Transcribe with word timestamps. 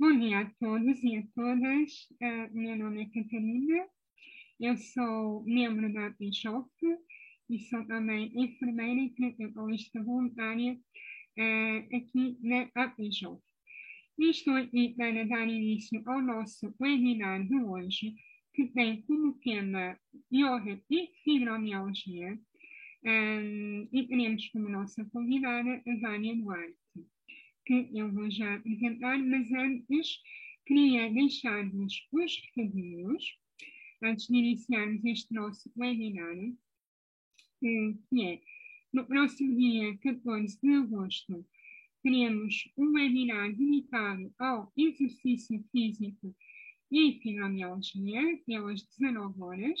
Bom 0.00 0.18
dia 0.18 0.38
a 0.38 0.50
todos 0.58 1.04
e 1.04 1.16
a 1.18 1.22
todas. 1.34 2.08
Uh, 2.22 2.58
meu 2.58 2.74
nome 2.74 3.02
é 3.02 3.22
Catarina, 3.22 3.86
eu 4.58 4.74
sou 4.74 5.44
membro 5.44 5.92
da 5.92 6.08
Bischoff 6.18 6.70
e 7.50 7.58
sou 7.58 7.86
também 7.86 8.32
enfermeira 8.34 8.98
e 8.98 9.10
terapeuta 9.10 10.02
voluntária 10.02 10.72
uh, 10.72 11.96
aqui 11.96 12.38
na. 12.40 12.66
E 14.18 14.30
estou 14.30 14.54
aqui 14.54 14.94
para 14.96 15.22
dar 15.26 15.46
início 15.46 16.02
ao 16.06 16.22
nosso 16.22 16.74
webinar 16.80 17.46
de 17.46 17.56
hoje, 17.56 18.14
que 18.54 18.68
tem 18.68 19.02
como 19.02 19.34
tema 19.34 19.98
yoga 20.32 20.82
e 20.88 21.10
fibromialgia, 21.22 22.40
um, 23.04 23.88
e 23.92 24.06
teremos 24.08 24.48
como 24.48 24.66
nossa 24.70 25.04
convidada 25.12 25.82
a 25.86 25.96
Vânia 26.00 26.34
Duarte, 26.36 26.79
eu 27.72 28.10
vou 28.12 28.28
já 28.30 28.56
apresentar, 28.56 29.18
mas 29.18 29.50
antes 29.52 30.20
queria 30.66 31.08
deixar-vos 31.12 32.06
os 32.12 32.42
recadinhos, 32.42 33.38
antes 34.02 34.26
de 34.26 34.36
iniciarmos 34.36 35.04
este 35.04 35.32
nosso 35.32 35.70
webinar, 35.76 36.36
que 37.60 38.22
é 38.22 38.40
no 38.92 39.06
próximo 39.06 39.56
dia 39.56 39.96
14 39.98 40.58
de 40.60 40.74
agosto, 40.74 41.46
teremos 42.02 42.68
um 42.76 42.92
webinar 42.92 43.52
dedicado 43.54 44.34
ao 44.38 44.72
exercício 44.76 45.62
físico 45.70 46.34
e 46.90 47.20
fibromialgia, 47.22 48.36
pelas 48.46 48.82
19 48.82 49.40
horas. 49.40 49.80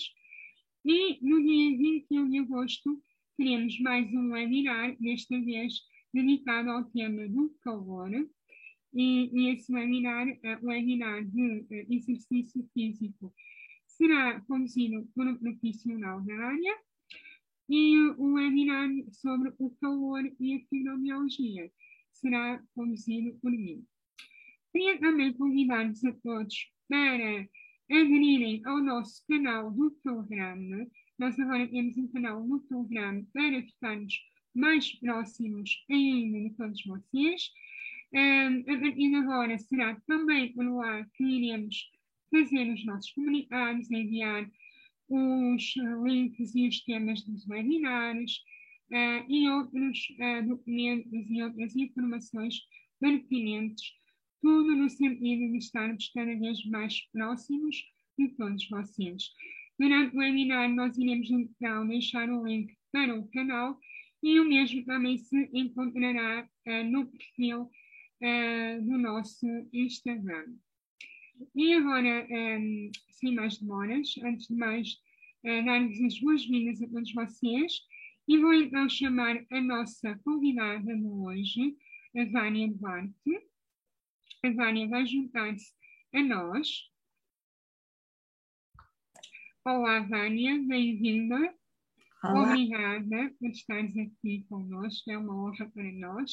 E 0.84 1.18
no 1.22 1.42
dia 1.42 1.76
21 1.76 2.30
de 2.30 2.38
agosto, 2.38 3.02
teremos 3.36 3.80
mais 3.80 4.12
um 4.14 4.30
webinar, 4.30 4.96
desta 5.00 5.40
vez 5.40 5.80
dedicado 6.12 6.70
ao 6.70 6.84
tema 6.84 7.28
do 7.28 7.50
calor. 7.62 8.10
E, 8.92 9.30
e 9.32 9.50
esse 9.50 9.72
webinar, 9.72 10.26
uh, 10.28 10.64
o 10.64 10.66
webinar 10.66 11.24
de 11.24 11.60
uh, 11.60 11.92
exercício 11.92 12.68
físico, 12.74 13.32
será 13.86 14.40
conduzido 14.42 15.08
por 15.14 15.26
um 15.26 15.36
profissional 15.36 16.20
da 16.22 16.34
área. 16.34 16.78
E 17.68 17.96
o 18.18 18.32
webinar 18.32 18.88
sobre 19.12 19.52
o 19.58 19.70
calor 19.80 20.22
e 20.40 20.56
a 20.56 20.60
fibromialgia 20.68 21.70
será 22.12 22.62
conduzido 22.74 23.38
por 23.40 23.52
mim. 23.52 23.84
Queria 24.72 24.98
também 24.98 25.32
convidar-vos 25.32 26.04
a 26.04 26.12
todos 26.14 26.72
para 26.88 27.48
aderirem 27.88 28.60
ao 28.64 28.78
nosso 28.78 29.24
canal 29.28 29.70
do 29.70 29.90
Telegram 30.02 30.88
nós 31.20 31.38
agora 31.38 31.68
temos 31.68 31.98
um 31.98 32.08
canal 32.08 32.42
no 32.42 32.60
Telegram 32.60 33.22
para 33.34 33.62
ficarmos 33.62 34.14
mais 34.54 34.92
próximos 34.96 35.84
ainda 35.90 36.40
de 36.40 36.50
todos 36.56 36.84
vocês. 36.84 37.50
Um, 38.12 38.60
a 38.60 38.78
partir 38.80 39.08
de 39.08 39.14
agora 39.14 39.58
será 39.58 40.00
também 40.06 40.52
por 40.52 40.64
lá 40.64 41.04
que 41.14 41.24
iremos 41.24 41.88
fazer 42.30 42.72
os 42.72 42.84
nossos 42.84 43.12
comunicados, 43.12 43.90
enviar 43.90 44.50
os 45.08 45.74
links 46.04 46.54
e 46.54 46.68
os 46.68 46.80
temas 46.84 47.22
dos 47.22 47.46
webinars 47.48 48.38
uh, 48.90 49.24
e 49.28 49.48
outros 49.48 49.98
uh, 50.18 50.48
documentos 50.48 51.30
e 51.30 51.42
outras 51.42 51.74
informações 51.76 52.60
pertinentes, 53.00 53.92
tudo 54.40 54.74
no 54.74 54.88
sentido 54.88 55.50
de 55.52 55.58
estarmos 55.58 56.10
cada 56.14 56.34
vez 56.36 56.64
mais 56.66 57.00
próximos 57.12 57.76
de 58.18 58.28
todos 58.36 58.68
vocês. 58.68 59.30
Durante 59.78 60.14
o 60.14 60.18
webinar, 60.18 60.68
nós 60.68 60.98
iremos 60.98 61.30
então 61.30 61.86
deixar 61.86 62.28
o 62.28 62.46
link 62.46 62.76
para 62.92 63.18
o 63.18 63.28
canal 63.30 63.78
e 64.22 64.38
o 64.40 64.44
mesmo 64.44 64.84
também 64.84 65.18
se 65.18 65.50
encontrará 65.52 66.48
uh, 66.66 66.84
no 66.84 67.06
perfil 67.06 67.62
uh, 67.62 68.82
do 68.82 68.98
nosso 68.98 69.46
Instagram. 69.72 70.54
E 71.54 71.72
agora, 71.72 72.26
um, 72.28 72.34
ehm, 72.34 72.90
sem 73.10 73.34
mais 73.34 73.58
demoras, 73.58 74.14
antes 74.22 74.48
de 74.48 74.54
mais, 74.54 74.92
uh, 75.44 75.64
dar-vos 75.64 76.00
as 76.02 76.18
boas-vindas 76.20 76.82
a 76.82 76.88
todos 76.88 77.12
vocês 77.14 77.80
e 78.28 78.38
vou 78.38 78.52
então 78.52 78.88
chamar 78.88 79.42
a 79.50 79.60
nossa 79.60 80.18
convidada 80.22 80.94
de 80.94 81.06
hoje, 81.06 81.76
a 82.16 82.24
Vânia 82.26 82.68
Duarte. 82.68 83.48
A 84.44 84.50
Vânia 84.50 84.86
vai 84.88 85.06
juntar-se 85.06 85.72
a 86.12 86.22
nós 86.22 86.90
Olá, 89.62 90.00
Vânia, 90.00 90.58
bem-vinda. 90.66 91.54
Obrigada 92.22 93.34
por 93.38 93.48
estares 93.48 93.96
aqui 93.96 94.44
conosco, 94.48 95.10
é 95.10 95.16
uma 95.16 95.34
honra 95.34 95.70
para 95.74 95.92
nós. 95.92 96.30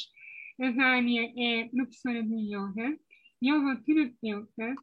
A 0.59 0.71
Vânia 0.71 1.31
é 1.37 1.69
professora 1.69 2.21
de 2.23 2.35
yoga, 2.35 2.97
yoga 3.41 3.75
terapeuta, 3.85 4.75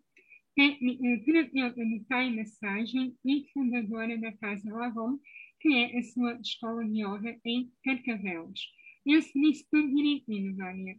terapeuta 0.55 1.85
de 1.85 2.05
Thai 2.09 2.35
massagem 2.35 3.17
e 3.25 3.45
fundadora 3.53 4.17
da 4.19 4.33
Casa 4.33 4.73
Lavon, 4.73 5.19
que 5.61 5.75
é 5.75 5.99
a 5.99 6.03
sua 6.03 6.41
escola 6.41 6.85
de 6.85 7.03
yoga 7.03 7.39
em 7.45 7.71
Carcavelos. 7.85 8.61
Eu 9.05 9.21
se 9.21 9.39
disse 9.39 9.67
tudo 9.71 9.95
direitinho, 9.95 10.57
Vânia. 10.57 10.97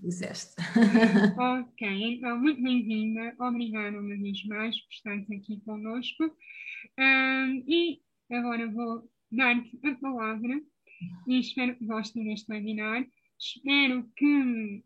Disseste. 0.00 0.54
ok, 1.38 1.88
então 1.88 2.38
muito 2.38 2.62
bem-vinda. 2.62 3.34
Obrigada 3.40 3.98
uma 3.98 4.16
vez 4.16 4.44
mais 4.44 4.78
por 4.78 4.92
estares 4.92 5.30
aqui 5.30 5.60
conosco. 5.64 6.24
Um, 6.98 7.64
e 7.66 8.00
agora 8.34 8.70
vou 8.70 9.08
dar-te 9.30 9.78
a 9.86 9.94
palavra 9.96 10.60
e 11.26 11.38
espero 11.38 11.76
que 11.76 11.84
gostem 11.84 12.24
deste 12.24 12.50
webinar. 12.50 13.06
Espero 13.38 14.08
que 14.16 14.84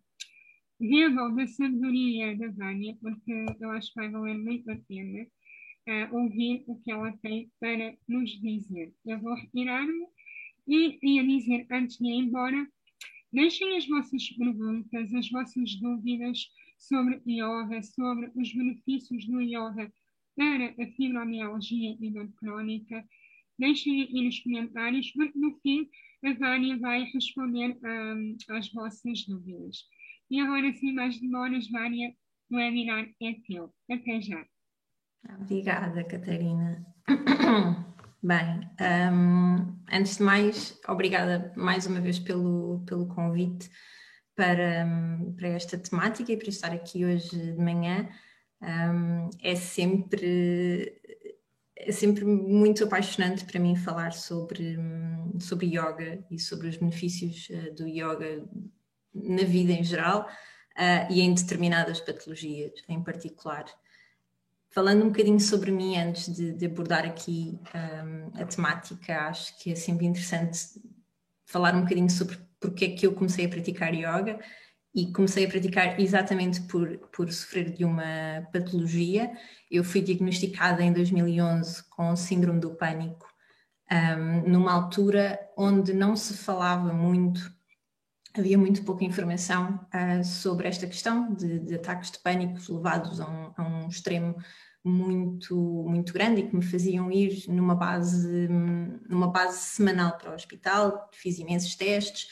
bebam 0.81 1.35
da 1.35 1.47
sabedoria 1.47 2.37
da 2.37 2.49
Vânia, 2.49 2.97
porque 3.01 3.47
eu 3.61 3.71
acho 3.71 3.93
que 3.93 4.01
vai 4.01 4.11
valer 4.11 4.39
muito 4.39 4.71
a 4.71 4.77
pena 4.89 5.23
uh, 5.23 6.17
ouvir 6.17 6.65
o 6.67 6.79
que 6.81 6.91
ela 6.91 7.13
tem 7.19 7.51
para 7.61 7.97
nos 8.09 8.31
dizer. 8.41 8.93
Eu 9.05 9.19
vou 9.21 9.35
retirar-me 9.35 10.07
e 10.67 10.99
ia 11.03 11.25
dizer 11.25 11.67
antes 11.71 11.99
de 11.99 12.07
ir 12.07 12.15
embora 12.15 12.67
Deixem 13.33 13.77
as 13.77 13.87
vossas 13.87 14.31
perguntas, 14.31 15.13
as 15.13 15.29
vossas 15.31 15.75
dúvidas 15.75 16.51
sobre 16.79 17.21
yoga, 17.27 17.83
sobre 17.83 18.31
os 18.35 18.51
benefícios 18.51 19.27
do 19.27 19.43
yoga 19.43 19.93
para 20.35 20.75
a 20.83 20.87
fibromialgia 20.93 21.99
e 22.01 22.11
dor 22.11 22.33
crónica. 22.37 23.07
Deixem 23.59 24.03
aqui 24.03 24.25
nos 24.25 24.41
comentários, 24.41 25.11
porque 25.13 25.39
no 25.39 25.59
fim 25.61 25.89
a 26.25 26.33
Vânia 26.35 26.79
vai 26.79 27.05
responder 27.05 27.77
um, 27.83 28.37
às 28.51 28.73
vossas 28.73 29.25
dúvidas. 29.27 29.85
E 30.31 30.41
agora, 30.41 30.73
sem 30.75 30.93
mais 30.95 31.21
demoras, 31.21 31.69
Vânia, 31.71 32.15
o 32.51 32.57
webinar 32.57 33.07
é 33.23 33.35
teu. 33.47 33.73
Até 33.91 34.21
já. 34.21 34.45
Obrigada, 35.41 36.05
Catarina. 36.05 36.85
Bem, 38.23 38.69
um, 39.13 39.79
antes 39.93 40.17
de 40.17 40.23
mais, 40.23 40.81
obrigada 40.89 41.53
mais 41.57 41.87
uma 41.87 42.01
vez 42.01 42.19
pelo, 42.19 42.83
pelo 42.87 43.07
convite 43.07 43.71
para, 44.35 44.85
um, 44.85 45.33
para 45.35 45.49
esta 45.49 45.79
temática 45.79 46.33
e 46.33 46.37
para 46.37 46.49
estar 46.49 46.73
aqui 46.73 47.05
hoje 47.05 47.31
de 47.31 47.59
manhã. 47.59 48.09
Um, 48.61 49.31
é 49.43 49.55
sempre 49.55 51.01
é 51.77 51.93
sempre 51.93 52.25
muito 52.25 52.85
apaixonante 52.85 53.45
para 53.45 53.61
mim 53.61 53.77
falar 53.77 54.13
sobre, 54.13 54.79
sobre 55.39 55.67
yoga 55.67 56.25
e 56.31 56.39
sobre 56.39 56.69
os 56.69 56.77
benefícios 56.77 57.49
uh, 57.51 57.75
do 57.75 57.87
yoga 57.87 58.45
na 59.15 59.45
vida 59.45 59.73
em 59.73 59.85
geral 59.85 60.27
uh, 60.77 61.13
e 61.13 61.21
em 61.21 61.35
determinadas 61.35 62.01
patologias 62.01 62.73
em 62.89 63.03
particular. 63.03 63.65
Falando 64.71 65.05
um 65.05 65.09
bocadinho 65.09 65.41
sobre 65.41 65.71
mim 65.71 65.97
antes 65.97 66.35
de, 66.35 66.53
de 66.53 66.67
abordar 66.67 67.05
aqui 67.05 67.59
um, 67.75 68.41
a 68.41 68.45
temática, 68.45 69.29
acho 69.29 69.59
que 69.59 69.73
é 69.73 69.75
sempre 69.75 70.07
interessante 70.07 70.59
falar 71.47 71.75
um 71.75 71.83
bocadinho 71.83 72.11
sobre 72.11 72.39
porque 72.59 72.87
é 72.87 72.91
que 72.91 73.07
eu 73.07 73.15
comecei 73.15 73.47
a 73.47 73.49
praticar 73.49 73.95
yoga 73.95 74.39
e 74.97 75.13
comecei 75.13 75.45
a 75.45 75.49
praticar 75.49 76.01
exatamente 76.01 76.63
por, 76.63 76.97
por 77.13 77.31
sofrer 77.31 77.71
de 77.71 77.85
uma 77.85 78.49
patologia. 78.51 79.31
Eu 79.71 79.85
fui 79.85 80.01
diagnosticada 80.01 80.83
em 80.83 80.91
2011 80.91 81.85
com 81.91 82.17
síndrome 82.17 82.61
do 82.61 82.75
pânico, 82.75 83.29
um, 83.93 84.49
numa 84.51 84.73
altura 84.73 85.39
onde 85.55 85.93
não 85.93 86.17
se 86.17 86.33
falava 86.33 86.95
muito, 86.95 87.55
havia 88.35 88.57
muito 88.57 88.85
pouca 88.85 89.05
informação 89.05 89.87
uh, 89.95 90.25
sobre 90.25 90.67
esta 90.67 90.87
questão 90.87 91.35
de, 91.35 91.59
de, 91.59 91.75
ataques 91.75 92.11
de 92.11 92.19
pânico 92.21 92.59
levados 92.73 93.21
a 93.21 93.29
um, 93.29 93.53
a 93.55 93.69
um 93.69 93.89
extremo 93.89 94.35
muito, 94.83 95.85
muito 95.87 96.15
grande 96.15 96.41
e 96.41 96.49
que 96.49 96.57
me 96.57 96.65
faziam 96.65 97.13
ir 97.13 97.45
numa 97.49 97.75
base, 97.75 98.49
numa 98.49 99.29
base 99.29 99.59
semanal 99.59 100.17
para 100.17 100.31
o 100.31 100.35
hospital, 100.35 101.11
fiz 101.13 101.39
imensos 101.39 101.75
testes, 101.75 102.29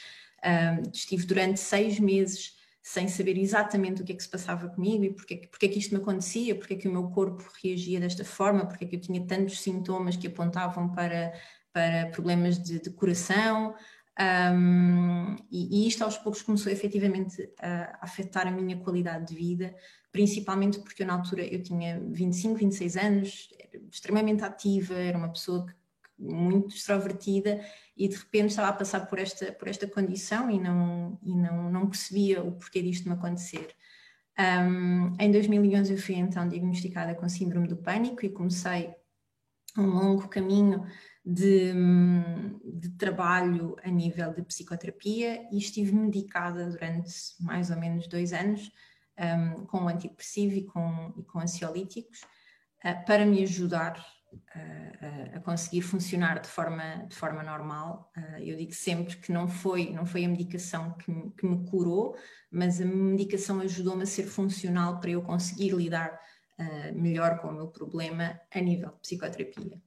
estive 0.93 1.27
durante 1.27 1.59
seis 1.59 1.99
meses 1.99 2.54
sem 2.87 3.09
saber 3.09 3.39
exatamente 3.39 4.03
o 4.03 4.05
que 4.05 4.13
é 4.13 4.15
que 4.15 4.23
se 4.23 4.29
passava 4.29 4.69
comigo 4.69 5.05
e 5.05 5.11
porque, 5.11 5.49
porque 5.51 5.65
é 5.65 5.69
que 5.71 5.79
isto 5.79 5.95
me 5.95 6.03
acontecia, 6.03 6.55
porque 6.55 6.75
é 6.75 6.77
que 6.77 6.87
o 6.87 6.93
meu 6.93 7.05
corpo 7.09 7.43
reagia 7.63 7.99
desta 7.99 8.27
forma, 8.27 8.67
porque 8.67 8.85
é 8.85 8.87
que 8.87 8.97
eu 8.97 9.01
tinha 9.01 9.27
tantos 9.27 9.63
sintomas 9.63 10.17
que 10.19 10.27
apontavam 10.27 10.91
para, 10.91 11.33
para 11.73 12.11
problemas 12.11 12.63
de, 12.63 12.79
de 12.79 12.91
coração, 12.91 13.75
Um, 14.17 15.35
e, 15.51 15.83
e, 15.83 15.89
isto 15.89 16.05
aos 16.05 16.17
poucos 16.17 16.41
começou 16.41 16.71
efetivamente 16.71 17.51
a, 17.61 17.99
a, 18.01 18.05
afetar 18.05 18.47
a 18.47 18.51
minha 18.53 18.77
qualidade 18.77 19.27
de 19.27 19.35
vida, 19.35 19.75
principalmente 20.13 20.79
porque 20.79 21.03
eu, 21.03 21.07
na 21.09 21.15
altura 21.15 21.43
eu 21.45 21.61
tinha 21.61 21.99
25, 21.99 22.55
26 22.55 22.97
anos, 22.97 23.49
extremamente 23.91 24.45
ativa, 24.45 24.95
era 24.95 25.19
uma 25.19 25.33
pessoa 25.33 25.67
que, 25.67 25.75
muito 26.19 26.75
extrovertida 26.75 27.61
e 27.97 28.09
de 28.09 28.17
repente 28.17 28.51
estava 28.51 28.69
a 28.69 28.73
passar 28.73 29.07
por 29.07 29.19
esta, 29.19 29.53
por 29.53 29.69
esta 29.69 29.87
condição 29.87 30.51
e 30.51 30.59
não, 30.59 31.19
e 31.23 31.35
não, 31.35 31.71
não 31.71 31.89
percebia 31.89 32.43
o 32.43 32.53
porquê 32.53 32.83
disto 32.83 33.09
me 33.09 33.15
acontecer. 33.15 33.75
Um, 34.39 35.15
em 35.19 35.31
2011 35.31 35.93
eu 35.93 35.99
fui 35.99 36.17
então 36.17 36.49
diagnosticada 36.49 37.15
com 37.15 37.29
síndrome 37.29 37.69
do 37.69 37.77
pânico 37.77 38.25
e 38.25 38.31
comecei 38.31 38.93
um 39.79 39.87
longo 39.87 40.29
caminho 40.29 40.85
de, 41.25 41.73
de, 42.65 42.91
trabalho 42.91 43.77
a 43.83 43.91
nível 43.91 44.33
de 44.35 44.43
psicoterapia 44.43 45.47
e 45.51 45.59
estive 45.59 45.93
medicada 45.93 46.69
durante 46.69 47.13
mais 47.41 47.71
ou 47.71 47.77
menos 47.77 48.07
dois 48.07 48.33
anos 48.33 48.71
um, 49.19 49.65
com 49.67 49.89
antidepressivo 49.89 50.55
e 50.55 50.65
com, 50.65 51.15
e 51.17 51.23
com 51.23 51.39
ansiolíticos 51.39 52.21
uh, 52.85 53.05
para 53.07 53.25
me 53.25 53.43
ajudar 53.43 54.05
a, 55.35 55.41
conseguir 55.41 55.83
funcionar 55.83 56.41
de 56.41 56.49
forma, 56.49 57.07
de 57.09 57.15
forma 57.15 57.43
normal. 57.43 58.11
Uh, 58.17 58.39
eu 58.39 58.57
digo 58.57 58.73
sempre 58.73 59.17
que 59.17 59.33
não 59.33 59.49
foi, 59.49 59.91
não 59.91 60.07
foi 60.07 60.25
a 60.25 60.29
medicação 60.29 60.93
que 60.93 61.11
me, 61.11 61.31
que 61.33 61.47
me 61.47 61.69
curou, 61.69 62.17
mas 62.51 62.81
a 62.81 62.85
medicação 62.85 63.61
ajudou-me 63.61 64.03
a 64.03 64.07
ser 64.07 64.25
funcional 64.25 65.01
para 65.01 65.11
eu 65.11 65.23
conseguir 65.23 65.71
lidar 65.71 66.19
uh, 66.59 67.01
melhor 67.01 67.39
com 67.41 67.49
o 67.49 67.53
meu 67.53 67.69
problema 67.69 68.41
a 68.53 68.61
nível 68.61 68.91
de 68.91 69.01
psicoterapia. 69.01 69.81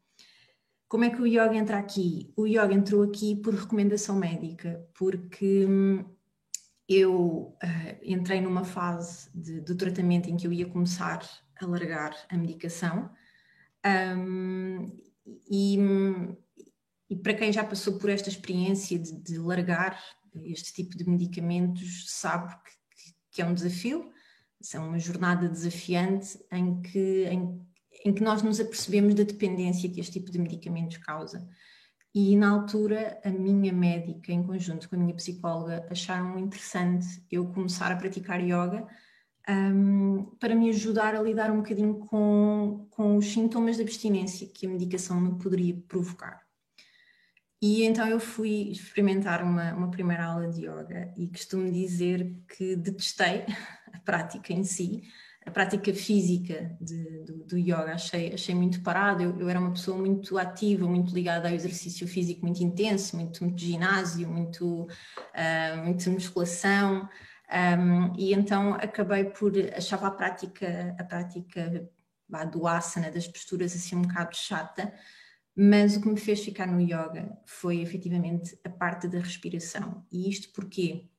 Como 0.87 1.03
é 1.03 1.09
que 1.09 1.21
o 1.21 1.27
yoga 1.27 1.55
entra 1.55 1.77
aqui? 1.77 2.31
O 2.35 2.47
yoga 2.47 2.73
entrou 2.73 3.03
aqui 3.03 3.35
por 3.35 3.53
recomendação 3.53 4.15
médica, 4.15 4.87
porque 4.97 5.65
hum, 5.65 6.05
eu 6.87 7.57
uh, 7.61 7.99
entrei 8.01 8.39
numa 8.39 8.63
fase 8.63 9.29
de, 9.35 9.59
do 9.59 9.75
tratamento 9.75 10.29
em 10.29 10.37
que 10.37 10.47
eu 10.47 10.53
ia 10.53 10.65
começar 10.65 11.21
a 11.59 11.65
largar 11.65 12.15
a 12.29 12.37
medicação. 12.37 13.09
Um, 13.87 14.85
e, 15.49 15.77
e, 17.09 17.15
para 17.15 17.33
quem 17.33 17.51
já 17.51 17.63
passou 17.63 17.97
por 17.97 18.09
esta 18.09 18.29
experiência 18.29 18.97
de, 18.97 19.13
de 19.13 19.37
largar 19.37 20.01
este 20.43 20.73
tipo 20.73 20.97
de 20.97 21.09
medicamentos, 21.09 22.05
sabe 22.07 22.53
que, 22.55 23.13
que, 23.31 23.41
é 23.41 23.45
um 23.45 23.53
desafio, 23.53 24.11
é 24.73 24.79
uma 24.79 24.99
jornada 24.99 25.47
desafiante 25.47 26.37
em 26.51 26.81
que, 26.81 27.25
em, 27.25 27.61
em 28.05 28.13
que 28.13 28.23
nós 28.23 28.41
nos 28.41 28.59
apercebemos 28.59 29.15
da 29.15 29.23
dependência 29.23 29.89
que 29.89 29.99
este 29.99 30.19
tipo 30.19 30.31
de 30.31 30.39
medicamentos 30.39 30.97
causa. 30.97 31.47
E 32.13 32.35
na 32.35 32.49
altura, 32.49 33.19
a 33.23 33.29
minha 33.29 33.71
médica, 33.71 34.31
em 34.31 34.41
conjunto 34.41 34.89
com 34.89 34.95
a 34.95 34.99
minha 34.99 35.15
psicóloga, 35.15 35.85
acharam 35.89 36.39
interessante 36.39 37.05
eu 37.29 37.47
começar 37.47 37.91
a 37.91 37.95
praticar 37.95 38.41
yoga 38.41 38.87
um, 39.49 40.25
para 40.39 40.55
me 40.55 40.69
ajudar 40.69 41.15
a 41.15 41.21
lidar 41.21 41.51
um 41.51 41.57
bocadinho 41.57 41.95
com, 41.99 42.87
com 42.91 43.17
os 43.17 43.31
sintomas 43.31 43.77
de 43.77 43.81
abstinência 43.81 44.47
que 44.47 44.65
a 44.65 44.69
medicação 44.69 45.19
me 45.19 45.37
poderia 45.37 45.75
provocar. 45.87 46.45
E 47.61 47.83
então 47.83 48.07
eu 48.07 48.19
fui 48.19 48.69
experimentar 48.71 49.43
uma, 49.43 49.73
uma 49.73 49.89
primeira 49.89 50.25
aula 50.25 50.47
de 50.47 50.61
yoga 50.61 51.11
e 51.17 51.27
costumo 51.27 51.71
dizer 51.71 52.35
que 52.47 52.75
detestei 52.75 53.45
a 53.93 53.99
prática 53.99 54.53
em 54.53 54.63
si, 54.63 55.01
a 55.43 55.49
prática 55.49 55.93
física 55.93 56.77
de, 56.79 57.23
do, 57.23 57.45
do, 57.45 57.57
yoga 57.57 57.93
achei, 57.93 58.33
achei 58.33 58.53
muito 58.53 58.83
parado. 58.83 59.23
Eu, 59.23 59.39
eu, 59.39 59.49
era 59.49 59.59
uma 59.59 59.71
pessoa 59.71 59.97
muito 59.97 60.37
ativa, 60.37 60.85
muito 60.85 61.15
ligada 61.15 61.47
ao 61.47 61.55
exercício 61.55 62.05
físico 62.05 62.45
muito 62.45 62.61
intenso, 62.61 63.15
muito, 63.15 63.43
muito 63.43 63.59
ginásio, 63.59 64.29
muito, 64.29 64.83
uh, 64.83 66.11
musculação. 66.11 67.07
Um, 67.49 68.13
e 68.17 68.33
então 68.33 68.73
acabei 68.73 69.23
por 69.23 69.53
achava 69.73 70.07
a 70.07 70.11
prática 70.11 70.93
a 70.99 71.03
prática 71.05 71.89
bah, 72.27 72.43
do 72.43 72.67
asana 72.67 73.09
das 73.09 73.25
posturas 73.25 73.73
assim 73.73 73.95
um 73.95 74.01
bocado 74.01 74.35
chata 74.35 74.93
mas 75.59 75.97
o 75.97 76.01
que 76.01 76.07
me 76.07 76.19
fez 76.19 76.45
ficar 76.45 76.67
no 76.67 76.79
yoga 76.79 77.35
foi 77.43 77.81
efetivamente 77.81 78.55
a 78.63 78.69
parte 78.69 79.07
da 79.07 79.17
respiração. 79.17 80.05
E 80.11 80.29
isto 80.29 80.51
porque 80.53 81.09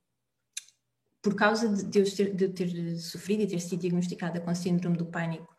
por 1.20 1.34
causa 1.34 1.68
de 1.68 1.98
eu 1.98 2.04
ter, 2.14 2.32
de 2.32 2.48
ter 2.48 2.96
sofrido 2.98 3.42
e 3.42 3.48
ter 3.48 3.58
sido 3.58 3.80
diagnosticada 3.80 4.40
com 4.40 4.54
síndrome 4.54 4.96
do 4.96 5.06
pânico, 5.06 5.52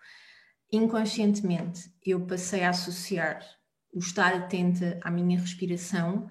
inconscientemente 0.72 1.94
eu 2.06 2.26
passei 2.26 2.64
a 2.64 2.70
associar 2.70 3.46
o 3.94 4.00
estar 4.00 4.34
atenta 4.34 4.98
à 5.04 5.12
minha 5.12 5.38
respiração 5.38 6.30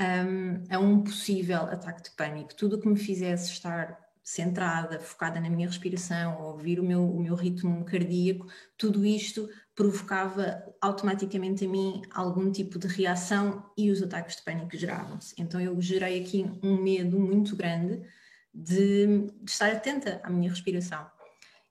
um, 0.00 0.64
a 0.74 0.78
um 0.78 1.02
possível 1.02 1.62
ataque 1.62 2.02
de 2.02 2.10
pânico. 2.10 2.54
Tudo 2.54 2.76
o 2.76 2.80
que 2.80 2.88
me 2.88 2.98
fizesse 2.98 3.52
estar 3.52 3.98
centrada, 4.22 4.98
focada 4.98 5.38
na 5.38 5.50
minha 5.50 5.68
respiração, 5.68 6.40
ouvir 6.40 6.80
o 6.80 6.82
meu, 6.82 7.04
o 7.04 7.20
meu 7.20 7.34
ritmo 7.34 7.84
cardíaco, 7.84 8.46
tudo 8.76 9.04
isto 9.04 9.48
provocava 9.74 10.64
automaticamente 10.80 11.66
a 11.66 11.68
mim 11.68 12.00
algum 12.10 12.50
tipo 12.50 12.78
de 12.78 12.86
reação 12.86 13.70
e 13.76 13.90
os 13.90 14.02
ataques 14.02 14.36
de 14.36 14.42
pânico 14.42 14.76
geravam-se. 14.76 15.34
Então 15.38 15.60
eu 15.60 15.78
gerei 15.80 16.22
aqui 16.22 16.50
um 16.62 16.82
medo 16.82 17.20
muito 17.20 17.54
grande 17.54 18.02
de, 18.52 19.26
de 19.42 19.50
estar 19.50 19.70
atenta 19.70 20.20
à 20.22 20.30
minha 20.30 20.48
respiração. 20.48 21.06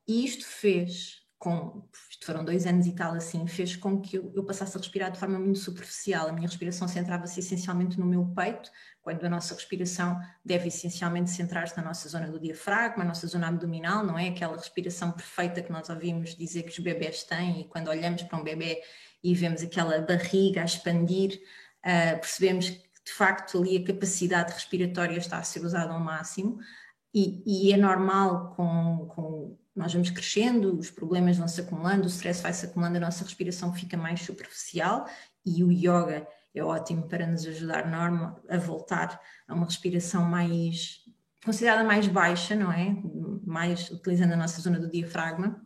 E 0.07 0.23
isto 0.23 0.45
fez 0.45 1.22
com, 1.43 1.83
foram 2.23 2.45
dois 2.45 2.65
anos 2.65 2.87
e 2.87 2.95
tal 2.95 3.11
assim, 3.15 3.45
fez 3.47 3.75
com 3.75 3.99
que 3.99 4.15
eu, 4.15 4.45
passasse 4.45 4.77
a 4.77 4.79
respirar 4.79 5.11
de 5.11 5.19
forma 5.19 5.37
muito 5.37 5.59
superficial. 5.59 6.29
A 6.29 6.31
minha 6.31 6.47
respiração 6.47 6.87
centrava-se 6.87 7.37
essencialmente 7.41 7.99
no 7.99 8.05
meu 8.05 8.25
peito, 8.33 8.71
quando 9.01 9.25
a 9.25 9.29
nossa 9.29 9.53
respiração 9.53 10.17
deve 10.45 10.69
essencialmente 10.69 11.31
centrar-se 11.31 11.75
na 11.75 11.83
nossa 11.83 12.07
zona 12.07 12.31
do 12.31 12.39
diafragma, 12.39 13.03
a 13.03 13.07
nossa 13.07 13.27
zona 13.27 13.49
abdominal, 13.49 14.05
não 14.05 14.17
é 14.17 14.29
aquela 14.29 14.55
respiração 14.55 15.11
perfeita 15.11 15.61
que 15.61 15.69
nós 15.69 15.89
ouvimos 15.89 16.33
dizer 16.33 16.63
que 16.63 16.71
os 16.71 16.79
bebés 16.79 17.23
têm 17.23 17.59
e 17.59 17.67
quando 17.67 17.89
olhamos 17.89 18.23
para 18.23 18.39
um 18.39 18.43
bebê 18.43 18.81
e 19.21 19.35
vemos 19.35 19.61
aquela 19.61 19.99
barriga 19.99 20.61
a 20.61 20.65
expandir, 20.65 21.41
uh, 21.79 22.19
percebemos 22.21 22.69
que 22.69 23.03
de 23.05 23.11
facto 23.11 23.57
ali 23.57 23.79
a 23.79 23.85
capacidade 23.85 24.53
respiratória 24.53 25.17
está 25.17 25.39
a 25.39 25.43
ser 25.43 25.59
usada 25.65 25.91
ao 25.91 25.99
máximo 25.99 26.57
e, 27.13 27.43
e 27.45 27.73
é 27.73 27.77
normal 27.77 28.53
com, 28.55 29.07
com, 29.13 29.57
nós 29.75 29.93
vamos 29.93 30.09
crescendo, 30.09 30.77
os 30.77 30.91
problemas 30.91 31.37
vão 31.37 31.47
se 31.47 31.61
acumulando, 31.61 32.03
o 32.03 32.07
stress 32.07 32.41
vai 32.41 32.53
se 32.53 32.65
acumulando, 32.65 32.97
a 32.97 33.01
nossa 33.01 33.23
respiração 33.23 33.73
fica 33.73 33.97
mais 33.97 34.21
superficial 34.21 35.07
e 35.45 35.63
o 35.63 35.71
yoga 35.71 36.27
é 36.53 36.63
ótimo 36.63 37.07
para 37.07 37.25
nos 37.25 37.45
ajudar 37.45 37.89
norma, 37.89 38.39
a 38.47 38.57
voltar 38.57 39.19
a 39.47 39.53
uma 39.53 39.65
respiração 39.65 40.23
mais 40.23 41.01
considerada 41.43 41.83
mais 41.83 42.07
baixa, 42.07 42.55
não 42.55 42.71
é? 42.71 42.95
Mais 43.43 43.89
utilizando 43.89 44.33
a 44.33 44.37
nossa 44.37 44.61
zona 44.61 44.79
do 44.79 44.89
diafragma 44.89 45.61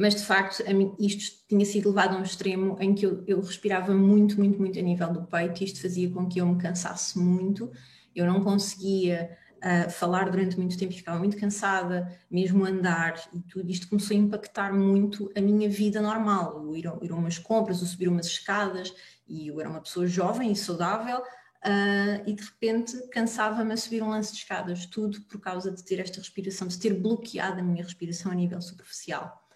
mas 0.00 0.14
de 0.14 0.24
facto 0.24 0.62
isto 0.98 1.46
tinha 1.46 1.64
sido 1.66 1.90
levado 1.90 2.16
a 2.16 2.18
um 2.18 2.22
extremo 2.22 2.74
em 2.80 2.94
que 2.94 3.04
eu, 3.04 3.22
eu 3.26 3.38
respirava 3.40 3.94
muito, 3.94 4.38
muito, 4.38 4.58
muito 4.58 4.78
a 4.78 4.82
nível 4.82 5.12
do 5.12 5.26
peito 5.26 5.60
e 5.60 5.66
isto 5.66 5.82
fazia 5.82 6.10
com 6.10 6.26
que 6.26 6.40
eu 6.40 6.46
me 6.46 6.58
cansasse 6.58 7.18
muito, 7.18 7.70
eu 8.14 8.24
não 8.24 8.42
conseguia 8.42 9.36
uh, 9.62 9.90
falar 9.90 10.30
durante 10.30 10.58
muito 10.58 10.76
tempo, 10.76 10.92
ficava 10.92 11.18
muito 11.18 11.36
cansada, 11.36 12.10
mesmo 12.30 12.64
andar 12.64 13.14
e 13.32 13.40
tudo 13.40 13.70
isto 13.70 13.88
começou 13.88 14.16
a 14.16 14.20
impactar 14.20 14.72
muito 14.72 15.30
a 15.36 15.40
minha 15.40 15.68
vida 15.68 16.00
normal, 16.00 16.60
o 16.60 16.76
ir, 16.76 16.84
ir 17.02 17.12
a 17.12 17.14
umas 17.14 17.38
compras, 17.38 17.82
o 17.82 17.86
subir 17.86 18.08
umas 18.08 18.26
escadas 18.26 18.92
e 19.28 19.48
eu 19.48 19.60
era 19.60 19.68
uma 19.68 19.80
pessoa 19.80 20.06
jovem 20.06 20.52
e 20.52 20.56
saudável, 20.56 21.22
Uh, 21.62 22.24
e 22.26 22.32
de 22.32 22.42
repente 22.42 22.96
cansava-me 23.08 23.74
a 23.74 23.76
subir 23.76 24.02
um 24.02 24.08
lance 24.08 24.32
de 24.32 24.38
escadas, 24.38 24.86
tudo 24.86 25.20
por 25.24 25.38
causa 25.38 25.70
de 25.70 25.84
ter 25.84 26.00
esta 26.00 26.18
respiração, 26.18 26.66
de 26.66 26.78
ter 26.78 26.94
bloqueado 26.94 27.60
a 27.60 27.62
minha 27.62 27.84
respiração 27.84 28.32
a 28.32 28.34
nível 28.34 28.62
superficial. 28.62 29.46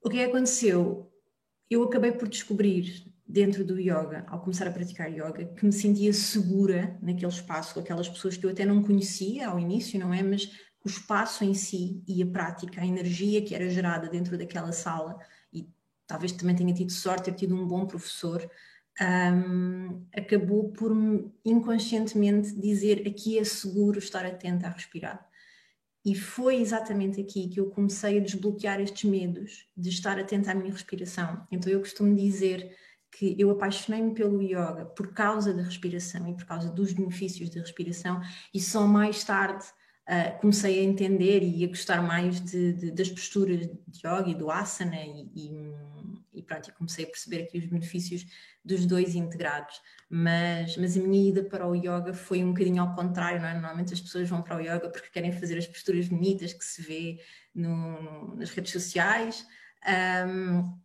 O 0.00 0.08
que 0.08 0.22
aconteceu? 0.22 1.12
Eu 1.68 1.82
acabei 1.82 2.12
por 2.12 2.28
descobrir 2.28 3.09
dentro 3.32 3.64
do 3.64 3.78
yoga, 3.78 4.24
ao 4.28 4.40
começar 4.40 4.66
a 4.66 4.70
praticar 4.70 5.10
yoga, 5.10 5.44
que 5.44 5.64
me 5.64 5.72
sentia 5.72 6.12
segura 6.12 6.98
naquele 7.00 7.32
espaço, 7.32 7.74
com 7.74 7.80
aquelas 7.80 8.08
pessoas 8.08 8.36
que 8.36 8.44
eu 8.44 8.50
até 8.50 8.64
não 8.64 8.82
conhecia 8.82 9.48
ao 9.48 9.58
início, 9.58 9.98
não 9.98 10.12
é? 10.12 10.22
Mas 10.22 10.50
o 10.84 10.88
espaço 10.88 11.44
em 11.44 11.54
si 11.54 12.02
e 12.08 12.22
a 12.22 12.26
prática, 12.26 12.80
a 12.80 12.86
energia 12.86 13.42
que 13.42 13.54
era 13.54 13.68
gerada 13.68 14.08
dentro 14.08 14.36
daquela 14.36 14.72
sala, 14.72 15.18
e 15.52 15.68
talvez 16.06 16.32
também 16.32 16.56
tenha 16.56 16.74
tido 16.74 16.90
sorte 16.90 17.26
ter 17.26 17.34
tido 17.34 17.54
um 17.54 17.66
bom 17.66 17.86
professor, 17.86 18.48
um, 19.00 20.04
acabou 20.14 20.70
por 20.72 20.92
inconscientemente 21.44 22.52
dizer 22.54 23.06
aqui 23.06 23.38
é 23.38 23.44
seguro 23.44 23.98
estar 23.98 24.26
atento 24.26 24.66
a 24.66 24.70
respirar. 24.70 25.26
E 26.04 26.14
foi 26.14 26.56
exatamente 26.56 27.20
aqui 27.20 27.48
que 27.48 27.60
eu 27.60 27.70
comecei 27.70 28.18
a 28.18 28.22
desbloquear 28.22 28.80
estes 28.80 29.08
medos 29.08 29.68
de 29.76 29.90
estar 29.90 30.18
atenta 30.18 30.50
à 30.50 30.54
minha 30.54 30.72
respiração. 30.72 31.46
Então 31.50 31.70
eu 31.70 31.80
costumo 31.80 32.16
dizer 32.16 32.74
que 33.10 33.34
eu 33.38 33.50
apaixonei-me 33.50 34.14
pelo 34.14 34.42
yoga 34.42 34.86
por 34.96 35.12
causa 35.12 35.52
da 35.52 35.62
respiração 35.62 36.28
e 36.28 36.34
por 36.34 36.44
causa 36.44 36.70
dos 36.70 36.92
benefícios 36.92 37.50
da 37.50 37.60
respiração 37.60 38.20
e 38.54 38.60
só 38.60 38.86
mais 38.86 39.24
tarde 39.24 39.64
uh, 40.08 40.40
comecei 40.40 40.80
a 40.80 40.82
entender 40.82 41.42
e 41.42 41.64
a 41.64 41.68
gostar 41.68 42.02
mais 42.02 42.40
de, 42.40 42.72
de, 42.74 42.90
das 42.90 43.08
posturas 43.08 43.66
de 43.66 43.98
yoga 43.98 44.28
e 44.28 44.34
do 44.34 44.50
asana 44.50 44.96
e, 44.96 45.30
e, 45.34 45.50
e 46.34 46.42
pronto, 46.42 46.72
comecei 46.74 47.04
a 47.04 47.08
perceber 47.08 47.42
aqui 47.42 47.58
os 47.58 47.66
benefícios 47.66 48.26
dos 48.64 48.86
dois 48.86 49.14
integrados. 49.14 49.80
Mas, 50.08 50.76
mas 50.76 50.96
a 50.96 51.00
minha 51.00 51.30
ida 51.30 51.44
para 51.44 51.66
o 51.66 51.74
yoga 51.74 52.12
foi 52.12 52.42
um 52.42 52.52
bocadinho 52.52 52.82
ao 52.82 52.94
contrário, 52.94 53.40
não 53.40 53.48
é? 53.48 53.54
Normalmente 53.54 53.94
as 53.94 54.00
pessoas 54.00 54.28
vão 54.28 54.42
para 54.42 54.56
o 54.56 54.60
yoga 54.60 54.90
porque 54.90 55.08
querem 55.10 55.32
fazer 55.32 55.58
as 55.58 55.66
posturas 55.66 56.08
bonitas 56.08 56.52
que 56.52 56.64
se 56.64 56.82
vê 56.82 57.20
no, 57.54 58.02
no, 58.02 58.36
nas 58.36 58.50
redes 58.50 58.72
sociais. 58.72 59.46
Um, 60.26 60.78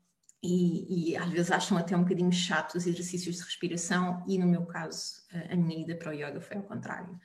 e, 0.45 1.11
e, 1.11 1.17
às 1.17 1.29
vezes 1.29 1.51
acham 1.51 1.77
até 1.77 1.95
um 1.95 2.03
bocadinho 2.03 2.31
chato 2.31 2.75
os 2.75 2.85
exercícios 2.85 3.37
de 3.37 3.43
respiração, 3.43 4.23
e 4.27 4.37
no 4.37 4.45
meu 4.45 4.65
caso, 4.65 5.23
a 5.49 5.55
minha 5.55 5.81
ida 5.81 5.95
para 5.95 6.11
o 6.11 6.13
yoga 6.13 6.39
foi 6.39 6.57
ao 6.57 6.63
contrário. 6.63 7.19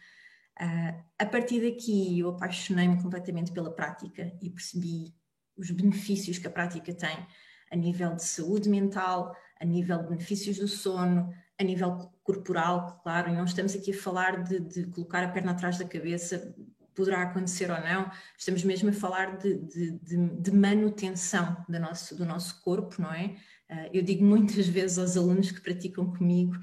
Uh, 0.61 1.05
a 1.19 1.27
partir 1.27 1.61
daqui, 1.61 2.19
eu 2.19 2.31
apaixonei-me 2.31 3.03
completamente 3.03 3.53
pela 3.53 3.71
prática 3.71 4.33
e 4.43 4.51
percebi 4.51 5.15
os 5.57 5.71
benefícios 5.71 6.39
que 6.39 6.47
a 6.47 6.51
prática 6.51 6.93
tem 6.93 7.27
a 7.71 7.77
nível 7.77 8.15
de 8.15 8.25
saúde 8.25 8.69
mental, 8.69 9.35
a 9.61 9.65
nível 9.65 9.99
de 9.99 10.09
benefícios 10.09 10.59
do 10.59 10.69
sono, 10.69 11.33
a 11.59 11.63
nível 11.63 12.11
corporal, 12.23 13.01
claro, 13.03 13.31
e 13.31 13.35
não 13.35 13.45
estamos 13.45 13.75
aqui 13.75 13.93
a 13.93 13.97
falar 13.97 14.43
de, 14.43 14.61
de 14.61 14.87
colocar 14.87 15.23
a 15.23 15.29
perna 15.29 15.53
atrás 15.53 15.79
da 15.79 15.85
cabeça, 15.85 16.55
poderá 16.95 17.23
acontecer 17.23 17.71
ou 17.71 17.81
não, 17.81 18.11
estamos 18.37 18.65
mesmo 18.65 18.91
a 18.91 18.93
falar 18.93 19.37
de, 19.39 19.59
de, 19.59 19.99
de 20.41 20.53
manutenção 20.53 21.65
do 21.69 21.79
nosso, 21.79 22.17
do 22.17 22.25
nosso 22.25 22.61
corpo, 22.63 23.01
não 23.01 23.13
é? 23.13 23.37
Uh, 23.71 23.91
eu 23.93 24.03
digo 24.03 24.25
muitas 24.25 24.67
vezes 24.69 24.99
aos 24.99 25.17
alunos 25.17 25.51
que 25.51 25.61
praticam 25.61 26.13
comigo 26.13 26.55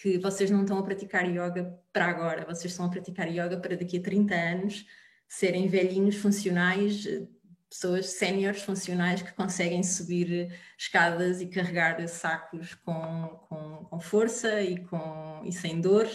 que 0.00 0.18
vocês 0.18 0.50
não 0.50 0.62
estão 0.62 0.78
a 0.78 0.82
praticar 0.82 1.26
yoga 1.28 1.78
para 1.92 2.06
agora, 2.06 2.46
vocês 2.46 2.72
estão 2.72 2.86
a 2.86 2.88
praticar 2.88 3.28
yoga 3.28 3.58
para 3.58 3.76
daqui 3.76 3.98
a 3.98 4.02
30 4.02 4.34
anos 4.34 4.86
serem 5.28 5.68
velhinhos 5.68 6.16
funcionais, 6.16 7.06
pessoas 7.68 8.10
séniores 8.10 8.62
funcionais 8.62 9.22
que 9.22 9.32
conseguem 9.32 9.82
subir 9.82 10.52
escadas 10.78 11.40
e 11.40 11.46
carregar 11.46 12.06
sacos 12.06 12.74
com, 12.74 13.40
com, 13.48 13.86
com 13.88 14.00
força 14.00 14.60
e, 14.60 14.84
com, 14.84 15.42
e 15.44 15.52
sem 15.52 15.80
dor, 15.80 16.06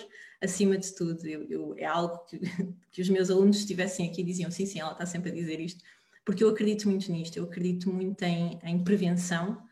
acima 0.42 0.78
de 0.78 0.94
tudo. 0.96 1.26
Eu, 1.28 1.44
eu, 1.50 1.76
é 1.78 1.86
algo 1.86 2.20
que, 2.26 2.40
que 2.92 3.02
os 3.02 3.10
meus 3.10 3.30
alunos 3.30 3.58
estivessem 3.58 4.10
aqui 4.10 4.24
diziam, 4.24 4.52
sim, 4.52 4.66
sim, 4.66 4.80
ela 4.80 4.92
está 4.92 5.06
sempre 5.06 5.32
a 5.32 5.34
dizer 5.34 5.60
isto, 5.60 5.84
porque 6.26 6.44
eu 6.44 6.50
acredito 6.50 6.90
muito 6.90 7.12
nisto, 7.12 7.38
eu 7.38 7.46
acredito 7.46 7.92
muito 7.92 8.22
em, 8.24 8.60
em 8.64 8.84
prevenção, 8.84 9.66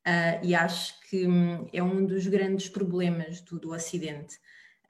Uh, 0.00 0.40
e 0.42 0.54
acho 0.54 0.98
que 1.02 1.26
hum, 1.26 1.68
é 1.72 1.82
um 1.82 2.06
dos 2.06 2.26
grandes 2.26 2.70
problemas 2.70 3.42
do, 3.42 3.58
do 3.58 3.72
Ocidente. 3.72 4.36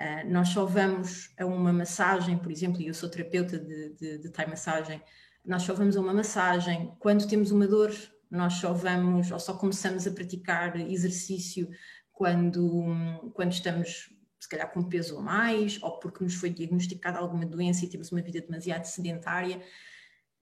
Uh, 0.00 0.30
nós 0.30 0.50
só 0.50 0.64
vamos 0.64 1.30
a 1.38 1.44
uma 1.44 1.72
massagem, 1.72 2.38
por 2.38 2.52
exemplo, 2.52 2.80
e 2.80 2.86
eu 2.86 2.94
sou 2.94 3.08
terapeuta 3.08 3.58
de, 3.58 3.90
de, 3.90 4.18
de 4.18 4.30
Thai 4.30 4.46
massagem, 4.46 5.02
nós 5.44 5.62
só 5.62 5.74
vamos 5.74 5.96
a 5.96 6.00
uma 6.00 6.14
massagem 6.14 6.94
quando 7.00 7.26
temos 7.26 7.50
uma 7.50 7.66
dor, 7.66 7.92
nós 8.30 8.54
só 8.54 8.72
vamos 8.72 9.32
ou 9.32 9.40
só 9.40 9.54
começamos 9.54 10.06
a 10.06 10.12
praticar 10.12 10.78
exercício 10.78 11.68
quando, 12.12 12.64
hum, 12.64 13.32
quando 13.34 13.52
estamos 13.52 14.14
se 14.40 14.48
calhar 14.48 14.72
com 14.72 14.82
peso 14.82 15.18
a 15.18 15.22
mais, 15.22 15.80
ou 15.82 15.98
porque 16.00 16.24
nos 16.24 16.34
foi 16.34 16.50
diagnosticada 16.50 17.18
alguma 17.18 17.46
doença 17.46 17.84
e 17.84 17.88
temos 17.88 18.10
uma 18.10 18.22
vida 18.22 18.40
demasiado 18.40 18.86
sedentária 18.86 19.62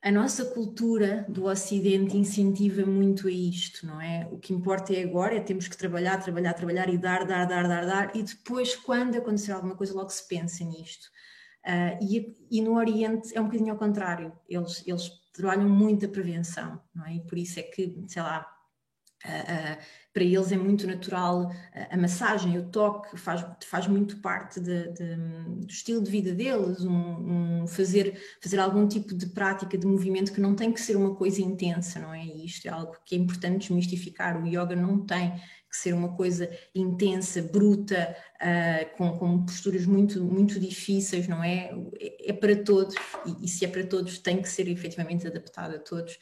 a 0.00 0.12
nossa 0.12 0.44
cultura 0.44 1.26
do 1.28 1.46
Ocidente 1.46 2.16
incentiva 2.16 2.86
muito 2.86 3.26
a 3.26 3.32
isto, 3.32 3.84
não 3.84 4.00
é? 4.00 4.28
O 4.30 4.38
que 4.38 4.54
importa 4.54 4.94
é 4.94 5.02
agora, 5.02 5.36
é 5.36 5.40
temos 5.40 5.66
que 5.66 5.76
trabalhar, 5.76 6.22
trabalhar, 6.22 6.54
trabalhar 6.54 6.88
e 6.88 6.96
dar, 6.96 7.26
dar, 7.26 7.44
dar, 7.46 7.66
dar, 7.66 7.84
dar, 7.84 8.16
e 8.16 8.22
depois, 8.22 8.76
quando 8.76 9.16
acontecer 9.16 9.52
alguma 9.52 9.74
coisa, 9.74 9.94
logo 9.94 10.10
se 10.10 10.26
pensa 10.28 10.64
nisto. 10.64 11.08
Uh, 11.66 11.98
e, 12.00 12.36
e, 12.50 12.62
no 12.62 12.76
Oriente 12.76 13.36
é 13.36 13.40
um 13.40 13.46
bocadinho 13.46 13.72
ao 13.72 13.78
contrário, 13.78 14.32
eles, 14.48 14.86
eles 14.86 15.10
trabalham 15.32 15.68
muito 15.68 16.06
a 16.06 16.08
prevenção, 16.08 16.80
não 16.94 17.04
é? 17.04 17.16
E 17.16 17.20
por 17.26 17.36
isso 17.36 17.58
é 17.58 17.62
que, 17.64 18.04
sei 18.06 18.22
lá, 18.22 18.46
Uh, 19.24 19.28
uh, 19.28 19.78
para 20.12 20.22
eles 20.22 20.52
é 20.52 20.56
muito 20.56 20.86
natural 20.86 21.46
uh, 21.46 21.52
a 21.90 21.96
massagem, 21.96 22.56
o 22.56 22.70
toque 22.70 23.16
faz, 23.16 23.44
faz 23.64 23.88
muito 23.88 24.18
parte 24.18 24.60
de, 24.60 24.92
de, 24.92 25.16
do 25.16 25.66
estilo 25.68 26.02
de 26.02 26.10
vida 26.10 26.32
deles, 26.32 26.84
um, 26.84 27.62
um, 27.62 27.66
fazer, 27.66 28.16
fazer 28.40 28.60
algum 28.60 28.86
tipo 28.86 29.12
de 29.16 29.26
prática 29.26 29.76
de 29.76 29.86
movimento 29.86 30.32
que 30.32 30.40
não 30.40 30.54
tem 30.54 30.72
que 30.72 30.80
ser 30.80 30.96
uma 30.96 31.16
coisa 31.16 31.42
intensa, 31.42 31.98
não 31.98 32.14
é? 32.14 32.24
E 32.24 32.46
isto 32.46 32.66
é 32.66 32.70
algo 32.70 32.96
que 33.04 33.16
é 33.16 33.18
importante 33.18 33.68
desmistificar. 33.68 34.40
O 34.40 34.46
yoga 34.46 34.76
não 34.76 35.04
tem 35.04 35.32
que 35.68 35.76
ser 35.76 35.92
uma 35.94 36.14
coisa 36.14 36.48
intensa, 36.74 37.42
bruta, 37.42 38.16
com, 38.96 39.18
com, 39.18 39.44
posturas 39.44 39.84
muito, 39.84 40.24
muito 40.24 40.58
difíceis, 40.58 41.28
não 41.28 41.42
é? 41.42 41.70
É, 42.00 42.30
é 42.30 42.32
para 42.32 42.56
todos, 42.56 42.94
e, 43.26 43.44
e 43.44 43.48
se 43.48 43.64
é 43.64 43.68
para 43.68 43.84
todos, 43.84 44.18
tem 44.18 44.40
que 44.40 44.48
ser 44.48 44.68
efetivamente 44.68 45.26
adaptado 45.26 45.74
a 45.74 45.78
todos. 45.78 46.16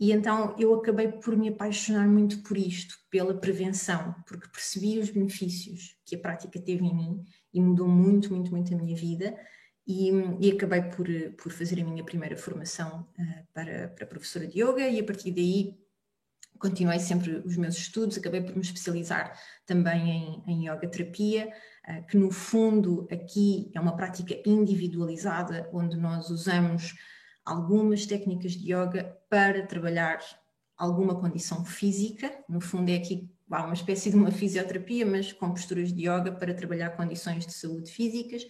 E 0.00 0.10
então 0.10 0.54
eu 0.58 0.74
acabei 0.74 1.08
por 1.08 1.36
me 1.36 1.48
apaixonar 1.48 2.08
muito 2.08 2.42
por 2.42 2.56
isto, 2.56 2.96
pela 3.10 3.34
prevenção, 3.34 4.14
porque 4.26 4.48
percebi 4.48 4.98
os 4.98 5.10
benefícios 5.10 5.96
que 6.04 6.16
a 6.16 6.18
prática 6.18 6.60
teve 6.60 6.84
em 6.84 6.94
mim 6.94 7.24
e 7.52 7.60
mudou 7.60 7.86
muito, 7.86 8.30
muito, 8.30 8.50
muito 8.50 8.74
a 8.74 8.76
minha 8.76 8.96
vida. 8.96 9.36
E, 9.86 10.10
e 10.40 10.50
acabei 10.52 10.82
por, 10.82 11.06
por 11.36 11.52
fazer 11.52 11.80
a 11.80 11.84
minha 11.84 12.04
primeira 12.04 12.36
formação 12.36 13.08
uh, 13.18 13.46
para, 13.52 13.88
para 13.88 14.06
professora 14.06 14.46
de 14.46 14.62
yoga, 14.62 14.88
e 14.88 15.00
a 15.00 15.04
partir 15.04 15.32
daí 15.32 15.76
continuei 16.58 17.00
sempre 17.00 17.42
os 17.44 17.56
meus 17.56 17.76
estudos, 17.76 18.16
acabei 18.16 18.40
por 18.40 18.54
me 18.54 18.62
especializar 18.62 19.36
também 19.66 20.42
em, 20.46 20.52
em 20.52 20.68
yoga 20.68 20.88
terapia, 20.88 21.52
uh, 21.88 22.06
que 22.06 22.16
no 22.16 22.30
fundo 22.30 23.08
aqui 23.10 23.72
é 23.74 23.80
uma 23.80 23.96
prática 23.96 24.40
individualizada, 24.46 25.68
onde 25.72 25.96
nós 25.96 26.30
usamos 26.30 26.94
algumas 27.44 28.06
técnicas 28.06 28.52
de 28.52 28.72
yoga 28.72 29.18
para 29.28 29.66
trabalhar 29.66 30.20
alguma 30.76 31.20
condição 31.20 31.64
física, 31.64 32.32
no 32.48 32.60
fundo 32.60 32.90
é 32.90 32.96
aqui 32.96 33.30
há 33.50 33.64
uma 33.64 33.74
espécie 33.74 34.10
de 34.10 34.16
uma 34.16 34.30
fisioterapia, 34.30 35.04
mas 35.04 35.32
com 35.32 35.50
posturas 35.50 35.92
de 35.92 36.02
yoga 36.02 36.32
para 36.32 36.54
trabalhar 36.54 36.90
condições 36.90 37.46
de 37.46 37.52
saúde 37.52 37.90
físicas, 37.90 38.46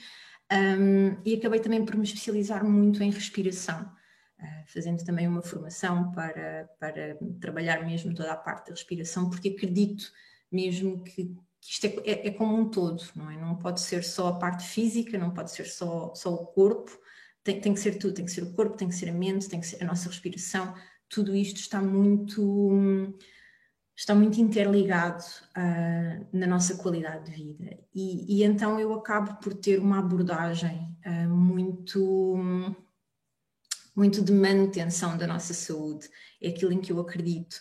um, 0.53 1.17
e 1.25 1.35
acabei 1.35 1.61
também 1.61 1.85
por 1.85 1.97
me 1.97 2.05
especializar 2.05 2.65
muito 2.65 3.03
em 3.03 3.11
respiração, 3.11 3.83
uh, 4.39 4.73
fazendo 4.73 5.03
também 5.05 5.27
uma 5.27 5.43
formação 5.43 6.13
para, 6.13 6.69
para 6.79 7.17
trabalhar 7.41 7.85
mesmo 7.85 8.15
toda 8.15 8.33
a 8.33 8.37
parte 8.37 8.67
da 8.67 8.75
respiração, 8.75 9.29
porque 9.29 9.49
acredito 9.49 10.05
mesmo 10.51 11.03
que, 11.03 11.35
que 11.61 11.71
isto 11.71 11.87
é, 11.87 12.11
é, 12.11 12.29
é, 12.29 12.31
como 12.31 12.55
um 12.55 12.69
todo, 12.69 13.03
não 13.17 13.31
é? 13.31 13.37
Não 13.37 13.57
pode 13.57 13.81
ser 13.81 14.05
só 14.05 14.29
a 14.29 14.39
parte 14.39 14.65
física, 14.67 15.17
não 15.17 15.31
pode 15.31 15.51
ser 15.51 15.65
só, 15.65 16.15
só 16.15 16.35
o 16.35 16.47
corpo, 16.47 16.99
tem, 17.43 17.61
tem 17.61 17.75
que 17.75 17.81
ser 17.81 17.99
tudo, 17.99 18.15
tem 18.15 18.25
que 18.25 18.31
ser 18.31 18.43
o 18.43 18.53
corpo, 18.53 18.77
tem 18.77 18.89
que 18.89 18.95
ser 18.95 19.09
a 19.09 19.13
mente, 19.13 19.49
tem 19.49 19.61
que 19.61 19.67
ser 19.67 19.83
a 19.83 19.87
nossa 19.87 20.09
respiração, 20.09 20.75
tudo 21.09 21.35
isto 21.35 21.61
está 21.61 21.81
muito 21.81 23.15
está 23.95 24.15
muito 24.15 24.41
interligado 24.41 25.23
uh, 25.57 26.27
na 26.33 26.47
nossa 26.47 26.77
qualidade 26.77 27.31
de 27.31 27.37
vida. 27.37 27.79
E, 27.95 28.41
e, 28.41 28.43
então 28.43 28.81
eu 28.81 28.93
acabo 28.95 29.35
por 29.37 29.55
ter 29.55 29.79
uma 29.79 29.99
abordagem 29.99 30.97
uh, 31.07 31.29
muito 31.29 32.75
muito 33.95 34.23
de 34.23 34.33
manutenção 34.33 35.19
da 35.19 35.27
nossa 35.27 35.53
saúde. 35.53 36.09
É 36.41 36.49
aquilo 36.49 36.73
em 36.73 36.81
que 36.81 36.91
eu 36.91 36.99
acredito. 36.99 37.57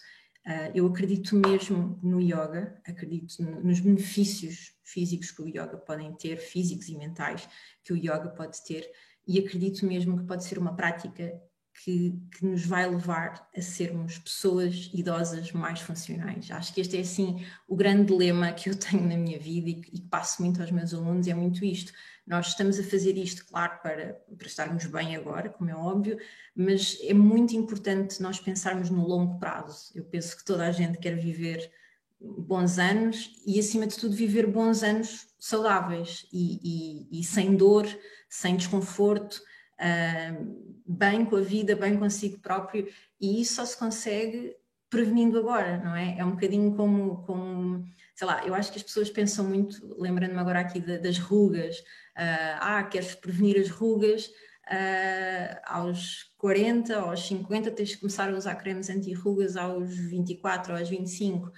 Uh, 0.47 0.71
eu 0.73 0.87
acredito 0.87 1.35
mesmo 1.35 1.99
no 2.01 2.19
yoga 2.19 2.81
acredito 2.85 3.43
nos 3.43 3.79
benefícios 3.79 4.73
físicos 4.83 5.29
que 5.29 5.41
o 5.41 5.47
yoga 5.47 5.77
podem 5.77 6.11
ter 6.13 6.37
físicos 6.37 6.89
e 6.89 6.97
mentais 6.97 7.47
que 7.83 7.93
o 7.93 7.95
yoga 7.97 8.29
pode 8.29 8.63
ter 8.65 8.89
e 9.31 9.39
acredito 9.39 9.85
mesmo 9.85 10.17
que 10.17 10.25
pode 10.25 10.43
ser 10.43 10.57
uma 10.57 10.75
prática 10.75 11.41
que, 11.83 12.19
que, 12.37 12.45
nos 12.45 12.65
vai 12.65 12.87
levar 12.89 13.49
a 13.55 13.61
sermos 13.61 14.17
pessoas 14.17 14.91
idosas 14.93 15.53
mais 15.53 15.79
funcionais. 15.79 16.51
Acho 16.51 16.73
que 16.73 16.81
este 16.81 16.97
é 16.97 16.99
assim 16.99 17.45
o 17.67 17.75
grande 17.75 18.13
lema 18.13 18.51
que 18.51 18.69
eu 18.69 18.75
tenho 18.77 19.07
na 19.07 19.15
minha 19.15 19.39
vida 19.39 19.69
e 19.69 19.75
que, 19.75 20.01
passo 20.01 20.41
muito 20.41 20.61
aos 20.61 20.69
meus 20.69 20.93
alunos, 20.93 21.27
é 21.27 21.33
muito 21.33 21.63
isto. 21.63 21.93
Nós 22.27 22.47
estamos 22.47 22.77
a 22.77 22.83
fazer 22.83 23.17
isto, 23.17 23.45
claro, 23.47 23.79
para, 23.81 24.21
para 24.37 24.47
estarmos 24.47 24.85
bem 24.85 25.15
agora, 25.15 25.49
como 25.49 25.69
é 25.69 25.75
óbvio, 25.75 26.19
mas 26.53 26.97
é 27.01 27.13
muito 27.13 27.55
importante 27.55 28.21
nós 28.21 28.39
pensarmos 28.39 28.89
no 28.89 29.07
longo 29.07 29.39
prazo. 29.39 29.91
Eu 29.95 30.03
penso 30.03 30.37
que 30.37 30.43
toda 30.45 30.67
a 30.67 30.71
gente 30.71 30.97
quer 30.97 31.15
viver 31.15 31.71
bons 32.19 32.77
anos 32.77 33.31
e, 33.45 33.59
acima 33.59 33.87
de 33.87 33.97
tudo, 33.97 34.15
viver 34.15 34.45
bons 34.45 34.83
anos 34.83 35.27
saudáveis 35.39 36.27
e, 36.31 37.07
e, 37.09 37.19
e 37.19 37.23
sem 37.23 37.55
dor, 37.55 37.87
sem 38.31 38.55
desconforto, 38.55 39.41
uh, 39.77 40.81
bem 40.87 41.25
com 41.25 41.35
a 41.35 41.41
vida, 41.41 41.75
bem 41.75 41.97
consigo 41.99 42.39
próprio, 42.39 42.87
e 43.19 43.41
isso 43.41 43.55
só 43.55 43.65
se 43.65 43.77
consegue 43.77 44.55
prevenindo 44.89 45.37
agora, 45.37 45.77
não 45.77 45.95
é? 45.95 46.17
É 46.17 46.25
um 46.25 46.31
bocadinho 46.31 46.75
como, 46.75 47.23
como 47.23 47.85
sei 48.15 48.27
lá, 48.27 48.45
eu 48.45 48.53
acho 48.53 48.71
que 48.71 48.77
as 48.77 48.83
pessoas 48.83 49.09
pensam 49.09 49.45
muito, 49.45 49.95
lembrando-me 49.99 50.39
agora 50.39 50.61
aqui 50.61 50.79
das 50.79 51.17
rugas, 51.17 51.79
uh, 51.79 52.57
ah, 52.59 52.83
queres 52.83 53.15
prevenir 53.15 53.59
as 53.59 53.69
rugas, 53.69 54.27
uh, 54.27 55.59
aos 55.65 56.33
40, 56.37 56.95
aos 56.97 57.27
50 57.27 57.71
tens 57.71 57.89
de 57.89 57.97
começar 57.97 58.29
a 58.29 58.37
usar 58.37 58.55
cremes 58.55 58.89
anti-rugas 58.89 59.57
aos 59.57 59.93
24 59.93 60.73
ou 60.73 60.79
aos 60.79 60.89
25, 60.89 61.51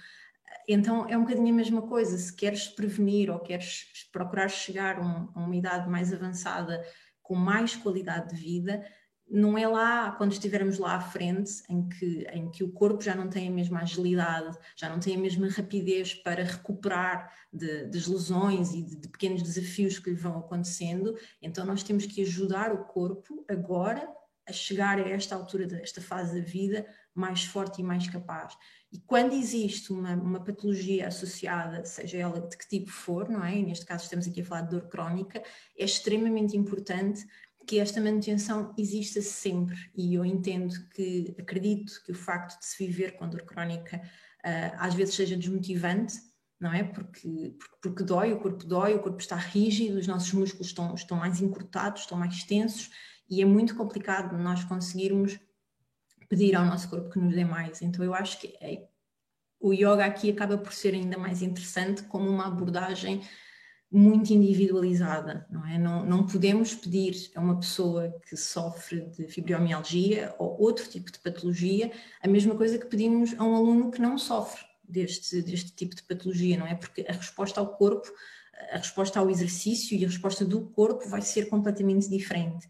então 0.68 1.08
é 1.08 1.16
um 1.16 1.22
bocadinho 1.22 1.52
a 1.52 1.56
mesma 1.56 1.82
coisa, 1.82 2.16
se 2.16 2.34
queres 2.34 2.68
prevenir 2.68 3.30
ou 3.30 3.38
queres 3.38 4.08
procurar 4.12 4.48
chegar 4.48 4.98
a 4.98 5.38
uma 5.38 5.56
idade 5.56 5.88
mais 5.88 6.12
avançada 6.12 6.84
com 7.22 7.34
mais 7.34 7.74
qualidade 7.74 8.34
de 8.34 8.40
vida, 8.40 8.84
não 9.28 9.56
é 9.56 9.66
lá 9.66 10.12
quando 10.12 10.32
estivermos 10.32 10.78
lá 10.78 10.96
à 10.96 11.00
frente 11.00 11.62
em 11.68 11.88
que, 11.88 12.26
em 12.32 12.50
que 12.50 12.62
o 12.62 12.70
corpo 12.72 13.02
já 13.02 13.14
não 13.14 13.28
tem 13.28 13.48
a 13.48 13.50
mesma 13.50 13.80
agilidade, 13.80 14.56
já 14.76 14.88
não 14.88 15.00
tem 15.00 15.16
a 15.16 15.18
mesma 15.18 15.48
rapidez 15.48 16.14
para 16.14 16.44
recuperar 16.44 17.32
de, 17.52 17.86
das 17.86 18.06
lesões 18.06 18.74
e 18.74 18.82
de, 18.82 18.96
de, 18.96 19.08
pequenos 19.08 19.42
desafios 19.42 19.98
que 19.98 20.10
lhe 20.10 20.16
vão 20.16 20.38
acontecendo, 20.38 21.16
então 21.40 21.64
nós 21.64 21.82
temos 21.82 22.04
que 22.06 22.22
ajudar 22.22 22.72
o 22.72 22.84
corpo 22.84 23.44
agora 23.48 24.06
a 24.46 24.52
chegar 24.52 24.98
a 24.98 25.08
esta 25.08 25.34
altura 25.34 25.66
desta 25.66 26.02
fase 26.02 26.38
da 26.38 26.46
vida 26.46 26.86
mais 27.14 27.44
forte 27.44 27.80
e 27.80 27.84
mais 27.84 28.08
capaz. 28.08 28.54
E 28.94 29.00
quando 29.00 29.32
existe 29.32 29.92
uma, 29.92 30.14
uma 30.14 30.38
patologia 30.38 31.08
associada, 31.08 31.84
seja 31.84 32.16
ela 32.16 32.40
de 32.40 32.56
que 32.56 32.68
tipo 32.68 32.92
for, 32.92 33.28
não 33.28 33.44
é? 33.44 33.58
E 33.58 33.62
neste 33.64 33.84
caso 33.84 34.04
estamos 34.04 34.28
aqui 34.28 34.40
a 34.40 34.44
falar 34.44 34.60
de 34.60 34.70
dor 34.70 34.88
crónica, 34.88 35.42
é 35.76 35.84
extremamente 35.84 36.56
importante 36.56 37.26
que 37.66 37.80
esta 37.80 38.00
manutenção 38.00 38.72
exista 38.78 39.20
sempre 39.20 39.76
e 39.96 40.14
eu 40.14 40.24
entendo 40.24 40.72
que, 40.90 41.34
acredito 41.36 42.00
que 42.04 42.12
o 42.12 42.14
facto 42.14 42.56
de 42.60 42.66
se 42.66 42.86
viver 42.86 43.16
com 43.16 43.28
dor 43.28 43.42
crónica 43.42 43.96
uh, 43.96 44.76
às 44.78 44.94
vezes 44.94 45.16
seja 45.16 45.36
desmotivante, 45.36 46.14
não 46.60 46.72
é? 46.72 46.84
Porque, 46.84 47.56
porque, 47.82 48.04
dói, 48.04 48.32
o 48.32 48.38
corpo 48.38 48.64
dói, 48.64 48.94
o 48.94 49.02
corpo 49.02 49.18
está 49.18 49.34
rígido, 49.34 49.98
os 49.98 50.06
nossos 50.06 50.32
músculos 50.32 50.68
estão, 50.68 50.94
estão 50.94 51.16
mais 51.16 51.40
encurtados, 51.40 52.02
estão 52.02 52.16
mais 52.16 52.44
tensos 52.44 52.90
e 53.28 53.42
é 53.42 53.44
muito 53.44 53.74
complicado 53.74 54.38
nós 54.38 54.62
conseguirmos 54.62 55.36
pedir 56.28 56.54
ao 56.56 56.64
nosso 56.64 56.88
corpo 56.88 57.10
que 57.10 57.18
nos 57.18 57.34
dê 57.34 57.44
mais. 57.44 57.82
Então 57.82 58.04
eu 58.04 58.14
acho 58.14 58.40
que 58.40 58.56
é, 58.60 58.86
o 59.60 59.72
yoga 59.72 60.04
aqui 60.04 60.30
acaba 60.30 60.58
por 60.58 60.72
ser 60.72 60.94
ainda 60.94 61.16
mais 61.16 61.42
interessante 61.42 62.02
como 62.04 62.28
uma 62.28 62.46
abordagem 62.46 63.22
muito 63.90 64.32
individualizada, 64.32 65.46
não 65.48 65.64
é? 65.64 65.78
Não, 65.78 66.04
não 66.04 66.26
podemos 66.26 66.74
pedir 66.74 67.30
a 67.34 67.40
uma 67.40 67.60
pessoa 67.60 68.12
que 68.28 68.36
sofre 68.36 69.02
de 69.10 69.28
fibromialgia 69.28 70.34
ou 70.36 70.60
outro 70.60 70.88
tipo 70.88 71.12
de 71.12 71.18
patologia 71.20 71.92
a 72.20 72.26
mesma 72.26 72.56
coisa 72.56 72.76
que 72.76 72.86
pedimos 72.86 73.38
a 73.38 73.44
um 73.44 73.54
aluno 73.54 73.92
que 73.92 74.00
não 74.00 74.18
sofre 74.18 74.64
deste, 74.82 75.40
deste 75.42 75.72
tipo 75.72 75.94
de 75.94 76.02
patologia, 76.02 76.56
não 76.56 76.66
é? 76.66 76.74
Porque 76.74 77.06
a 77.08 77.12
resposta 77.12 77.60
ao 77.60 77.76
corpo, 77.76 78.12
a 78.72 78.78
resposta 78.78 79.20
ao 79.20 79.30
exercício 79.30 79.96
e 79.96 80.04
a 80.04 80.08
resposta 80.08 80.44
do 80.44 80.62
corpo 80.70 81.08
vai 81.08 81.22
ser 81.22 81.48
completamente 81.48 82.08
diferente. 82.08 82.68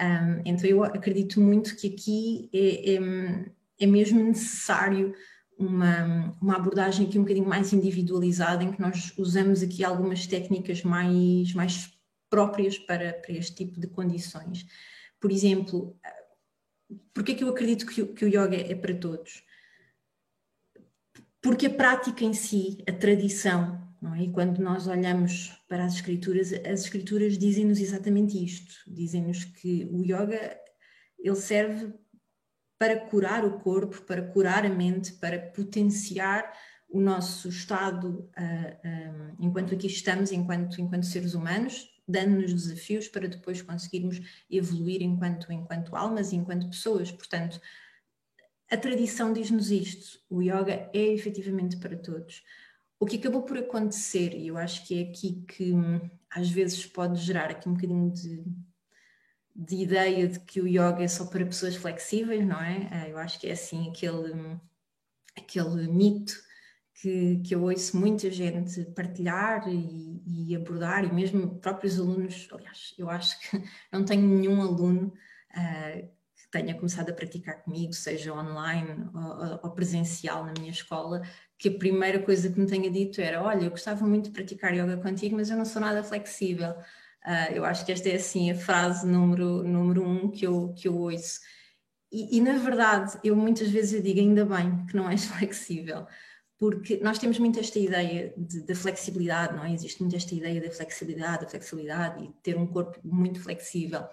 Um, 0.00 0.42
então 0.44 0.68
eu 0.68 0.82
acredito 0.82 1.40
muito 1.40 1.76
que 1.76 1.88
aqui 1.88 2.50
é, 2.52 2.94
é, 2.94 3.52
é 3.80 3.86
mesmo 3.86 4.22
necessário 4.22 5.14
uma, 5.58 6.34
uma 6.40 6.56
abordagem 6.56 7.06
aqui 7.06 7.18
um 7.18 7.22
bocadinho 7.22 7.48
mais 7.48 7.72
individualizada, 7.72 8.64
em 8.64 8.72
que 8.72 8.80
nós 8.80 9.12
usamos 9.16 9.62
aqui 9.62 9.84
algumas 9.84 10.26
técnicas 10.26 10.82
mais, 10.82 11.52
mais 11.54 11.92
próprias 12.30 12.78
para, 12.78 13.12
para 13.12 13.32
este 13.32 13.54
tipo 13.54 13.78
de 13.78 13.86
condições. 13.86 14.66
Por 15.20 15.30
exemplo, 15.30 15.96
porque 17.14 17.32
é 17.32 17.34
que 17.34 17.44
eu 17.44 17.48
acredito 17.48 17.86
que 17.86 18.04
que 18.06 18.24
o 18.24 18.28
yoga 18.28 18.56
é 18.56 18.74
para 18.74 18.94
todos? 18.94 19.44
Porque 21.40 21.66
a 21.66 21.74
prática 21.74 22.24
em 22.24 22.32
si, 22.32 22.78
a 22.88 22.92
tradição, 22.92 23.81
não 24.02 24.14
é? 24.16 24.24
E 24.24 24.32
quando 24.32 24.58
nós 24.58 24.88
olhamos 24.88 25.52
para 25.68 25.84
as 25.84 25.94
escrituras, 25.94 26.52
as 26.52 26.80
escrituras 26.80 27.38
dizem-nos 27.38 27.78
exatamente 27.78 28.42
isto, 28.44 28.74
dizem-nos 28.88 29.44
que 29.44 29.88
o 29.92 30.02
yoga 30.02 30.58
ele 31.20 31.36
serve 31.36 31.94
para 32.76 32.98
curar 32.98 33.44
o 33.44 33.60
corpo, 33.60 34.02
para 34.02 34.20
curar 34.20 34.66
a 34.66 34.68
mente, 34.68 35.12
para 35.12 35.38
potenciar 35.38 36.52
o 36.90 37.00
nosso 37.00 37.48
estado 37.48 38.28
uh, 38.36 38.88
um, 39.38 39.46
enquanto 39.46 39.72
aqui 39.72 39.86
estamos, 39.86 40.32
enquanto, 40.32 40.80
enquanto 40.80 41.06
seres 41.06 41.34
humanos, 41.34 41.88
dando-nos 42.06 42.52
desafios 42.52 43.06
para 43.06 43.28
depois 43.28 43.62
conseguirmos 43.62 44.20
evoluir 44.50 45.00
enquanto, 45.00 45.52
enquanto 45.52 45.94
almas 45.94 46.32
e 46.32 46.36
enquanto 46.36 46.68
pessoas. 46.68 47.12
Portanto, 47.12 47.60
a 48.68 48.76
tradição 48.76 49.32
diz-nos 49.32 49.70
isto: 49.70 50.18
o 50.28 50.42
yoga 50.42 50.90
é 50.92 51.06
efetivamente 51.06 51.76
para 51.76 51.96
todos. 51.96 52.42
O 53.02 53.06
que 53.06 53.16
acabou 53.16 53.42
por 53.42 53.58
acontecer, 53.58 54.32
e 54.32 54.46
eu 54.46 54.56
acho 54.56 54.86
que 54.86 54.96
é 54.96 55.08
aqui 55.08 55.44
que 55.48 55.72
hum, 55.72 56.00
às 56.30 56.48
vezes 56.48 56.86
pode 56.86 57.20
gerar 57.20 57.50
aqui 57.50 57.68
um 57.68 57.74
bocadinho 57.74 58.12
de 58.12 58.44
de 59.54 59.76
ideia 59.76 60.28
de 60.28 60.40
que 60.40 60.60
o 60.60 60.66
yoga 60.66 61.02
é 61.02 61.08
só 61.08 61.26
para 61.26 61.44
pessoas 61.44 61.76
flexíveis, 61.76 62.46
não 62.46 62.60
é? 62.60 62.88
Ah, 62.90 63.08
eu 63.08 63.18
acho 63.18 63.38
que 63.38 63.48
é 63.48 63.52
assim 63.52 63.90
aquele, 63.90 64.58
aquele 65.36 65.88
mito 65.88 66.32
que, 66.94 67.40
que 67.44 67.54
eu 67.54 67.62
ouço 67.64 67.96
muita 67.96 68.30
gente 68.30 68.84
partilhar 68.94 69.68
e, 69.68 70.22
e, 70.26 70.56
abordar, 70.56 71.04
e 71.04 71.12
mesmo 71.12 71.58
próprios 71.58 71.98
alunos, 71.98 72.48
aliás, 72.52 72.94
eu 72.96 73.10
acho 73.10 73.38
que 73.40 73.62
não 73.92 74.04
tenho 74.04 74.26
nenhum 74.26 74.62
aluno 74.62 75.12
uh, 75.50 76.08
que 76.36 76.50
tenha 76.50 76.74
começado 76.74 77.10
a 77.10 77.14
praticar 77.14 77.62
comigo, 77.62 77.92
seja 77.92 78.32
online 78.32 79.10
ou, 79.12 79.60
ou, 79.64 79.70
presencial 79.72 80.46
na 80.46 80.54
minha 80.58 80.70
escola, 80.70 81.20
que 81.62 81.68
a 81.68 81.78
primeira 81.78 82.18
coisa 82.18 82.50
que 82.50 82.58
me 82.58 82.66
tenha 82.66 82.90
dito 82.90 83.20
era: 83.20 83.40
Olha, 83.40 83.64
eu 83.66 83.70
gostava 83.70 84.04
muito 84.04 84.24
de 84.24 84.30
praticar 84.32 84.74
yoga 84.74 84.96
contigo, 84.96 85.36
mas 85.36 85.48
eu 85.48 85.56
não 85.56 85.64
sou 85.64 85.80
nada 85.80 86.02
flexível. 86.02 86.72
Uh, 87.24 87.54
eu 87.54 87.64
acho 87.64 87.86
que 87.86 87.92
esta 87.92 88.08
é 88.08 88.16
assim 88.16 88.50
a 88.50 88.56
frase 88.56 89.06
número, 89.06 89.62
número 89.62 90.02
um 90.02 90.28
que 90.28 90.44
eu, 90.44 90.74
que 90.76 90.88
eu 90.88 90.98
ouço. 90.98 91.38
E, 92.10 92.36
e, 92.36 92.40
na 92.40 92.54
verdade, 92.58 93.16
eu 93.22 93.36
muitas 93.36 93.70
vezes 93.70 93.92
eu 93.92 94.02
digo 94.02 94.18
ainda 94.18 94.44
bem 94.44 94.84
que 94.86 94.96
não 94.96 95.08
és 95.08 95.24
flexível, 95.30 96.04
porque 96.58 96.98
nós 97.00 97.20
temos 97.20 97.38
muito 97.38 97.60
esta 97.60 97.78
ideia 97.78 98.34
de, 98.36 98.62
de 98.62 98.74
flexibilidade, 98.74 99.54
não 99.54 99.64
é? 99.64 99.72
Existe 99.72 100.00
muito 100.00 100.16
esta 100.16 100.34
ideia 100.34 100.60
da 100.60 100.70
flexibilidade, 100.70 101.44
da 101.44 101.48
flexibilidade 101.48 102.24
e 102.24 102.32
ter 102.42 102.56
um 102.56 102.66
corpo 102.66 102.98
muito 103.04 103.40
flexível. 103.40 104.04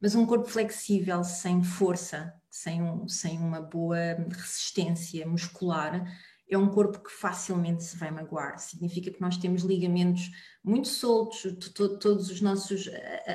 Mas 0.00 0.16
um 0.16 0.26
corpo 0.26 0.48
flexível 0.48 1.22
sem 1.22 1.62
força, 1.62 2.34
sem, 2.50 2.82
um, 2.82 3.06
sem 3.06 3.38
uma 3.38 3.60
boa 3.60 3.98
resistência 4.30 5.24
muscular, 5.28 6.04
é 6.50 6.56
um 6.56 6.68
corpo 6.68 7.00
que 7.00 7.10
facilmente 7.10 7.84
se 7.84 7.96
vai 7.96 8.10
magoar. 8.10 8.58
Significa 8.58 9.10
que 9.10 9.20
nós 9.20 9.36
temos 9.36 9.62
ligamentos 9.62 10.30
muito 10.64 10.88
soltos, 10.88 11.42
todos 12.00 12.30
os 12.30 12.40
nossos, 12.40 12.88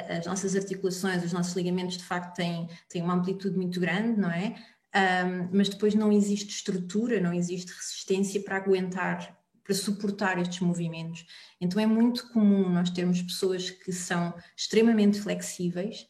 as 0.09 0.25
nossas 0.25 0.55
articulações, 0.55 1.23
os 1.23 1.33
nossos 1.33 1.53
ligamentos 1.55 1.97
de 1.97 2.03
facto 2.03 2.35
têm, 2.35 2.67
têm 2.89 3.01
uma 3.01 3.13
amplitude 3.13 3.55
muito 3.55 3.79
grande, 3.79 4.19
não 4.19 4.31
é? 4.31 4.55
Um, 4.95 5.49
mas 5.51 5.69
depois 5.69 5.95
não 5.95 6.11
existe 6.11 6.49
estrutura, 6.49 7.19
não 7.19 7.33
existe 7.33 7.71
resistência 7.71 8.41
para 8.41 8.57
aguentar, 8.57 9.35
para 9.63 9.73
suportar 9.73 10.39
estes 10.39 10.59
movimentos. 10.59 11.25
Então 11.59 11.81
é 11.81 11.85
muito 11.87 12.29
comum 12.31 12.69
nós 12.69 12.91
termos 12.91 13.21
pessoas 13.21 13.69
que 13.69 13.91
são 13.91 14.33
extremamente 14.55 15.19
flexíveis, 15.19 16.07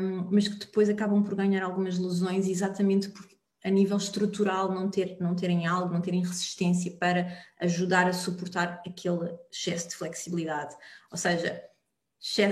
um, 0.00 0.28
mas 0.30 0.48
que 0.48 0.58
depois 0.58 0.88
acabam 0.88 1.22
por 1.22 1.34
ganhar 1.34 1.62
algumas 1.62 1.98
lesões 1.98 2.46
exatamente 2.46 3.10
porque 3.10 3.35
a 3.66 3.70
nível 3.70 3.96
estrutural 3.96 4.72
não, 4.72 4.88
ter, 4.88 5.16
não 5.18 5.34
terem 5.34 5.66
algo, 5.66 5.92
não 5.92 6.00
terem 6.00 6.22
resistência 6.22 6.92
para 6.92 7.36
ajudar 7.60 8.06
a 8.06 8.12
suportar 8.12 8.80
aquele 8.86 9.36
excesso 9.52 9.88
de 9.88 9.96
flexibilidade. 9.96 10.76
Ou 11.10 11.18
seja, 11.18 11.60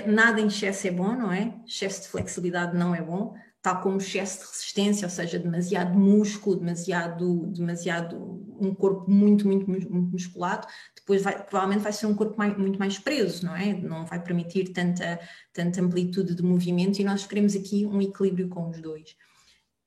nada 0.07 0.41
em 0.41 0.49
excesso 0.49 0.89
é 0.89 0.91
bom, 0.91 1.15
não 1.15 1.31
é? 1.31 1.55
Excesso 1.65 2.03
de 2.03 2.09
flexibilidade 2.09 2.77
não 2.77 2.93
é 2.93 3.01
bom, 3.01 3.33
tal 3.63 3.81
como 3.81 3.99
excesso 3.99 4.41
de 4.41 4.47
resistência, 4.47 5.07
ou 5.07 5.11
seja, 5.11 5.39
demasiado 5.39 5.97
músculo, 5.97 6.57
demasiado, 6.57 7.47
demasiado 7.47 8.17
um 8.61 8.75
corpo 8.75 9.09
muito, 9.09 9.47
muito, 9.47 9.71
muito 9.71 9.89
musculado, 9.89 10.67
depois 10.97 11.23
vai, 11.23 11.41
provavelmente 11.45 11.83
vai 11.83 11.93
ser 11.93 12.07
um 12.07 12.15
corpo 12.15 12.37
mais, 12.37 12.59
muito 12.59 12.79
mais 12.79 12.99
preso, 12.99 13.47
não 13.47 13.55
é? 13.55 13.73
Não 13.73 14.05
vai 14.05 14.21
permitir 14.21 14.73
tanta, 14.73 15.21
tanta 15.53 15.81
amplitude 15.81 16.35
de 16.35 16.43
movimento 16.43 16.99
e 16.99 17.05
nós 17.05 17.25
queremos 17.25 17.55
aqui 17.55 17.87
um 17.87 18.03
equilíbrio 18.03 18.49
com 18.49 18.69
os 18.69 18.81
dois. 18.81 19.17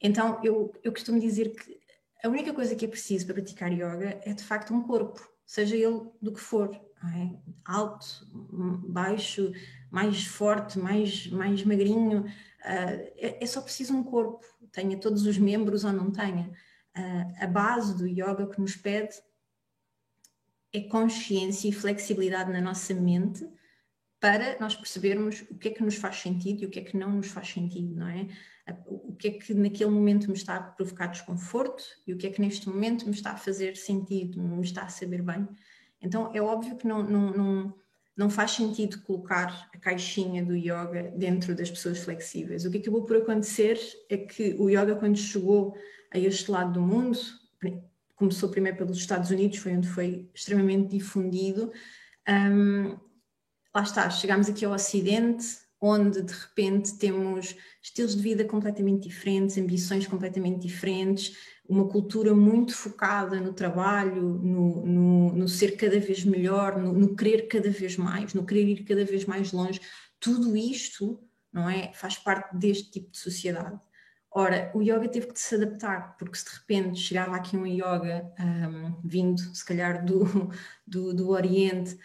Então, 0.01 0.39
eu, 0.43 0.73
eu 0.83 0.91
costumo 0.91 1.19
dizer 1.19 1.55
que 1.55 1.79
a 2.23 2.29
única 2.29 2.53
coisa 2.53 2.75
que 2.75 2.85
é 2.85 2.87
preciso 2.87 3.25
para 3.25 3.35
praticar 3.35 3.71
yoga 3.71 4.19
é 4.23 4.33
de 4.33 4.43
facto 4.43 4.73
um 4.73 4.83
corpo, 4.83 5.27
seja 5.45 5.75
ele 5.75 6.09
do 6.21 6.31
que 6.31 6.39
for, 6.39 6.69
é? 7.03 7.29
alto, 7.65 8.27
baixo, 8.87 9.51
mais 9.91 10.25
forte, 10.25 10.79
mais, 10.79 11.27
mais 11.27 11.63
magrinho, 11.63 12.21
uh, 12.21 12.27
é, 12.65 13.37
é, 13.41 13.45
só 13.45 13.61
preciso 13.61 13.95
um 13.95 14.03
corpo, 14.03 14.45
tenha 14.71 14.97
todos 14.99 15.25
os 15.25 15.37
membros 15.37 15.83
ou 15.83 15.93
não 15.93 16.11
tenha. 16.11 16.51
Uh, 16.97 17.43
a 17.43 17.47
base 17.47 17.95
do 17.95 18.07
yoga 18.07 18.47
que 18.47 18.59
nos 18.59 18.75
pede 18.75 19.15
é 20.73 20.81
consciência 20.81 21.69
e 21.69 21.71
flexibilidade 21.71 22.51
na 22.51 22.61
nossa 22.61 22.93
mente 22.93 23.47
para 24.19 24.57
nós 24.59 24.75
percebermos 24.75 25.43
o 25.49 25.55
que 25.55 25.69
é 25.69 25.71
que 25.71 25.83
nos 25.83 25.95
faz 25.95 26.17
sentido 26.17 26.63
e 26.63 26.65
o 26.65 26.69
que 26.69 26.79
é 26.79 26.83
que 26.83 26.97
não 26.97 27.11
nos 27.11 27.27
faz 27.27 27.49
sentido, 27.49 27.95
não 27.95 28.07
é? 28.07 28.27
o 28.85 29.15
que 29.15 29.27
é 29.29 29.31
que 29.31 29.53
naquele 29.53 29.89
momento 29.89 30.27
me 30.27 30.35
está 30.35 30.55
a 30.57 30.61
provocar 30.61 31.07
desconforto 31.07 31.83
e 32.05 32.13
o 32.13 32.17
que 32.17 32.27
é 32.27 32.29
que 32.29 32.41
neste 32.41 32.67
momento 32.67 33.05
me 33.05 33.11
está 33.11 33.31
a 33.31 33.37
fazer 33.37 33.77
sentido, 33.77 34.41
me 34.41 34.61
está 34.61 34.83
a 34.83 34.89
saber 34.89 35.21
bem. 35.21 35.47
Então 36.01 36.31
é 36.33 36.41
óbvio 36.41 36.75
que 36.75 36.85
não, 36.85 37.01
não, 37.03 37.31
não, 37.31 37.75
não 38.15 38.29
faz 38.29 38.51
sentido 38.51 39.01
colocar 39.03 39.69
a 39.73 39.77
caixinha 39.77 40.43
do 40.43 40.55
yoga 40.55 41.13
dentro 41.15 41.55
das 41.55 41.71
pessoas 41.71 41.99
flexíveis. 41.99 42.65
O 42.65 42.71
que 42.71 42.79
acabou 42.79 43.03
por 43.03 43.17
acontecer 43.17 43.79
é 44.09 44.17
que 44.17 44.55
o 44.59 44.69
yoga, 44.69 44.95
quando 44.95 45.17
chegou 45.17 45.75
a 46.11 46.19
este 46.19 46.51
lado 46.51 46.73
do 46.73 46.81
mundo, 46.81 47.17
começou 48.15 48.49
primeiro 48.49 48.77
pelos 48.77 48.97
Estados 48.97 49.29
Unidos, 49.29 49.59
foi 49.59 49.77
onde 49.77 49.87
foi 49.87 50.29
extremamente 50.33 50.89
difundido. 50.89 51.71
Um, 52.27 52.97
lá 53.77 53.83
está, 53.83 54.09
chegámos 54.09 54.49
aqui 54.49 54.65
ao 54.65 54.73
Ocidente, 54.73 55.45
onde 55.79 56.23
de 56.23 56.33
repente 56.33 56.97
temos 56.97 57.55
estilos 57.79 58.15
de 58.15 58.23
vida 58.23 58.43
completamente 58.43 59.07
diferentes, 59.07 59.55
ambições 59.55 60.07
completamente 60.07 60.67
diferentes, 60.67 61.37
uma 61.69 61.87
cultura 61.87 62.33
muito 62.33 62.75
focada 62.75 63.39
no 63.39 63.53
trabalho, 63.53 64.15
no, 64.15 64.83
no, 64.83 65.33
no 65.33 65.47
ser 65.47 65.77
cada 65.77 65.99
vez 65.99 66.25
melhor, 66.25 66.81
no, 66.81 66.91
no, 66.91 67.15
querer 67.15 67.47
cada 67.47 67.69
vez 67.69 67.95
mais, 67.97 68.33
no 68.33 68.43
querer 68.43 68.67
ir 68.67 68.83
cada 68.83 69.05
vez 69.05 69.25
mais 69.25 69.51
longe, 69.51 69.79
tudo 70.19 70.57
isto 70.57 71.19
não 71.53 71.69
é, 71.69 71.93
faz 71.93 72.17
parte 72.17 72.57
deste 72.57 72.89
tipo 72.89 73.11
de 73.11 73.19
sociedade. 73.19 73.79
Ora, 74.31 74.71
o 74.73 74.81
yoga 74.81 75.07
teve 75.07 75.27
que 75.27 75.39
se 75.39 75.53
adaptar, 75.53 76.17
porque 76.17 76.35
se 76.35 76.45
de 76.45 76.51
repente 76.51 76.99
chegava 76.99 77.35
aqui 77.35 77.55
um 77.55 77.67
yoga 77.67 78.25
um, 78.39 78.99
vindo, 79.03 79.39
se 79.55 79.63
calhar, 79.63 80.03
do, 80.03 80.23
do, 80.85 81.13
do 81.13 81.29
Oriente, 81.29 81.95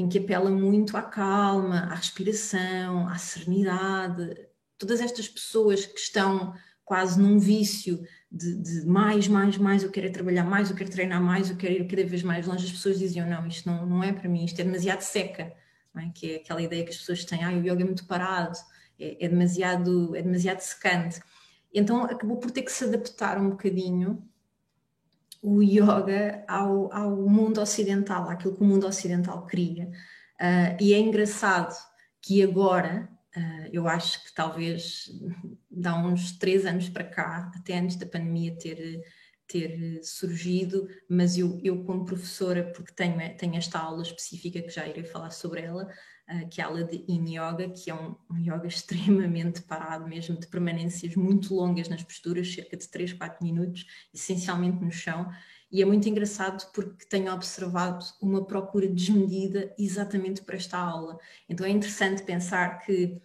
em 0.00 0.08
que 0.08 0.18
apela 0.18 0.50
muito 0.50 0.96
à 0.96 1.02
calma, 1.02 1.80
à 1.90 1.94
respiração, 1.94 3.06
à 3.06 3.18
serenidade, 3.18 4.34
todas 4.78 5.00
estas 5.00 5.28
pessoas 5.28 5.84
que 5.84 6.00
estão 6.00 6.54
quase 6.84 7.20
num 7.20 7.38
vício 7.38 8.02
de, 8.32 8.56
de, 8.56 8.86
mais, 8.86 9.28
mais, 9.28 9.58
mais, 9.58 9.82
eu 9.82 9.90
quero 9.90 10.06
é 10.06 10.10
trabalhar 10.10 10.44
mais, 10.44 10.70
eu 10.70 10.76
quero 10.76 10.90
treinar 10.90 11.22
mais, 11.22 11.50
eu 11.50 11.56
quero 11.56 11.74
ir 11.74 11.86
cada 11.86 12.04
vez 12.04 12.22
mais 12.22 12.46
longe, 12.46 12.64
as 12.64 12.72
pessoas 12.72 12.98
diziam, 12.98 13.28
não, 13.28 13.46
isto 13.46 13.68
não, 13.68 13.84
não 13.84 14.02
é 14.02 14.12
para 14.12 14.28
mim, 14.28 14.44
isto 14.44 14.58
é 14.58 14.64
demasiado 14.64 15.02
seca, 15.02 15.52
é? 15.96 16.08
que 16.14 16.32
é 16.32 16.36
aquela 16.36 16.62
ideia 16.62 16.82
que 16.82 16.90
as 16.90 16.96
pessoas 16.96 17.24
têm, 17.24 17.44
ah, 17.44 17.50
o 17.50 17.60
yoga 17.60 17.82
é 17.82 17.84
muito 17.84 18.06
parado, 18.06 18.58
é, 18.98 19.24
é, 19.24 19.28
demasiado, 19.28 20.16
é 20.16 20.22
demasiado 20.22 20.60
secante. 20.60 21.20
Então 21.72 22.04
acabou 22.04 22.38
por 22.38 22.50
ter 22.50 22.62
que 22.62 22.72
se 22.72 22.84
adaptar 22.84 23.38
um 23.38 23.50
bocadinho 23.50 24.26
o 25.42 25.62
yoga 25.62 26.44
ao, 26.46 26.92
ao 26.92 27.16
mundo 27.28 27.60
ocidental, 27.60 28.28
àquilo 28.28 28.54
que 28.54 28.62
o 28.62 28.66
mundo 28.66 28.86
ocidental 28.86 29.46
queria. 29.46 29.86
Uh, 30.40 30.76
e 30.80 30.92
é 30.92 30.98
engraçado 30.98 31.74
que 32.22 32.42
agora, 32.42 33.08
uh, 33.36 33.68
eu 33.72 33.88
acho 33.88 34.24
que 34.24 34.34
talvez 34.34 35.10
dá 35.70 35.96
uns 35.96 36.38
três 36.38 36.66
anos 36.66 36.88
para 36.88 37.04
cá, 37.04 37.50
até 37.56 37.78
antes 37.78 37.96
da 37.96 38.06
pandemia 38.06 38.56
ter, 38.58 39.02
ter 39.46 40.00
surgido, 40.02 40.86
mas 41.08 41.38
eu, 41.38 41.58
eu 41.62 41.84
como 41.84 42.04
professora, 42.04 42.70
porque 42.74 42.92
tenho, 42.92 43.36
tenho 43.36 43.56
esta 43.56 43.78
aula 43.78 44.02
específica 44.02 44.60
que 44.62 44.70
já 44.70 44.86
irei 44.86 45.04
falar 45.04 45.30
sobre 45.30 45.62
ela, 45.62 45.88
que 46.50 46.60
é 46.60 46.64
a 46.64 46.68
aula 46.68 46.84
de 46.84 47.04
Yin 47.08 47.36
Yoga, 47.36 47.68
que 47.68 47.90
é 47.90 47.94
um, 47.94 48.14
um 48.30 48.38
yoga 48.38 48.66
extremamente 48.68 49.62
parado, 49.62 50.06
mesmo 50.06 50.38
de 50.38 50.46
permanências 50.46 51.16
muito 51.16 51.54
longas 51.54 51.88
nas 51.88 52.02
posturas, 52.02 52.52
cerca 52.52 52.76
de 52.76 52.88
3, 52.88 53.12
4 53.14 53.44
minutos, 53.44 53.86
essencialmente 54.14 54.82
no 54.82 54.90
chão, 54.90 55.30
e 55.72 55.80
é 55.80 55.84
muito 55.84 56.08
engraçado 56.08 56.68
porque 56.72 57.04
tenho 57.06 57.32
observado 57.32 58.04
uma 58.20 58.44
procura 58.44 58.88
desmedida 58.88 59.72
exatamente 59.78 60.42
para 60.42 60.56
esta 60.56 60.76
aula. 60.76 61.16
Então 61.48 61.64
é 61.64 61.70
interessante 61.70 62.24
pensar 62.24 62.80
que 62.80 63.20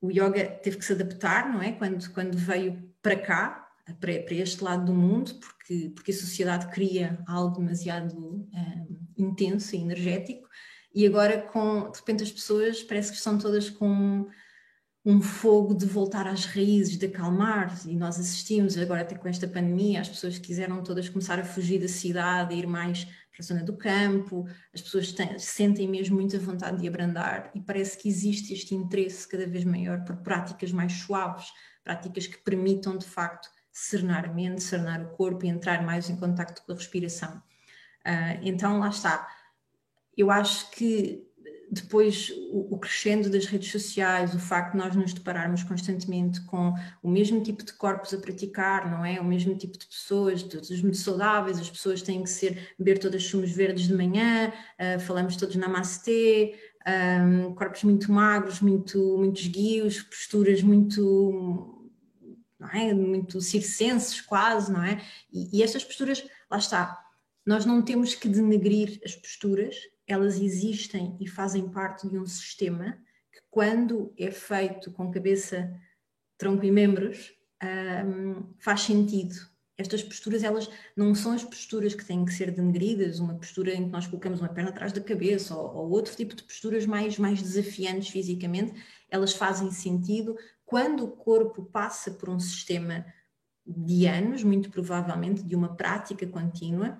o 0.00 0.10
yoga 0.10 0.44
teve 0.62 0.78
que 0.78 0.84
se 0.84 0.92
adaptar, 0.94 1.52
não 1.52 1.62
é? 1.62 1.72
Quando, 1.72 2.10
quando 2.12 2.36
veio 2.36 2.82
para 3.02 3.16
cá, 3.16 3.68
para, 4.00 4.22
para 4.22 4.34
este 4.34 4.64
lado 4.64 4.86
do 4.86 4.94
mundo, 4.94 5.34
porque, 5.34 5.92
porque 5.94 6.12
a 6.12 6.14
sociedade 6.14 6.68
cria 6.72 7.22
algo 7.26 7.58
demasiado 7.58 8.16
um, 8.16 8.48
intenso 9.16 9.76
e 9.76 9.80
energético, 9.80 10.48
e 10.94 11.06
agora 11.06 11.40
com 11.40 11.90
de 11.90 11.98
repente 11.98 12.22
as 12.22 12.30
pessoas 12.30 12.82
parece 12.82 13.10
que 13.10 13.18
estão 13.18 13.38
todas 13.38 13.70
com 13.70 14.28
um 15.04 15.20
fogo 15.20 15.74
de 15.74 15.84
voltar 15.84 16.28
às 16.28 16.44
raízes, 16.44 16.96
de 16.96 17.06
acalmar, 17.06 17.76
e 17.86 17.96
nós 17.96 18.20
assistimos 18.20 18.78
agora 18.78 19.00
até 19.00 19.16
com 19.16 19.28
esta 19.28 19.48
pandemia, 19.48 20.00
as 20.00 20.08
pessoas 20.08 20.38
quiseram 20.38 20.82
todas 20.82 21.08
começar 21.08 21.40
a 21.40 21.44
fugir 21.44 21.80
da 21.80 21.88
cidade, 21.88 22.54
ir 22.54 22.68
mais 22.68 23.04
para 23.04 23.40
a 23.40 23.42
zona 23.42 23.64
do 23.64 23.76
campo, 23.76 24.46
as 24.72 24.80
pessoas 24.80 25.10
têm, 25.10 25.38
sentem 25.38 25.88
mesmo 25.88 26.14
muita 26.16 26.38
vontade 26.38 26.80
de 26.80 26.86
abrandar 26.86 27.50
e 27.54 27.60
parece 27.60 27.98
que 27.98 28.08
existe 28.08 28.52
este 28.52 28.74
interesse 28.74 29.26
cada 29.26 29.46
vez 29.46 29.64
maior 29.64 30.04
por 30.04 30.16
práticas 30.16 30.70
mais 30.70 30.92
suaves, 30.92 31.46
práticas 31.82 32.26
que 32.28 32.38
permitam 32.38 32.96
de 32.96 33.06
facto 33.06 33.48
serenar 33.72 34.26
a 34.26 34.32
mente, 34.32 34.62
serenar 34.62 35.02
o 35.02 35.16
corpo 35.16 35.44
e 35.44 35.48
entrar 35.48 35.82
mais 35.82 36.10
em 36.10 36.16
contato 36.16 36.62
com 36.64 36.72
a 36.72 36.74
respiração. 36.76 37.42
Uh, 38.06 38.38
então 38.42 38.78
lá 38.78 38.88
está 38.88 39.26
eu 40.16 40.30
acho 40.30 40.70
que 40.70 41.26
depois 41.72 42.30
o, 42.50 42.76
crescendo 42.76 43.30
das 43.30 43.46
redes 43.46 43.72
sociais, 43.72 44.34
o 44.34 44.38
facto 44.38 44.72
de 44.72 44.78
nós 44.78 44.94
nos 44.94 45.14
depararmos 45.14 45.62
constantemente 45.62 46.42
com 46.42 46.74
o 47.02 47.10
mesmo 47.10 47.42
tipo 47.42 47.64
de 47.64 47.72
corpos 47.72 48.12
a 48.12 48.18
praticar, 48.18 48.90
não 48.90 49.02
é? 49.02 49.18
O 49.18 49.24
mesmo 49.24 49.56
tipo 49.56 49.78
de 49.78 49.86
pessoas, 49.86 50.42
todos 50.42 50.82
muito 50.82 50.98
saudáveis, 50.98 51.58
as 51.58 51.70
pessoas 51.70 52.02
têm 52.02 52.22
que 52.22 52.28
ser, 52.28 52.74
beber 52.78 52.98
todas 52.98 53.24
sumos 53.24 53.50
verdes 53.52 53.88
de 53.88 53.94
manhã, 53.94 54.52
uh, 54.78 55.00
falamos 55.00 55.34
todos 55.34 55.56
namastê, 55.56 56.54
um, 56.86 57.54
corpos 57.54 57.84
muito 57.84 58.12
magros, 58.12 58.60
muito, 58.60 59.16
muito 59.16 59.40
esguios, 59.40 60.02
posturas 60.02 60.62
muito, 60.62 61.90
não 62.60 62.68
é? 62.68 62.92
Muito 62.92 63.40
circenses 63.40 64.20
quase, 64.20 64.70
não 64.70 64.82
é? 64.82 65.00
E, 65.32 65.58
e 65.58 65.62
estas 65.62 65.82
posturas, 65.82 66.22
lá 66.50 66.58
está, 66.58 67.02
nós 67.46 67.64
não 67.64 67.80
temos 67.80 68.14
que 68.14 68.28
denegrir 68.28 69.00
as 69.02 69.16
posturas, 69.16 69.74
elas 70.12 70.40
existem 70.40 71.16
e 71.20 71.26
fazem 71.26 71.68
parte 71.68 72.08
de 72.08 72.18
um 72.18 72.26
sistema 72.26 72.98
que, 73.32 73.40
quando 73.50 74.12
é 74.18 74.30
feito 74.30 74.90
com 74.92 75.10
cabeça, 75.10 75.72
tronco 76.38 76.64
e 76.64 76.70
membros, 76.70 77.32
um, 78.06 78.52
faz 78.58 78.82
sentido. 78.82 79.34
Estas 79.78 80.02
posturas, 80.02 80.44
elas 80.44 80.70
não 80.96 81.14
são 81.14 81.32
as 81.32 81.42
posturas 81.42 81.94
que 81.94 82.04
têm 82.04 82.24
que 82.24 82.32
ser 82.32 82.50
denegridas, 82.50 83.18
uma 83.18 83.34
postura 83.34 83.74
em 83.74 83.84
que 83.84 83.90
nós 83.90 84.06
colocamos 84.06 84.40
uma 84.40 84.48
perna 84.48 84.70
atrás 84.70 84.92
da 84.92 85.00
cabeça 85.00 85.56
ou, 85.56 85.74
ou 85.74 85.90
outro 85.90 86.14
tipo 86.14 86.36
de 86.36 86.42
posturas 86.42 86.86
mais, 86.86 87.18
mais 87.18 87.42
desafiantes 87.42 88.08
fisicamente, 88.08 88.74
elas 89.10 89.32
fazem 89.32 89.70
sentido 89.70 90.36
quando 90.64 91.04
o 91.04 91.10
corpo 91.10 91.64
passa 91.64 92.10
por 92.10 92.28
um 92.28 92.38
sistema 92.38 93.04
de 93.66 94.06
anos, 94.06 94.42
muito 94.42 94.70
provavelmente 94.70 95.42
de 95.42 95.54
uma 95.54 95.74
prática 95.74 96.26
contínua, 96.26 96.98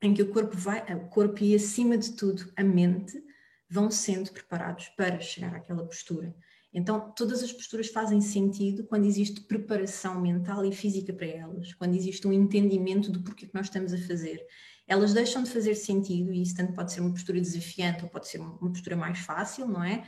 em 0.00 0.14
que 0.14 0.22
o 0.22 0.30
corpo 0.32 0.56
vai, 0.56 0.80
o 0.94 1.08
corpo 1.08 1.42
e 1.42 1.54
acima 1.54 1.96
de 1.98 2.12
tudo 2.12 2.50
a 2.56 2.62
mente 2.62 3.22
vão 3.68 3.90
sendo 3.90 4.32
preparados 4.32 4.88
para 4.90 5.20
chegar 5.20 5.54
àquela 5.54 5.84
postura. 5.84 6.34
Então, 6.72 7.12
todas 7.12 7.42
as 7.42 7.52
posturas 7.52 7.88
fazem 7.88 8.20
sentido 8.20 8.84
quando 8.84 9.06
existe 9.06 9.40
preparação 9.40 10.20
mental 10.20 10.64
e 10.64 10.72
física 10.72 11.12
para 11.12 11.26
elas, 11.26 11.72
quando 11.74 11.94
existe 11.94 12.26
um 12.26 12.32
entendimento 12.32 13.10
do 13.10 13.22
porquê 13.22 13.46
que 13.46 13.54
nós 13.54 13.66
estamos 13.66 13.92
a 13.92 13.98
fazer. 13.98 14.44
Elas 14.86 15.12
deixam 15.12 15.42
de 15.42 15.50
fazer 15.50 15.74
sentido, 15.74 16.32
e 16.32 16.42
isso 16.42 16.54
tanto 16.54 16.74
pode 16.74 16.92
ser 16.92 17.00
uma 17.00 17.10
postura 17.10 17.40
desafiante 17.40 18.04
ou 18.04 18.10
pode 18.10 18.28
ser 18.28 18.38
uma 18.38 18.58
postura 18.58 18.96
mais 18.96 19.18
fácil, 19.18 19.66
não 19.66 19.82
é? 19.82 20.04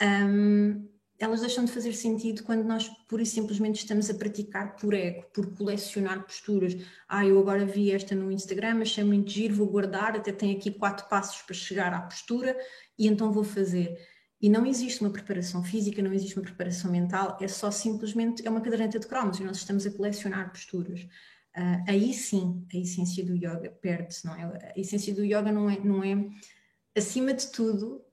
Um, 0.00 0.88
elas 1.18 1.40
deixam 1.40 1.64
de 1.64 1.72
fazer 1.72 1.92
sentido 1.92 2.42
quando 2.42 2.64
nós 2.64 2.88
pura 3.08 3.22
e 3.22 3.26
simplesmente 3.26 3.76
estamos 3.76 4.10
a 4.10 4.14
praticar 4.14 4.76
por 4.76 4.92
ego, 4.92 5.24
por 5.32 5.54
colecionar 5.54 6.24
posturas. 6.24 6.76
Ah, 7.08 7.24
eu 7.24 7.38
agora 7.38 7.64
vi 7.64 7.92
esta 7.92 8.14
no 8.14 8.30
Instagram, 8.32 8.82
achei 8.82 9.04
muito 9.04 9.30
giro, 9.30 9.54
vou 9.54 9.68
guardar, 9.68 10.16
até 10.16 10.32
tem 10.32 10.54
aqui 10.54 10.70
quatro 10.72 11.08
passos 11.08 11.40
para 11.42 11.54
chegar 11.54 11.94
à 11.94 12.00
postura 12.00 12.56
e 12.98 13.06
então 13.06 13.32
vou 13.32 13.44
fazer. 13.44 13.96
E 14.40 14.48
não 14.48 14.66
existe 14.66 15.00
uma 15.00 15.10
preparação 15.10 15.62
física, 15.62 16.02
não 16.02 16.12
existe 16.12 16.36
uma 16.36 16.44
preparação 16.44 16.90
mental, 16.90 17.38
é 17.40 17.48
só 17.48 17.70
simplesmente, 17.70 18.46
é 18.46 18.50
uma 18.50 18.60
caderneta 18.60 18.98
de 18.98 19.06
cromos 19.06 19.38
e 19.38 19.44
nós 19.44 19.56
estamos 19.56 19.86
a 19.86 19.90
colecionar 19.90 20.50
posturas. 20.50 21.00
Uh, 21.56 21.84
aí 21.88 22.12
sim, 22.12 22.66
a 22.74 22.76
essência 22.76 23.24
do 23.24 23.36
yoga 23.36 23.70
perde-se, 23.80 24.26
não 24.26 24.34
é? 24.34 24.72
A 24.76 24.78
essência 24.78 25.14
do 25.14 25.24
yoga 25.24 25.52
não 25.52 25.70
é, 25.70 25.78
não 25.78 26.02
é 26.02 26.28
acima 26.96 27.32
de 27.32 27.46
tudo, 27.52 28.03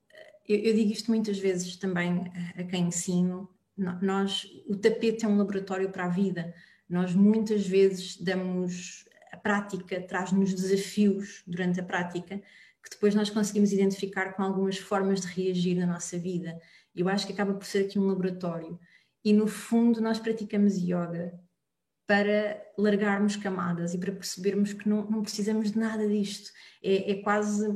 eu, 0.48 0.58
eu, 0.58 0.74
digo 0.74 0.92
isto 0.92 1.10
muitas 1.10 1.38
vezes 1.38 1.76
também 1.76 2.30
a, 2.56 2.64
quem 2.64 2.88
ensino, 2.88 3.48
nós, 3.76 4.46
o 4.68 4.76
tapete 4.76 5.24
é 5.24 5.28
um 5.28 5.36
laboratório 5.36 5.90
para 5.90 6.04
a 6.04 6.08
vida, 6.08 6.54
nós 6.88 7.14
muitas 7.14 7.66
vezes 7.66 8.16
damos, 8.16 9.04
a 9.32 9.36
prática 9.36 10.00
traz-nos 10.00 10.52
desafios 10.52 11.42
durante 11.46 11.80
a 11.80 11.82
prática, 11.82 12.38
que 12.82 12.90
depois 12.90 13.14
nós 13.14 13.30
conseguimos 13.30 13.72
identificar 13.72 14.34
com 14.34 14.42
algumas 14.42 14.76
formas 14.76 15.20
de 15.20 15.28
reagir 15.28 15.76
na 15.76 15.86
nossa 15.86 16.18
vida. 16.18 16.60
Eu 16.94 17.08
acho 17.08 17.26
que 17.26 17.32
acaba 17.32 17.54
por 17.54 17.64
ser 17.64 17.86
aqui 17.86 17.98
um 17.98 18.06
laboratório. 18.06 18.78
E 19.24 19.32
no 19.32 19.46
fundo 19.46 20.00
nós 20.00 20.18
praticamos 20.18 20.76
yoga 20.76 21.32
para 22.06 22.60
largarmos 22.76 23.36
camadas 23.36 23.94
e 23.94 23.98
para 23.98 24.12
percebermos 24.12 24.72
que 24.72 24.88
não, 24.88 25.08
não 25.08 25.22
precisamos 25.22 25.70
de 25.70 25.78
nada 25.78 26.06
disto. 26.06 26.50
É, 26.82 27.12
é 27.12 27.22
quase 27.22 27.66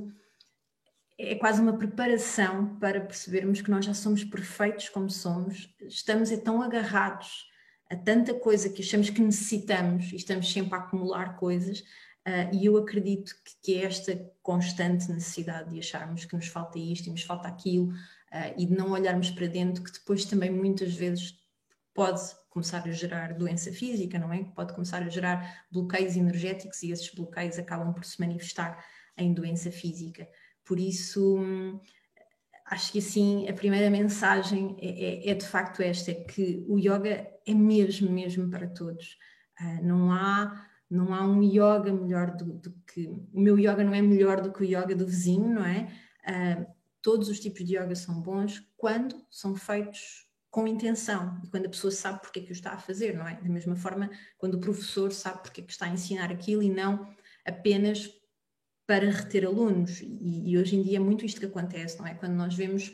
é 1.18 1.34
quase 1.34 1.60
uma 1.60 1.76
preparação 1.78 2.76
para 2.78 3.00
percebermos 3.00 3.62
que 3.62 3.70
nós 3.70 3.84
já 3.84 3.94
somos 3.94 4.22
perfeitos 4.22 4.88
como 4.88 5.08
somos, 5.08 5.74
estamos 5.80 6.30
é 6.30 6.36
tão 6.36 6.60
agarrados 6.62 7.46
a 7.90 7.96
tanta 7.96 8.34
coisa 8.34 8.68
que 8.68 8.82
achamos 8.82 9.10
que 9.10 9.20
necessitamos 9.20 10.12
e 10.12 10.16
estamos 10.16 10.52
sempre 10.52 10.74
a 10.74 10.78
acumular 10.78 11.36
coisas, 11.36 11.80
uh, 11.80 12.52
e 12.52 12.66
eu 12.66 12.76
acredito 12.76 13.32
que, 13.44 13.52
que, 13.62 13.74
é 13.78 13.84
esta 13.84 14.16
constante 14.42 15.10
necessidade 15.10 15.70
de 15.70 15.78
acharmos 15.78 16.24
que 16.24 16.34
nos 16.34 16.48
falta 16.48 16.78
isto 16.78 17.06
e 17.06 17.10
nos 17.10 17.22
falta 17.22 17.48
aquilo, 17.48 17.90
uh, 17.92 18.54
e 18.58 18.66
de 18.66 18.74
não 18.74 18.90
olharmos 18.90 19.30
para 19.30 19.46
dentro, 19.46 19.84
que 19.84 19.92
depois 19.92 20.24
também 20.24 20.50
muitas 20.50 20.94
vezes 20.94 21.38
pode 21.94 22.20
começar 22.50 22.86
a 22.86 22.90
gerar 22.90 23.34
doença 23.34 23.72
física, 23.72 24.18
não 24.18 24.32
é? 24.32 24.44
Pode 24.44 24.74
começar 24.74 25.02
a 25.02 25.08
gerar 25.08 25.64
bloqueios 25.70 26.16
energéticos 26.16 26.82
e 26.82 26.90
esses 26.90 27.08
bloqueios 27.14 27.58
acabam 27.58 27.92
por 27.92 28.04
se 28.04 28.20
manifestar 28.20 28.84
em 29.16 29.32
doença 29.32 29.70
física. 29.70 30.28
Por 30.66 30.80
isso, 30.80 31.38
acho 32.66 32.92
que 32.92 32.98
assim 32.98 33.48
a 33.48 33.54
primeira 33.54 33.88
mensagem 33.88 34.76
é, 34.80 35.28
é, 35.28 35.30
é, 35.30 35.34
de 35.34 35.46
facto 35.46 35.80
esta, 35.80 36.12
que 36.12 36.64
o 36.68 36.78
yoga 36.78 37.26
é 37.46 37.54
mesmo, 37.54 38.10
mesmo 38.10 38.50
para 38.50 38.66
todos. 38.66 39.16
Uh, 39.60 39.82
não 39.82 40.12
há 40.12 40.66
não 40.88 41.12
há 41.12 41.26
um 41.26 41.42
yoga 41.42 41.92
melhor 41.92 42.36
do, 42.36 42.44
do, 42.44 42.72
que 42.86 43.08
o 43.08 43.40
meu 43.40 43.58
yoga 43.58 43.82
não 43.82 43.92
é 43.92 44.00
melhor 44.00 44.40
do 44.40 44.52
que 44.52 44.62
o 44.62 44.64
yoga 44.64 44.94
do 44.94 45.04
vizinho, 45.06 45.48
não 45.54 45.64
é? 45.64 45.88
Uh, 46.28 46.66
todos 47.02 47.28
os 47.28 47.40
tipos 47.40 47.64
de 47.64 47.76
yoga 47.76 47.94
são 47.94 48.20
bons 48.20 48.64
quando 48.76 49.16
são 49.30 49.56
feitos 49.56 50.28
com 50.48 50.66
intenção 50.66 51.40
e 51.44 51.48
quando 51.48 51.66
a 51.66 51.68
pessoa 51.68 51.90
sabe 51.90 52.20
porque 52.20 52.40
é 52.40 52.42
que 52.42 52.50
o 52.50 52.52
está 52.52 52.72
a 52.72 52.78
fazer, 52.78 53.16
não 53.16 53.26
é? 53.26 53.34
Da 53.34 53.48
mesma 53.48 53.76
forma, 53.76 54.10
quando 54.38 54.54
o 54.54 54.60
professor 54.60 55.12
sabe 55.12 55.42
porque 55.42 55.60
é 55.60 55.64
que 55.64 55.72
está 55.72 55.86
a 55.86 55.90
ensinar 55.90 56.30
aquilo 56.30 56.62
e 56.62 56.70
não 56.70 57.14
apenas 57.44 58.10
para 58.86 59.10
reter 59.10 59.44
alunos. 59.44 60.00
E, 60.00 60.50
e 60.50 60.58
hoje 60.58 60.76
em 60.76 60.82
dia 60.82 60.98
é 60.98 61.00
muito 61.00 61.24
isto 61.24 61.40
que 61.40 61.46
acontece, 61.46 61.98
não 61.98 62.06
é? 62.06 62.14
Quando 62.14 62.34
nós 62.34 62.54
vemos, 62.54 62.92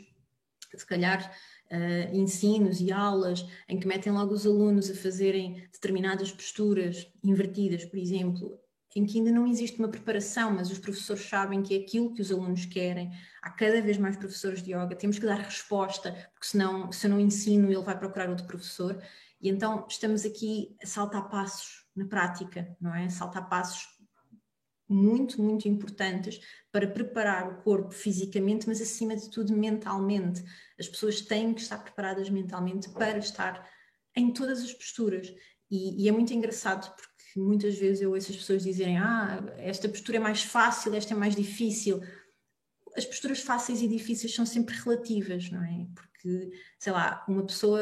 se 0.75 0.87
calhar, 0.87 1.31
uh, 1.71 2.17
ensinos 2.17 2.81
e 2.81 2.91
aulas 2.91 3.47
em 3.69 3.79
que 3.79 3.87
metem 3.87 4.13
logo 4.13 4.33
os 4.35 4.47
alunos 4.47 4.91
a 4.91 4.95
fazerem 4.95 5.67
determinadas 5.73 6.31
posturas 6.31 7.07
invertidas, 7.23 7.85
por 7.85 7.99
exemplo, 7.99 8.59
em 8.95 9.07
que 9.07 9.19
ainda 9.19 9.33
não 9.33 9.47
existe 9.47 9.79
uma 9.79 9.89
preparação, 9.89 10.53
mas 10.53 10.71
os 10.71 10.79
professores 10.79 11.23
sabem 11.23 11.63
que 11.63 11.75
é 11.75 11.79
aquilo 11.79 12.13
que 12.13 12.21
os 12.21 12.31
alunos 12.31 12.67
querem. 12.67 13.11
Há 13.43 13.51
cada 13.51 13.81
vez 13.81 13.97
mais 13.97 14.17
professores 14.17 14.63
de 14.63 14.73
yoga, 14.73 14.95
temos 14.95 15.19
que 15.19 15.25
dar 15.25 15.39
resposta, 15.39 16.13
porque 16.33 16.47
senão, 16.47 16.93
se 16.93 17.07
eu 17.07 17.11
não 17.11 17.19
ensino, 17.21 17.71
ele 17.71 17.83
vai 17.83 17.99
procurar 17.99 18.29
outro 18.29 18.47
professor. 18.47 19.03
E 19.41 19.49
então 19.49 19.87
estamos 19.89 20.27
aqui 20.27 20.77
a 20.83 20.87
saltar 20.87 21.29
passos 21.31 21.87
na 21.97 22.05
prática, 22.05 22.77
não 22.81 22.95
é? 22.95 23.09
Saltar 23.09 23.49
passos 23.49 23.89
muito, 24.93 25.43
muito 25.43 25.69
importantes 25.69 26.41
para 26.71 26.87
preparar 26.87 27.49
o 27.49 27.63
corpo 27.63 27.93
fisicamente, 27.93 28.67
mas 28.69 28.81
acima 28.81 29.17
de 29.17 29.31
tudo 29.31 29.53
mentalmente. 29.53 30.43
As 30.79 30.89
pessoas 30.89 31.21
têm 31.21 31.55
que 31.55 31.61
estar 31.61 31.79
preparadas 31.79 32.29
mentalmente 32.31 32.89
para 32.91 33.19
estar 33.19 33.69
em 34.17 34.33
todas 34.33 34.63
as 34.63 34.73
posturas. 34.73 35.35
E, 35.71 36.05
e, 36.05 36.09
é 36.09 36.13
muito 36.13 36.33
engraçado 36.35 36.95
porque 36.95 37.41
muitas 37.41 37.79
vezes 37.79 38.03
eu 38.03 38.13
ouço 38.13 38.31
as 38.31 38.37
pessoas 38.37 38.63
dizerem: 38.63 38.99
Ah, 38.99 39.43
esta 39.57 39.89
postura 39.89 40.19
é 40.19 40.21
mais 40.21 40.43
fácil, 40.43 40.95
esta 40.95 41.15
é 41.15 41.17
mais 41.17 41.35
difícil. 41.35 42.01
As 42.95 43.07
posturas 43.07 43.41
fáceis 43.41 43.81
e 43.81 43.89
difíceis 43.89 44.35
são 44.35 44.45
sempre 44.45 44.75
relativas, 44.75 45.51
não 45.51 45.65
é? 45.65 45.87
Porque, 45.95 46.51
sei 46.79 46.93
lá, 46.93 47.25
uma 47.27 47.47
pessoa 47.47 47.81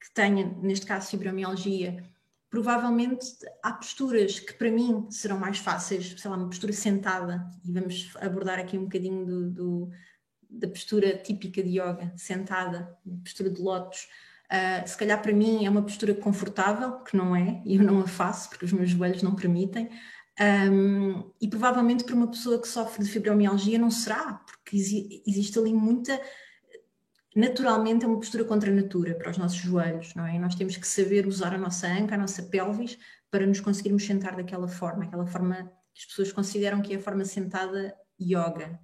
que 0.00 0.14
tenha, 0.14 0.46
neste 0.62 0.86
caso, 0.86 1.10
fibromialgia, 1.10 2.02
provavelmente 2.50 3.26
há 3.62 3.72
posturas 3.72 4.38
que 4.38 4.52
para 4.54 4.70
mim 4.70 5.06
serão 5.10 5.38
mais 5.38 5.58
fáceis, 5.58 6.14
sei 6.16 6.30
lá, 6.30 6.36
uma 6.36 6.46
postura 6.46 6.72
sentada, 6.72 7.46
e 7.64 7.72
vamos 7.72 8.10
abordar 8.20 8.58
aqui 8.58 8.78
um 8.78 8.84
bocadinho 8.84 9.26
do, 9.26 9.50
do 9.50 9.90
da 10.48 10.68
postura 10.68 11.16
típica 11.16 11.62
de 11.62 11.70
yoga, 11.70 12.12
sentada, 12.16 12.96
postura 13.24 13.50
de 13.50 13.60
lótus. 13.60 14.08
Uh, 14.46 14.86
se 14.86 14.96
calhar 14.96 15.20
para 15.20 15.32
mim 15.32 15.66
é 15.66 15.70
uma 15.70 15.82
postura 15.82 16.14
confortável, 16.14 17.00
que 17.00 17.16
não 17.16 17.34
é, 17.34 17.60
e 17.64 17.76
eu 17.76 17.82
não 17.82 18.00
a 18.00 18.06
faço 18.06 18.48
porque 18.48 18.64
os 18.64 18.72
meus 18.72 18.90
joelhos 18.90 19.22
não 19.22 19.34
permitem. 19.34 19.90
Um, 20.38 21.32
e 21.40 21.48
provavelmente 21.48 22.04
para 22.04 22.14
uma 22.14 22.30
pessoa 22.30 22.60
que 22.60 22.68
sofre 22.68 23.02
de 23.02 23.10
fibromialgia 23.10 23.78
não 23.78 23.90
será, 23.90 24.34
porque 24.34 24.76
existe 24.76 25.58
ali 25.58 25.72
muita 25.72 26.20
naturalmente 27.36 28.04
é 28.04 28.08
uma 28.08 28.16
postura 28.16 28.44
contra 28.44 28.70
a 28.70 28.74
natura 28.74 29.14
para 29.14 29.30
os 29.30 29.36
nossos 29.36 29.58
joelhos, 29.58 30.14
não 30.14 30.26
é? 30.26 30.36
E 30.36 30.38
nós 30.38 30.54
temos 30.54 30.76
que 30.78 30.88
saber 30.88 31.26
usar 31.26 31.52
a 31.52 31.58
nossa 31.58 31.86
anca, 31.86 32.14
a 32.14 32.18
nossa 32.18 32.42
pelvis, 32.44 32.98
para 33.30 33.46
nos 33.46 33.60
conseguirmos 33.60 34.04
sentar 34.06 34.34
daquela 34.34 34.66
forma, 34.66 35.04
aquela 35.04 35.26
forma 35.26 35.70
que 35.92 36.00
as 36.00 36.06
pessoas 36.06 36.32
consideram 36.32 36.80
que 36.80 36.94
é 36.94 36.96
a 36.96 37.00
forma 37.00 37.26
sentada 37.26 37.94
yoga. 38.18 38.80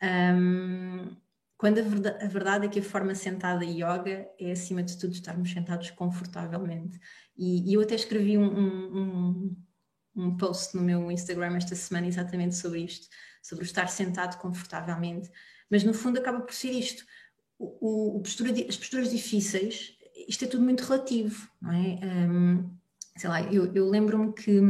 Um, 0.00 1.16
quando 1.58 1.80
a 1.80 1.82
verdade, 1.82 2.24
a 2.24 2.28
verdade, 2.28 2.66
é 2.66 2.68
que 2.68 2.78
a 2.78 2.82
forma 2.82 3.14
sentada 3.14 3.64
yoga 3.64 4.28
é, 4.38 4.52
acima 4.52 4.84
de 4.84 4.96
tudo, 4.96 5.12
estarmos 5.12 5.50
sentados 5.50 5.90
confortavelmente. 5.90 7.00
E, 7.36 7.68
e 7.68 7.74
eu 7.74 7.80
até 7.80 7.96
escrevi 7.96 8.38
um, 8.38 8.44
um, 8.44 9.56
um, 10.14 10.36
post 10.36 10.76
no 10.76 10.82
meu 10.82 11.10
Instagram 11.10 11.56
esta 11.56 11.74
semana 11.74 12.06
exatamente 12.06 12.54
sobre 12.54 12.84
isto, 12.84 13.08
sobre 13.42 13.64
estar 13.64 13.88
sentado 13.88 14.38
confortavelmente. 14.38 15.28
Mas 15.68 15.82
no 15.82 15.92
fundo 15.92 16.20
acaba 16.20 16.40
por 16.40 16.54
ser 16.54 16.70
isto 16.70 17.04
o, 17.58 18.16
o 18.16 18.20
postura, 18.20 18.50
as 18.68 18.76
posturas 18.76 19.10
difíceis, 19.10 19.96
isto 20.28 20.44
é 20.44 20.48
tudo 20.48 20.64
muito 20.64 20.82
relativo, 20.82 21.48
não 21.60 21.72
é? 21.72 21.98
Um, 22.04 22.70
sei 23.16 23.30
lá, 23.30 23.42
eu, 23.52 23.72
eu 23.74 23.88
lembro-me 23.88 24.32
que, 24.32 24.60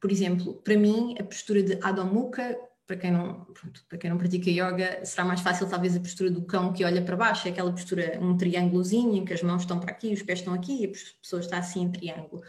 por 0.00 0.10
exemplo, 0.10 0.54
para 0.54 0.76
mim, 0.76 1.14
a 1.18 1.24
postura 1.24 1.62
de 1.62 1.78
Adho 1.82 2.04
Mukha, 2.04 2.56
para 2.86 2.96
quem, 2.96 3.12
não, 3.12 3.44
pronto, 3.44 3.84
para 3.86 3.98
quem 3.98 4.08
não 4.08 4.16
pratica 4.16 4.50
yoga, 4.50 5.04
será 5.04 5.24
mais 5.24 5.40
fácil 5.40 5.68
talvez 5.68 5.94
a 5.94 6.00
postura 6.00 6.30
do 6.30 6.42
cão 6.42 6.72
que 6.72 6.84
olha 6.84 7.02
para 7.02 7.16
baixo, 7.16 7.46
é 7.46 7.50
aquela 7.50 7.70
postura, 7.70 8.18
um 8.20 8.36
triângulozinho, 8.36 9.14
em 9.14 9.24
que 9.24 9.34
as 9.34 9.42
mãos 9.42 9.62
estão 9.62 9.78
para 9.78 9.90
aqui, 9.90 10.12
os 10.12 10.22
pés 10.22 10.38
estão 10.38 10.54
aqui 10.54 10.82
e 10.82 10.86
a 10.86 10.88
pessoa 11.20 11.40
está 11.40 11.58
assim 11.58 11.82
em 11.82 11.92
triângulo. 11.92 12.42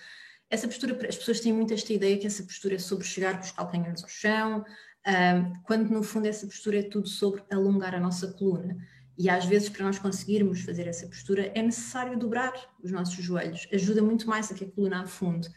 Essa 0.50 0.68
postura, 0.68 0.94
as 1.08 1.18
pessoas 1.18 1.42
têm 1.42 1.54
muito 1.54 1.74
esta 1.74 1.94
ideia 1.94 2.18
que 2.18 2.26
essa 2.26 2.42
postura 2.42 2.76
é 2.76 2.80
sobre 2.80 3.06
chegar 3.06 3.36
com 3.36 3.44
os 3.44 3.52
calcanhares 3.52 4.02
ao 4.02 4.10
chão, 4.10 4.66
um, 5.06 5.54
quando 5.64 5.90
no 5.90 6.02
fundo 6.04 6.28
essa 6.28 6.48
postura 6.48 6.80
é 6.80 6.84
tudo 6.84 7.08
sobre 7.08 7.44
alongar 7.52 7.94
a 7.94 8.00
nossa 8.00 8.32
coluna. 8.34 8.78
E 9.20 9.30
às 9.30 9.44
vezes, 9.44 9.68
para 9.68 9.86
nós 9.86 10.00
conseguirmos 10.00 10.62
fazer 10.62 10.88
essa 10.88 11.06
postura, 11.06 11.52
é 11.54 11.62
necessário 11.62 12.18
dobrar 12.18 12.54
os 12.82 12.90
nossos 12.90 13.22
joelhos. 13.22 13.68
Ajuda 13.74 14.02
muito 14.02 14.30
mais 14.30 14.50
a 14.50 14.56
que 14.56 14.64
a 14.64 14.72
coluna 14.72 15.02
afunde. 15.02 15.50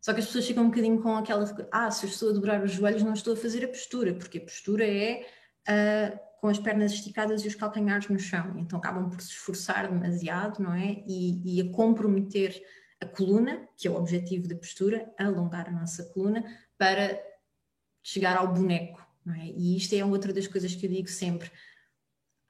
Só 0.00 0.14
que 0.14 0.20
as 0.20 0.26
pessoas 0.26 0.46
ficam 0.46 0.64
um 0.64 0.70
bocadinho 0.70 1.02
com 1.02 1.14
aquela. 1.14 1.44
Ah, 1.70 1.90
se 1.90 2.06
eu 2.06 2.10
estou 2.10 2.30
a 2.30 2.32
dobrar 2.32 2.64
os 2.64 2.72
joelhos, 2.72 3.02
não 3.02 3.12
estou 3.12 3.34
a 3.34 3.36
fazer 3.36 3.62
a 3.62 3.68
postura, 3.68 4.14
porque 4.14 4.38
a 4.38 4.40
postura 4.40 4.86
é 4.86 5.26
uh, 5.68 6.18
com 6.40 6.48
as 6.48 6.58
pernas 6.58 6.92
esticadas 6.92 7.44
e 7.44 7.48
os 7.48 7.54
calcanhares 7.54 8.08
no 8.08 8.18
chão. 8.18 8.54
Então 8.56 8.78
acabam 8.78 9.10
por 9.10 9.20
se 9.20 9.32
esforçar 9.32 9.86
demasiado, 9.86 10.62
não 10.62 10.72
é? 10.72 11.04
E, 11.06 11.58
e 11.58 11.60
a 11.60 11.70
comprometer 11.70 12.58
a 13.02 13.04
coluna, 13.04 13.68
que 13.76 13.86
é 13.86 13.90
o 13.90 13.96
objetivo 13.96 14.48
da 14.48 14.56
postura, 14.56 15.12
alongar 15.18 15.68
a 15.68 15.72
nossa 15.72 16.04
coluna, 16.04 16.42
para 16.78 17.20
chegar 18.02 18.38
ao 18.38 18.50
boneco. 18.50 19.06
É? 19.36 19.44
E 19.44 19.76
isto 19.76 19.94
é 19.94 20.02
outra 20.02 20.32
das 20.32 20.46
coisas 20.46 20.74
que 20.74 20.86
eu 20.86 20.90
digo 20.90 21.08
sempre 21.08 21.50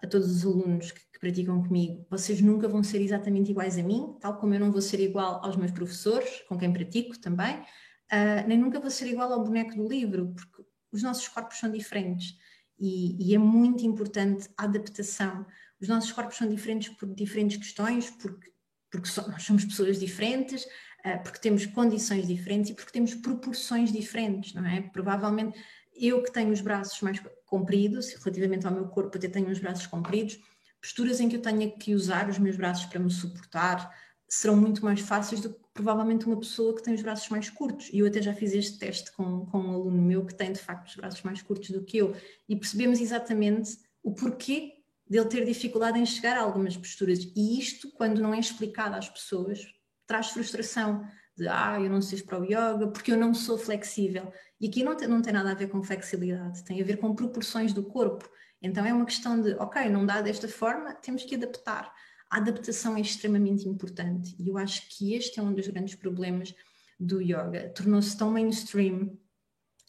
a 0.03 0.07
todos 0.07 0.31
os 0.31 0.45
alunos 0.45 0.93
que, 0.93 1.01
que, 1.01 1.19
praticam 1.21 1.63
comigo, 1.63 2.07
vocês 2.09 2.41
nunca 2.41 2.67
vão 2.67 2.83
ser 2.83 3.01
exatamente 3.01 3.51
iguais 3.51 3.79
a 3.79 3.83
mim, 3.83 4.17
tal 4.21 4.39
como 4.39 4.55
eu 4.55 4.61
não 4.61 4.73
vou 4.73 4.81
ser 4.81 5.01
igual 5.01 5.45
aos 5.45 5.57
meus 5.57 5.71
professores, 5.71 6.43
com 6.49 6.59
quem 6.59 6.73
pratico 6.73 7.19
também, 7.19 7.57
uh, 7.57 8.47
nem 8.47 8.59
nunca 8.59 8.81
vou 8.81 8.91
ser 8.91 9.07
igual 9.07 9.33
ao 9.33 9.45
boneco 9.45 9.75
do 9.75 9.87
livro, 9.87 10.35
porque 10.35 10.65
os 10.93 11.03
nossos 11.03 11.29
corpos 11.29 11.59
são 11.59 11.71
diferentes 11.71 12.35
e, 12.79 13.17
e 13.23 13.35
é 13.35 13.39
muito 13.39 13.85
importante 13.85 14.49
a 14.57 14.65
adaptação. 14.65 15.47
Os 15.81 15.89
nossos 15.89 16.11
corpos 16.11 16.37
são 16.37 16.49
diferentes 16.49 16.89
por 16.89 17.15
diferentes 17.15 17.59
questões, 17.59 18.11
porque, 18.11 18.51
porque 18.91 19.09
so, 19.09 19.29
nós 19.31 19.43
somos 19.43 19.65
pessoas 19.65 20.01
diferentes, 20.01 20.65
uh, 21.05 21.23
porque 21.23 21.39
temos 21.39 21.67
condições 21.67 22.27
diferentes 22.27 22.71
e 22.71 22.75
porque 22.75 22.93
temos 22.93 23.15
proporções 23.15 23.93
diferentes, 23.93 24.55
não 24.55 24.67
é? 24.67 24.81
Provavelmente 24.81 25.59
eu 26.01 26.23
que 26.23 26.33
tenho 26.33 26.53
os 26.53 26.61
braços 26.61 27.01
mais 27.03 27.21
compridos, 27.47 28.13
relativamente 28.15 28.67
ao 28.67 28.73
meu 28.73 28.87
corpo, 28.89 29.17
até 29.17 29.29
tenho 29.29 29.51
os 29.51 29.59
braços 29.59 29.87
compridos, 29.87 30.39
posturas 30.81 31.21
em 31.21 31.29
que 31.29 31.37
eu 31.37 31.43
tenha 31.43 31.71
que 31.71 31.95
usar 31.95 32.29
os 32.29 32.39
meus 32.39 32.57
braços 32.57 32.87
para 32.87 32.99
me 32.99 33.11
suportar 33.11 33.95
serão 34.31 34.57
muito 34.57 34.85
mais 34.85 35.01
fáceis 35.01 35.41
do 35.41 35.51
que 35.51 35.61
provavelmente 35.75 36.25
uma 36.25 36.39
pessoa 36.39 36.75
que 36.75 36.83
tem 36.83 36.95
os 36.95 37.03
braços 37.03 37.29
mais 37.29 37.51
curtos. 37.51 37.91
E 37.93 37.99
eu 37.99 38.07
até 38.07 38.23
já 38.23 38.33
fiz 38.33 38.53
este 38.53 38.79
teste 38.79 39.11
com, 39.13 39.45
com 39.47 39.59
um 39.59 39.73
aluno 39.73 40.01
meu 40.01 40.25
que 40.25 40.35
tem 40.35 40.53
de 40.53 40.61
facto 40.61 40.87
os 40.87 40.95
braços 40.95 41.21
mais 41.23 41.43
curtos 41.43 41.71
do 41.71 41.83
que 41.83 41.99
eu, 41.99 42.15
e 42.49 42.55
percebemos 42.55 43.01
exatamente 43.01 43.77
o 44.03 44.15
porquê 44.15 44.75
dele 45.09 45.27
ter 45.27 45.45
dificuldade 45.45 45.99
em 45.99 46.07
chegar 46.07 46.37
a 46.37 46.43
algumas 46.43 46.77
posturas. 46.77 47.19
E 47.35 47.59
isto, 47.59 47.91
quando 47.91 48.23
não 48.23 48.33
é 48.33 48.39
explicado 48.39 48.95
às 48.95 49.09
pessoas, 49.09 49.67
traz 50.07 50.29
frustração 50.29 51.05
de 51.40 51.48
ah, 51.48 51.81
eu 51.81 51.88
não 51.88 52.03
sei 52.03 52.20
para 52.22 52.38
o 52.38 52.44
yoga 52.44 52.87
porque 52.88 53.12
eu 53.12 53.16
não 53.16 53.33
sou 53.33 53.57
flexível. 53.57 54.31
E 54.61 54.68
aqui 54.68 54.85
não 54.85 54.94
tem, 54.94 55.09
não 55.09 55.22
tem 55.22 55.33
nada 55.33 55.50
a 55.50 55.55
ver 55.55 55.68
com 55.68 55.83
flexibilidade, 55.83 56.62
tem 56.64 56.81
a 56.81 56.85
ver 56.85 56.98
com 56.98 57.14
proporções 57.14 57.72
do 57.72 57.83
corpo. 57.83 58.29
Então 58.61 58.85
é 58.85 58.92
uma 58.92 59.07
questão 59.07 59.40
de, 59.40 59.55
ok, 59.55 59.88
não 59.88 60.05
dá 60.05 60.20
desta 60.20 60.46
forma, 60.46 60.92
temos 60.94 61.24
que 61.24 61.35
adaptar. 61.35 61.90
A 62.31 62.37
adaptação 62.37 62.94
é 62.96 63.00
extremamente 63.00 63.66
importante 63.66 64.37
e 64.38 64.48
eu 64.48 64.59
acho 64.59 64.87
que 64.90 65.14
este 65.14 65.40
é 65.40 65.42
um 65.42 65.55
dos 65.55 65.66
grandes 65.66 65.94
problemas 65.94 66.55
do 66.98 67.22
yoga. 67.22 67.72
Tornou-se 67.74 68.16
tão 68.16 68.31
mainstream 68.31 69.18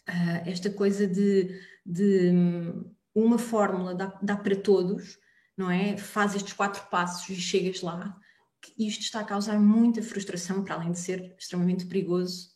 uh, 0.08 0.42
esta 0.46 0.70
coisa 0.70 1.06
de, 1.06 1.60
de 1.86 2.30
um, 2.34 2.96
uma 3.14 3.38
fórmula 3.38 3.94
dá, 3.94 4.18
dá 4.24 4.38
para 4.38 4.56
todos, 4.56 5.20
não 5.58 5.70
é? 5.70 5.98
Faz 5.98 6.34
estes 6.34 6.54
quatro 6.54 6.90
passos 6.90 7.30
e 7.30 7.36
chegas 7.36 7.82
lá 7.82 8.18
isto 8.78 9.02
está 9.02 9.22
a 9.22 9.26
causar 9.26 9.60
muita 9.60 10.02
frustração, 10.02 10.64
para 10.64 10.76
além 10.76 10.92
de 10.92 11.00
ser 11.00 11.36
extremamente 11.38 11.86
perigoso 11.86 12.52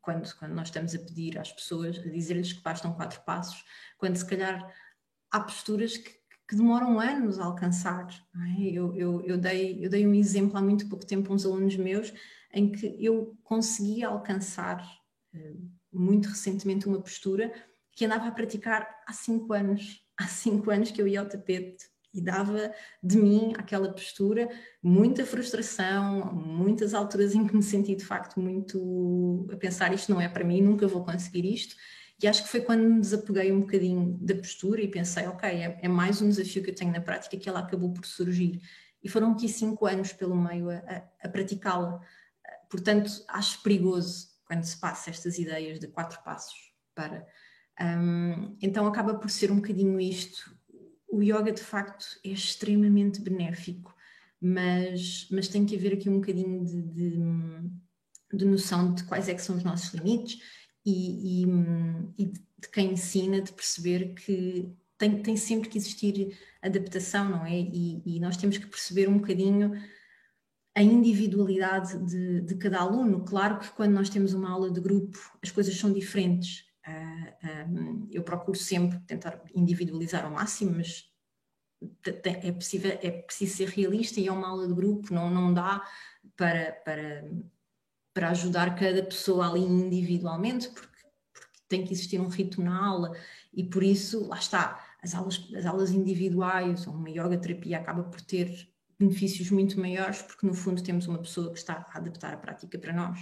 quando, 0.00 0.34
quando 0.36 0.54
nós 0.54 0.68
estamos 0.68 0.94
a 0.94 0.98
pedir 0.98 1.38
às 1.38 1.52
pessoas, 1.52 1.98
a 1.98 2.08
dizer-lhes 2.08 2.52
que 2.52 2.62
bastam 2.62 2.94
quatro 2.94 3.20
passos, 3.24 3.64
quando 3.98 4.16
se 4.16 4.26
calhar 4.26 4.72
há 5.30 5.40
posturas 5.40 5.96
que, 5.96 6.10
que 6.48 6.56
demoram 6.56 6.98
anos 7.00 7.38
a 7.38 7.44
alcançar. 7.44 8.06
É? 8.58 8.62
Eu, 8.62 8.96
eu, 8.96 9.22
eu, 9.22 9.38
dei, 9.38 9.84
eu 9.84 9.90
dei 9.90 10.06
um 10.06 10.14
exemplo 10.14 10.56
há 10.56 10.62
muito 10.62 10.88
pouco 10.88 11.06
tempo 11.06 11.30
a 11.30 11.34
uns 11.34 11.44
alunos 11.44 11.76
meus 11.76 12.12
em 12.52 12.70
que 12.70 12.96
eu 12.98 13.36
consegui 13.42 14.02
alcançar 14.02 14.84
eh, 15.32 15.54
muito 15.92 16.28
recentemente 16.28 16.88
uma 16.88 17.00
postura 17.00 17.52
que 17.92 18.04
andava 18.04 18.26
a 18.26 18.32
praticar 18.32 18.88
há 19.06 19.12
cinco 19.12 19.52
anos. 19.52 20.04
Há 20.16 20.26
cinco 20.26 20.70
anos 20.70 20.90
que 20.90 21.00
eu 21.00 21.08
ia 21.08 21.20
ao 21.20 21.28
tapete 21.28 21.86
e 22.12 22.20
dava 22.20 22.72
de 23.02 23.16
mim 23.16 23.52
aquela 23.56 23.92
postura, 23.92 24.48
muita 24.82 25.24
frustração, 25.24 26.32
muitas 26.34 26.92
alturas 26.92 27.34
em 27.34 27.46
que 27.46 27.54
me 27.54 27.62
senti 27.62 27.94
de 27.94 28.04
facto 28.04 28.40
muito 28.40 29.48
a 29.52 29.56
pensar 29.56 29.92
isto 29.94 30.10
não 30.12 30.20
é 30.20 30.28
para 30.28 30.44
mim, 30.44 30.60
nunca 30.60 30.86
vou 30.86 31.04
conseguir 31.04 31.44
isto. 31.44 31.76
E 32.22 32.28
acho 32.28 32.42
que 32.42 32.50
foi 32.50 32.60
quando 32.60 32.82
me 32.82 33.00
desapeguei 33.00 33.50
um 33.50 33.60
bocadinho 33.60 34.18
da 34.20 34.34
postura 34.34 34.82
e 34.82 34.88
pensei, 34.88 35.26
ok, 35.26 35.48
é, 35.48 35.78
é 35.82 35.88
mais 35.88 36.20
um 36.20 36.28
desafio 36.28 36.62
que 36.62 36.70
eu 36.70 36.74
tenho 36.74 36.92
na 36.92 37.00
prática 37.00 37.36
que 37.36 37.48
ela 37.48 37.60
acabou 37.60 37.92
por 37.92 38.04
surgir. 38.04 38.60
E 39.02 39.08
foram 39.08 39.32
aqui 39.32 39.48
cinco 39.48 39.86
anos 39.86 40.12
pelo 40.12 40.36
meio 40.36 40.68
a, 40.68 40.74
a, 40.76 41.02
a 41.22 41.28
praticá-la. 41.28 42.00
Portanto, 42.68 43.10
acho 43.28 43.62
perigoso 43.62 44.28
quando 44.44 44.64
se 44.64 44.78
passa 44.78 45.08
estas 45.08 45.38
ideias 45.38 45.80
de 45.80 45.88
quatro 45.88 46.22
passos 46.22 46.74
para. 46.94 47.26
Um, 47.80 48.56
então 48.60 48.86
acaba 48.86 49.14
por 49.14 49.30
ser 49.30 49.50
um 49.50 49.56
bocadinho 49.56 49.98
isto 49.98 50.54
o 51.10 51.22
yoga 51.22 51.52
de 51.52 51.62
facto 51.62 52.06
é 52.24 52.30
extremamente 52.30 53.20
benéfico, 53.20 53.94
mas, 54.40 55.28
mas 55.30 55.48
tem 55.48 55.66
que 55.66 55.76
haver 55.76 55.94
aqui 55.94 56.08
um 56.08 56.20
bocadinho 56.20 56.64
de, 56.64 56.82
de, 56.82 57.18
de 58.32 58.44
noção 58.44 58.94
de 58.94 59.04
quais 59.04 59.28
é 59.28 59.34
que 59.34 59.42
são 59.42 59.56
os 59.56 59.64
nossos 59.64 59.92
limites 59.92 60.40
e, 60.84 61.42
e, 61.42 61.46
e 62.18 62.26
de 62.26 62.68
quem 62.72 62.92
ensina, 62.92 63.40
de 63.40 63.52
perceber 63.52 64.14
que 64.14 64.72
tem, 64.96 65.22
tem 65.22 65.36
sempre 65.36 65.68
que 65.68 65.78
existir 65.78 66.38
adaptação, 66.62 67.28
não 67.28 67.46
é? 67.46 67.58
E, 67.58 68.02
e, 68.04 68.20
nós 68.20 68.36
temos 68.36 68.58
que 68.58 68.66
perceber 68.66 69.08
um 69.08 69.18
bocadinho 69.18 69.72
a 70.74 70.82
individualidade 70.82 71.98
de, 72.06 72.42
de, 72.42 72.54
cada 72.56 72.80
aluno. 72.80 73.24
Claro 73.24 73.58
que 73.58 73.70
quando 73.70 73.92
nós 73.92 74.10
temos 74.10 74.34
uma 74.34 74.50
aula 74.50 74.70
de 74.70 74.80
grupo 74.80 75.18
as 75.42 75.50
coisas 75.50 75.74
são 75.76 75.92
diferentes, 75.92 76.64
eu 78.10 78.22
procuro 78.22 78.58
sempre 78.58 78.98
tentar 79.00 79.42
individualizar 79.54 80.24
ao 80.24 80.30
máximo, 80.30 80.76
mas 80.76 81.04
é, 82.22 82.52
possível, 82.52 82.98
é 83.02 83.10
preciso 83.10 83.56
ser 83.56 83.68
realista 83.68 84.20
e 84.20 84.26
é 84.26 84.32
uma 84.32 84.48
aula 84.48 84.66
de 84.66 84.74
grupo, 84.74 85.12
não, 85.12 85.30
não 85.30 85.52
dá 85.52 85.82
para, 86.36 86.72
para, 86.84 87.30
para 88.12 88.30
ajudar 88.30 88.74
cada 88.74 89.02
pessoa 89.02 89.48
ali 89.48 89.60
individualmente, 89.60 90.68
porque, 90.68 90.88
porque 91.32 91.58
tem 91.68 91.84
que 91.84 91.92
existir 91.92 92.20
um 92.20 92.28
ritmo 92.28 92.64
na 92.64 92.86
aula 92.86 93.16
e 93.52 93.64
por 93.64 93.82
isso, 93.82 94.26
lá 94.28 94.38
está, 94.38 94.84
as 95.02 95.14
aulas, 95.14 95.48
as 95.54 95.66
aulas 95.66 95.90
individuais 95.90 96.86
ou 96.86 96.94
uma 96.94 97.10
yoga 97.10 97.38
terapia 97.38 97.78
acaba 97.78 98.04
por 98.04 98.20
ter 98.20 98.68
benefícios 98.98 99.50
muito 99.50 99.80
maiores, 99.80 100.20
porque 100.20 100.46
no 100.46 100.52
fundo 100.52 100.82
temos 100.82 101.06
uma 101.06 101.18
pessoa 101.18 101.50
que 101.52 101.58
está 101.58 101.86
a 101.88 101.98
adaptar 101.98 102.34
a 102.34 102.36
prática 102.36 102.78
para 102.78 102.92
nós. 102.92 103.18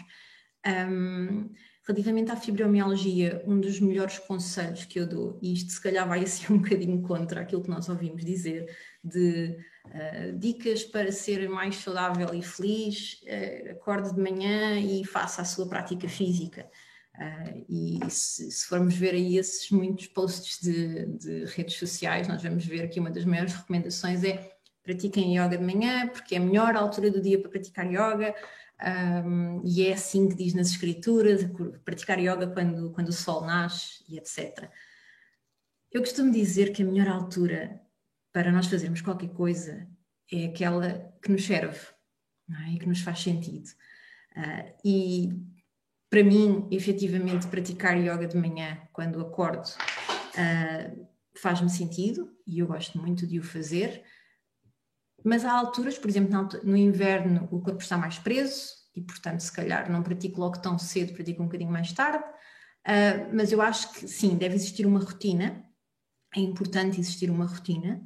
Um, 0.66 1.51
Relativamente 1.88 2.31
à 2.31 2.37
fibromialgia, 2.37 3.42
um 3.46 3.59
dos 3.59 3.81
melhores 3.81 4.18
conselhos 4.18 4.85
que 4.85 5.01
eu 5.01 5.07
dou, 5.07 5.38
e 5.40 5.55
isto 5.55 5.72
se 5.72 5.81
calhar 5.81 6.07
vai 6.07 6.20
assim 6.22 6.53
um 6.53 6.59
bocadinho 6.59 7.01
contra 7.01 7.40
aquilo 7.40 7.62
que 7.62 7.70
nós 7.70 7.88
ouvimos 7.88 8.22
dizer, 8.22 8.68
de 9.03 9.57
uh, 9.87 10.38
dicas 10.38 10.85
para 10.85 11.11
ser 11.11 11.48
mais 11.48 11.77
saudável 11.77 12.35
e 12.35 12.42
feliz, 12.42 13.22
uh, 13.22 13.70
acorde 13.70 14.14
de 14.14 14.20
manhã 14.20 14.79
e 14.79 15.03
faça 15.03 15.40
a 15.40 15.46
sua 15.46 15.66
prática 15.66 16.07
física. 16.11 16.68
Uh, 17.14 17.64
e 17.66 18.11
se, 18.11 18.51
se, 18.53 18.66
formos 18.66 18.94
ver 18.94 19.14
aí 19.14 19.38
esses 19.38 19.70
muitos 19.70 20.09
posts 20.09 20.61
de, 20.61 21.07
de, 21.07 21.44
redes 21.46 21.79
sociais, 21.79 22.29
nós 22.29 22.42
vamos 22.42 22.66
ver 22.66 22.90
que 22.90 23.01
uma 23.01 23.11
das 23.11 23.24
maiores 23.24 23.55
recomendações 23.55 24.22
é 24.24 24.53
pratiquem 24.83 25.38
yoga 25.38 25.57
de 25.57 25.64
manhã, 25.64 26.07
porque 26.07 26.35
é 26.35 26.38
a 26.38 26.42
melhor 26.42 26.77
altura 26.77 27.11
do 27.11 27.20
dia 27.20 27.40
para 27.40 27.51
praticar 27.51 27.87
yoga 27.87 28.35
um, 28.81 29.61
e 29.64 29.87
é 29.87 29.93
assim 29.93 30.29
que 30.29 30.37
diz 30.37 30.55
nas 30.55 30.71
escrituras, 30.71 31.41
praticar 31.85 32.19
yoga 32.19 32.47
quando, 32.47 32.93
quando 32.93 33.09
o 33.09 33.12
sol 33.12 33.45
nasce 33.45 34.05
e 34.09 34.17
etc. 34.17 34.71
Eu 35.91 36.01
costumo 36.01 36.31
dizer 36.31 36.73
que 36.73 36.83
a 36.83 36.87
melhor 36.87 37.09
altura 37.09 37.81
para 38.33 38.53
nós 38.53 38.67
fazermos 38.67 39.01
qualquer 39.01 39.31
coisa 39.31 39.88
é 40.31 40.45
aquela 40.47 41.12
que 41.23 41.33
nos 41.33 41.45
serve 41.45 41.81
é? 42.51 42.73
e 42.73 42.79
que 42.79 42.87
nos 42.87 43.01
faz 43.01 43.21
sentido. 43.21 43.69
Uh, 44.37 44.79
e 44.85 45.31
para 46.11 46.23
mim, 46.23 46.69
efetivamente, 46.71 47.47
praticar 47.49 47.99
yoga 47.99 48.27
de 48.27 48.37
manhã 48.37 48.81
quando 48.93 49.21
acordo 49.21 49.67
uh, 49.67 51.09
faz-me 51.35 51.71
sentido 51.71 52.31
e 52.47 52.61
eu 52.61 52.67
gosto 52.67 52.99
muito 52.99 53.27
de 53.27 53.38
o 53.38 53.43
fazer. 53.43 54.05
Mas 55.24 55.44
há 55.44 55.52
alturas, 55.52 55.98
por 55.98 56.09
exemplo, 56.09 56.48
no 56.62 56.76
inverno 56.76 57.48
o 57.50 57.61
corpo 57.61 57.83
está 57.83 57.96
mais 57.96 58.18
preso 58.18 58.72
e, 58.94 59.00
portanto, 59.00 59.40
se 59.40 59.52
calhar 59.52 59.90
não 59.90 60.02
pratico 60.02 60.40
logo 60.40 60.59
tão 60.59 60.78
cedo, 60.78 61.12
pratico 61.12 61.42
um 61.42 61.46
bocadinho 61.46 61.70
mais 61.70 61.92
tarde. 61.92 62.24
Uh, 62.87 63.28
mas 63.33 63.52
eu 63.52 63.61
acho 63.61 63.92
que 63.92 64.09
sim, 64.09 64.37
deve 64.37 64.54
existir 64.54 64.87
uma 64.87 65.00
rotina, 65.00 65.64
é 66.35 66.40
importante 66.40 67.00
existir 67.00 67.31
uma 67.31 67.46
rotina. 67.46 68.00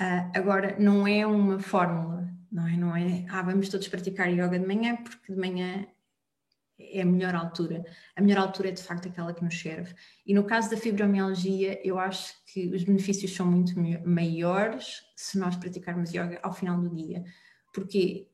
Uh, 0.00 0.30
agora, 0.34 0.76
não 0.78 1.06
é 1.06 1.26
uma 1.26 1.58
fórmula, 1.58 2.28
não 2.50 2.66
é? 2.66 2.76
Não 2.76 2.96
é, 2.96 3.24
ah, 3.30 3.42
vamos 3.42 3.68
todos 3.68 3.88
praticar 3.88 4.28
yoga 4.28 4.58
de 4.58 4.66
manhã, 4.66 4.96
porque 4.96 5.32
de 5.32 5.38
manhã 5.38 5.86
é 6.78 7.02
a 7.02 7.06
melhor 7.06 7.34
altura. 7.34 7.84
A 8.14 8.20
melhor 8.22 8.38
altura 8.38 8.68
é 8.68 8.72
de 8.72 8.82
facto 8.82 9.08
aquela 9.08 9.34
que 9.34 9.44
nos 9.44 9.58
serve. 9.58 9.94
E 10.24 10.32
no 10.32 10.44
caso 10.44 10.70
da 10.70 10.76
fibromialgia, 10.76 11.80
eu 11.86 11.98
acho 11.98 12.32
que 12.46 12.68
os 12.68 12.84
benefícios 12.84 13.34
são 13.34 13.46
muito 13.46 13.74
maiores 14.06 15.02
se 15.16 15.38
nós 15.38 15.56
praticarmos 15.56 16.12
yoga 16.12 16.38
ao 16.42 16.52
final 16.52 16.80
do 16.80 16.94
dia. 16.94 17.24
Porque 17.74 18.28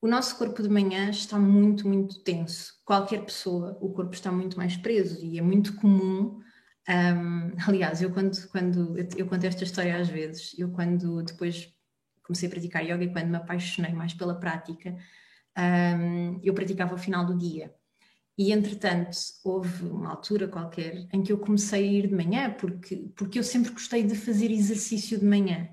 o 0.00 0.08
nosso 0.08 0.36
corpo 0.36 0.62
de 0.62 0.68
manhã 0.68 1.10
está 1.10 1.38
muito, 1.38 1.86
muito 1.86 2.22
tenso. 2.24 2.74
Qualquer 2.84 3.24
pessoa, 3.24 3.76
o 3.80 3.90
corpo 3.90 4.14
está 4.14 4.32
muito 4.32 4.56
mais 4.56 4.76
preso 4.76 5.24
e 5.24 5.38
é 5.38 5.42
muito 5.42 5.76
comum. 5.76 6.40
Um, 6.88 7.52
aliás, 7.68 8.02
eu 8.02 8.10
quando, 8.10 8.48
quando 8.48 8.98
eu, 8.98 9.08
eu 9.16 9.26
conto 9.26 9.44
esta 9.44 9.62
história 9.62 9.96
às 9.96 10.08
vezes, 10.08 10.58
eu 10.58 10.70
quando 10.70 11.22
depois 11.22 11.72
comecei 12.22 12.48
a 12.48 12.50
praticar 12.50 12.82
yoga 12.82 13.04
e 13.04 13.12
quando 13.12 13.28
me 13.28 13.36
apaixonei 13.36 13.92
mais 13.92 14.14
pela 14.14 14.38
prática, 14.38 14.96
um, 15.58 16.40
eu 16.42 16.54
praticava 16.54 16.92
ao 16.92 16.98
final 16.98 17.24
do 17.24 17.36
dia. 17.36 17.74
E 18.38 18.52
entretanto, 18.52 19.18
houve 19.44 19.84
uma 19.84 20.10
altura 20.10 20.48
qualquer 20.48 21.06
em 21.12 21.22
que 21.22 21.30
eu 21.32 21.38
comecei 21.38 21.86
a 21.86 21.92
ir 21.92 22.08
de 22.08 22.14
manhã, 22.14 22.50
porque, 22.58 22.96
porque 23.14 23.38
eu 23.38 23.44
sempre 23.44 23.70
gostei 23.70 24.02
de 24.02 24.14
fazer 24.14 24.50
exercício 24.50 25.18
de 25.18 25.26
manhã. 25.26 25.68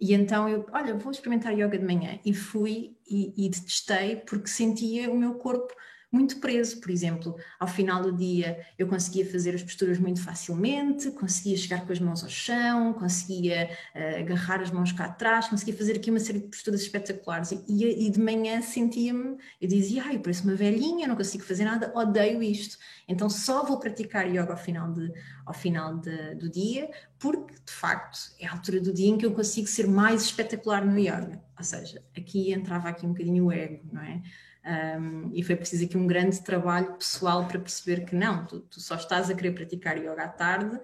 E 0.00 0.14
então 0.14 0.48
eu, 0.48 0.66
olha, 0.72 0.94
vou 0.94 1.10
experimentar 1.10 1.52
yoga 1.52 1.78
de 1.78 1.84
manhã. 1.84 2.18
E 2.24 2.32
fui 2.32 2.96
e, 3.06 3.46
e 3.46 3.50
testei 3.50 4.16
porque 4.16 4.48
sentia 4.48 5.10
o 5.10 5.18
meu 5.18 5.34
corpo 5.34 5.74
muito 6.10 6.38
preso, 6.38 6.80
por 6.80 6.90
exemplo, 6.90 7.36
ao 7.58 7.66
final 7.66 8.00
do 8.00 8.12
dia 8.12 8.64
eu 8.78 8.86
conseguia 8.86 9.28
fazer 9.30 9.54
as 9.54 9.62
posturas 9.62 9.98
muito 9.98 10.22
facilmente, 10.22 11.10
conseguia 11.10 11.56
chegar 11.56 11.84
com 11.84 11.92
as 11.92 11.98
mãos 11.98 12.22
ao 12.22 12.30
chão, 12.30 12.92
conseguia 12.92 13.70
uh, 13.94 14.20
agarrar 14.20 14.60
as 14.60 14.70
mãos 14.70 14.92
cá 14.92 15.06
atrás, 15.06 15.48
conseguia 15.48 15.76
fazer 15.76 15.96
aqui 15.96 16.10
uma 16.10 16.20
série 16.20 16.40
de 16.40 16.46
posturas 16.46 16.80
espetaculares. 16.82 17.50
E, 17.68 18.06
e 18.06 18.10
de 18.10 18.20
manhã 18.20 18.62
sentia-me, 18.62 19.36
eu 19.60 19.68
dizia, 19.68 20.04
ai, 20.04 20.16
eu 20.16 20.20
pareço 20.20 20.44
uma 20.44 20.54
velhinha, 20.54 21.08
não 21.08 21.16
consigo 21.16 21.44
fazer 21.44 21.64
nada, 21.64 21.92
odeio 21.94 22.42
isto, 22.42 22.78
então 23.08 23.28
só 23.28 23.64
vou 23.64 23.78
praticar 23.78 24.26
yoga 24.26 24.52
ao 24.52 24.56
final, 24.56 24.92
de, 24.92 25.12
ao 25.44 25.54
final 25.54 25.98
de, 25.98 26.34
do 26.36 26.48
dia, 26.48 26.90
porque 27.18 27.54
de 27.54 27.72
facto 27.72 28.18
é 28.40 28.46
a 28.46 28.52
altura 28.52 28.80
do 28.80 28.92
dia 28.92 29.08
em 29.08 29.18
que 29.18 29.26
eu 29.26 29.32
consigo 29.32 29.66
ser 29.66 29.86
mais 29.86 30.22
espetacular 30.22 30.84
no 30.84 30.98
yoga, 30.98 31.42
ou 31.58 31.64
seja, 31.64 32.02
aqui 32.16 32.52
entrava 32.52 32.88
aqui 32.88 33.06
um 33.06 33.10
bocadinho 33.10 33.46
o 33.46 33.52
ego, 33.52 33.82
não 33.92 34.02
é? 34.02 34.22
Um, 34.66 35.30
e 35.32 35.44
foi 35.44 35.54
preciso 35.54 35.84
aqui 35.84 35.96
um 35.96 36.08
grande 36.08 36.42
trabalho 36.42 36.94
pessoal 36.94 37.46
para 37.46 37.60
perceber 37.60 38.04
que 38.04 38.16
não, 38.16 38.44
tu, 38.46 38.60
tu, 38.62 38.80
só 38.80 38.96
estás 38.96 39.30
a 39.30 39.34
querer 39.34 39.52
praticar 39.52 39.96
yoga 39.96 40.24
à 40.24 40.28
tarde 40.28 40.80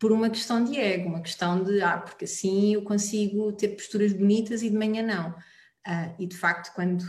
por 0.00 0.10
uma 0.10 0.28
questão 0.28 0.64
de 0.64 0.76
ego, 0.76 1.08
uma 1.08 1.22
questão 1.22 1.62
de, 1.62 1.80
ah, 1.80 1.98
porque 1.98 2.24
assim 2.24 2.74
eu 2.74 2.82
consigo 2.82 3.52
ter 3.52 3.68
posturas 3.68 4.12
bonitas 4.12 4.62
e 4.62 4.68
de 4.68 4.76
manhã 4.76 5.02
não. 5.02 5.30
Uh, 5.30 6.14
e 6.18 6.26
de 6.26 6.36
facto, 6.36 6.74
quando 6.74 7.04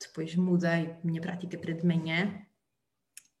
depois 0.00 0.34
mudei 0.34 0.92
a 0.92 0.98
minha 1.04 1.20
prática 1.20 1.58
para 1.58 1.74
de 1.74 1.86
manhã, 1.86 2.40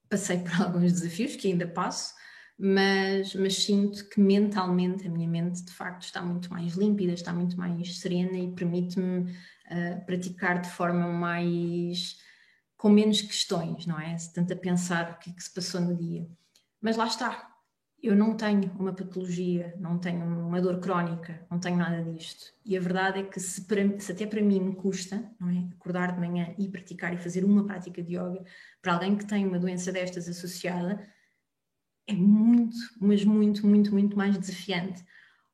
passei 0.08 0.40
por 0.40 0.52
alguns 0.60 0.92
desafios 0.92 1.36
que 1.36 1.48
ainda 1.48 1.66
passo, 1.66 2.14
mas, 2.58 3.34
mas 3.34 3.64
sinto 3.64 4.06
que 4.10 4.20
mentalmente 4.20 5.06
a 5.06 5.10
minha 5.10 5.26
mente 5.26 5.64
de 5.64 5.72
facto 5.72 6.02
está 6.02 6.20
muito 6.20 6.50
mais 6.50 6.74
límpida, 6.74 7.12
está 7.12 7.32
muito 7.32 7.56
mais 7.56 7.98
serena 7.98 8.36
e 8.36 8.52
permite-me 8.52 9.34
praticar 10.06 10.60
de 10.60 10.70
forma 10.70 11.06
mais 11.08 12.18
com 12.76 12.88
menos 12.88 13.20
questões, 13.20 13.86
não 13.86 14.00
é? 14.00 14.16
Tanto 14.34 14.52
a 14.52 14.56
pensar 14.56 15.12
o 15.12 15.18
que 15.18 15.30
é 15.30 15.32
que 15.32 15.42
se 15.42 15.52
passou 15.52 15.80
no 15.80 15.94
dia. 15.94 16.26
Mas 16.80 16.96
lá 16.96 17.06
está, 17.06 17.50
eu 18.02 18.16
não 18.16 18.34
tenho 18.34 18.72
uma 18.78 18.94
patologia, 18.94 19.74
não 19.78 19.98
tenho 19.98 20.24
uma 20.24 20.60
dor 20.60 20.80
crónica, 20.80 21.46
não 21.50 21.58
tenho 21.60 21.76
nada 21.76 22.02
disto. 22.02 22.54
E 22.64 22.76
a 22.76 22.80
verdade 22.80 23.20
é 23.20 23.22
que 23.24 23.38
se, 23.38 23.66
para, 23.66 24.00
se, 24.00 24.12
até 24.12 24.26
para 24.26 24.40
mim 24.40 24.60
me 24.60 24.74
custa, 24.74 25.30
não 25.38 25.50
é? 25.50 25.68
Acordar 25.74 26.12
de 26.12 26.20
manhã 26.20 26.54
e 26.58 26.68
praticar 26.68 27.12
e 27.12 27.18
fazer 27.18 27.44
uma 27.44 27.66
prática 27.66 28.02
de 28.02 28.16
yoga, 28.16 28.42
para 28.80 28.94
alguém 28.94 29.16
que 29.16 29.26
tem 29.26 29.46
uma 29.46 29.58
doença 29.58 29.92
destas 29.92 30.26
associada, 30.28 31.06
é 32.06 32.14
muito, 32.14 32.76
mas 32.98 33.24
muito, 33.24 33.66
muito, 33.66 33.92
muito 33.92 34.16
mais 34.16 34.38
desafiante. 34.38 35.04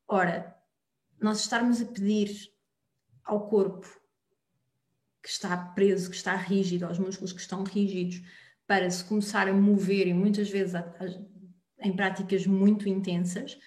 Ora, 0.07 0.55
nós 1.19 1.41
estarmos 1.41 1.81
a 1.81 1.85
pedir 1.85 2.31
ao 3.25 3.49
corpo 3.49 3.87
que 5.27 5.33
está 5.33 5.57
preso, 5.57 6.09
que 6.09 6.15
está 6.15 6.33
rígido, 6.37 6.85
aos 6.85 6.97
músculos 6.97 7.33
que 7.33 7.41
estão 7.41 7.61
rígidos, 7.65 8.21
para 8.65 8.89
se 8.89 9.03
começar 9.03 9.49
a 9.49 9.53
mover 9.53 10.07
e 10.07 10.13
muitas 10.13 10.49
vezes 10.49 10.73
a, 10.73 10.79
a, 10.79 11.85
em 11.85 11.93
práticas 11.93 12.47
muito 12.47 12.87
intensas, 12.87 13.59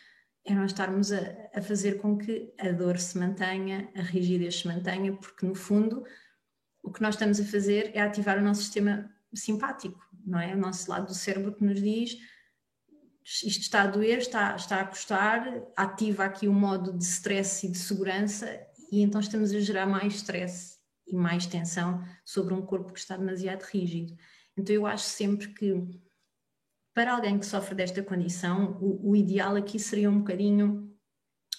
é 0.43 0.55
nós 0.55 0.71
estarmos 0.71 1.13
a, 1.13 1.19
a, 1.55 1.61
fazer 1.61 1.99
com 1.99 2.17
que 2.17 2.51
a 2.59 2.73
dor 2.73 2.99
se 2.99 3.19
mantenha, 3.19 3.91
a 3.95 4.01
rigidez 4.01 4.61
se 4.61 4.69
mantenha, 4.69 5.13
porque 5.13 5.45
no 5.45 5.55
fundo 5.55 6.03
o 6.83 6.91
que 6.91 7.03
nós 7.03 7.17
estamos 7.17 7.39
a 7.39 7.45
fazer 7.45 7.91
é 7.95 8.01
ativar 8.01 8.39
o 8.39 8.43
nosso 8.43 8.63
sistema 8.63 9.11
simpático, 9.35 10.01
não 10.25 10.41
é? 10.41 10.55
O 10.55 10.59
nosso 10.59 10.91
lado 10.91 11.09
do 11.09 11.15
cérebro 11.15 11.55
que 11.55 11.63
nos 11.63 11.79
diz 11.79 12.17
isto 13.23 13.61
está 13.61 13.83
a 13.83 13.87
doer, 13.87 14.19
está, 14.19 14.57
está 14.57 14.81
a 14.81 14.87
custar, 14.87 15.63
ativa 15.77 16.25
aqui 16.25 16.49
o 16.49 16.55
modo 16.55 16.97
de 16.97 17.05
stress 17.05 17.67
e 17.67 17.71
de 17.71 17.77
segurança 17.77 18.67
e 18.91 19.03
então 19.03 19.21
estamos 19.21 19.53
a 19.53 19.61
gerar 19.61 19.87
mais 19.87 20.15
stress 20.15 20.80
e 21.11 21.15
mais 21.15 21.47
tensão 21.47 22.03
sobre 22.25 22.55
um 22.55 22.63
corpo 22.63 22.93
que 22.93 23.01
está 23.01 23.17
demasiado 23.17 23.63
rígido. 23.63 24.17
Então 24.57 24.75
eu 24.75 24.87
acho 24.87 25.05
sempre 25.05 25.49
que 25.49 25.75
para 26.95 27.15
alguém 27.15 27.39
que 27.39 27.47
sofre 27.47 27.75
desta 27.75 28.03
condição, 28.03 28.79
o, 28.81 29.11
o 29.11 29.17
ideal 29.17 29.57
aqui 29.57 29.79
seria 29.79 30.11
um 30.11 30.19
bocadinho 30.19 30.91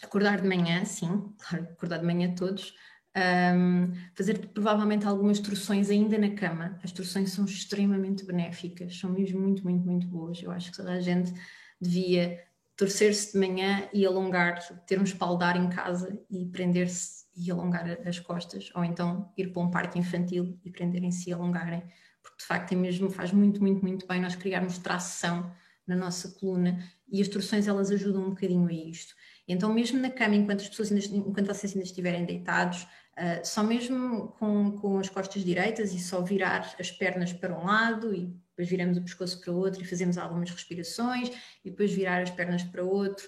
acordar 0.02 0.42
de 0.42 0.48
manhã, 0.48 0.84
sim, 0.86 1.34
claro, 1.38 1.66
acordar 1.72 2.00
de 2.00 2.06
manhã 2.06 2.34
todos, 2.36 2.74
um, 3.16 3.94
fazer 4.16 4.48
provavelmente 4.50 5.06
algumas 5.06 5.38
instruções 5.38 5.90
ainda 5.90 6.18
na 6.18 6.32
cama. 6.32 6.78
As 6.78 6.86
instruções 6.92 7.32
são 7.32 7.46
extremamente 7.46 8.26
benéficas, 8.26 8.98
são 9.00 9.12
mesmo 9.12 9.40
muito, 9.40 9.64
muito, 9.64 9.86
muito 9.86 10.08
boas. 10.08 10.42
Eu 10.42 10.52
acho 10.52 10.72
que 10.72 10.78
toda 10.78 10.92
a 10.92 11.02
gente 11.02 11.34
devia 11.80 12.42
torcer-se 12.76 13.34
de 13.34 13.40
manhã 13.40 13.88
e 13.94 14.06
alongar, 14.06 14.60
ter 14.86 15.00
um 15.00 15.04
espaldar 15.04 15.58
em 15.58 15.70
casa 15.70 16.20
e 16.30 16.46
prender-se 16.46 17.21
e 17.46 17.52
alongar 17.52 18.00
as 18.06 18.20
costas, 18.20 18.70
ou 18.76 18.84
então 18.84 19.32
ir 19.38 19.52
para 19.52 19.62
um 19.62 19.72
parque 19.72 19.98
infantil 19.98 20.60
e 20.64 20.70
prenderem-se 20.70 21.30
e 21.30 21.34
alongarem 21.34 21.84
porque 22.22 22.38
de 22.40 22.46
facto 22.46 22.72
é 22.74 22.76
mesmo, 22.76 23.10
faz 23.10 23.32
muito, 23.32 23.62
muito, 23.62 23.82
muito 23.82 24.08
bem 24.08 24.22
nós 24.22 24.36
criarmos 24.36 24.78
tração 24.78 25.52
na 25.86 25.96
nossa 25.96 26.30
coluna 26.40 26.80
e 27.10 27.22
as 27.22 27.28
torções 27.28 27.68
elas 27.68 27.92
ajudam 27.92 28.24
um 28.24 28.30
bocadinho 28.30 28.68
a 28.68 28.74
isto. 28.74 29.14
Então 29.48 29.74
mesmo 29.74 30.00
na 30.00 30.10
cama, 30.10 30.36
enquanto 30.36 30.62
as 30.62 30.70
pessoas 30.70 30.92
ainda, 30.92 31.06
enquanto 31.28 31.48
vocês 31.48 31.74
ainda 31.74 31.86
estiverem 31.86 32.26
deitados, 32.26 32.84
uh, 32.84 33.44
só 33.44 33.64
mesmo 33.64 34.30
com, 34.40 34.72
com 34.74 35.00
as 35.00 35.10
costas 35.10 35.44
direitas 35.44 35.94
e 35.94 36.00
só 36.00 36.22
virar 36.22 36.76
as 36.80 36.92
pernas 36.92 37.34
para 37.34 37.58
um 37.58 37.66
lado 37.66 38.14
e 38.14 38.28
depois 38.50 38.70
viramos 38.70 38.98
o 38.98 39.02
pescoço 39.02 39.42
para 39.42 39.52
o 39.52 39.58
outro 39.58 39.82
e 39.82 39.86
fazemos 39.86 40.18
algumas 40.18 40.50
respirações 40.52 41.30
e 41.66 41.72
depois 41.72 41.92
virar 41.92 42.22
as 42.22 42.30
pernas 42.30 42.64
para 42.64 42.84
o 42.84 42.88
outro 42.88 43.28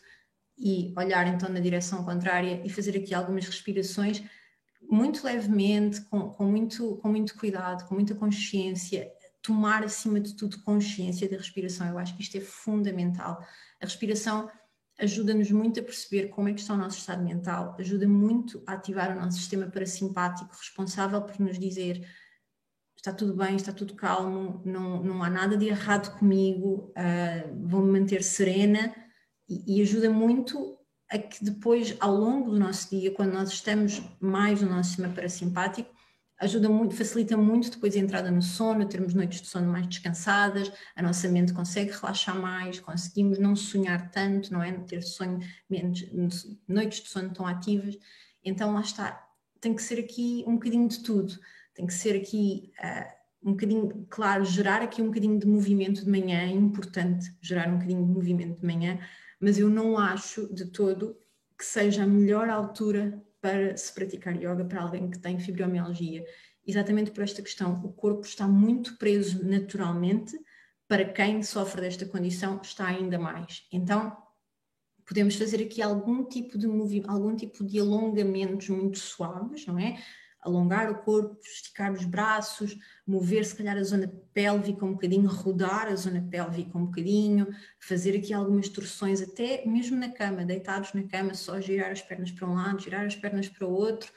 e 0.58 0.94
olhar 0.98 1.28
então 1.28 1.50
na 1.50 1.60
direção 1.60 2.04
contrária 2.04 2.62
e 2.64 2.70
fazer 2.70 2.98
aqui 2.98 3.14
algumas 3.14 3.46
respirações 3.46 4.24
muito 4.82 5.26
levemente, 5.26 6.02
com, 6.02 6.30
com, 6.30 6.46
muito, 6.46 6.98
com 6.98 7.10
muito 7.10 7.36
cuidado, 7.38 7.88
com 7.88 7.96
muita 7.96 8.14
consciência, 8.14 9.12
tomar 9.42 9.84
acima 9.84 10.20
de 10.20 10.36
tudo 10.36 10.62
consciência 10.62 11.30
da 11.30 11.38
respiração. 11.38 11.88
Eu 11.88 11.98
acho 11.98 12.16
que 12.16 12.22
isto 12.22 12.38
é 12.38 12.42
fundamental. 12.42 13.40
A 13.82 13.86
respiração 13.86 14.50
ajuda-nos 15.00 15.50
muito 15.52 15.80
a 15.80 15.84
perceber 15.84 16.28
como 16.28 16.50
é 16.50 16.54
que 16.54 16.62
está 16.62 16.74
o 16.74 16.78
nosso 16.78 17.00
estado 17.00 17.24
mental, 17.24 17.76
ajuda 17.80 18.08
muito 18.08 18.64
a 18.68 18.74
ativar 18.74 19.16
o 19.16 19.20
nosso 19.20 19.38
sistema 19.38 19.66
parasimpático, 19.68 20.56
responsável 20.56 21.22
por 21.22 21.40
nos 21.40 21.58
dizer 21.58 22.08
está 22.96 23.12
tudo 23.12 23.36
bem, 23.36 23.58
está 23.58 23.74
tudo 23.74 23.96
calmo, 23.96 24.62
não, 24.64 25.04
não 25.04 25.22
há 25.22 25.30
nada 25.30 25.58
de 25.58 25.68
errado 25.68 26.18
comigo, 26.18 26.94
uh, 26.96 27.68
vou-me 27.68 28.00
manter 28.00 28.24
serena 28.24 28.96
e, 29.48 29.78
e 29.78 29.82
ajuda 29.82 30.10
muito 30.10 30.78
a 31.10 31.18
que 31.18 31.44
depois, 31.44 31.96
ao 32.00 32.16
longo 32.16 32.52
do 32.52 32.60
nosso 32.60 32.90
dia, 32.90 33.12
quando 33.12 33.34
nós 33.34 33.50
estamos 33.50 34.02
mais 34.20 34.62
no 34.62 34.70
nosso 34.70 34.90
sistema 34.90 35.14
parasimpático, 35.14 35.94
ajuda 36.40 36.68
muito, 36.68 36.96
facilita 36.96 37.38
muito 37.38 37.72
depois 37.72 37.96
a 37.96 38.00
entrada 38.00 38.32
no 38.32 38.42
sono, 38.42 38.88
termos 38.88 39.14
noites 39.14 39.42
de 39.42 39.48
sono 39.48 39.72
mais 39.72 39.88
descansadas, 39.88 40.72
a 40.96 41.02
nossa 41.02 41.28
mente 41.30 41.54
consegue 41.54 41.92
relaxar 41.92 42.36
mais, 42.36 42.80
conseguimos 42.80 43.38
não 43.38 43.56
sonhar 43.56 44.10
tanto, 44.10 44.52
não 44.52 44.62
é? 44.62 44.72
Ter 44.72 45.02
sonho, 45.02 45.40
menos, 45.70 46.04
noites 46.68 47.02
de 47.02 47.10
sono 47.10 47.32
tão 47.32 47.46
ativas. 47.46 47.98
Então 48.44 48.74
lá 48.74 48.82
está, 48.82 49.26
tem 49.62 49.74
que 49.74 49.82
ser 49.82 50.00
aqui 50.00 50.44
um 50.48 50.56
bocadinho 50.56 50.88
de 50.88 51.00
tudo, 51.00 51.34
tem 51.74 51.86
que 51.86 51.94
ser 51.94 52.16
aqui 52.16 52.72
uh, 52.80 53.50
um 53.50 53.52
bocadinho, 53.52 54.08
claro, 54.10 54.44
gerar 54.46 54.82
aqui 54.82 55.02
um 55.02 55.08
bocadinho 55.08 55.38
de 55.38 55.48
movimento 55.48 56.04
de 56.04 56.10
manhã, 56.10 56.40
é 56.40 56.52
importante 56.52 57.34
gerar 57.42 57.70
um 57.70 57.74
bocadinho 57.74 58.06
de 58.06 58.12
movimento 58.12 58.60
de 58.60 58.66
manhã, 58.66 59.00
mas 59.44 59.60
eu 59.60 59.70
não 59.70 59.98
acho 59.98 60.48
de 60.54 60.68
todo 60.68 61.18
que 61.58 61.66
seja 61.66 62.04
a 62.04 62.08
melhor 62.08 62.48
altura 62.48 63.22
para 63.42 63.76
se 63.76 63.94
praticar 63.94 64.34
yoga 64.38 64.64
para 64.64 64.82
alguém 64.82 65.10
que 65.10 65.20
tem 65.20 65.38
fibromialgia. 65.38 66.26
Exatamente 66.66 67.12
por 67.12 67.24
esta 67.24 67.42
questão, 67.42 67.74
o 67.84 67.92
corpo 67.92 68.26
está 68.26 68.48
muito 68.48 68.98
preso 68.98 69.46
naturalmente, 69.46 70.40
para 70.88 71.04
quem 71.04 71.44
sofre 71.44 71.82
desta 71.82 72.06
condição 72.06 72.62
está 72.64 72.88
ainda 72.88 73.20
mais. 73.20 73.68
Então, 73.70 74.16
podemos 75.06 75.36
fazer 75.36 75.62
aqui 75.62 75.82
algum 75.82 76.24
tipo 76.24 76.58
de 76.58 76.66
movimento, 76.66 77.10
algum 77.12 77.36
tipo 77.36 77.66
de 77.66 77.80
alongamentos 77.82 78.70
muito 78.70 78.98
suaves, 78.98 79.68
não 79.68 79.78
é? 79.78 80.02
Alongar 80.44 80.92
o 80.92 80.96
corpo, 80.96 81.40
esticar 81.42 81.92
os 81.92 82.04
braços, 82.06 82.78
mover 83.06 83.46
se 83.46 83.56
calhar 83.56 83.78
a 83.78 83.84
zona 83.84 84.12
pélvica 84.34 84.86
um 84.86 84.94
bocadinho, 84.94 85.30
rodar 85.30 85.88
a 85.88 85.96
zona 85.96 86.22
pélvica 86.30 86.78
um 86.78 86.86
bocadinho, 86.86 87.48
fazer 87.80 88.18
aqui 88.18 88.34
algumas 88.34 88.70
torções, 88.70 89.22
até 89.22 89.66
mesmo 89.66 89.98
na 89.98 90.10
cama, 90.10 90.46
deitados 90.46 90.94
na 90.94 91.04
cama, 91.04 91.34
só 91.34 91.60
girar 91.60 91.92
as 91.92 92.02
pernas 92.02 92.32
para 92.32 92.48
um 92.48 92.56
lado, 92.56 92.82
girar 92.82 93.06
as 93.06 93.16
pernas 93.16 93.48
para 93.48 93.68
o 93.68 93.72
outro, 93.72 94.12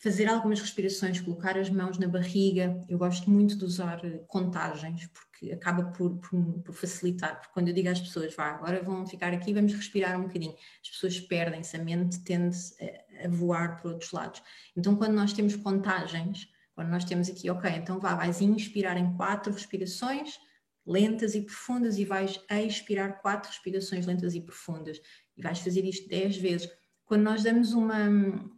fazer 0.00 0.26
algumas 0.28 0.60
respirações, 0.60 1.20
colocar 1.20 1.58
as 1.58 1.68
mãos 1.68 1.98
na 1.98 2.08
barriga. 2.08 2.82
Eu 2.88 2.96
gosto 2.96 3.30
muito 3.30 3.56
de 3.56 3.64
usar 3.64 4.00
contagens, 4.26 5.06
porque 5.08 5.52
acaba 5.52 5.84
por, 5.92 6.16
por, 6.18 6.62
por, 6.62 6.74
facilitar, 6.74 7.38
porque 7.38 7.52
quando 7.52 7.68
eu 7.68 7.74
digo 7.74 7.90
às 7.90 8.00
pessoas, 8.00 8.34
vá, 8.34 8.46
agora 8.46 8.82
vão 8.82 9.06
ficar 9.06 9.32
aqui, 9.34 9.52
vamos 9.52 9.74
respirar 9.74 10.18
um 10.18 10.22
bocadinho, 10.22 10.54
as 10.82 10.90
pessoas 10.90 11.20
perdem-se, 11.20 11.76
a 11.76 11.84
mente 11.84 12.18
tende 12.24 12.56
a, 12.80 13.09
a 13.24 13.28
voar 13.28 13.80
para 13.80 13.90
outros 13.90 14.12
lados. 14.12 14.42
Então, 14.76 14.96
quando 14.96 15.14
nós 15.14 15.32
temos 15.32 15.56
contagens, 15.56 16.48
quando 16.74 16.88
nós 16.88 17.04
temos 17.04 17.28
aqui, 17.28 17.50
ok, 17.50 17.70
então 17.70 18.00
vá, 18.00 18.14
vais 18.14 18.40
inspirar 18.40 18.96
em 18.96 19.14
quatro 19.16 19.52
respirações 19.52 20.38
lentas 20.86 21.34
e 21.34 21.42
profundas 21.42 21.98
e 21.98 22.04
vais 22.04 22.40
expirar 22.50 23.20
quatro 23.20 23.50
respirações 23.50 24.06
lentas 24.06 24.34
e 24.34 24.40
profundas 24.40 25.00
e 25.36 25.42
vais 25.42 25.58
fazer 25.58 25.84
isto 25.84 26.08
dez 26.08 26.36
vezes 26.36 26.68
quando 27.10 27.24
nós 27.24 27.42
damos 27.42 27.72
uma, 27.72 28.08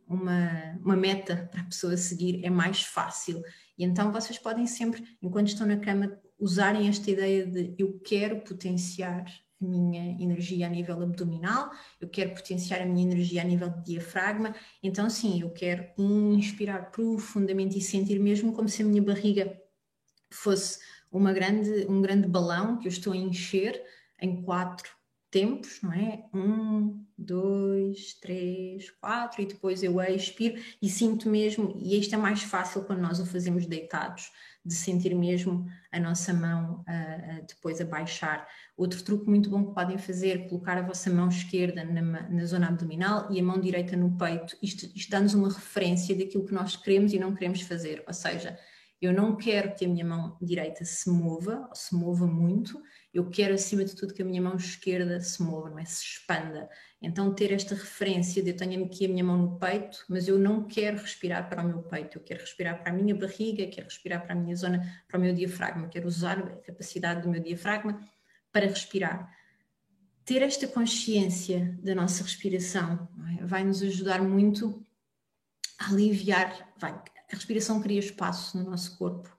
uma, 0.06 0.78
uma 0.84 0.94
meta 0.94 1.48
para 1.50 1.62
a 1.62 1.64
pessoa 1.64 1.96
seguir, 1.96 2.44
é 2.44 2.50
mais 2.50 2.82
fácil. 2.82 3.42
E 3.78 3.82
então 3.82 4.12
vocês 4.12 4.38
podem 4.38 4.66
sempre, 4.66 5.02
enquanto 5.22 5.48
estão 5.48 5.66
na 5.66 5.78
cama, 5.78 6.20
usarem 6.38 6.86
esta 6.86 7.10
ideia 7.10 7.46
de 7.46 7.74
eu 7.78 7.98
quero 8.00 8.42
potenciar 8.42 9.24
minha 9.64 10.16
energia 10.22 10.66
a 10.66 10.70
nível 10.70 11.02
abdominal, 11.02 11.70
eu 12.00 12.08
quero 12.08 12.34
potenciar 12.34 12.80
a 12.82 12.86
minha 12.86 13.04
energia 13.04 13.42
a 13.42 13.44
nível 13.44 13.70
de 13.70 13.84
diafragma, 13.84 14.54
então 14.82 15.08
sim, 15.08 15.40
eu 15.40 15.50
quero 15.50 15.86
inspirar 15.98 16.90
profundamente 16.90 17.78
e 17.78 17.80
sentir 17.80 18.18
mesmo 18.18 18.52
como 18.52 18.68
se 18.68 18.82
a 18.82 18.84
minha 18.84 19.02
barriga 19.02 19.60
fosse 20.30 20.78
uma 21.10 21.32
grande, 21.32 21.86
um 21.88 22.00
grande 22.00 22.26
balão 22.26 22.78
que 22.78 22.88
eu 22.88 22.90
estou 22.90 23.12
a 23.12 23.16
encher 23.16 23.82
em 24.20 24.42
quatro 24.42 24.90
tempos, 25.32 25.80
não 25.82 25.92
é? 25.92 26.24
Um, 26.34 27.04
dois, 27.16 28.14
três, 28.14 28.90
quatro, 28.90 29.40
e 29.42 29.46
depois 29.46 29.82
eu 29.82 30.00
expiro 30.02 30.62
e 30.80 30.88
sinto 30.88 31.28
mesmo, 31.28 31.74
e 31.80 31.98
isto 31.98 32.14
é 32.14 32.18
mais 32.18 32.42
fácil 32.42 32.84
quando 32.84 33.00
nós 33.00 33.18
o 33.18 33.24
fazemos 33.24 33.66
deitados, 33.66 34.30
de 34.64 34.74
sentir 34.74 35.14
mesmo 35.14 35.66
a 35.90 35.98
nossa 35.98 36.32
mão 36.32 36.84
uh, 36.88 37.46
depois 37.46 37.80
a 37.80 37.84
baixar. 37.84 38.46
Outro 38.76 39.02
truque 39.02 39.28
muito 39.28 39.50
bom 39.50 39.66
que 39.66 39.74
podem 39.74 39.98
fazer, 39.98 40.48
colocar 40.48 40.78
a 40.78 40.82
vossa 40.82 41.10
mão 41.10 41.28
esquerda 41.28 41.84
na, 41.84 42.02
na 42.28 42.44
zona 42.44 42.68
abdominal 42.68 43.30
e 43.30 43.40
a 43.40 43.42
mão 43.42 43.60
direita 43.60 43.96
no 43.96 44.16
peito. 44.16 44.56
Isto, 44.62 44.86
isto 44.94 45.10
dá-nos 45.10 45.34
uma 45.34 45.48
referência 45.48 46.16
daquilo 46.16 46.44
que 46.44 46.54
nós 46.54 46.76
queremos 46.76 47.12
e 47.12 47.18
não 47.18 47.34
queremos 47.34 47.62
fazer, 47.62 48.04
ou 48.06 48.14
seja, 48.14 48.58
eu 49.02 49.12
não 49.12 49.36
quero 49.36 49.74
que 49.74 49.84
a 49.84 49.88
minha 49.88 50.04
mão 50.04 50.38
direita 50.40 50.84
se 50.84 51.10
mova, 51.10 51.66
ou 51.68 51.74
se 51.74 51.92
mova 51.92 52.24
muito, 52.24 52.80
eu 53.12 53.28
quero 53.28 53.52
acima 53.52 53.84
de 53.84 53.94
tudo 53.94 54.14
que 54.14 54.22
a 54.22 54.24
minha 54.24 54.40
mão 54.40 54.56
esquerda 54.56 55.20
se 55.20 55.42
mova, 55.42 55.68
não 55.68 55.78
é? 55.78 55.84
Se 55.84 56.02
expanda. 56.02 56.68
Então 57.00 57.34
ter 57.34 57.52
esta 57.52 57.74
referência 57.74 58.42
de 58.42 58.50
eu 58.50 58.56
tenho 58.56 58.84
aqui 58.84 59.04
a 59.04 59.08
minha 59.08 59.22
mão 59.22 59.36
no 59.36 59.58
peito, 59.58 60.02
mas 60.08 60.28
eu 60.28 60.38
não 60.38 60.64
quero 60.64 60.96
respirar 60.96 61.48
para 61.48 61.62
o 61.62 61.68
meu 61.68 61.82
peito, 61.82 62.16
eu 62.16 62.22
quero 62.22 62.40
respirar 62.40 62.82
para 62.82 62.90
a 62.90 62.94
minha 62.94 63.14
barriga, 63.14 63.66
quero 63.66 63.86
respirar 63.86 64.24
para 64.24 64.32
a 64.32 64.36
minha 64.36 64.56
zona, 64.56 65.04
para 65.06 65.18
o 65.18 65.20
meu 65.20 65.34
diafragma, 65.34 65.88
quero 65.88 66.08
usar 66.08 66.38
a 66.38 66.56
capacidade 66.62 67.22
do 67.22 67.28
meu 67.28 67.42
diafragma 67.42 68.00
para 68.50 68.66
respirar. 68.66 69.30
Ter 70.24 70.40
esta 70.40 70.66
consciência 70.66 71.78
da 71.82 71.94
nossa 71.94 72.22
respiração 72.22 73.08
é? 73.38 73.44
vai 73.44 73.62
nos 73.62 73.82
ajudar 73.82 74.22
muito 74.22 74.82
a 75.78 75.90
aliviar, 75.90 76.72
vai, 76.78 76.92
a 76.92 77.34
respiração 77.34 77.82
cria 77.82 77.98
espaço 77.98 78.56
no 78.56 78.70
nosso 78.70 78.96
corpo, 78.96 79.36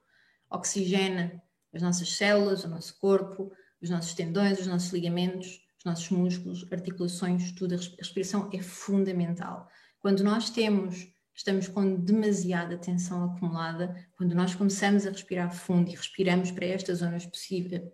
oxigena 0.48 1.42
as 1.72 1.82
nossas 1.82 2.12
células, 2.16 2.64
o 2.64 2.68
nosso 2.68 2.96
corpo, 2.98 3.50
os 3.84 3.90
nossos 3.90 4.14
tendões, 4.14 4.58
os 4.58 4.66
nossos 4.66 4.90
ligamentos, 4.92 5.60
os 5.78 5.84
nossos 5.84 6.08
músculos, 6.08 6.66
articulações, 6.72 7.52
tudo. 7.52 7.74
A 7.74 7.78
respiração 7.98 8.50
é 8.52 8.60
fundamental. 8.60 9.68
Quando 10.00 10.24
nós 10.24 10.48
temos, 10.50 11.06
estamos 11.34 11.68
com 11.68 11.96
demasiada 11.96 12.78
tensão 12.78 13.24
acumulada, 13.24 13.94
quando 14.16 14.34
nós 14.34 14.54
começamos 14.54 15.06
a 15.06 15.10
respirar 15.10 15.54
fundo 15.54 15.90
e 15.90 15.94
respiramos 15.94 16.50
para 16.50 16.66
esta 16.66 16.94
zona 16.94 17.18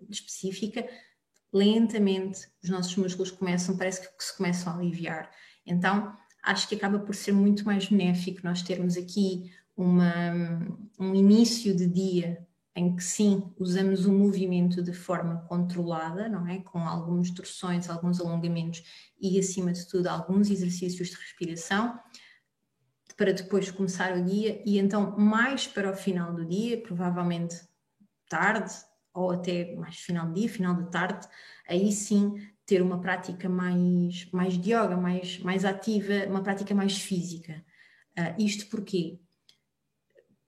específica, 0.09 0.89
lentamente 1.53 2.49
os 2.63 2.71
nossos 2.71 2.95
músculos 2.95 3.33
começam, 3.33 3.77
parece 3.77 4.03
que 4.03 4.25
se 4.25 4.37
começam 4.37 4.73
a 4.73 4.77
aliviar. 4.77 5.29
Então, 5.67 6.17
acho 6.45 6.69
que 6.69 6.77
acaba 6.77 7.01
por 7.01 7.15
ser 7.15 7.33
muito 7.33 7.65
mais 7.65 7.89
benéfico 7.89 8.41
nós 8.45 8.63
termos 8.63 8.97
aqui 8.97 9.51
uma, 9.77 10.33
um 10.99 11.15
início 11.15 11.75
de 11.75 11.87
dia 11.87 12.47
em 12.75 12.95
que 12.95 13.03
sim, 13.03 13.53
usamos 13.59 14.07
o 14.07 14.13
movimento 14.13 14.83
de 14.83 14.93
forma 14.93 15.45
controlada, 15.49 16.29
não 16.29 16.47
é? 16.47 16.61
Com 16.61 16.79
algumas 16.79 17.31
torções, 17.31 17.91
alguns 17.91 18.21
alongamentos 18.21 18.83
e, 19.21 19.39
acima 19.39 19.73
de 19.73 19.87
tudo, 19.89 20.07
alguns 20.07 20.51
exercícios 20.51 21.09
de 21.09 21.17
respiração, 21.17 21.99
para 23.17 23.33
depois 23.33 23.71
começar 23.71 24.17
o 24.17 24.25
dia 24.25 24.63
e 24.65 24.79
então 24.79 25.19
mais 25.19 25.67
para 25.67 25.91
o 25.91 25.97
final 25.97 26.33
do 26.33 26.45
dia, 26.47 26.81
provavelmente 26.81 27.57
tarde 28.29 28.73
ou 29.13 29.33
até 29.33 29.75
mais 29.75 29.97
final 29.97 30.27
do 30.27 30.35
dia, 30.35 30.49
final 30.49 30.75
da 30.75 30.85
tarde, 30.85 31.29
aí 31.69 31.93
sim 31.93 32.35
ter 32.65 32.81
uma 32.81 33.01
prática 33.01 33.49
mais, 33.49 34.31
mais 34.33 34.57
de 34.57 34.73
yoga, 34.73 34.97
mais, 34.97 35.39
mais 35.41 35.65
ativa, 35.65 36.27
uma 36.29 36.43
prática 36.43 36.75
mais 36.75 36.97
física. 36.97 37.65
Uh, 38.17 38.41
isto 38.41 38.71
porquê? 38.71 39.19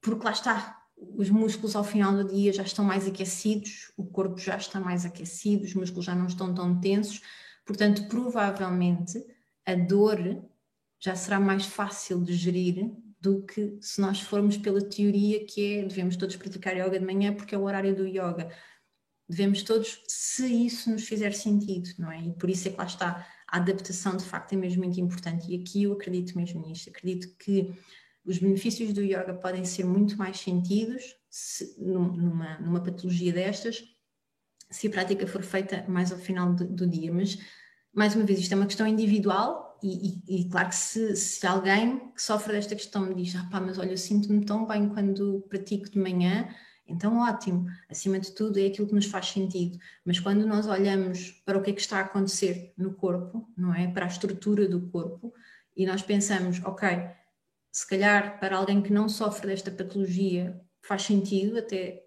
Porque 0.01 0.25
lá 0.25 0.31
está, 0.31 0.82
os 1.16 1.30
músculos 1.30 1.76
ao 1.76 1.84
final 1.84 2.12
do 2.14 2.24
dia 2.24 2.53
já 2.53 2.62
estão 2.62 2.84
mais 2.84 3.07
aquecidos, 3.07 3.92
o 3.96 4.05
corpo 4.05 4.38
já 4.38 4.57
está 4.57 4.80
mais 4.80 5.05
aquecido, 5.05 5.64
os 5.64 5.74
músculos 5.74 6.05
já 6.05 6.14
não 6.14 6.26
estão 6.26 6.55
tão 6.55 6.78
tensos, 6.80 7.20
portanto, 7.64 8.09
provavelmente 8.09 9.22
a 9.64 9.74
dor 9.74 10.18
já 11.00 11.14
será 11.14 11.40
mais 11.40 11.66
fácil 11.66 12.20
de 12.20 12.32
gerir 12.32 12.90
do 13.20 13.42
que 13.42 13.78
se 13.80 14.00
nós 14.00 14.20
formos 14.20 14.57
pela 14.57 14.80
teoria 14.80 15.44
que 15.46 15.78
é 15.78 15.84
devemos 15.84 16.16
todos 16.16 16.36
praticar 16.36 16.76
yoga 16.76 16.98
de 16.98 17.05
manhã 17.05 17.32
porque 17.34 17.55
é 17.55 17.59
o 17.59 17.62
horário 17.62 17.94
do 17.94 18.07
yoga. 18.07 18.50
Devemos 19.28 19.62
todos, 19.62 20.03
se 20.09 20.44
isso 20.66 20.90
nos 20.90 21.07
fizer 21.07 21.32
sentido, 21.32 21.90
não 21.98 22.11
é? 22.11 22.20
E 22.20 22.32
por 22.34 22.50
isso 22.50 22.68
é 22.68 22.70
que 22.72 22.76
lá 22.76 22.84
está, 22.84 23.26
a 23.46 23.57
adaptação 23.57 24.16
de 24.16 24.24
facto 24.24 24.53
é 24.55 24.57
mesmo 24.57 24.82
muito 24.82 25.00
importante. 25.00 25.50
E 25.50 25.61
aqui 25.61 25.84
eu 25.84 25.92
acredito 25.92 26.36
mesmo 26.36 26.61
nisto, 26.66 26.90
acredito 26.90 27.34
que 27.38 27.72
os 28.25 28.39
benefícios 28.39 28.93
do 28.93 29.03
yoga 29.03 29.35
podem 29.35 29.64
ser 29.64 29.85
muito 29.85 30.16
mais 30.16 30.39
sentidos 30.39 31.16
se, 31.29 31.75
numa, 31.79 32.59
numa 32.59 32.83
patologia 32.83 33.33
destas, 33.33 33.83
se 34.70 34.87
a 34.87 34.91
prática 34.91 35.27
for 35.27 35.43
feita 35.43 35.85
mais 35.89 36.12
ao 36.12 36.18
final 36.18 36.53
do, 36.55 36.66
do 36.66 36.87
dia. 36.87 37.12
Mas, 37.12 37.39
mais 37.93 38.14
uma 38.14 38.25
vez, 38.25 38.39
isto 38.39 38.53
é 38.53 38.57
uma 38.57 38.66
questão 38.66 38.87
individual 38.87 39.79
e, 39.83 40.23
e, 40.29 40.43
e 40.43 40.49
claro 40.49 40.68
que 40.68 40.77
se, 40.77 41.16
se, 41.16 41.47
alguém 41.47 42.12
que 42.12 42.23
sofre 42.23 42.53
desta 42.53 42.75
questão 42.75 43.03
me 43.03 43.14
diz, 43.14 43.35
ah 43.35 43.49
pá, 43.51 43.61
mas 43.61 43.79
olha, 43.79 43.91
eu 43.91 43.99
sinto-me 43.99 44.45
tão 44.45 44.66
bem 44.66 44.89
quando 44.89 45.45
pratico 45.49 45.91
de 45.91 45.99
manhã, 45.99 46.49
então 46.87 47.18
ótimo, 47.18 47.66
acima 47.89 48.18
de 48.18 48.33
tudo 48.33 48.59
é 48.59 48.66
aquilo 48.66 48.87
que 48.87 48.95
nos 48.95 49.07
faz 49.07 49.27
sentido. 49.27 49.79
Mas 50.05 50.20
quando 50.20 50.47
nós 50.47 50.66
olhamos 50.66 51.33
para 51.45 51.59
o 51.59 51.62
que 51.62 51.70
é 51.70 51.75
que 51.75 51.81
está 51.81 51.99
a 51.99 52.03
acontecer 52.03 52.73
no 52.77 52.95
corpo, 52.95 53.49
não 53.57 53.75
é? 53.75 53.89
Para 53.89 54.05
a 54.05 54.09
estrutura 54.09 54.68
do 54.68 54.89
corpo, 54.89 55.33
e 55.77 55.87
nós 55.87 56.03
pensamos, 56.03 56.62
ok, 56.64 56.89
se 57.73 57.89
calhar 57.89 58.39
para 58.39 58.57
alguém 58.57 58.83
que 58.83 58.93
não 58.93 59.09
sofre 59.09 59.49
desta 59.49 59.70
patologia 59.70 60.61
faz 60.83 61.03
sentido 61.03 61.59
até 61.59 62.05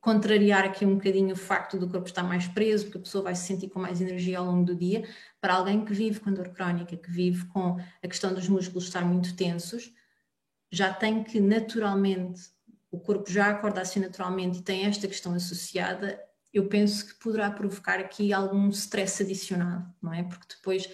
contrariar 0.00 0.64
aqui 0.64 0.84
um 0.84 0.96
bocadinho 0.96 1.34
o 1.34 1.38
facto 1.38 1.78
do 1.78 1.88
corpo 1.88 2.08
estar 2.08 2.24
mais 2.24 2.48
preso, 2.48 2.86
porque 2.86 2.98
a 2.98 3.02
pessoa 3.02 3.22
vai 3.22 3.34
se 3.36 3.46
sentir 3.46 3.68
com 3.68 3.78
mais 3.78 4.00
energia 4.00 4.40
ao 4.40 4.44
longo 4.44 4.64
do 4.64 4.74
dia, 4.74 5.08
para 5.40 5.54
alguém 5.54 5.84
que 5.84 5.94
vive 5.94 6.18
com 6.18 6.32
dor 6.32 6.48
crónica, 6.48 6.96
que 6.96 7.10
vive 7.10 7.46
com 7.46 7.78
a 8.02 8.08
questão 8.08 8.34
dos 8.34 8.48
músculos 8.48 8.84
estar 8.84 9.04
muito 9.04 9.36
tensos, 9.36 9.94
já 10.72 10.92
tem 10.92 11.22
que 11.22 11.38
naturalmente, 11.38 12.50
o 12.90 12.98
corpo 12.98 13.30
já 13.30 13.50
acorda 13.50 13.80
assim 13.80 14.00
naturalmente 14.00 14.58
e 14.58 14.62
tem 14.62 14.84
esta 14.86 15.06
questão 15.06 15.32
associada, 15.34 16.20
eu 16.52 16.66
penso 16.66 17.06
que 17.06 17.14
poderá 17.14 17.50
provocar 17.50 18.00
aqui 18.00 18.32
algum 18.32 18.68
stress 18.70 19.22
adicionado, 19.22 19.88
não 20.02 20.12
é? 20.12 20.24
Porque 20.24 20.56
depois 20.56 20.88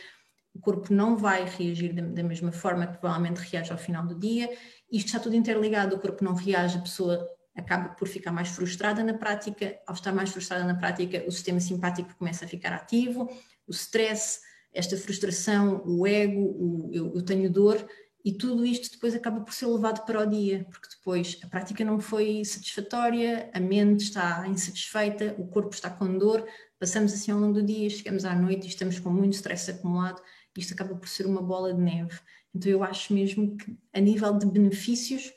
o 0.58 0.60
corpo 0.60 0.92
não 0.92 1.16
vai 1.16 1.44
reagir 1.44 1.92
da, 1.94 2.02
da, 2.02 2.22
mesma 2.22 2.50
forma 2.50 2.84
que 2.84 2.98
provavelmente 2.98 3.38
reage 3.38 3.70
ao 3.70 3.78
final 3.78 4.04
do 4.04 4.18
dia. 4.18 4.50
Isto 4.90 5.06
está 5.06 5.20
tudo 5.20 5.36
interligado, 5.36 5.94
o 5.94 6.00
corpo 6.00 6.24
não 6.24 6.34
reage, 6.34 6.76
a 6.76 6.82
pessoa 6.82 7.24
acaba 7.54 7.90
por 7.90 8.08
ficar 8.08 8.32
mais 8.32 8.48
frustrada 8.48 9.04
na 9.04 9.14
prática. 9.14 9.78
Ao 9.86 9.94
estar 9.94 10.12
mais 10.12 10.30
frustrada 10.30 10.64
na 10.64 10.74
prática, 10.74 11.24
o 11.28 11.30
sistema 11.30 11.60
simpático 11.60 12.12
começa 12.16 12.44
a 12.44 12.48
ficar 12.48 12.72
ativo, 12.72 13.30
o 13.68 13.70
stress, 13.70 14.40
esta 14.72 14.96
frustração, 14.96 15.80
o 15.86 16.04
ego, 16.04 16.40
o 16.40 16.90
eu, 16.92 17.14
eu 17.14 17.22
tenho 17.22 17.48
dor, 17.48 17.86
e 18.24 18.32
tudo 18.32 18.66
isto 18.66 18.90
depois 18.90 19.14
acaba 19.14 19.40
por 19.40 19.54
ser 19.54 19.66
levado 19.66 20.04
para 20.04 20.20
o 20.20 20.26
dia, 20.26 20.66
porque 20.70 20.88
depois 20.88 21.38
a 21.42 21.46
prática 21.46 21.84
não 21.84 22.00
foi 22.00 22.44
satisfatória, 22.44 23.48
a 23.54 23.60
mente 23.60 24.04
está 24.04 24.44
insatisfeita, 24.48 25.36
o 25.38 25.46
corpo 25.46 25.72
está 25.72 25.88
com 25.88 26.18
dor, 26.18 26.44
passamos 26.80 27.12
assim 27.12 27.30
ao 27.30 27.38
longo 27.38 27.54
do 27.54 27.62
dia, 27.62 27.88
chegamos 27.88 28.24
à 28.24 28.34
noite 28.34 28.66
e 28.66 28.68
estamos 28.68 28.98
com 28.98 29.10
muito 29.10 29.34
stress 29.34 29.70
acumulado 29.70 30.20
isto 30.58 30.74
acaba 30.74 30.94
por 30.94 31.08
ser 31.08 31.26
uma 31.26 31.42
bola 31.42 31.72
de 31.72 31.80
neve. 31.80 32.18
Então 32.54 32.70
eu 32.70 32.82
acho 32.82 33.12
mesmo 33.14 33.56
que 33.56 33.78
a 33.92 34.00
nível 34.00 34.36
de 34.36 34.46
benefícios 34.46 35.32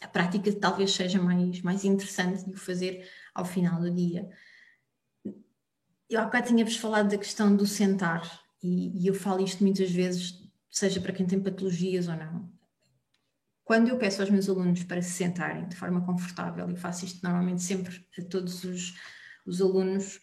a 0.00 0.06
prática 0.06 0.52
talvez 0.52 0.92
seja 0.92 1.20
mais, 1.20 1.60
mais 1.62 1.84
interessante 1.84 2.44
de 2.44 2.54
o 2.54 2.56
fazer 2.56 3.08
ao 3.34 3.44
final 3.44 3.80
do 3.80 3.90
dia. 3.90 4.28
Eu 6.08 6.20
há 6.20 6.24
bocado 6.24 6.48
tinha-vos 6.48 6.76
falado 6.76 7.10
da 7.10 7.18
questão 7.18 7.54
do 7.54 7.66
sentar 7.66 8.40
e, 8.62 9.02
e 9.02 9.06
eu 9.06 9.14
falo 9.14 9.42
isto 9.42 9.62
muitas 9.62 9.90
vezes, 9.90 10.40
seja 10.70 11.00
para 11.00 11.12
quem 11.12 11.26
tem 11.26 11.40
patologias 11.40 12.08
ou 12.08 12.16
não. 12.16 12.50
Quando 13.64 13.88
eu 13.88 13.98
peço 13.98 14.22
aos 14.22 14.30
meus 14.30 14.48
alunos 14.48 14.82
para 14.84 15.02
se 15.02 15.10
sentarem 15.10 15.68
de 15.68 15.76
forma 15.76 16.04
confortável, 16.04 16.70
e 16.70 16.76
faço 16.76 17.04
isto 17.04 17.22
normalmente 17.22 17.62
sempre 17.62 18.06
a 18.18 18.22
todos 18.22 18.64
os, 18.64 18.94
os 19.44 19.60
alunos, 19.60 20.20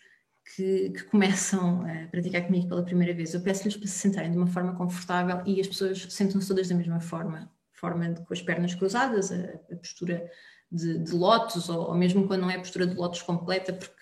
que, 0.54 0.92
que, 0.92 1.04
começam 1.06 1.82
a 1.86 2.08
praticar 2.08 2.46
comigo 2.46 2.68
pela 2.68 2.84
primeira 2.84 3.14
vez, 3.14 3.34
eu 3.34 3.42
peço-lhes 3.42 3.76
para 3.76 3.88
se 3.88 3.94
sentarem 3.94 4.32
de 4.32 4.38
uma 4.38 4.48
forma 4.48 4.76
confortável 4.76 5.42
e 5.46 5.60
as 5.60 5.68
pessoas 5.68 6.08
sentam-se 6.10 6.48
todas 6.48 6.68
da 6.68 6.76
mesma 6.76 7.00
forma, 7.00 7.52
forma 7.72 8.10
de, 8.10 8.22
com 8.22 8.34
as 8.34 8.42
pernas 8.42 8.76
cruzadas, 8.76 9.32
a, 9.32 9.36
a 9.72 9.76
postura 9.76 10.30
de, 10.72 11.00
de 11.00 11.12
lótus, 11.12 11.68
ou, 11.70 11.90
ou, 11.90 11.96
mesmo 11.96 12.28
quando 12.28 12.42
não 12.42 12.50
é 12.52 12.56
a 12.56 12.60
postura 12.60 12.86
de 12.86 12.96
lótus 12.96 13.22
completa, 13.24 13.74
porque 13.74 13.96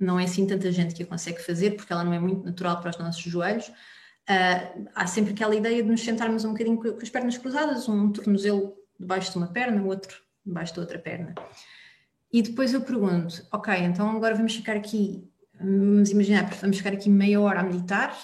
não 0.00 0.18
é 0.18 0.24
assim 0.24 0.46
tanta 0.46 0.70
gente 0.72 0.94
que 0.94 1.04
a 1.04 1.06
consegue 1.06 1.40
fazer, 1.40 1.76
porque 1.76 1.92
ela 1.92 2.02
não 2.02 2.12
é 2.12 2.18
muito 2.18 2.44
natural 2.44 2.80
para 2.80 2.90
os 2.90 2.98
nossos 2.98 3.22
joelhos. 3.22 3.68
Uh, 3.68 4.88
há 4.94 5.06
sempre 5.06 5.32
aquela 5.32 5.54
ideia 5.54 5.82
de 5.82 5.88
nos 5.88 6.02
sentarmos 6.02 6.44
um 6.44 6.52
bocadinho 6.52 6.76
com, 6.76 7.00
as 7.00 7.10
pernas 7.10 7.38
cruzadas, 7.38 7.88
um 7.88 8.10
tornozelo 8.10 8.76
debaixo 8.98 9.30
de 9.32 9.38
uma 9.38 9.48
perna, 9.48 9.80
o 9.82 9.86
outro 9.86 10.20
debaixo 10.44 10.74
da 10.74 10.80
outra 10.80 10.98
perna. 10.98 11.34
E 12.32 12.42
depois 12.42 12.72
eu 12.72 12.80
pergunto, 12.80 13.46
ok, 13.52 13.74
então 13.74 14.10
agora 14.10 14.34
vamos 14.34 14.56
ficar 14.56 14.76
aqui 14.76 15.31
vamos 15.62 16.10
imaginar, 16.10 16.52
vamos 16.60 16.76
ficar 16.76 16.92
aqui 16.92 17.08
meia 17.08 17.40
hora 17.40 17.60
a 17.60 17.62
meditar, 17.62 18.14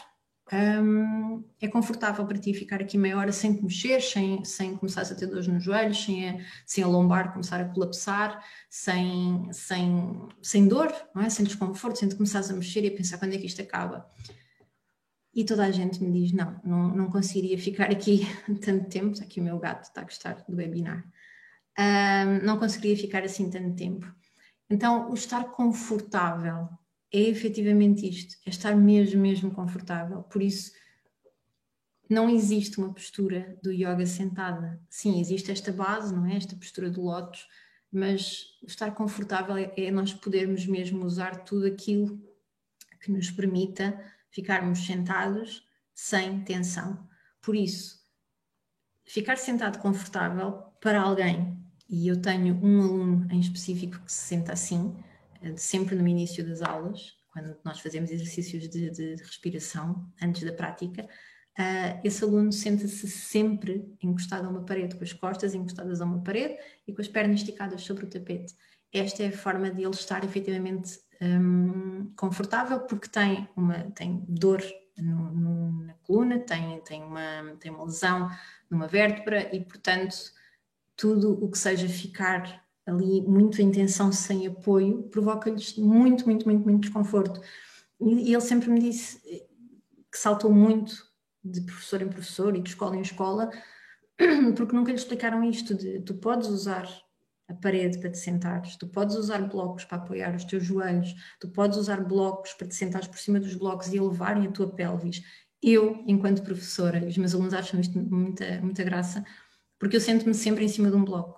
um, 0.50 1.44
é 1.60 1.68
confortável 1.68 2.24
para 2.26 2.38
ti 2.38 2.54
ficar 2.54 2.80
aqui 2.80 2.96
meia 2.96 3.18
hora 3.18 3.32
sem 3.32 3.54
te 3.54 3.62
mexer, 3.62 4.00
sem, 4.00 4.42
sem 4.44 4.76
começar 4.76 5.02
a 5.02 5.14
ter 5.14 5.26
dores 5.26 5.46
nos 5.46 5.62
joelhos, 5.62 6.02
sem 6.02 6.30
a, 6.30 6.38
sem 6.64 6.82
a 6.82 6.86
lombar 6.86 7.32
começar 7.32 7.60
a 7.60 7.68
colapsar, 7.68 8.42
sem, 8.70 9.46
sem, 9.52 10.28
sem 10.40 10.66
dor, 10.66 10.92
não 11.14 11.22
é? 11.22 11.28
sem 11.28 11.44
desconforto, 11.44 11.98
sem 11.98 12.08
te 12.08 12.16
começares 12.16 12.50
a 12.50 12.54
mexer 12.54 12.82
e 12.84 12.88
a 12.88 12.96
pensar 12.96 13.18
quando 13.18 13.34
é 13.34 13.38
que 13.38 13.46
isto 13.46 13.60
acaba. 13.60 14.10
E 15.34 15.44
toda 15.44 15.64
a 15.64 15.70
gente 15.70 16.02
me 16.02 16.10
diz: 16.10 16.32
não, 16.32 16.58
não, 16.64 16.88
não 16.88 17.10
conseguiria 17.10 17.58
ficar 17.58 17.90
aqui 17.90 18.26
tanto 18.64 18.88
tempo. 18.88 19.12
Está 19.12 19.24
aqui 19.24 19.40
o 19.40 19.44
meu 19.44 19.58
gato, 19.58 19.84
está 19.84 20.00
a 20.00 20.04
gostar 20.04 20.44
do 20.48 20.56
webinar. 20.56 21.04
Um, 21.78 22.44
não 22.44 22.58
conseguiria 22.58 22.96
ficar 22.96 23.22
assim 23.22 23.50
tanto 23.50 23.76
tempo. 23.76 24.10
Então, 24.70 25.10
o 25.10 25.14
estar 25.14 25.44
confortável 25.44 26.68
é 27.12 27.20
efetivamente 27.20 28.08
isto, 28.08 28.36
é 28.44 28.50
estar 28.50 28.76
mesmo, 28.76 29.20
mesmo 29.20 29.50
confortável. 29.50 30.22
Por 30.24 30.42
isso, 30.42 30.72
não 32.08 32.28
existe 32.28 32.78
uma 32.78 32.92
postura 32.92 33.58
do 33.62 33.70
yoga 33.70 34.06
sentada. 34.06 34.80
Sim, 34.88 35.20
existe 35.20 35.50
esta 35.50 35.72
base, 35.72 36.14
não 36.14 36.26
é? 36.26 36.36
Esta 36.36 36.56
postura 36.56 36.90
do 36.90 37.02
lótus, 37.02 37.46
mas 37.92 38.58
estar 38.66 38.90
confortável 38.92 39.56
é, 39.56 39.72
é 39.76 39.90
nós 39.90 40.12
podermos 40.12 40.66
mesmo 40.66 41.04
usar 41.04 41.44
tudo 41.44 41.66
aquilo 41.66 42.18
que 43.00 43.10
nos 43.10 43.30
permita 43.30 43.98
ficarmos 44.30 44.84
sentados 44.84 45.66
sem 45.94 46.42
tensão. 46.44 47.08
Por 47.40 47.56
isso, 47.56 47.98
ficar 49.04 49.36
sentado 49.36 49.78
confortável 49.78 50.52
para 50.80 51.00
alguém, 51.00 51.56
e 51.88 52.06
eu 52.06 52.20
tenho 52.20 52.54
um 52.62 52.82
aluno 52.82 53.28
em 53.32 53.40
específico 53.40 53.98
que 54.04 54.12
se 54.12 54.28
senta 54.28 54.52
assim, 54.52 54.94
sempre 55.56 55.94
no 55.94 56.06
início 56.06 56.46
das 56.46 56.62
aulas, 56.62 57.16
quando 57.32 57.56
nós 57.64 57.80
fazemos 57.80 58.10
exercícios 58.10 58.68
de, 58.68 58.90
de, 58.90 59.14
respiração 59.16 60.10
antes 60.20 60.42
da 60.42 60.52
prática, 60.52 61.02
uh, 61.04 62.00
esse 62.02 62.24
aluno 62.24 62.52
senta-se 62.52 63.08
sempre 63.08 63.92
encostado 64.02 64.46
a 64.46 64.50
uma 64.50 64.64
parede, 64.64 64.96
com 64.96 65.04
as 65.04 65.12
costas 65.12 65.54
encostadas 65.54 66.00
a 66.00 66.04
uma 66.04 66.22
parede 66.22 66.56
e 66.86 66.92
com 66.92 67.00
as 67.00 67.08
pernas 67.08 67.40
esticadas 67.40 67.82
sobre 67.82 68.04
o 68.04 68.08
tapete. 68.08 68.54
Esta 68.92 69.22
é 69.22 69.28
a 69.28 69.32
forma 69.32 69.70
de 69.70 69.82
ele 69.82 69.90
estar 69.90 70.24
efetivamente 70.24 70.98
um, 71.20 72.12
confortável, 72.16 72.80
porque 72.80 73.08
tem, 73.08 73.48
uma, 73.56 73.90
tem 73.90 74.24
dor 74.28 74.62
no, 74.96 75.30
no, 75.30 75.84
na 75.84 75.94
coluna, 75.94 76.38
tem, 76.38 76.80
tem, 76.80 77.02
uma, 77.02 77.56
tem 77.60 77.70
uma 77.70 77.84
lesão 77.84 78.30
numa 78.70 78.86
vértebra 78.86 79.54
e, 79.54 79.64
portanto, 79.64 80.16
tudo 80.96 81.32
o 81.44 81.50
que 81.50 81.58
seja 81.58 81.88
ficar 81.88 82.66
ali 82.88 83.20
muita 83.20 83.62
intenção 83.62 84.10
sem 84.10 84.46
apoio, 84.46 85.02
provoca-lhes 85.04 85.76
muito, 85.76 86.24
muito, 86.24 86.46
muito, 86.46 86.64
muito 86.64 86.80
desconforto. 86.80 87.40
E, 88.00 88.32
ele 88.32 88.40
sempre 88.40 88.70
me 88.70 88.80
disse 88.80 89.20
que 90.10 90.18
saltou 90.18 90.50
muito 90.50 91.06
de 91.44 91.60
professor 91.60 92.00
em 92.00 92.08
professor 92.08 92.56
e 92.56 92.62
de 92.62 92.70
escola 92.70 92.96
em 92.96 93.02
escola, 93.02 93.50
porque 94.56 94.74
nunca 94.74 94.90
lhe 94.90 94.98
explicaram 94.98 95.44
isto 95.44 95.74
de 95.74 96.00
tu 96.00 96.14
podes 96.14 96.48
usar 96.48 96.88
a 97.46 97.54
parede 97.54 97.98
para 97.98 98.10
te 98.10 98.18
sentares, 98.18 98.76
tu 98.76 98.86
podes 98.88 99.16
usar 99.16 99.46
blocos 99.48 99.84
para 99.84 99.98
apoiar 99.98 100.34
os 100.34 100.44
teus 100.44 100.64
joelhos, 100.64 101.14
tu 101.40 101.48
podes 101.48 101.78
usar 101.78 102.02
blocos 102.04 102.52
para 102.54 102.68
te 102.68 102.74
sentares 102.74 103.06
por 103.06 103.18
cima 103.18 103.38
dos 103.38 103.54
blocos 103.54 103.88
e 103.88 103.96
elevarem 103.96 104.46
a 104.46 104.50
tua 104.50 104.74
pelvis. 104.74 105.22
Eu, 105.62 106.02
enquanto 106.06 106.42
professora, 106.42 106.98
e 106.98 107.08
os 107.08 107.18
meus 107.18 107.34
alunos 107.34 107.54
acham 107.54 107.80
isto 107.80 107.98
muita, 107.98 108.60
muita 108.60 108.84
graça, 108.84 109.24
porque 109.78 109.96
eu 109.96 110.00
sento-me 110.00 110.34
sempre 110.34 110.64
em 110.64 110.68
cima 110.68 110.90
de 110.90 110.96
um 110.96 111.04
bloco. 111.04 111.37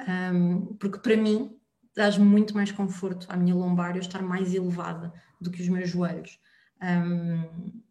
Um, 0.00 0.74
porque 0.76 0.98
para 0.98 1.16
mim 1.16 1.56
dá-me 1.94 2.24
muito 2.24 2.54
mais 2.54 2.72
conforto 2.72 3.26
à 3.30 3.36
minha 3.36 3.54
lombar 3.54 3.96
eu 3.96 4.00
estar 4.00 4.22
mais 4.22 4.54
elevada 4.54 5.12
do 5.40 5.50
que 5.50 5.62
os 5.62 5.68
meus 5.68 5.88
joelhos. 5.88 6.38
Um, 6.82 7.82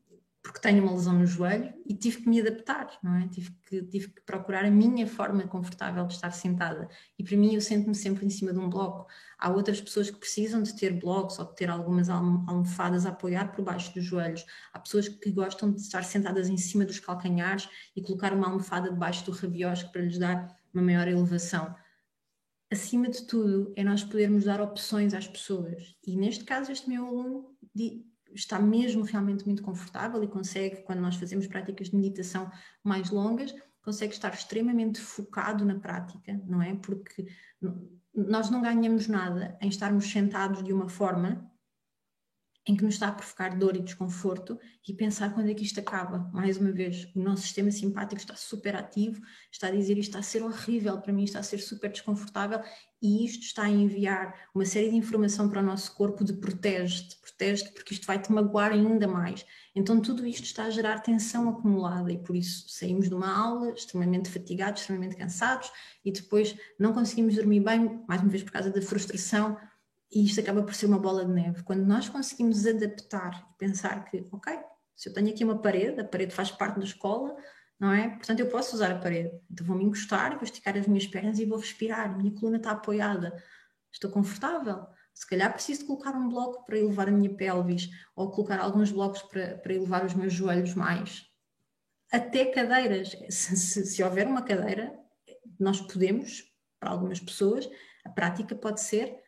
porque 0.43 0.59
tenho 0.59 0.83
uma 0.83 0.91
lesão 0.91 1.13
no 1.13 1.25
joelho 1.25 1.73
e 1.85 1.95
tive 1.95 2.17
que 2.17 2.29
me 2.29 2.41
adaptar, 2.41 2.99
não 3.01 3.15
é? 3.15 3.27
Tive 3.29 3.51
que, 3.65 3.81
tive 3.83 4.09
que 4.09 4.21
procurar 4.23 4.65
a 4.65 4.69
minha 4.69 5.07
forma 5.07 5.41
confortável 5.47 6.05
de 6.05 6.13
estar 6.15 6.31
sentada. 6.31 6.89
E 7.17 7.23
para 7.23 7.37
mim, 7.37 7.55
eu 7.55 7.61
sento-me 7.61 7.95
sempre 7.95 8.25
em 8.25 8.29
cima 8.29 8.51
de 8.51 8.59
um 8.59 8.69
bloco. 8.69 9.07
Há 9.39 9.49
outras 9.49 9.79
pessoas 9.79 10.11
que 10.11 10.19
precisam 10.19 10.61
de 10.61 10.75
ter 10.75 10.99
blocos 10.99 11.39
ou 11.39 11.45
de 11.45 11.55
ter 11.55 11.69
algumas 11.69 12.09
almofadas 12.09 13.05
a 13.05 13.09
apoiar 13.09 13.53
por 13.53 13.63
baixo 13.63 13.93
dos 13.93 14.03
joelhos. 14.03 14.45
Há 14.73 14.79
pessoas 14.79 15.07
que 15.07 15.31
gostam 15.31 15.71
de 15.71 15.79
estar 15.79 16.03
sentadas 16.03 16.49
em 16.49 16.57
cima 16.57 16.83
dos 16.83 16.99
calcanhares 16.99 17.69
e 17.95 18.01
colocar 18.01 18.33
uma 18.33 18.47
almofada 18.47 18.91
debaixo 18.91 19.25
do 19.25 19.31
rabiosco 19.31 19.93
para 19.93 20.01
lhes 20.01 20.19
dar 20.19 20.53
uma 20.73 20.83
maior 20.83 21.07
elevação. 21.07 21.73
Acima 22.73 23.07
de 23.07 23.27
tudo, 23.27 23.71
é 23.75 23.83
nós 23.83 24.03
podermos 24.03 24.45
dar 24.45 24.59
opções 24.59 25.13
às 25.13 25.27
pessoas. 25.27 25.95
E 26.03 26.17
neste 26.17 26.43
caso, 26.43 26.71
este 26.71 26.89
meu 26.89 27.05
aluno 27.05 27.55
está 28.33 28.59
mesmo 28.59 29.03
realmente 29.03 29.45
muito 29.45 29.61
confortável 29.61 30.23
e 30.23 30.27
consegue, 30.27 30.81
quando 30.81 30.99
nós 30.99 31.15
fazemos 31.15 31.45
práticas 31.45 31.91
de 31.91 31.95
meditação 31.95 32.49
mais 32.83 33.11
longas, 33.11 33.53
consegue 33.83 34.13
estar 34.13 34.33
extremamente 34.33 34.99
focado 34.99 35.63
na 35.63 35.79
prática, 35.79 36.41
não 36.47 36.63
é? 36.63 36.73
Porque 36.73 37.27
nós 38.11 38.49
não 38.49 38.59
ganhamos 38.59 39.07
nada 39.07 39.55
em 39.61 39.69
estarmos 39.69 40.09
sentados 40.09 40.63
de 40.63 40.73
uma 40.73 40.89
forma 40.89 41.47
em 42.65 42.75
que 42.75 42.83
nos 42.83 42.93
está 42.93 43.09
a 43.09 43.11
provocar 43.11 43.57
dor 43.57 43.75
e 43.75 43.81
desconforto 43.81 44.57
e 44.87 44.93
pensar 44.93 45.33
quando 45.33 45.49
é 45.49 45.53
que 45.53 45.63
isto 45.63 45.79
acaba. 45.79 46.29
Mais 46.33 46.57
uma 46.57 46.71
vez, 46.71 47.09
o 47.15 47.19
nosso 47.19 47.43
sistema 47.43 47.71
simpático 47.71 48.21
está 48.21 48.35
super 48.35 48.75
ativo, 48.75 49.21
está 49.51 49.67
a 49.67 49.71
dizer 49.71 49.97
isto 49.97 50.09
está 50.09 50.19
a 50.19 50.23
ser 50.23 50.43
horrível 50.43 50.99
para 51.01 51.11
mim, 51.11 51.23
está 51.23 51.39
a 51.39 51.43
ser 51.43 51.57
super 51.57 51.91
desconfortável 51.91 52.61
e 53.01 53.25
isto 53.25 53.43
está 53.43 53.63
a 53.63 53.69
enviar 53.69 54.33
uma 54.55 54.65
série 54.65 54.89
de 54.89 54.95
informação 54.95 55.49
para 55.49 55.59
o 55.59 55.65
nosso 55.65 55.93
corpo 55.93 56.23
de 56.23 56.33
protege-te, 56.33 57.17
protege-te 57.17 57.71
porque 57.73 57.93
isto 57.93 58.07
vai 58.07 58.21
te 58.21 58.31
magoar 58.31 58.71
ainda 58.71 59.07
mais. 59.09 59.45
Então 59.75 59.99
tudo 59.99 60.25
isto 60.25 60.45
está 60.45 60.63
a 60.63 60.69
gerar 60.69 60.99
tensão 60.99 61.49
acumulada 61.49 62.11
e 62.13 62.17
por 62.17 62.33
isso 62.33 62.69
saímos 62.69 63.09
de 63.09 63.15
uma 63.15 63.35
aula 63.35 63.71
extremamente 63.71 64.29
fatigados, 64.29 64.81
extremamente 64.81 65.17
cansados 65.17 65.69
e 66.05 66.13
depois 66.13 66.55
não 66.79 66.93
conseguimos 66.93 67.35
dormir 67.35 67.59
bem, 67.59 68.01
mais 68.07 68.21
uma 68.21 68.29
vez 68.29 68.43
por 68.43 68.53
causa 68.53 68.69
da 68.69 68.81
frustração, 68.81 69.57
e 70.13 70.25
isto 70.25 70.39
acaba 70.39 70.61
por 70.61 70.75
ser 70.75 70.85
uma 70.85 70.99
bola 70.99 71.25
de 71.25 71.31
neve. 71.31 71.63
Quando 71.63 71.85
nós 71.85 72.07
conseguimos 72.07 72.67
adaptar 72.67 73.47
e 73.51 73.57
pensar 73.57 74.05
que, 74.05 74.27
ok, 74.31 74.53
se 74.95 75.09
eu 75.09 75.13
tenho 75.13 75.29
aqui 75.29 75.43
uma 75.43 75.59
parede, 75.59 76.01
a 76.01 76.05
parede 76.05 76.33
faz 76.33 76.51
parte 76.51 76.77
da 76.77 76.85
escola, 76.85 77.35
não 77.79 77.91
é? 77.91 78.09
Portanto, 78.09 78.39
eu 78.39 78.47
posso 78.47 78.75
usar 78.75 78.91
a 78.91 78.99
parede. 78.99 79.31
Então, 79.49 79.65
vou 79.65 79.75
me 79.75 79.83
encostar, 79.83 80.35
vou 80.35 80.43
esticar 80.43 80.77
as 80.77 80.85
minhas 80.85 81.07
pernas 81.07 81.39
e 81.39 81.45
vou 81.45 81.57
respirar. 81.57 82.15
Minha 82.15 82.31
coluna 82.31 82.57
está 82.57 82.71
apoiada, 82.71 83.35
estou 83.91 84.11
confortável. 84.11 84.85
Se 85.13 85.27
calhar 85.27 85.51
preciso 85.51 85.81
de 85.81 85.87
colocar 85.87 86.11
um 86.11 86.29
bloco 86.29 86.63
para 86.63 86.77
elevar 86.77 87.07
a 87.07 87.11
minha 87.11 87.35
pelvis 87.35 87.89
ou 88.15 88.31
colocar 88.31 88.59
alguns 88.59 88.91
blocos 88.91 89.21
para, 89.23 89.57
para 89.57 89.73
elevar 89.73 90.05
os 90.05 90.13
meus 90.13 90.33
joelhos 90.33 90.75
mais. 90.75 91.25
Até 92.11 92.45
cadeiras. 92.45 93.17
Se, 93.29 93.57
se, 93.57 93.85
se 93.85 94.03
houver 94.03 94.27
uma 94.27 94.43
cadeira, 94.43 94.93
nós 95.59 95.81
podemos, 95.81 96.43
para 96.79 96.91
algumas 96.91 97.19
pessoas, 97.19 97.67
a 98.05 98.09
prática 98.09 98.55
pode 98.55 98.81
ser 98.81 99.22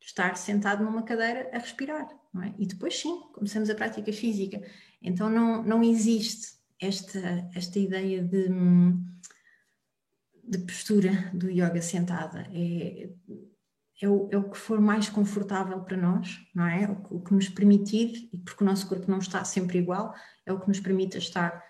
estar 0.00 0.36
sentado 0.36 0.84
numa 0.84 1.02
cadeira 1.02 1.50
a 1.52 1.58
respirar, 1.58 2.08
é? 2.42 2.54
E 2.58 2.66
depois 2.66 2.98
sim, 2.98 3.20
começamos 3.32 3.68
a 3.68 3.74
prática 3.74 4.12
física. 4.12 4.62
Então 5.02 5.28
não, 5.28 5.62
não 5.62 5.82
existe 5.82 6.58
esta, 6.80 7.48
esta 7.54 7.78
ideia 7.78 8.22
de, 8.22 8.48
de 10.44 10.58
postura 10.58 11.30
do 11.34 11.50
yoga 11.50 11.82
sentada. 11.82 12.46
É, 12.52 13.10
é 14.02 14.08
o, 14.08 14.28
é 14.32 14.38
o 14.38 14.50
que 14.50 14.56
for 14.56 14.80
mais 14.80 15.08
confortável 15.08 15.80
para 15.80 15.96
nós, 15.96 16.40
não 16.54 16.66
é? 16.66 16.88
O 16.88 16.96
que, 16.96 17.14
o 17.14 17.20
que 17.20 17.34
nos 17.34 17.48
permitir, 17.48 18.30
e 18.32 18.38
porque 18.38 18.64
o 18.64 18.66
nosso 18.66 18.88
corpo 18.88 19.10
não 19.10 19.18
está 19.18 19.44
sempre 19.44 19.78
igual, 19.78 20.14
é 20.46 20.52
o 20.52 20.58
que 20.60 20.68
nos 20.68 20.80
permite 20.80 21.18
estar 21.18 21.62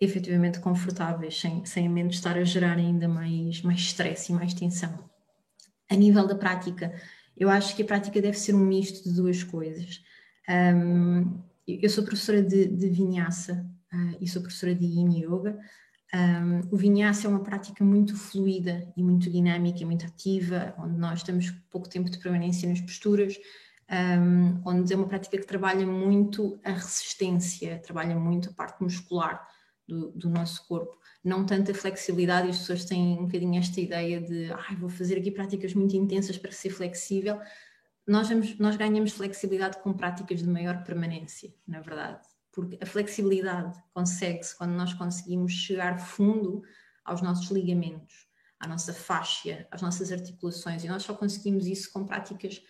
efetivamente 0.00 0.60
confortáveis, 0.60 1.38
sem, 1.38 1.64
sem 1.66 1.86
a 1.86 1.90
mente 1.90 2.14
estar 2.14 2.38
a 2.38 2.44
gerar 2.44 2.78
ainda 2.78 3.06
mais, 3.06 3.60
mais 3.60 3.80
stress 3.80 4.32
e 4.32 4.34
mais 4.34 4.54
tensão. 4.54 5.10
A 5.90 5.94
nível 5.94 6.26
da 6.26 6.34
prática, 6.34 6.94
eu 7.40 7.48
acho 7.48 7.74
que 7.74 7.82
a 7.82 7.86
prática 7.86 8.20
deve 8.20 8.38
ser 8.38 8.54
um 8.54 8.66
misto 8.66 9.02
de 9.02 9.16
duas 9.16 9.42
coisas. 9.42 10.02
Um, 10.46 11.40
eu 11.66 11.88
sou 11.88 12.04
professora 12.04 12.42
de, 12.42 12.66
de 12.66 12.90
Vinyasa 12.90 13.66
uh, 13.90 14.16
e 14.20 14.28
sou 14.28 14.42
professora 14.42 14.74
de 14.74 14.84
Yin 14.84 15.22
Yoga. 15.22 15.58
Um, 16.12 16.60
o 16.70 16.76
Vinyasa 16.76 17.26
é 17.26 17.30
uma 17.30 17.42
prática 17.42 17.82
muito 17.82 18.14
fluida 18.14 18.92
e 18.94 19.02
muito 19.02 19.30
dinâmica 19.30 19.80
e 19.80 19.86
muito 19.86 20.04
ativa, 20.04 20.74
onde 20.76 20.98
nós 20.98 21.22
temos 21.22 21.50
pouco 21.70 21.88
tempo 21.88 22.10
de 22.10 22.18
permanência 22.18 22.68
nas 22.68 22.80
posturas, 22.82 23.38
um, 23.90 24.60
onde 24.66 24.92
é 24.92 24.96
uma 24.96 25.08
prática 25.08 25.38
que 25.38 25.46
trabalha 25.46 25.86
muito 25.86 26.60
a 26.62 26.72
resistência, 26.72 27.78
trabalha 27.78 28.16
muito 28.16 28.50
a 28.50 28.52
parte 28.52 28.82
muscular 28.82 29.48
do, 29.88 30.10
do 30.10 30.28
nosso 30.28 30.66
corpo 30.68 30.99
não 31.22 31.44
tanta 31.44 31.74
flexibilidade 31.74 32.46
e 32.46 32.50
as 32.50 32.58
pessoas 32.58 32.84
têm 32.84 33.18
um 33.18 33.26
bocadinho 33.26 33.58
esta 33.58 33.80
ideia 33.80 34.20
de 34.20 34.50
ah, 34.52 34.74
vou 34.78 34.88
fazer 34.88 35.18
aqui 35.18 35.30
práticas 35.30 35.74
muito 35.74 35.94
intensas 35.94 36.38
para 36.38 36.50
ser 36.50 36.70
flexível. 36.70 37.38
Nós, 38.06 38.28
vamos, 38.28 38.58
nós 38.58 38.76
ganhamos 38.76 39.12
flexibilidade 39.12 39.78
com 39.82 39.92
práticas 39.92 40.40
de 40.40 40.48
maior 40.48 40.82
permanência, 40.82 41.54
na 41.66 41.80
verdade, 41.80 42.26
porque 42.50 42.78
a 42.80 42.86
flexibilidade 42.86 43.78
consegue-se 43.92 44.56
quando 44.56 44.72
nós 44.72 44.94
conseguimos 44.94 45.52
chegar 45.52 45.98
fundo 45.98 46.62
aos 47.04 47.20
nossos 47.20 47.50
ligamentos, 47.50 48.26
à 48.58 48.66
nossa 48.66 48.92
fáscia, 48.92 49.68
às 49.70 49.82
nossas 49.82 50.10
articulações, 50.10 50.82
e 50.82 50.88
nós 50.88 51.02
só 51.02 51.14
conseguimos 51.14 51.66
isso 51.66 51.92
com 51.92 52.06
práticas 52.06 52.62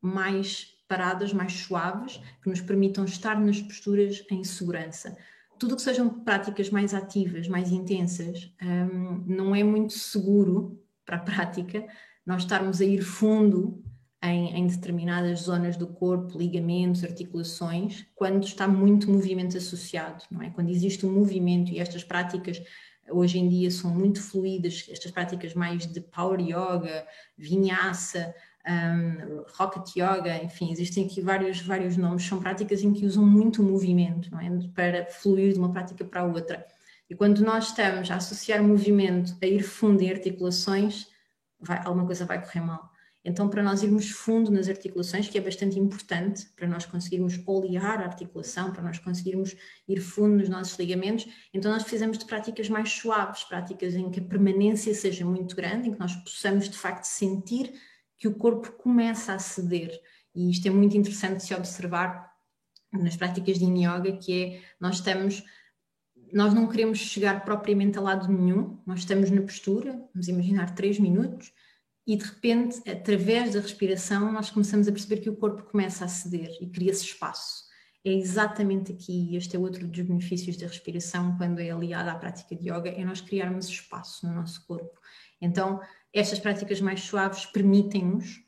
mais 0.00 0.76
paradas, 0.88 1.32
mais 1.32 1.52
suaves, 1.52 2.20
que 2.42 2.50
nos 2.50 2.60
permitam 2.60 3.04
estar 3.04 3.40
nas 3.40 3.62
posturas 3.62 4.24
em 4.28 4.42
segurança 4.42 5.16
tudo 5.62 5.76
que 5.76 5.82
sejam 5.82 6.08
práticas 6.08 6.70
mais 6.70 6.92
ativas, 6.92 7.46
mais 7.46 7.70
intensas, 7.70 8.52
um, 8.60 9.22
não 9.24 9.54
é 9.54 9.62
muito 9.62 9.92
seguro 9.92 10.76
para 11.06 11.18
a 11.18 11.20
prática 11.20 11.86
nós 12.26 12.42
estarmos 12.42 12.80
a 12.80 12.84
ir 12.84 13.00
fundo 13.00 13.80
em, 14.20 14.56
em, 14.56 14.66
determinadas 14.66 15.42
zonas 15.42 15.76
do 15.76 15.86
corpo, 15.86 16.36
ligamentos, 16.36 17.04
articulações, 17.04 18.04
quando 18.12 18.42
está 18.42 18.66
muito 18.66 19.08
movimento 19.08 19.56
associado, 19.56 20.24
não 20.32 20.42
é? 20.42 20.50
Quando 20.50 20.68
existe 20.68 21.06
um 21.06 21.12
movimento 21.12 21.70
e 21.70 21.78
estas 21.78 22.02
práticas 22.02 22.60
hoje 23.08 23.38
em 23.38 23.48
dia 23.48 23.70
são 23.70 23.94
muito 23.94 24.20
fluídas, 24.20 24.88
estas 24.90 25.12
práticas 25.12 25.54
mais 25.54 25.86
de 25.86 26.00
power 26.00 26.40
yoga, 26.40 27.06
vinyasa, 27.38 28.34
um, 28.66 29.44
rocket 29.56 29.96
yoga, 29.96 30.42
enfim, 30.42 30.70
existem 30.70 31.06
aqui 31.06 31.20
vários, 31.20 31.60
vários 31.60 31.96
nomes, 31.96 32.24
são 32.24 32.38
práticas 32.38 32.82
em 32.82 32.92
que 32.92 33.04
usam 33.04 33.24
muito 33.24 33.62
movimento 33.62 34.30
é? 34.38 34.68
para 34.74 35.06
fluir 35.06 35.52
de 35.52 35.58
uma 35.58 35.72
prática 35.72 36.04
para 36.04 36.20
a 36.20 36.24
outra. 36.24 36.64
E 37.10 37.14
quando 37.14 37.44
nós 37.44 37.68
estamos 37.68 38.10
a 38.10 38.16
associar 38.16 38.62
movimento 38.62 39.36
a 39.42 39.46
ir 39.46 39.62
fundo 39.62 40.00
em 40.02 40.10
articulações, 40.10 41.08
vai, 41.60 41.78
alguma 41.84 42.06
coisa 42.06 42.24
vai 42.24 42.42
correr 42.42 42.60
mal. 42.60 42.90
Então, 43.24 43.48
para 43.48 43.62
nós 43.62 43.84
irmos 43.84 44.10
fundo 44.10 44.50
nas 44.50 44.68
articulações, 44.68 45.28
que 45.28 45.38
é 45.38 45.40
bastante 45.40 45.78
importante 45.78 46.48
para 46.56 46.66
nós 46.66 46.84
conseguirmos 46.84 47.40
olear 47.46 48.00
a 48.00 48.06
articulação, 48.06 48.72
para 48.72 48.82
nós 48.82 48.98
conseguirmos 48.98 49.54
ir 49.86 50.00
fundo 50.00 50.38
nos 50.38 50.48
nossos 50.48 50.76
ligamentos, 50.76 51.28
então 51.54 51.70
nós 51.70 51.82
precisamos 51.82 52.18
de 52.18 52.24
práticas 52.24 52.68
mais 52.68 52.90
suaves, 52.90 53.44
práticas 53.44 53.94
em 53.94 54.10
que 54.10 54.18
a 54.18 54.24
permanência 54.24 54.92
seja 54.92 55.24
muito 55.24 55.54
grande, 55.54 55.88
em 55.88 55.92
que 55.92 56.00
nós 56.00 56.16
possamos 56.16 56.68
de 56.68 56.76
facto 56.76 57.04
sentir 57.04 57.72
que 58.22 58.28
o 58.28 58.34
corpo 58.36 58.70
começa 58.74 59.34
a 59.34 59.38
ceder. 59.40 60.00
E 60.32 60.48
isto 60.48 60.68
é 60.68 60.70
muito 60.70 60.96
interessante 60.96 61.38
de 61.38 61.42
se 61.42 61.54
observar 61.54 62.32
nas 62.92 63.16
práticas 63.16 63.58
de 63.58 63.64
Yoga, 63.64 64.16
que 64.16 64.32
é 64.32 64.62
nós 64.80 64.96
estamos 64.96 65.42
nós 66.32 66.54
não 66.54 66.68
queremos 66.68 66.98
chegar 66.98 67.44
propriamente 67.44 67.98
a 67.98 68.00
lado 68.00 68.32
nenhum, 68.32 68.80
nós 68.86 69.00
estamos 69.00 69.28
na 69.28 69.42
postura, 69.42 70.00
vamos 70.14 70.28
imaginar 70.28 70.74
três 70.74 70.98
minutos, 70.98 71.52
e 72.06 72.16
de 72.16 72.24
repente, 72.24 72.88
através 72.88 73.52
da 73.52 73.60
respiração, 73.60 74.32
nós 74.32 74.48
começamos 74.48 74.88
a 74.88 74.92
perceber 74.92 75.20
que 75.20 75.28
o 75.28 75.36
corpo 75.36 75.64
começa 75.64 76.04
a 76.04 76.08
ceder 76.08 76.56
e 76.60 76.70
cria-se 76.70 77.04
espaço. 77.04 77.64
É 78.04 78.12
exatamente 78.12 78.92
aqui, 78.92 79.36
este 79.36 79.56
é 79.56 79.58
outro 79.58 79.86
dos 79.86 80.00
benefícios 80.00 80.56
da 80.56 80.68
respiração 80.68 81.36
quando 81.36 81.58
é 81.58 81.70
aliada 81.70 82.12
à 82.12 82.14
prática 82.14 82.54
de 82.56 82.70
yoga, 82.70 82.88
é 82.88 83.04
nós 83.04 83.20
criarmos 83.20 83.68
espaço 83.68 84.26
no 84.26 84.32
nosso 84.32 84.64
corpo. 84.64 84.98
Então, 85.40 85.80
estas 86.12 86.38
práticas 86.38 86.80
mais 86.80 87.00
suaves 87.00 87.46
permitem-nos 87.46 88.44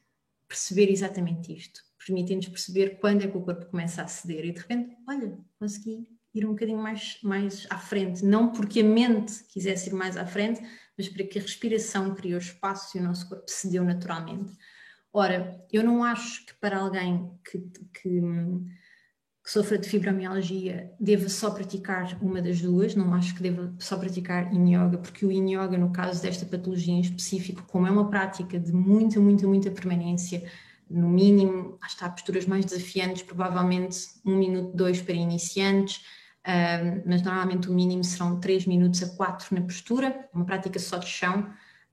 perceber 0.47 0.91
exatamente 0.91 1.53
isto. 1.53 1.81
Permitem-nos 2.05 2.49
perceber 2.49 2.99
quando 2.99 3.23
é 3.23 3.29
que 3.29 3.37
o 3.37 3.41
corpo 3.41 3.67
começa 3.67 4.03
a 4.03 4.07
ceder 4.07 4.45
e 4.45 4.53
de 4.53 4.61
repente, 4.61 4.97
olha, 5.09 5.39
consegui 5.59 6.09
ir 6.35 6.45
um 6.45 6.51
bocadinho 6.51 6.79
mais, 6.79 7.19
mais 7.23 7.67
à 7.71 7.79
frente. 7.79 8.25
Não 8.25 8.53
porque 8.53 8.81
a 8.81 8.85
mente 8.85 9.45
quisesse 9.45 9.89
ir 9.89 9.95
mais 9.95 10.17
à 10.17 10.27
frente, 10.27 10.61
mas 10.99 11.09
para 11.09 11.25
que 11.25 11.39
a 11.39 11.43
respiração 11.43 12.15
criou 12.15 12.39
espaço 12.39 12.97
e 12.97 13.01
o 13.01 13.05
nosso 13.05 13.29
corpo 13.29 13.45
cedeu 13.49 13.85
naturalmente. 13.85 14.53
Ora, 15.13 15.65
eu 15.73 15.83
não 15.83 16.03
acho 16.03 16.45
que 16.45 16.55
para 16.55 16.79
alguém 16.79 17.31
que, 17.49 17.59
que 18.01 18.21
que 19.45 19.51
sofra 19.51 19.77
de 19.77 19.87
fibromialgia 19.87 20.91
deva 20.99 21.29
só 21.29 21.51
praticar 21.51 22.17
uma 22.23 22.41
das 22.41 22.63
duas, 22.63 22.95
não 22.95 23.13
acho 23.13 23.35
que 23.35 23.43
deva 23.43 23.75
só 23.79 23.99
praticar 23.99 24.51
Yin 24.51 24.75
Yoga, 24.75 24.97
porque 24.97 25.27
o 25.27 25.31
Yin 25.31 25.53
Yoga, 25.53 25.77
no 25.77 25.93
caso 25.93 26.23
desta 26.23 26.47
patologia 26.47 26.95
em 26.95 27.01
específico, 27.01 27.63
como 27.69 27.87
é 27.87 27.91
uma 27.91 28.09
prática 28.09 28.59
de 28.59 28.73
muita, 28.73 29.21
muita, 29.21 29.47
muita 29.47 29.71
permanência, 29.71 30.43
no 30.89 31.11
mínimo, 31.11 31.79
está 31.87 32.09
posturas 32.09 32.47
mais 32.47 32.65
desafiantes, 32.65 33.23
provavelmente 33.23 33.99
um 34.25 34.35
minuto, 34.37 34.75
dois 34.75 35.03
para 35.03 35.15
iniciantes, 35.15 36.03
mas 37.05 37.21
normalmente 37.21 37.69
o 37.69 37.75
mínimo 37.75 38.03
serão 38.03 38.41
três 38.41 38.65
minutos 38.65 39.03
a 39.03 39.15
quatro 39.15 39.55
na 39.55 39.61
postura, 39.61 40.27
uma 40.33 40.47
prática 40.47 40.79
só 40.79 40.97
de 40.97 41.07
chão, 41.07 41.51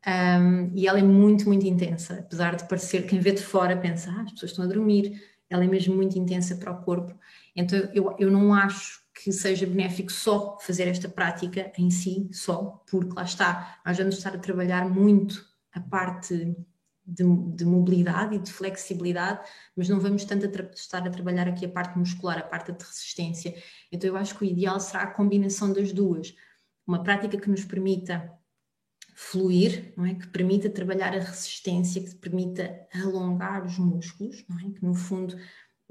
um, 0.07 0.71
e 0.73 0.87
ela 0.87 0.99
é 0.99 1.03
muito, 1.03 1.45
muito 1.45 1.67
intensa, 1.67 2.19
apesar 2.19 2.55
de 2.55 2.65
parecer, 2.67 3.05
quem 3.05 3.19
vê 3.19 3.33
de 3.33 3.43
fora 3.43 3.75
pensa, 3.75 4.09
ah, 4.09 4.21
as 4.21 4.31
pessoas 4.31 4.51
estão 4.51 4.63
a 4.63 4.67
dormir, 4.67 5.21
ela 5.49 5.65
é 5.65 5.67
mesmo 5.67 5.93
muito 5.93 6.17
intensa 6.17 6.55
para 6.55 6.71
o 6.71 6.81
corpo 6.81 7.13
então 7.55 7.79
eu, 7.93 8.15
eu 8.19 8.31
não 8.31 8.53
acho 8.53 9.01
que 9.13 9.31
seja 9.31 9.65
benéfico 9.65 10.11
só 10.11 10.57
fazer 10.59 10.87
esta 10.87 11.09
prática 11.09 11.71
em 11.77 11.89
si, 11.89 12.29
só, 12.31 12.83
porque 12.89 13.13
lá 13.13 13.23
está, 13.23 13.79
nós 13.85 13.97
vamos 13.97 14.17
estar 14.17 14.33
a 14.33 14.39
trabalhar 14.39 14.89
muito 14.89 15.45
a 15.73 15.79
parte 15.79 16.55
de, 17.05 17.23
de 17.55 17.65
mobilidade 17.65 18.35
e 18.35 18.39
de 18.39 18.51
flexibilidade, 18.51 19.41
mas 19.75 19.89
não 19.89 19.99
vamos 19.99 20.23
tanto 20.23 20.45
a 20.45 20.73
estar 20.73 21.05
a 21.05 21.09
trabalhar 21.09 21.47
aqui 21.47 21.65
a 21.65 21.69
parte 21.69 21.97
muscular, 21.97 22.37
a 22.37 22.43
parte 22.43 22.71
de 22.71 22.83
resistência. 22.83 23.53
Então 23.91 24.09
eu 24.09 24.15
acho 24.15 24.37
que 24.37 24.45
o 24.45 24.47
ideal 24.47 24.79
será 24.79 25.03
a 25.03 25.11
combinação 25.11 25.73
das 25.73 25.91
duas. 25.91 26.33
Uma 26.87 27.03
prática 27.03 27.37
que 27.37 27.49
nos 27.49 27.65
permita 27.65 28.31
fluir, 29.13 29.93
não 29.95 30.05
é? 30.05 30.15
que 30.15 30.27
permita 30.27 30.69
trabalhar 30.69 31.13
a 31.13 31.19
resistência, 31.19 32.01
que 32.01 32.15
permita 32.15 32.87
alongar 32.93 33.65
os 33.65 33.77
músculos, 33.77 34.43
não 34.47 34.59
é? 34.59 34.71
que 34.71 34.83
no 34.83 34.93
fundo 34.93 35.35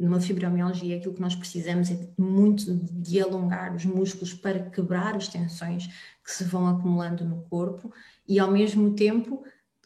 numa 0.01 0.20
fibromialgia, 0.20 0.96
aquilo 0.96 1.14
que 1.14 1.20
nós 1.20 1.36
precisamos 1.36 1.90
é 1.90 2.09
muito 2.18 2.74
de 2.74 3.20
alongar 3.20 3.74
os 3.74 3.84
músculos 3.84 4.32
para 4.32 4.70
quebrar 4.70 5.14
as 5.14 5.28
tensões 5.28 5.86
que 6.24 6.32
se 6.32 6.42
vão 6.44 6.66
acumulando 6.66 7.24
no 7.24 7.42
corpo 7.42 7.92
e, 8.26 8.38
ao 8.38 8.51
mesmo 8.51 8.94
tempo, 8.94 9.44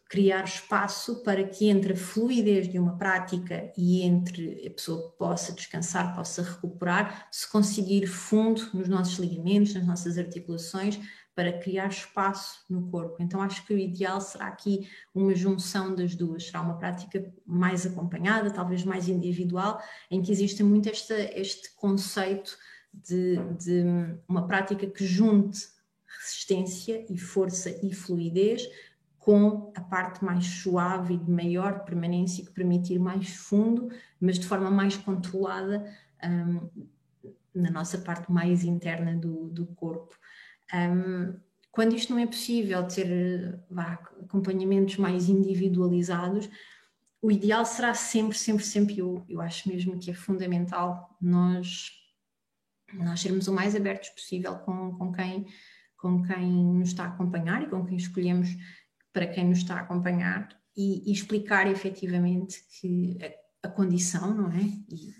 criar 0.08 0.44
espaço 0.44 1.24
para 1.24 1.42
que 1.42 1.68
entre 1.68 1.94
a 1.94 1.96
fluidez 1.96 2.68
de 2.68 2.78
uma 2.78 2.96
prática 2.96 3.72
e 3.76 4.02
entre 4.02 4.64
a 4.64 4.70
pessoa 4.70 5.10
possa 5.18 5.52
descansar, 5.52 6.14
possa 6.14 6.42
recuperar, 6.42 7.26
se 7.32 7.50
conseguir 7.50 8.06
fundo 8.06 8.70
nos 8.72 8.86
nossos 8.86 9.18
ligamentos, 9.18 9.74
nas 9.74 9.84
nossas 9.84 10.16
articulações, 10.16 11.00
para 11.34 11.52
criar 11.58 11.88
espaço 11.88 12.64
no 12.70 12.88
corpo. 12.90 13.16
Então 13.20 13.42
acho 13.42 13.66
que 13.66 13.74
o 13.74 13.78
ideal 13.78 14.20
será 14.20 14.46
aqui 14.46 14.88
uma 15.14 15.34
junção 15.34 15.94
das 15.94 16.14
duas, 16.14 16.46
será 16.46 16.60
uma 16.60 16.78
prática 16.78 17.32
mais 17.44 17.84
acompanhada, 17.84 18.50
talvez 18.50 18.84
mais 18.84 19.08
individual, 19.08 19.82
em 20.10 20.22
que 20.22 20.30
existe 20.30 20.62
muito 20.62 20.88
esta, 20.88 21.14
este 21.38 21.74
conceito 21.74 22.56
de, 22.92 23.36
de 23.58 23.84
uma 24.28 24.46
prática 24.46 24.86
que 24.86 25.04
junte 25.04 25.74
resistência 26.06 27.04
e 27.10 27.18
força 27.18 27.70
e 27.84 27.92
fluidez 27.92 28.68
com 29.18 29.72
a 29.74 29.80
parte 29.80 30.22
mais 30.24 30.44
suave 30.44 31.14
e 31.14 31.18
de 31.18 31.30
maior 31.30 31.84
permanência 31.84 32.44
que 32.44 32.52
permite 32.52 32.92
ir 32.92 32.98
mais 32.98 33.30
fundo, 33.34 33.88
mas 34.20 34.38
de 34.38 34.46
forma 34.46 34.70
mais 34.70 34.96
controlada 34.96 35.90
um, 36.22 36.70
na 37.54 37.70
nossa 37.70 37.98
parte 37.98 38.30
mais 38.30 38.64
interna 38.64 39.16
do, 39.16 39.48
do 39.48 39.66
corpo. 39.66 40.14
Um, 40.72 41.38
quando 41.70 41.94
isto 41.94 42.12
não 42.12 42.20
é 42.20 42.26
possível 42.26 42.86
ter 42.86 43.60
vá, 43.68 43.94
acompanhamentos 44.22 44.96
mais 44.96 45.28
individualizados, 45.28 46.48
o 47.20 47.32
ideal 47.32 47.64
será 47.64 47.94
sempre, 47.94 48.36
sempre, 48.36 48.64
sempre, 48.64 48.98
eu, 48.98 49.24
eu 49.28 49.40
acho 49.40 49.68
mesmo 49.68 49.98
que 49.98 50.10
é 50.10 50.14
fundamental 50.14 51.16
nós, 51.20 51.90
nós 52.92 53.20
sermos 53.20 53.48
o 53.48 53.52
mais 53.52 53.74
abertos 53.74 54.10
possível 54.10 54.56
com, 54.58 54.94
com, 54.96 55.10
quem, 55.10 55.46
com 55.96 56.22
quem 56.22 56.52
nos 56.52 56.90
está 56.90 57.04
a 57.04 57.08
acompanhar 57.08 57.62
e 57.62 57.70
com 57.70 57.84
quem 57.84 57.96
escolhemos 57.96 58.50
para 59.12 59.26
quem 59.26 59.48
nos 59.48 59.58
está 59.58 59.76
a 59.76 59.80
acompanhar 59.80 60.48
e, 60.76 61.08
e 61.08 61.12
explicar 61.12 61.66
efetivamente 61.66 62.62
que 62.78 63.18
a, 63.22 63.68
a 63.68 63.70
condição, 63.70 64.34
não 64.34 64.52
é? 64.52 64.62
E, 64.88 65.14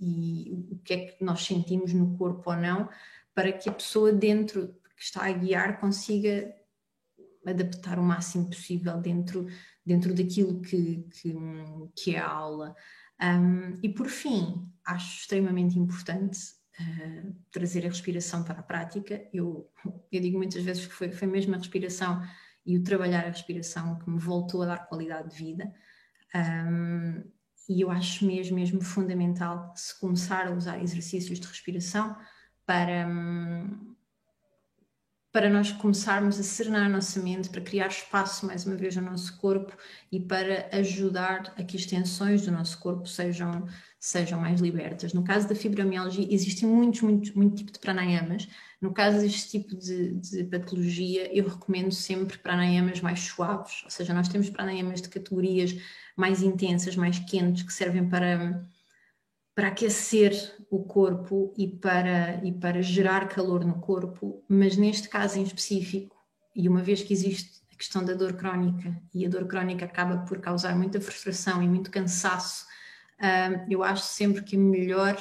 e, 0.00 0.48
e, 0.48 0.74
o 0.74 0.78
que 0.78 0.92
é 0.92 1.06
que 1.06 1.24
nós 1.24 1.44
sentimos 1.44 1.92
no 1.92 2.16
corpo 2.18 2.50
ou 2.50 2.56
não, 2.56 2.88
para 3.34 3.52
que 3.52 3.68
a 3.68 3.72
pessoa 3.72 4.12
dentro 4.12 4.74
que 4.96 5.02
está 5.02 5.26
a 5.26 5.32
guiar 5.32 5.80
consiga 5.80 6.54
adaptar 7.46 7.98
o 7.98 8.02
máximo 8.02 8.48
possível 8.48 8.98
dentro, 8.98 9.46
dentro 9.84 10.14
daquilo 10.14 10.60
que, 10.60 11.08
que, 11.10 11.34
que 11.96 12.14
é 12.14 12.18
a 12.18 12.28
aula. 12.28 12.74
Um, 13.20 13.78
e 13.82 13.88
por 13.88 14.08
fim, 14.08 14.70
acho 14.84 15.20
extremamente 15.20 15.78
importante 15.78 16.38
uh, 16.80 17.36
trazer 17.50 17.84
a 17.86 17.88
respiração 17.88 18.44
para 18.44 18.60
a 18.60 18.62
prática. 18.62 19.26
Eu, 19.32 19.70
eu 20.10 20.20
digo 20.20 20.38
muitas 20.38 20.62
vezes 20.62 20.86
que 20.86 20.92
foi, 20.92 21.12
foi 21.12 21.28
mesmo 21.28 21.54
a 21.54 21.58
respiração 21.58 22.22
e 22.64 22.76
o 22.76 22.82
trabalhar 22.82 23.24
a 23.24 23.30
respiração 23.30 23.98
que 23.98 24.10
me 24.10 24.18
voltou 24.18 24.62
a 24.62 24.66
dar 24.66 24.86
qualidade 24.86 25.30
de 25.30 25.36
vida. 25.36 25.72
Um, 26.34 27.24
e 27.68 27.80
eu 27.80 27.90
acho 27.90 28.26
mesmo, 28.26 28.56
mesmo 28.56 28.82
fundamental 28.82 29.72
se 29.76 29.98
começar 29.98 30.46
a 30.46 30.52
usar 30.52 30.82
exercícios 30.82 31.38
de 31.38 31.46
respiração 31.46 32.16
para, 32.66 33.08
para 35.32 35.48
nós 35.48 35.72
começarmos 35.72 36.38
a 36.38 36.42
serenar 36.42 36.86
a 36.86 36.88
nossa 36.88 37.20
mente, 37.20 37.48
para 37.48 37.60
criar 37.60 37.88
espaço 37.88 38.46
mais 38.46 38.66
uma 38.66 38.76
vez 38.76 38.96
no 38.96 39.02
nosso 39.02 39.38
corpo 39.38 39.76
e 40.10 40.18
para 40.18 40.68
ajudar 40.72 41.54
a 41.56 41.62
que 41.62 41.76
as 41.76 41.86
tensões 41.86 42.42
do 42.42 42.52
nosso 42.52 42.78
corpo 42.78 43.06
sejam, 43.06 43.66
sejam 43.98 44.40
mais 44.40 44.60
libertas. 44.60 45.12
No 45.12 45.22
caso 45.22 45.48
da 45.48 45.54
fibromialgia, 45.54 46.26
existem 46.30 46.68
muitos, 46.68 47.02
muitos, 47.02 47.32
muito 47.32 47.56
tipo 47.56 47.72
de 47.72 47.78
pranayamas. 47.78 48.48
No 48.80 48.92
caso 48.92 49.20
deste 49.20 49.50
tipo 49.50 49.76
de, 49.76 50.14
de 50.14 50.44
patologia, 50.44 51.30
eu 51.36 51.46
recomendo 51.46 51.92
sempre 51.92 52.38
pranayamas 52.38 53.00
mais 53.00 53.20
suaves, 53.20 53.82
ou 53.84 53.90
seja, 53.90 54.14
nós 54.14 54.28
temos 54.28 54.48
pranayamas 54.48 55.02
de 55.02 55.08
categorias 55.08 55.76
mais 56.16 56.42
intensas, 56.42 56.96
mais 56.96 57.18
quentes, 57.18 57.62
que 57.62 57.72
servem 57.72 58.08
para 58.08 58.64
para 59.60 59.68
aquecer 59.68 60.32
o 60.70 60.82
corpo 60.82 61.52
e 61.54 61.68
para, 61.68 62.42
e 62.42 62.50
para 62.50 62.80
gerar 62.80 63.28
calor 63.28 63.62
no 63.62 63.74
corpo, 63.74 64.42
mas 64.48 64.74
neste 64.74 65.06
caso 65.06 65.38
em 65.38 65.42
específico, 65.42 66.16
e 66.56 66.66
uma 66.66 66.80
vez 66.80 67.02
que 67.02 67.12
existe 67.12 67.60
a 67.70 67.76
questão 67.76 68.02
da 68.02 68.14
dor 68.14 68.32
crónica, 68.32 68.98
e 69.12 69.26
a 69.26 69.28
dor 69.28 69.46
crónica 69.46 69.84
acaba 69.84 70.16
por 70.24 70.38
causar 70.38 70.74
muita 70.74 70.98
frustração 70.98 71.62
e 71.62 71.68
muito 71.68 71.90
cansaço, 71.90 72.64
uh, 73.18 73.66
eu 73.68 73.82
acho 73.82 74.04
sempre 74.04 74.42
que 74.42 74.56
é 74.56 74.58
melhor 74.58 75.14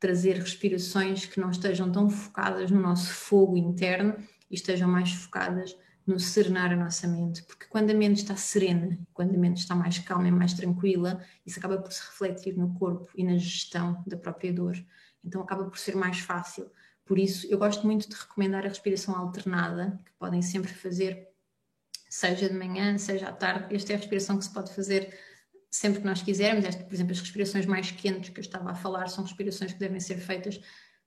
trazer 0.00 0.38
respirações 0.38 1.26
que 1.26 1.38
não 1.38 1.52
estejam 1.52 1.92
tão 1.92 2.10
focadas 2.10 2.72
no 2.72 2.80
nosso 2.80 3.14
fogo 3.14 3.56
interno 3.56 4.16
e 4.50 4.56
estejam 4.56 4.88
mais 4.88 5.12
focadas 5.12 5.76
no 6.08 6.18
serenar 6.18 6.72
a 6.72 6.76
nossa 6.76 7.06
mente, 7.06 7.42
porque 7.42 7.66
quando 7.66 7.90
a 7.90 7.94
mente 7.94 8.22
está 8.22 8.34
serena, 8.34 8.98
quando 9.12 9.34
a 9.34 9.38
mente 9.38 9.58
está 9.58 9.74
mais 9.74 9.98
calma 9.98 10.26
e 10.26 10.30
mais 10.30 10.54
tranquila, 10.54 11.22
isso 11.44 11.58
acaba 11.58 11.76
por 11.76 11.92
se 11.92 12.00
refletir 12.00 12.56
no 12.56 12.72
corpo 12.72 13.12
e 13.14 13.22
na 13.22 13.36
gestão 13.36 14.02
da 14.06 14.16
própria 14.16 14.50
dor. 14.50 14.74
Então 15.22 15.42
acaba 15.42 15.66
por 15.66 15.78
ser 15.78 15.94
mais 15.94 16.18
fácil. 16.18 16.70
Por 17.04 17.18
isso, 17.18 17.46
eu 17.50 17.58
gosto 17.58 17.84
muito 17.84 18.08
de 18.08 18.16
recomendar 18.16 18.64
a 18.64 18.68
respiração 18.68 19.14
alternada, 19.14 20.00
que 20.02 20.10
podem 20.12 20.40
sempre 20.40 20.72
fazer, 20.72 21.28
seja 22.08 22.48
de 22.48 22.54
manhã, 22.54 22.96
seja 22.96 23.28
à 23.28 23.32
tarde. 23.32 23.76
Esta 23.76 23.92
é 23.92 23.96
a 23.96 23.98
respiração 23.98 24.38
que 24.38 24.46
se 24.46 24.52
pode 24.52 24.74
fazer 24.74 25.14
sempre 25.70 26.00
que 26.00 26.06
nós 26.06 26.22
quisermos. 26.22 26.64
Esta, 26.64 26.84
por 26.84 26.94
exemplo, 26.94 27.12
as 27.12 27.20
respirações 27.20 27.66
mais 27.66 27.90
quentes 27.90 28.30
que 28.30 28.40
eu 28.40 28.42
estava 28.42 28.70
a 28.70 28.74
falar 28.74 29.08
são 29.08 29.24
respirações 29.24 29.74
que 29.74 29.78
devem 29.78 30.00
ser 30.00 30.16
feitas 30.16 30.58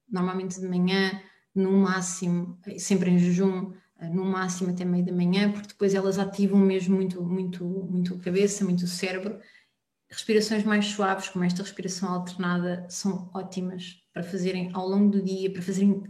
normalmente 0.07 0.59
de 0.59 0.67
manhã, 0.67 1.19
no 1.55 1.71
máximo, 1.71 2.59
sempre 2.77 3.09
em 3.09 3.17
jejum, 3.17 3.73
no 4.09 4.25
máximo 4.25 4.71
até 4.71 4.83
meio 4.83 5.05
da 5.05 5.13
manhã, 5.13 5.51
porque 5.51 5.69
depois 5.69 5.93
elas 5.93 6.17
ativam 6.17 6.59
mesmo 6.59 6.95
muito, 6.95 7.21
muito, 7.23 7.63
muito 7.63 8.15
a 8.15 8.19
cabeça, 8.19 8.63
muito 8.65 8.83
o 8.83 8.87
cérebro. 8.87 9.39
Respirações 10.09 10.63
mais 10.63 10.87
suaves, 10.87 11.29
como 11.29 11.45
esta 11.45 11.61
respiração 11.61 12.09
alternada, 12.09 12.85
são 12.89 13.29
ótimas 13.33 13.97
para 14.11 14.23
fazerem 14.23 14.71
ao 14.73 14.87
longo 14.87 15.11
do 15.11 15.21
dia, 15.21 15.51
para 15.51 15.61
fazerem 15.61 16.03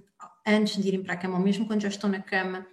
antes 0.47 0.81
de 0.81 0.87
irem 0.87 1.03
para 1.03 1.13
a 1.13 1.17
cama, 1.17 1.37
ou 1.37 1.43
mesmo 1.43 1.67
quando 1.67 1.81
já 1.81 1.89
estão 1.89 2.09
na 2.09 2.21
cama, 2.21 2.65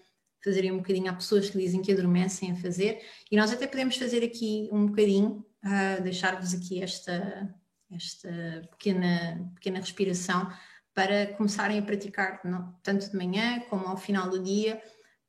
fazerem 0.42 0.72
um 0.72 0.78
bocadinho. 0.78 1.10
Há 1.10 1.14
pessoas 1.14 1.50
que 1.50 1.58
dizem 1.58 1.82
que 1.82 1.92
adormecem 1.92 2.52
a 2.52 2.56
fazer, 2.56 3.00
e 3.30 3.36
nós 3.36 3.52
até 3.52 3.66
podemos 3.66 3.96
fazer 3.96 4.24
aqui 4.24 4.68
um 4.72 4.86
bocadinho, 4.86 5.44
uh, 5.64 6.02
deixar-vos 6.02 6.54
aqui 6.54 6.80
esta, 6.80 7.54
esta 7.92 8.28
pequena, 8.70 9.50
pequena 9.56 9.80
respiração 9.80 10.50
para 10.94 11.26
começarem 11.34 11.78
a 11.78 11.82
praticar, 11.82 12.40
não, 12.44 12.72
tanto 12.82 13.10
de 13.10 13.16
manhã 13.16 13.60
como 13.68 13.86
ao 13.86 13.96
final 13.96 14.30
do 14.30 14.42
dia 14.42 14.80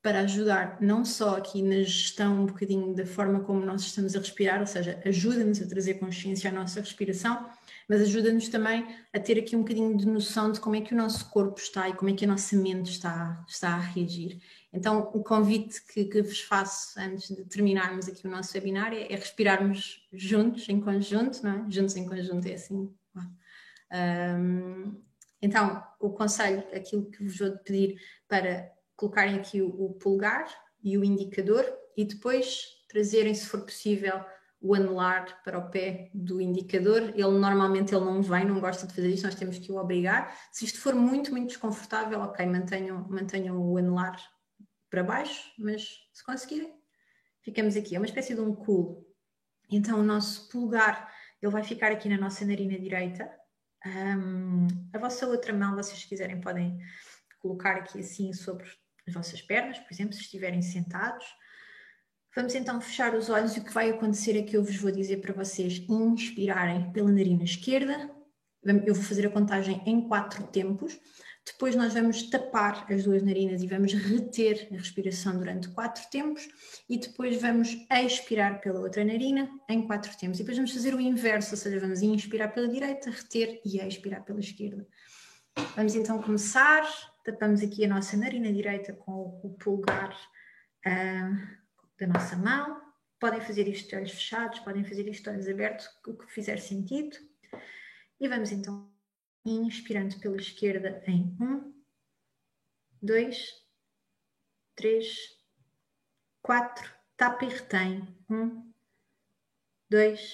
para 0.02 0.22
ajudar 0.22 0.78
não 0.80 1.04
só 1.04 1.38
aqui 1.38 1.62
na 1.62 1.82
gestão 1.84 2.44
um 2.44 2.46
bocadinho 2.46 2.96
da 2.96 3.06
forma 3.06 3.42
como 3.42 3.66
nós 3.66 3.82
estamos 3.82 4.16
a 4.16 4.20
respirar, 4.20 4.62
ou 4.62 4.68
seja, 4.68 5.02
ajuda-nos 5.06 5.62
a 5.62 5.68
trazer 5.68 5.96
consciência 5.96 6.50
à 6.50 6.54
nossa 6.54 6.80
respiração, 6.80 7.50
mas 7.88 8.02
ajuda-nos 8.02 8.48
também 8.48 8.88
a 9.12 9.20
ter 9.20 9.40
aqui 9.40 9.56
um 9.56 9.60
bocadinho 9.60 9.98
de 9.98 10.06
noção 10.06 10.52
de 10.52 10.60
como 10.60 10.76
é 10.76 10.82
que 10.82 10.94
o 10.94 10.98
nosso 10.98 11.30
corpo 11.30 11.60
está 11.60 11.90
e 11.90 11.94
como 11.94 12.10
é 12.10 12.14
que 12.14 12.24
a 12.24 12.28
nossa 12.28 12.56
mente 12.56 12.92
está, 12.92 13.44
está 13.48 13.70
a 13.70 13.80
reagir. 13.80 14.40
Então, 14.72 15.10
o 15.14 15.24
convite 15.24 15.84
que, 15.92 16.06
que 16.06 16.22
vos 16.22 16.40
faço 16.40 16.98
antes 17.00 17.36
de 17.36 17.44
terminarmos 17.46 18.08
aqui 18.08 18.26
o 18.26 18.32
nosso 18.32 18.56
webinar 18.56 18.94
é, 18.94 19.12
é 19.12 19.16
respirarmos 19.16 20.08
juntos, 20.14 20.70
em 20.70 20.80
conjunto, 20.80 21.44
não 21.44 21.52
é? 21.52 21.72
Juntos 21.72 21.96
em 21.96 22.08
conjunto 22.08 22.48
é 22.48 22.54
assim. 22.54 22.94
Um, 23.92 25.02
então, 25.42 25.84
o 26.00 26.12
conselho, 26.12 26.64
aquilo 26.74 27.10
que 27.10 27.24
vos 27.24 27.38
vou 27.38 27.52
pedir 27.58 28.00
para 28.28 28.72
colocarem 29.00 29.36
aqui 29.36 29.62
o, 29.62 29.70
o 29.70 29.94
polegar 29.94 30.46
e 30.84 30.98
o 30.98 31.04
indicador 31.04 31.66
e 31.96 32.04
depois 32.04 32.66
trazerem, 32.90 33.34
se 33.34 33.46
for 33.46 33.62
possível, 33.62 34.24
o 34.62 34.76
anelar 34.76 35.42
para 35.42 35.58
o 35.58 35.70
pé 35.70 36.12
do 36.14 36.42
indicador. 36.42 37.14
Ele 37.16 37.40
normalmente 37.40 37.96
ele 37.96 38.04
não 38.04 38.22
vem, 38.22 38.46
não 38.46 38.60
gosta 38.60 38.86
de 38.86 38.94
fazer 38.94 39.10
isto, 39.10 39.24
nós 39.24 39.36
temos 39.36 39.58
que 39.58 39.72
o 39.72 39.78
obrigar. 39.78 40.38
Se 40.52 40.66
isto 40.66 40.82
for 40.82 40.94
muito, 40.94 41.32
muito 41.32 41.48
desconfortável, 41.48 42.20
ok, 42.20 42.46
mantenham, 42.46 43.08
mantenham 43.08 43.58
o 43.58 43.78
anelar 43.78 44.20
para 44.90 45.04
baixo, 45.04 45.50
mas 45.58 45.88
se 46.14 46.26
conseguirem, 46.26 46.74
ficamos 47.42 47.78
aqui. 47.78 47.96
É 47.96 48.00
uma 48.00 48.06
espécie 48.06 48.36
de 48.36 48.42
um 48.42 48.54
cool. 48.54 49.08
Então 49.72 50.00
o 50.00 50.04
nosso 50.04 50.50
polegar 50.50 51.10
ele 51.42 51.52
vai 51.52 51.64
ficar 51.64 51.90
aqui 51.90 52.10
na 52.10 52.18
nossa 52.18 52.44
narina 52.44 52.78
direita. 52.78 53.32
Um, 53.86 54.68
a 54.94 54.98
vossa 54.98 55.26
outra 55.26 55.54
mão, 55.54 55.74
vocês 55.76 56.04
quiserem, 56.04 56.42
podem 56.42 56.78
colocar 57.40 57.78
aqui 57.78 58.00
assim 58.00 58.34
sobre 58.34 58.66
as 59.10 59.14
vossas 59.14 59.42
pernas, 59.42 59.78
por 59.80 59.92
exemplo, 59.92 60.14
se 60.14 60.22
estiverem 60.22 60.62
sentados. 60.62 61.26
Vamos 62.36 62.56
então 62.56 62.80
fechar 62.80 63.16
os 63.16 63.30
olhos 63.30 63.58
e 63.58 63.60
o 63.60 63.64
que 63.64 63.74
vai 63.74 63.90
acontecer 63.90 64.38
é 64.38 64.44
que 64.44 64.56
eu 64.56 64.64
vos 64.64 64.76
vou 64.78 64.92
dizer 64.92 65.18
para 65.18 65.34
vocês 65.34 65.84
inspirarem 65.90 66.92
pela 66.92 67.12
narina 67.12 67.44
esquerda. 67.44 68.10
Eu 68.64 68.94
vou 68.94 69.04
fazer 69.04 69.26
a 69.26 69.32
contagem 69.32 69.82
em 69.86 70.08
quatro 70.08 70.46
tempos. 70.48 70.98
Depois 71.46 71.76
nós 71.76 71.94
vamos 71.94 72.30
tapar 72.30 72.86
as 72.92 73.06
duas 73.06 73.24
narinas 73.24 73.64
e 73.64 73.68
vamos 73.68 73.94
reter 73.94 74.68
a 74.72 74.76
respiração 74.76 75.38
durante 75.38 75.70
quatro 75.70 76.08
tempos 76.12 76.48
e 76.88 76.98
depois 76.98 77.42
vamos 77.42 77.76
expirar 77.90 78.62
pela 78.62 78.80
outra 78.80 79.04
narina 79.04 79.50
em 79.68 79.88
quatro 79.88 80.16
tempos. 80.16 80.40
E 80.40 80.44
depois 80.44 80.58
vamos 80.58 80.72
fazer 80.72 80.94
o 80.94 81.02
inverso, 81.02 81.52
ou 81.52 81.58
seja, 81.58 81.80
vamos 81.80 82.04
inspirar 82.04 82.50
pela 82.50 82.68
direita, 82.68 83.10
reter 83.10 83.60
e 83.66 83.80
expirar 83.80 84.24
pela 84.24 84.40
esquerda. 84.40 84.86
Vamos 85.76 85.96
então 85.96 86.22
começar. 86.22 86.84
Tapamos 87.24 87.62
aqui 87.62 87.84
a 87.86 87.88
nossa 87.88 88.16
narina 88.16 88.52
direita 88.52 88.94
com 88.94 89.40
o 89.44 89.56
pulgar 89.60 90.14
uh, 90.86 91.58
da 92.00 92.08
nossa 92.08 92.36
mão. 92.38 92.82
Podem 93.20 93.42
fazer 93.42 93.68
isto 93.68 93.90
de 93.90 93.96
olhos 93.96 94.12
fechados, 94.12 94.60
podem 94.60 94.86
fazer 94.86 95.08
isto 95.08 95.24
de 95.24 95.30
olhos 95.30 95.48
abertos, 95.48 95.88
o 96.08 96.14
que 96.14 96.32
fizer 96.32 96.58
sentido. 96.58 97.18
E 98.20 98.28
vamos 98.28 98.52
então 98.52 98.90
inspirando 99.46 100.20
pela 100.20 100.38
esquerda 100.38 101.04
em 101.06 101.36
um, 101.42 101.74
dois, 103.02 103.52
três, 104.76 105.38
quatro, 106.42 106.90
tapa 107.18 107.46
e 107.46 107.50
retém. 107.50 108.18
Um, 108.30 108.72
dois, 109.90 110.34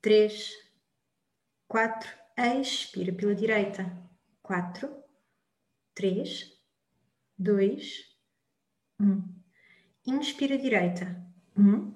três, 0.00 0.52
quatro, 1.68 2.25
expira 2.36 3.12
pela 3.12 3.34
direita. 3.34 3.90
Quatro, 4.42 4.88
três, 5.94 6.52
dois, 7.38 8.04
um. 9.00 9.22
Inspira 10.06 10.56
direita. 10.56 11.20
Um, 11.56 11.92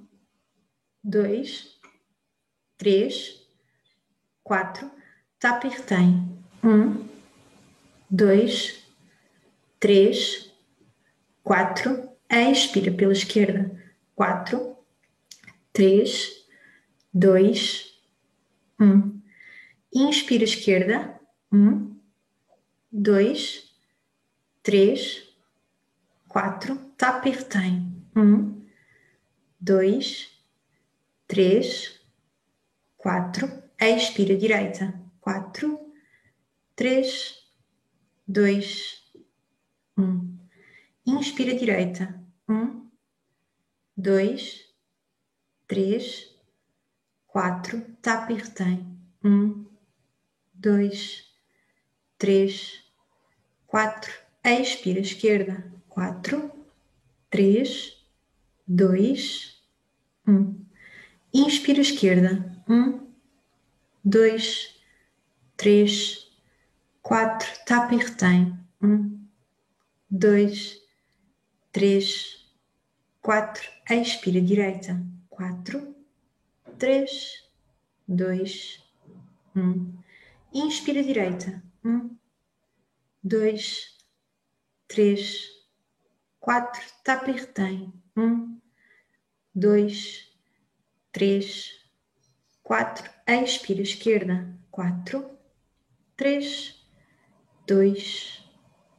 dois, 1.04 1.78
três, 2.76 3.46
quatro 4.42 4.90
Tapa 5.40 5.66
e 5.66 5.70
retém. 5.70 6.38
Um, 6.62 7.08
dois, 8.10 8.86
três, 9.78 10.52
quatro. 11.42 12.10
Expira 12.28 12.92
pela 12.92 13.12
esquerda. 13.12 13.74
Quatro, 14.14 14.76
três, 15.72 16.46
dois, 17.12 17.98
um. 18.78 19.19
Inspira 19.92 20.44
esquerda. 20.44 21.20
Um, 21.52 21.98
dois, 22.90 23.74
três, 24.62 25.22
quatro. 26.28 26.76
Tapa 26.96 27.28
e 27.28 27.32
retém. 27.32 28.04
Um, 28.14 28.66
dois, 29.60 30.28
três, 31.26 32.00
quatro. 32.96 33.48
Expira 33.80 34.36
direita 34.36 35.00
quatro, 35.20 35.78
três, 36.74 37.36
dois, 38.26 39.00
um. 39.96 40.38
Inspira 41.06 41.54
direita. 41.54 42.20
Um, 42.48 42.90
dois, 43.96 44.64
três, 45.66 46.34
quatro. 47.26 47.80
Tapa 48.02 48.32
e 48.32 48.36
retém. 48.36 48.98
Um, 49.24 49.69
dois, 50.60 51.24
três, 52.18 52.84
quatro. 53.66 54.12
Expira 54.44 55.00
esquerda. 55.00 55.72
Quatro, 55.88 56.50
três, 57.30 57.96
dois, 58.66 59.58
um. 60.26 60.54
Inspira 61.32 61.80
esquerda. 61.80 62.62
Um, 62.68 63.06
dois, 64.04 64.76
três, 65.56 66.30
quatro, 67.02 67.48
tapa 67.64 67.94
e 67.94 67.98
retém. 67.98 68.58
Um, 68.82 69.18
dois, 70.10 70.80
três, 71.72 72.46
quatro, 73.20 73.68
expira 73.90 74.40
direita. 74.40 75.02
Quatro, 75.28 75.94
três, 76.78 77.44
dois, 78.06 78.82
um. 79.54 80.00
Inspira 80.52 81.02
direita. 81.02 81.62
Um, 81.84 82.16
dois, 83.22 83.96
três, 84.88 85.48
quatro, 86.40 86.82
tapa 87.04 87.30
e 87.30 87.34
retém. 87.34 87.92
Um, 88.16 88.60
dois, 89.54 90.28
três, 91.12 91.80
quatro, 92.62 93.08
expira 93.26 93.82
esquerda. 93.82 94.58
Quatro, 94.70 95.28
3, 96.16 96.74
2, 97.66 98.44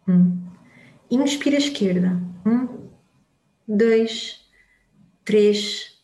1. 0.07 0.51
Inspira 1.11 1.57
esquerda. 1.57 2.19
1, 2.45 2.89
2, 3.67 4.49
3, 5.23 6.03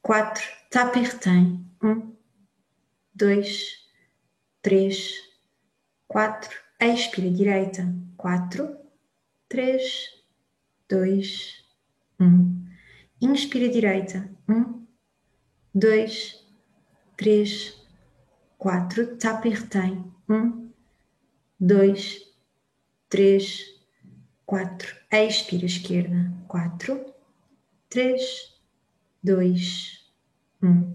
4. 0.00 0.44
Tapa 0.70 0.98
e 0.98 1.02
retém. 1.02 1.66
1, 1.82 2.16
2, 3.14 3.77
3, 4.62 5.14
4. 6.06 6.56
Expira 6.80 7.30
direita. 7.30 7.94
4, 8.16 8.76
3, 9.48 9.82
2, 10.88 11.64
1. 12.20 12.64
Inspira 13.20 13.68
direita. 13.68 14.28
1, 14.48 14.86
2, 15.74 16.44
3, 17.16 17.86
4. 18.58 19.16
Tapa 19.16 19.48
e 19.48 19.50
retém. 19.50 20.12
Um, 20.28 20.68
dois, 21.58 22.26
três, 23.08 23.74
quatro. 24.46 24.94
Expira 25.10 25.66
esquerda. 25.66 26.32
Quatro, 26.46 27.14
três, 27.88 28.54
dois, 29.22 30.06
um. 30.62 30.94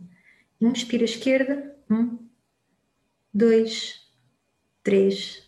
Inspira 0.61 1.03
esquerda. 1.03 1.75
Um, 1.89 2.22
dois, 3.33 4.01
três, 4.83 5.43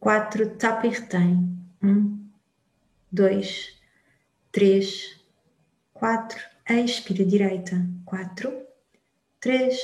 quatro. 0.00 0.56
Tapa 0.56 0.86
e 0.86 0.90
retém. 0.90 1.56
Um, 1.82 2.28
dois, 3.10 3.78
três, 4.50 5.20
quatro. 5.94 6.42
Expira 6.68 7.24
direita. 7.24 7.76
Quatro, 8.04 8.66
três, 9.38 9.78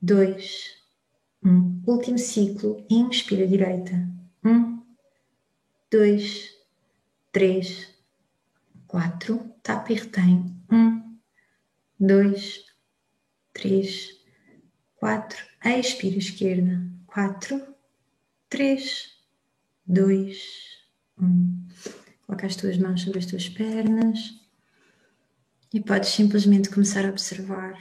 dois, 0.00 0.82
um. 1.44 1.82
Último 1.86 2.18
ciclo. 2.18 2.84
Inspira 2.88 3.46
direita. 3.46 3.92
Um, 4.44 4.82
dois, 5.90 6.48
três, 7.30 7.88
quatro. 8.86 9.52
Tapa 9.62 9.92
e 9.92 9.96
retém. 9.96 10.56
Um, 10.70 11.18
dois, 12.00 12.64
três, 13.52 14.21
quatro. 15.02 15.44
Expira 15.64 16.16
esquerda. 16.16 16.80
Quatro, 17.06 17.60
três, 18.48 19.18
dois, 19.84 20.78
um. 21.20 21.66
Coloca 22.24 22.46
as 22.46 22.54
tuas 22.54 22.78
mãos 22.78 23.02
sobre 23.02 23.18
as 23.18 23.26
tuas 23.26 23.48
pernas 23.48 24.40
e 25.74 25.80
podes 25.80 26.10
simplesmente 26.10 26.70
começar 26.70 27.04
a 27.04 27.10
observar 27.10 27.76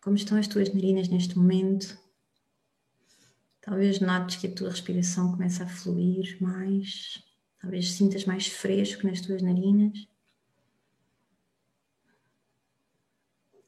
como 0.00 0.14
estão 0.14 0.38
as 0.38 0.46
tuas 0.46 0.72
narinas 0.72 1.08
neste 1.08 1.36
momento. 1.36 1.98
Talvez 3.60 3.98
notes 3.98 4.36
que 4.36 4.46
a 4.46 4.54
tua 4.54 4.70
respiração 4.70 5.32
começa 5.32 5.64
a 5.64 5.68
fluir 5.68 6.40
mais, 6.40 7.20
talvez 7.60 7.90
sintas 7.90 8.24
mais 8.24 8.46
fresco 8.46 9.04
nas 9.08 9.20
tuas 9.20 9.42
narinas. 9.42 10.06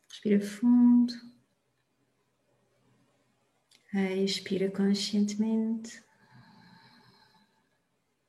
Respira 0.08 0.40
fundo. 0.40 1.35
Expira 3.96 4.70
conscientemente. 4.70 6.02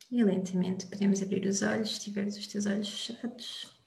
E 0.09 0.24
lentamente 0.24 0.86
podemos 0.86 1.22
abrir 1.22 1.45
os 1.45 1.61
olhos, 1.61 1.95
se 1.95 2.01
tiveres 2.01 2.38
os 2.38 2.47
teus 2.47 2.65
olhos 2.65 2.89
fechados. 2.89 3.78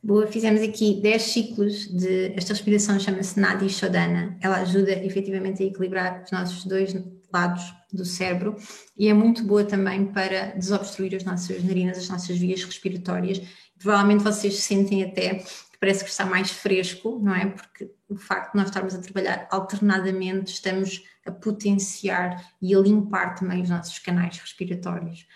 Boa, 0.00 0.26
fizemos 0.28 0.60
aqui 0.60 1.00
10 1.00 1.22
ciclos 1.22 1.88
de. 1.88 2.32
Esta 2.36 2.52
respiração 2.52 3.00
chama-se 3.00 3.40
Nadi 3.40 3.68
Shodana. 3.68 4.38
Ela 4.40 4.58
ajuda 4.58 4.92
efetivamente 4.92 5.62
a 5.62 5.66
equilibrar 5.66 6.22
os 6.22 6.30
nossos 6.30 6.64
dois 6.64 6.94
lados 7.32 7.64
do 7.92 8.04
cérebro 8.04 8.54
e 8.96 9.08
é 9.08 9.14
muito 9.14 9.42
boa 9.42 9.64
também 9.64 10.06
para 10.06 10.52
desobstruir 10.52 11.16
as 11.16 11.24
nossas 11.24 11.64
narinas, 11.64 11.98
as 11.98 12.08
nossas 12.08 12.36
vias 12.38 12.62
respiratórias. 12.62 13.40
Provavelmente 13.78 14.22
vocês 14.22 14.54
sentem 14.60 15.02
até 15.02 15.42
parece 15.84 16.02
que 16.02 16.08
está 16.08 16.24
mais 16.24 16.50
fresco, 16.50 17.20
não 17.22 17.34
é? 17.34 17.44
Porque 17.44 17.90
o 18.08 18.16
facto 18.16 18.52
de 18.52 18.56
nós 18.56 18.68
estarmos 18.68 18.94
a 18.94 19.02
trabalhar 19.02 19.46
alternadamente, 19.50 20.54
estamos 20.54 21.04
a 21.26 21.30
potenciar 21.30 22.42
e 22.62 22.74
a 22.74 22.78
limpar 22.78 23.34
também 23.34 23.60
os 23.60 23.68
nossos 23.68 23.98
canais 23.98 24.38
respiratórios. 24.38 25.26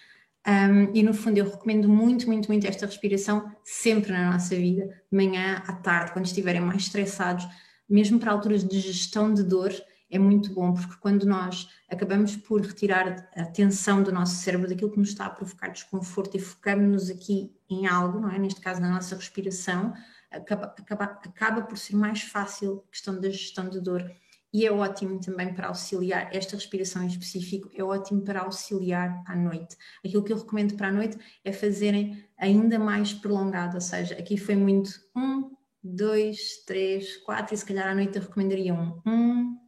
Um, 0.47 0.91
e 0.95 1.03
no 1.03 1.13
fundo 1.13 1.37
eu 1.37 1.45
recomendo 1.45 1.87
muito, 1.87 2.27
muito, 2.27 2.49
muito 2.49 2.67
esta 2.67 2.87
respiração 2.87 3.53
sempre 3.63 4.11
na 4.11 4.33
nossa 4.33 4.57
vida, 4.57 4.87
de 4.87 5.15
manhã 5.15 5.63
à 5.67 5.75
tarde, 5.75 6.13
quando 6.13 6.25
estiverem 6.25 6.63
mais 6.63 6.85
estressados, 6.85 7.47
mesmo 7.87 8.19
para 8.19 8.33
alturas 8.33 8.65
de 8.65 8.81
gestão 8.81 9.35
de 9.35 9.43
dor, 9.43 9.71
é 10.11 10.19
muito 10.19 10.55
bom, 10.55 10.73
porque 10.73 10.95
quando 10.99 11.27
nós 11.27 11.69
acabamos 11.91 12.37
por 12.37 12.63
retirar 12.63 13.29
a 13.37 13.43
atenção 13.43 14.03
do 14.03 14.11
nosso 14.11 14.37
cérebro 14.37 14.67
daquilo 14.67 14.93
que 14.93 14.99
nos 14.99 15.11
está 15.11 15.27
a 15.27 15.31
provocar 15.31 15.69
desconforto 15.69 16.39
e 16.39 16.41
focamos-nos 16.41 17.11
aqui 17.11 17.53
em 17.69 17.87
algo, 17.87 18.19
não 18.19 18.31
é? 18.31 18.39
Neste 18.39 18.63
caso 18.63 18.81
na 18.81 18.89
nossa 18.89 19.15
respiração, 19.15 19.93
acaba, 20.31 20.67
acaba, 20.67 21.05
acaba 21.05 21.63
por 21.63 21.77
ser 21.79 21.97
mais 21.97 22.23
fácil 22.23 22.85
a 22.87 22.91
questão 22.91 23.21
da 23.21 23.31
gestão 23.31 23.69
de 23.69 23.81
dor 23.81 24.11
e 24.53 24.67
é 24.67 24.73
ótimo 24.73 25.21
também 25.21 25.53
para 25.53 25.69
auxiliar, 25.69 26.35
esta 26.35 26.57
respiração 26.57 27.03
em 27.03 27.09
específico, 27.09 27.71
é 27.75 27.85
ótimo 27.85 28.23
para 28.23 28.41
auxiliar 28.41 29.23
à 29.27 29.37
noite. 29.37 29.77
Aquilo 30.05 30.25
que 30.25 30.33
eu 30.33 30.39
recomendo 30.39 30.75
para 30.75 30.89
a 30.89 30.93
noite 30.93 31.19
é 31.45 31.53
fazerem 31.53 32.25
ainda 32.39 32.79
mais 32.79 33.13
prolongado, 33.13 33.75
ou 33.75 33.81
seja, 33.81 34.15
aqui 34.15 34.39
foi 34.39 34.57
muito 34.57 34.91
um, 35.15 35.51
dois, 35.83 36.65
três, 36.67 37.19
quatro, 37.19 37.55
e 37.55 37.59
se 37.59 37.65
calhar 37.65 37.89
à 37.89 37.95
noite 37.95 38.17
eu 38.17 38.23
recomendaria 38.23 38.73
um, 38.73 39.01
um, 39.07 39.59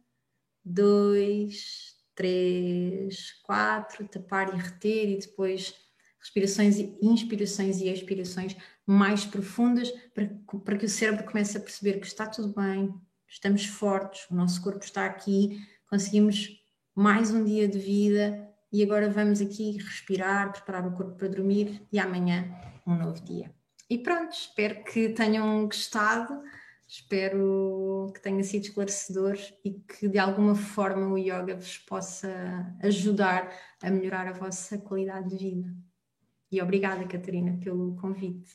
dois, 0.65 1.95
três, 2.15 3.33
quatro, 3.43 4.07
tapar 4.07 4.51
e 4.51 4.57
reter, 4.57 5.09
e 5.11 5.19
depois 5.19 5.75
respirações, 6.19 6.79
inspirações 7.01 7.81
e 7.81 7.87
expirações 7.87 8.55
mais 8.91 9.25
profundas 9.25 9.89
para, 10.13 10.29
para 10.65 10.77
que 10.77 10.85
o 10.85 10.89
cérebro 10.89 11.23
comece 11.23 11.57
a 11.57 11.61
perceber 11.61 11.99
que 11.99 12.07
está 12.07 12.27
tudo 12.27 12.53
bem, 12.53 12.93
estamos 13.25 13.65
fortes, 13.65 14.29
o 14.29 14.35
nosso 14.35 14.61
corpo 14.61 14.83
está 14.83 15.05
aqui, 15.05 15.65
conseguimos 15.89 16.49
mais 16.93 17.31
um 17.31 17.45
dia 17.45 17.69
de 17.69 17.79
vida 17.79 18.49
e 18.69 18.83
agora 18.83 19.09
vamos 19.09 19.39
aqui 19.39 19.77
respirar, 19.77 20.51
preparar 20.51 20.85
o 20.85 20.91
corpo 20.91 21.15
para 21.15 21.29
dormir 21.29 21.87
e 21.89 21.99
amanhã 21.99 22.53
um 22.85 22.95
novo 22.95 23.23
dia. 23.23 23.53
E 23.89 23.97
pronto, 23.97 24.33
espero 24.33 24.83
que 24.83 25.09
tenham 25.09 25.65
gostado, 25.65 26.41
espero 26.85 28.11
que 28.13 28.21
tenha 28.21 28.43
sido 28.43 28.63
esclarecedor 28.63 29.37
e 29.63 29.71
que 29.71 30.09
de 30.09 30.19
alguma 30.19 30.55
forma 30.55 31.07
o 31.07 31.17
yoga 31.17 31.55
vos 31.55 31.77
possa 31.77 32.75
ajudar 32.83 33.49
a 33.81 33.89
melhorar 33.89 34.27
a 34.27 34.33
vossa 34.33 34.77
qualidade 34.77 35.29
de 35.29 35.37
vida. 35.37 35.90
E 36.51 36.61
obrigada, 36.61 37.07
Catarina, 37.07 37.57
pelo 37.63 37.95
convite. 37.95 38.51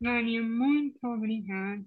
Vânia, 0.00 0.42
muito 0.42 0.98
obrigada. 1.04 1.86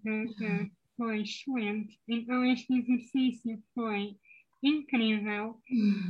Foi 0.97 1.21
excelente. 1.21 1.99
Então, 2.07 2.43
este 2.45 2.73
exercício 2.73 3.63
foi 3.73 4.17
incrível. 4.63 5.61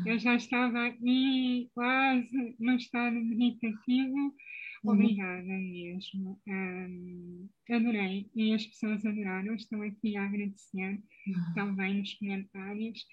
Eu 0.06 0.20
já 0.20 0.36
estava 0.36 0.88
aqui 0.88 1.70
quase 1.74 2.56
no 2.60 2.76
estado 2.76 3.16
meditativo. 3.16 4.34
Uhum. 4.84 4.94
Obrigada 4.94 5.48
mesmo. 5.48 6.42
Um, 6.48 7.50
adorei. 7.70 8.30
E 8.36 8.54
as 8.54 8.66
pessoas 8.66 9.06
adoraram. 9.06 9.54
Estou 9.56 9.82
aqui 9.82 10.18
a 10.18 10.26
agradecer 10.26 11.02
uhum. 11.28 11.54
também 11.54 12.00
nos 12.00 12.14
comentários. 12.16 13.06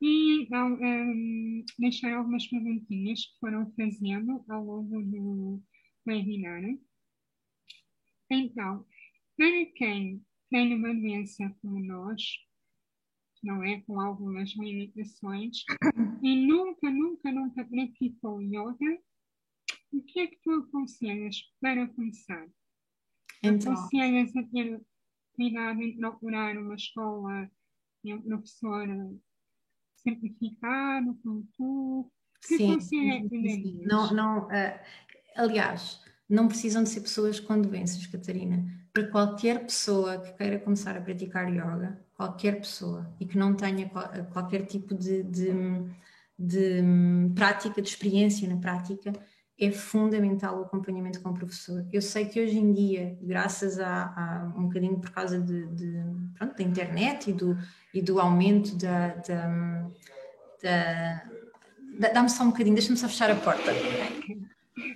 E 0.00 0.42
então, 0.42 0.74
um, 0.74 1.64
deixar 1.78 2.14
algumas 2.14 2.46
perguntinhas 2.46 3.24
que 3.24 3.38
foram 3.40 3.72
fazendo 3.74 4.44
ao 4.48 4.64
longo 4.64 5.02
do 5.02 5.62
webinar. 6.06 6.62
Então, 8.30 8.86
para 9.36 9.66
quem 9.76 10.24
tem 10.50 10.74
uma 10.74 10.94
doença 10.94 11.54
como 11.60 11.80
nós, 11.80 12.22
não 13.42 13.62
é? 13.62 13.80
Com 13.82 14.00
algumas 14.00 14.50
limitações, 14.56 15.64
e 16.22 16.46
nunca, 16.46 16.90
nunca, 16.90 17.32
nunca 17.32 17.64
praticou 17.64 18.40
yoga, 18.40 19.00
o 19.92 20.02
que 20.02 20.20
é 20.20 20.26
que 20.26 20.38
tu 20.42 20.50
aconselhas 20.50 21.36
para 21.60 21.86
começar? 21.88 22.48
Então, 23.42 23.72
aconselhas 23.72 24.34
a 24.36 24.42
ter 24.44 24.80
cuidado 25.34 25.82
em 25.82 25.96
procurar 25.96 26.56
uma 26.56 26.74
escola 26.74 27.50
e 28.02 28.14
um 28.14 28.22
professor 28.22 28.86
como 31.22 31.46
tu? 31.56 32.10
Que 32.40 32.56
sim, 32.58 32.80
sim, 32.80 33.28
sim. 33.28 33.82
Não, 33.86 34.12
não, 34.12 34.46
uh, 34.46 34.78
aliás, 35.36 36.00
não 36.28 36.48
precisam 36.48 36.82
de 36.82 36.90
ser 36.90 37.00
pessoas 37.00 37.40
com 37.40 37.60
doenças, 37.60 38.06
Catarina. 38.06 38.64
Para 38.92 39.08
qualquer 39.08 39.64
pessoa 39.64 40.18
que 40.18 40.32
queira 40.34 40.58
começar 40.58 40.96
a 40.96 41.00
praticar 41.00 41.48
yoga, 41.48 42.00
qualquer 42.14 42.58
pessoa, 42.58 43.12
e 43.18 43.26
que 43.26 43.36
não 43.36 43.54
tenha 43.54 43.90
qualquer 44.32 44.66
tipo 44.66 44.94
de, 44.94 45.22
de, 45.24 45.50
de 46.38 46.82
prática, 47.34 47.82
de 47.82 47.88
experiência 47.88 48.48
na 48.48 48.56
prática, 48.56 49.12
é 49.58 49.70
fundamental 49.70 50.58
o 50.58 50.62
acompanhamento 50.62 51.20
com 51.20 51.30
o 51.30 51.34
professor. 51.34 51.86
Eu 51.92 52.02
sei 52.02 52.26
que 52.26 52.40
hoje 52.40 52.58
em 52.58 52.72
dia, 52.72 53.18
graças 53.22 53.78
a, 53.78 54.06
a 54.06 54.54
um 54.56 54.64
bocadinho 54.64 54.98
por 54.98 55.10
causa 55.10 55.40
de, 55.40 55.66
de, 55.68 56.02
pronto, 56.34 56.56
da 56.56 56.62
internet 56.62 57.30
e 57.30 57.32
do, 57.32 57.56
e 57.94 58.02
do 58.02 58.20
aumento 58.20 58.76
da. 58.76 59.14
da, 59.14 59.90
da 60.62 61.22
Dá-me 62.12 62.28
só 62.28 62.42
um 62.42 62.50
bocadinho, 62.50 62.74
deixa-me 62.74 62.98
só 62.98 63.08
fechar 63.08 63.30
a 63.30 63.36
porta. 63.36 63.70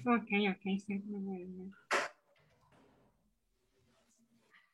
Ok, 0.05 0.51
ok, 0.51 0.81
sem 0.81 1.01
problema. 1.01 1.71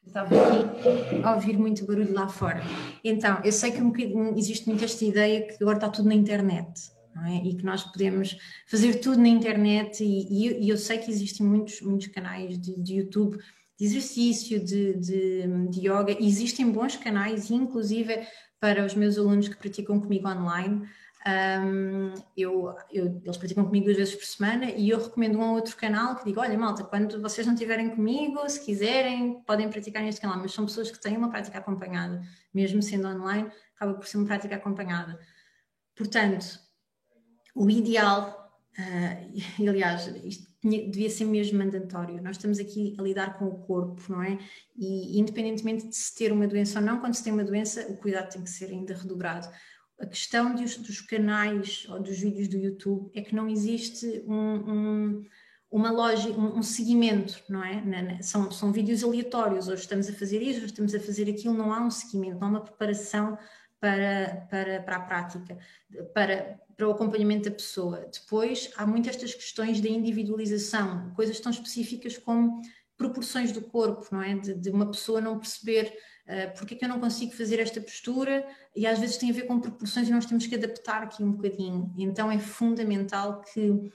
Estava 0.07 0.35
aqui 0.35 1.23
a 1.23 1.35
ouvir 1.35 1.59
muito 1.59 1.87
barulho 1.87 2.15
lá 2.15 2.29
fora. 2.29 2.63
Então, 3.03 3.41
eu 3.45 3.53
sei 3.53 3.73
que 3.73 3.83
um 3.83 4.37
existe 4.37 4.67
muito 4.67 4.85
esta 4.85 5.05
ideia 5.05 5.47
que 5.47 5.63
agora 5.63 5.77
está 5.77 5.89
tudo 5.89 6.09
na 6.09 6.15
internet. 6.15 6.93
É? 7.27 7.37
E 7.47 7.55
que 7.55 7.65
nós 7.65 7.85
podemos 7.85 8.37
fazer 8.67 8.95
tudo 8.95 9.19
na 9.19 9.29
internet, 9.29 10.03
e, 10.03 10.65
e, 10.65 10.69
eu 10.69 10.77
sei 10.77 10.99
que 10.99 11.11
existem 11.11 11.47
muitos, 11.47 11.81
muitos 11.81 12.09
canais 12.09 12.59
de, 12.59 12.81
de 12.81 12.95
YouTube 12.95 13.39
de 13.79 13.85
exercício, 13.85 14.65
de, 14.65 14.95
de, 14.95 15.69
de 15.71 15.81
yoga, 15.81 16.17
existem 16.21 16.71
bons 16.71 16.97
canais, 16.97 17.51
inclusive 17.51 18.27
para 18.61 18.85
os 18.85 18.95
meus 18.95 19.19
alunos 19.19 19.49
que 19.49 19.57
praticam 19.57 20.01
comigo 20.01 20.29
online. 20.29 20.89
Um, 21.27 22.13
eu, 22.37 22.75
eu, 22.93 23.21
eles 23.25 23.37
praticam 23.39 23.65
comigo 23.65 23.87
duas 23.87 23.97
vezes 23.97 24.15
por 24.15 24.27
semana 24.27 24.71
e 24.71 24.91
eu 24.91 25.03
recomendo 25.03 25.39
um 25.39 25.55
outro 25.55 25.75
canal 25.75 26.17
que 26.17 26.25
digo: 26.25 26.41
olha, 26.41 26.57
malta, 26.57 26.85
quando 26.85 27.21
vocês 27.21 27.47
não 27.47 27.55
estiverem 27.55 27.91
comigo, 27.91 28.47
se 28.49 28.63
quiserem, 28.63 29.43
podem 29.45 29.69
praticar 29.71 30.03
neste 30.03 30.21
canal, 30.21 30.39
mas 30.39 30.53
são 30.53 30.67
pessoas 30.67 30.91
que 30.91 31.01
têm 31.01 31.17
uma 31.17 31.31
prática 31.31 31.59
acompanhada, 31.59 32.23
mesmo 32.53 32.83
sendo 32.83 33.09
online, 33.09 33.51
acaba 33.75 33.95
por 33.95 34.07
ser 34.07 34.19
uma 34.19 34.27
prática 34.27 34.55
acompanhada. 34.57 35.19
Portanto, 35.97 36.59
o 37.55 37.71
ideal, 37.71 38.53
uh, 38.79 39.41
e 39.59 39.69
aliás, 39.69 40.07
isto 40.25 40.54
devia 40.65 41.11
ser 41.11 41.25
mesmo 41.25 41.59
mandatório. 41.59 42.23
Nós 42.23 42.37
estamos 42.37 42.59
aqui 42.59 42.97
a 42.99 43.03
lidar 43.03 43.39
com 43.39 43.47
o 43.47 43.59
corpo, 43.59 44.03
não 44.09 44.23
é? 44.23 44.39
E 44.77 45.21
independentemente 45.21 45.89
de 45.89 45.95
se 45.95 46.15
ter 46.15 46.33
uma 46.33 46.47
doença 46.47 46.81
ou 46.81 46.85
não, 46.85 47.01
quando 47.01 47.15
se 47.15 47.23
tem 47.23 47.33
uma 47.33 47.45
doença, 47.45 47.87
o 47.91 47.97
cuidado 47.97 48.33
tem 48.33 48.43
que 48.43 48.51
ser 48.51 48.71
ainda 48.71 48.95
redobrado 48.95 49.49
a 50.01 50.07
questão 50.07 50.55
dos, 50.55 50.77
dos, 50.77 51.01
canais 51.01 51.87
ou 51.89 52.01
dos 52.01 52.19
vídeos 52.19 52.49
do 52.49 52.57
YouTube 52.57 53.11
é 53.15 53.23
que 53.23 53.35
não 53.35 53.49
existe 53.49 54.25
um, 54.27 54.35
um, 54.37 55.25
uma 55.71 55.91
loja, 55.91 56.29
um, 56.31 56.59
um, 56.59 56.63
seguimento, 56.63 57.41
não 57.49 57.63
é? 57.63 58.21
São, 58.23 58.51
são 58.51 58.73
vídeos 58.73 59.05
aleatórios, 59.05 59.69
hoje 59.69 59.83
estamos 59.83 60.09
a 60.09 60.13
fazer 60.13 60.43
isto, 60.43 60.59
hoje 60.59 60.67
estamos 60.67 60.95
a 60.95 61.01
fazer 61.01 61.29
aquilo, 61.31 61.55
não 61.55 61.73
há 61.73 61.81
um 61.81 61.91
seguimento, 61.91 62.39
não 62.39 62.49
há 62.49 62.51
uma 62.51 62.65
preparação 62.65 63.39
para, 63.85 64.47
para, 64.49 64.81
para 64.81 64.97
a 64.97 65.01
prática, 65.01 65.59
para, 66.15 66.59
para 66.75 66.89
o 66.89 66.93
acompanhamento 66.93 67.51
da 67.51 67.55
pessoa. 67.55 68.09
Depois, 68.11 68.71
há 68.79 68.87
muitas 68.87 69.15
estas 69.15 69.35
questões 69.35 69.79
de 69.79 69.91
individualização, 69.91 71.13
coisas 71.15 71.39
tão 71.39 71.53
específicas 71.53 72.17
como 72.17 72.63
proporções 72.97 73.53
do 73.53 73.61
corpo, 73.61 74.07
não 74.11 74.23
é? 74.23 74.37
De, 74.37 74.55
de 74.55 74.71
uma 74.71 74.91
pessoa 74.91 75.21
não 75.21 75.39
perceber 75.39 75.93
uh, 76.27 76.57
porque 76.57 76.73
é 76.73 76.79
que 76.79 76.85
eu 76.87 76.89
não 76.89 76.99
consigo 76.99 77.33
fazer 77.33 77.61
esta 77.61 77.79
postura 77.79 78.49
e 78.75 78.87
às 78.87 78.99
vezes 78.99 79.19
tem 79.19 79.29
a 79.29 79.35
ver 79.35 79.43
com 79.43 79.61
proporções 79.61 80.09
e 80.09 80.13
nós 80.13 80.25
temos 80.25 80.47
que 80.47 80.55
adaptar 80.55 81.03
aqui 81.03 81.23
um 81.23 81.33
bocadinho. 81.33 81.93
Então 81.99 82.33
é 82.33 82.39
fundamental 82.39 83.43
que 83.43 83.93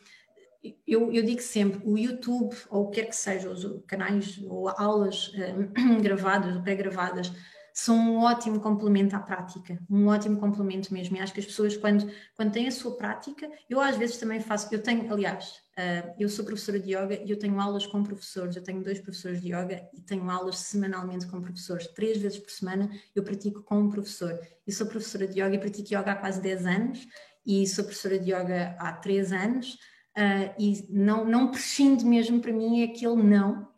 eu, 0.85 1.11
eu, 1.11 1.23
digo 1.23 1.41
sempre, 1.41 1.81
o 1.83 1.97
YouTube, 1.97 2.55
ou 2.69 2.83
o 2.83 2.89
que 2.91 3.01
quer 3.01 3.07
que 3.07 3.15
seja, 3.15 3.49
os 3.49 3.65
canais 3.87 4.39
ou 4.43 4.69
aulas 4.69 5.29
uh, 5.29 5.97
gravadas 5.99 6.55
ou 6.55 6.61
pré-gravadas, 6.61 7.31
são 7.79 7.95
um 7.95 8.19
ótimo 8.19 8.59
complemento 8.59 9.15
à 9.15 9.19
prática, 9.19 9.79
um 9.89 10.07
ótimo 10.07 10.37
complemento 10.37 10.93
mesmo. 10.93 11.15
E 11.15 11.19
acho 11.21 11.33
que 11.33 11.39
as 11.39 11.45
pessoas, 11.45 11.77
quando, 11.77 12.11
quando 12.35 12.51
têm 12.51 12.67
a 12.67 12.71
sua 12.71 12.97
prática, 12.97 13.49
eu 13.69 13.79
às 13.79 13.95
vezes 13.95 14.17
também 14.17 14.41
faço, 14.41 14.67
eu 14.73 14.83
tenho, 14.83 15.11
aliás, 15.11 15.61
uh, 15.77 16.13
eu 16.19 16.27
sou 16.27 16.43
professora 16.43 16.77
de 16.77 16.89
yoga 16.93 17.21
e 17.23 17.31
eu 17.31 17.39
tenho 17.39 17.57
aulas 17.59 17.87
com 17.87 18.03
professores, 18.03 18.57
eu 18.57 18.63
tenho 18.63 18.83
dois 18.83 18.99
professores 18.99 19.41
de 19.41 19.47
yoga 19.47 19.81
e 19.93 20.01
tenho 20.01 20.29
aulas 20.29 20.57
semanalmente 20.57 21.25
com 21.27 21.41
professores, 21.41 21.87
três 21.87 22.17
vezes 22.17 22.37
por 22.39 22.51
semana 22.51 22.89
eu 23.15 23.23
pratico 23.23 23.63
com 23.63 23.79
um 23.79 23.89
professor. 23.89 24.37
Eu 24.67 24.73
sou 24.73 24.85
professora 24.85 25.25
de 25.25 25.39
yoga 25.39 25.55
e 25.55 25.59
pratico 25.59 25.87
yoga 25.87 26.11
há 26.11 26.15
quase 26.15 26.41
10 26.41 26.65
anos 26.65 27.07
e 27.45 27.65
sou 27.65 27.85
professora 27.85 28.19
de 28.19 28.31
yoga 28.31 28.75
há 28.77 28.91
3 28.91 29.31
anos 29.31 29.75
uh, 30.17 30.53
e 30.59 30.85
não, 30.89 31.23
não 31.23 31.49
prescindo 31.49 32.05
mesmo 32.05 32.41
para 32.41 32.51
mim 32.51 32.81
é 32.81 32.85
aquele 32.85 33.23
não, 33.23 33.68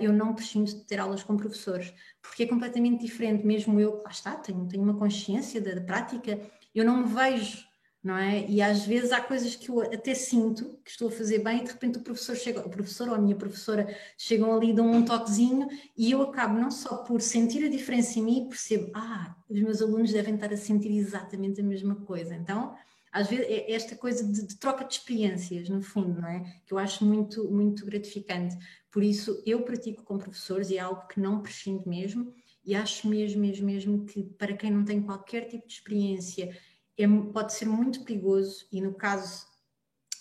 eu 0.00 0.12
não 0.12 0.34
prescindo 0.34 0.66
de 0.66 0.84
ter 0.84 0.98
aulas 0.98 1.22
com 1.22 1.36
professores, 1.36 1.92
porque 2.20 2.42
é 2.42 2.46
completamente 2.46 3.02
diferente, 3.02 3.46
mesmo 3.46 3.78
eu, 3.80 4.02
lá 4.02 4.10
está, 4.10 4.34
tenho, 4.34 4.66
tenho 4.66 4.82
uma 4.82 4.94
consciência 4.94 5.60
da, 5.60 5.74
da, 5.74 5.80
prática, 5.80 6.40
eu 6.74 6.84
não 6.84 6.98
me 6.98 7.14
vejo, 7.14 7.64
não 8.02 8.16
é? 8.16 8.44
E 8.48 8.60
às 8.60 8.84
vezes 8.84 9.12
há 9.12 9.20
coisas 9.20 9.54
que 9.54 9.68
eu 9.68 9.80
até 9.80 10.14
sinto 10.14 10.78
que 10.84 10.90
estou 10.90 11.08
a 11.08 11.12
fazer 11.12 11.40
bem 11.40 11.58
e 11.58 11.64
de 11.64 11.72
repente 11.72 11.98
o 11.98 12.02
professor 12.02 12.36
chega, 12.36 12.60
o 12.60 12.70
professor 12.70 13.08
ou 13.08 13.14
a 13.14 13.18
minha 13.18 13.36
professora 13.36 13.86
chegam 14.16 14.54
ali, 14.54 14.72
dão 14.72 14.90
um 14.90 15.04
toquezinho 15.04 15.68
e 15.96 16.10
eu 16.10 16.22
acabo 16.22 16.58
não 16.58 16.70
só 16.70 16.98
por 16.98 17.20
sentir 17.20 17.64
a 17.64 17.68
diferença 17.68 18.18
em 18.18 18.22
mim, 18.22 18.48
percebo, 18.48 18.90
ah, 18.94 19.36
os 19.48 19.60
meus 19.60 19.80
alunos 19.80 20.12
devem 20.12 20.34
estar 20.34 20.52
a 20.52 20.56
sentir 20.56 20.96
exatamente 20.96 21.60
a 21.60 21.64
mesma 21.64 21.96
coisa, 21.96 22.34
então 22.34 22.74
às 23.12 23.28
vezes 23.28 23.46
é 23.48 23.72
esta 23.72 23.96
coisa 23.96 24.24
de, 24.24 24.46
de, 24.46 24.56
troca 24.56 24.84
de 24.84 24.94
experiências, 24.94 25.68
no 25.68 25.82
fundo, 25.82 26.20
não 26.20 26.28
é? 26.28 26.60
Que 26.66 26.72
eu 26.72 26.78
acho 26.78 27.04
muito, 27.04 27.50
muito 27.50 27.84
gratificante. 27.84 28.56
Por 28.90 29.02
isso, 29.02 29.42
eu 29.46 29.62
pratico 29.62 30.02
com 30.02 30.18
professores 30.18 30.70
e 30.70 30.76
é 30.76 30.80
algo 30.80 31.06
que 31.06 31.20
não 31.20 31.42
prescindo 31.42 31.88
mesmo, 31.88 32.32
e 32.64 32.74
acho 32.74 33.08
mesmo, 33.08 33.40
mesmo, 33.40 33.66
mesmo 33.66 34.04
que 34.04 34.22
para 34.22 34.56
quem 34.56 34.70
não 34.70 34.84
tem 34.84 35.02
qualquer 35.02 35.46
tipo 35.48 35.66
de 35.66 35.74
experiência, 35.74 36.56
é, 36.96 37.06
pode 37.32 37.54
ser 37.54 37.66
muito 37.66 38.04
perigoso, 38.04 38.66
e 38.70 38.80
no 38.80 38.92
caso 38.94 39.46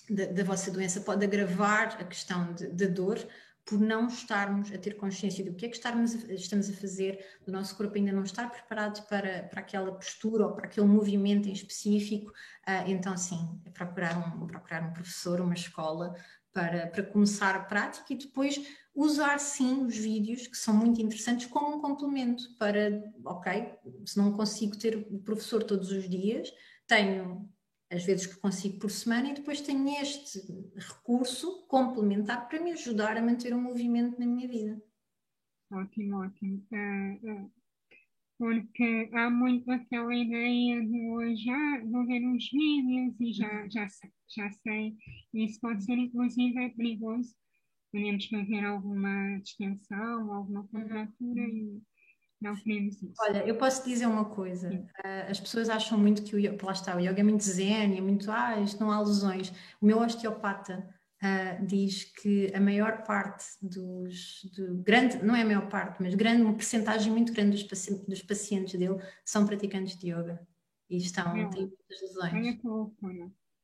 da, 0.10 0.26
da 0.26 0.44
vossa 0.44 0.72
doença, 0.72 1.02
pode 1.02 1.26
agravar 1.26 1.98
a 2.00 2.04
questão 2.06 2.54
de 2.54 2.88
dor, 2.88 3.20
por 3.68 3.80
não 3.80 4.08
estarmos 4.08 4.72
a 4.72 4.78
ter 4.78 4.96
consciência 4.96 5.44
do 5.44 5.54
que 5.54 5.66
é 5.66 5.70
que 5.70 5.76
estamos 5.76 6.16
a, 6.16 6.34
estamos 6.34 6.70
a 6.70 6.74
fazer, 6.74 7.24
do 7.46 7.52
nosso 7.52 7.76
corpo 7.76 7.96
ainda 7.96 8.14
não 8.14 8.24
estar 8.24 8.50
preparado 8.50 9.06
para, 9.08 9.44
para 9.44 9.60
aquela 9.60 9.92
postura 9.92 10.48
ou 10.48 10.54
para 10.54 10.68
aquele 10.68 10.88
movimento 10.88 11.50
em 11.50 11.52
específico, 11.52 12.32
uh, 12.32 12.88
então 12.90 13.16
sim, 13.18 13.62
é 13.66 13.70
procurar 13.70 14.18
um, 14.18 14.48
procurar 14.48 14.84
um 14.84 14.94
professor, 14.94 15.42
uma 15.42 15.54
escola, 15.54 16.16
para, 16.54 16.88
para 16.88 17.04
começar 17.04 17.56
a 17.56 17.60
prática 17.60 18.14
e 18.14 18.18
depois 18.18 18.60
usar 18.96 19.40
sim 19.40 19.86
os 19.86 19.96
vídeos, 19.96 20.48
que 20.48 20.58
são 20.58 20.74
muito 20.74 21.00
interessantes, 21.00 21.46
como 21.46 21.76
um 21.76 21.82
complemento 21.82 22.44
para, 22.58 23.04
ok, 23.26 23.76
se 24.06 24.18
não 24.18 24.32
consigo 24.32 24.76
ter 24.76 24.96
o 24.96 25.20
professor 25.20 25.62
todos 25.62 25.92
os 25.92 26.10
dias, 26.10 26.52
tenho 26.88 27.48
às 27.90 28.06
vezes 28.06 28.26
que 28.28 28.40
consigo 28.40 28.80
por 28.80 28.92
semana, 28.92 29.30
e 29.30 29.34
depois 29.34 29.62
tenho 29.62 29.88
este 30.02 30.40
recurso 30.76 31.66
complementar 31.68 32.48
para 32.48 32.62
me 32.62 32.72
ajudar 32.72 33.18
a 33.18 33.22
manter 33.22 33.54
um 33.54 33.62
movimento 33.62 34.20
na 34.20 34.26
minha 34.26 34.48
vida. 34.48 34.82
Ótimo, 35.72 36.18
ótimo. 36.18 36.66
Uh, 36.72 37.46
uh, 37.46 37.52
porque 38.38 39.10
há 39.14 39.30
muito 39.30 39.70
aquela 39.72 40.14
ideia 40.16 40.86
de 40.86 41.10
hoje, 41.10 41.50
ah, 41.50 41.82
vou 41.86 42.06
ver 42.06 42.24
uns 42.26 42.50
vídeos 42.52 43.20
e 43.20 43.34
já, 43.34 43.68
já, 43.68 43.90
sei, 43.90 44.12
já 44.30 44.52
sei. 44.52 44.96
Isso 45.34 45.60
pode 45.60 45.84
ser, 45.84 45.98
inclusive, 45.98 46.58
é 46.64 46.70
perigoso. 46.70 47.36
Podemos 47.92 48.26
fazer 48.28 48.64
alguma 48.64 49.40
distensão, 49.40 50.34
alguma 50.34 50.68
contratura 50.68 51.42
e 51.42 51.82
não 52.40 52.54
isso. 52.54 53.12
Olha, 53.20 53.46
eu 53.46 53.56
posso 53.58 53.88
dizer 53.88 54.06
uma 54.06 54.26
coisa. 54.26 54.70
Uh, 54.70 55.30
as 55.30 55.40
pessoas 55.40 55.70
acham 55.70 55.98
muito 55.98 56.24
que 56.24 56.36
o 56.36 56.40
yoga, 56.40 56.66
lá 56.66 56.72
está, 56.72 56.96
o 56.96 57.00
yoga 57.00 57.20
é 57.20 57.24
muito 57.24 57.44
zen, 57.44 57.98
é 57.98 58.02
muito, 58.02 58.30
ah, 58.32 58.60
isto 58.60 58.80
não 58.80 58.92
há 58.92 59.00
lesões. 59.00 59.52
O 59.82 59.86
meu 59.86 60.00
osteopata 60.00 60.88
uh, 61.24 61.66
diz 61.66 62.04
que 62.04 62.52
a 62.54 62.60
maior 62.60 63.04
parte 63.04 63.46
dos, 63.62 64.44
do 64.56 64.78
grande, 64.84 65.24
não 65.24 65.36
é 65.36 65.42
a 65.42 65.46
maior 65.46 65.68
parte, 65.68 66.02
mas 66.02 66.14
grande, 66.14 66.44
uma 66.44 66.54
percentagem 66.54 67.12
muito 67.12 67.34
grande 67.34 67.52
dos, 67.52 67.64
paci 67.64 68.06
dos 68.08 68.22
pacientes 68.22 68.78
dele 68.78 69.02
são 69.26 69.46
praticantes 69.46 69.98
de 69.98 70.12
yoga 70.12 70.40
e 70.90 70.98
estão, 70.98 71.36
é. 71.36 71.50
têm 71.50 71.68
muitas 71.68 72.02
lesões. 72.02 72.34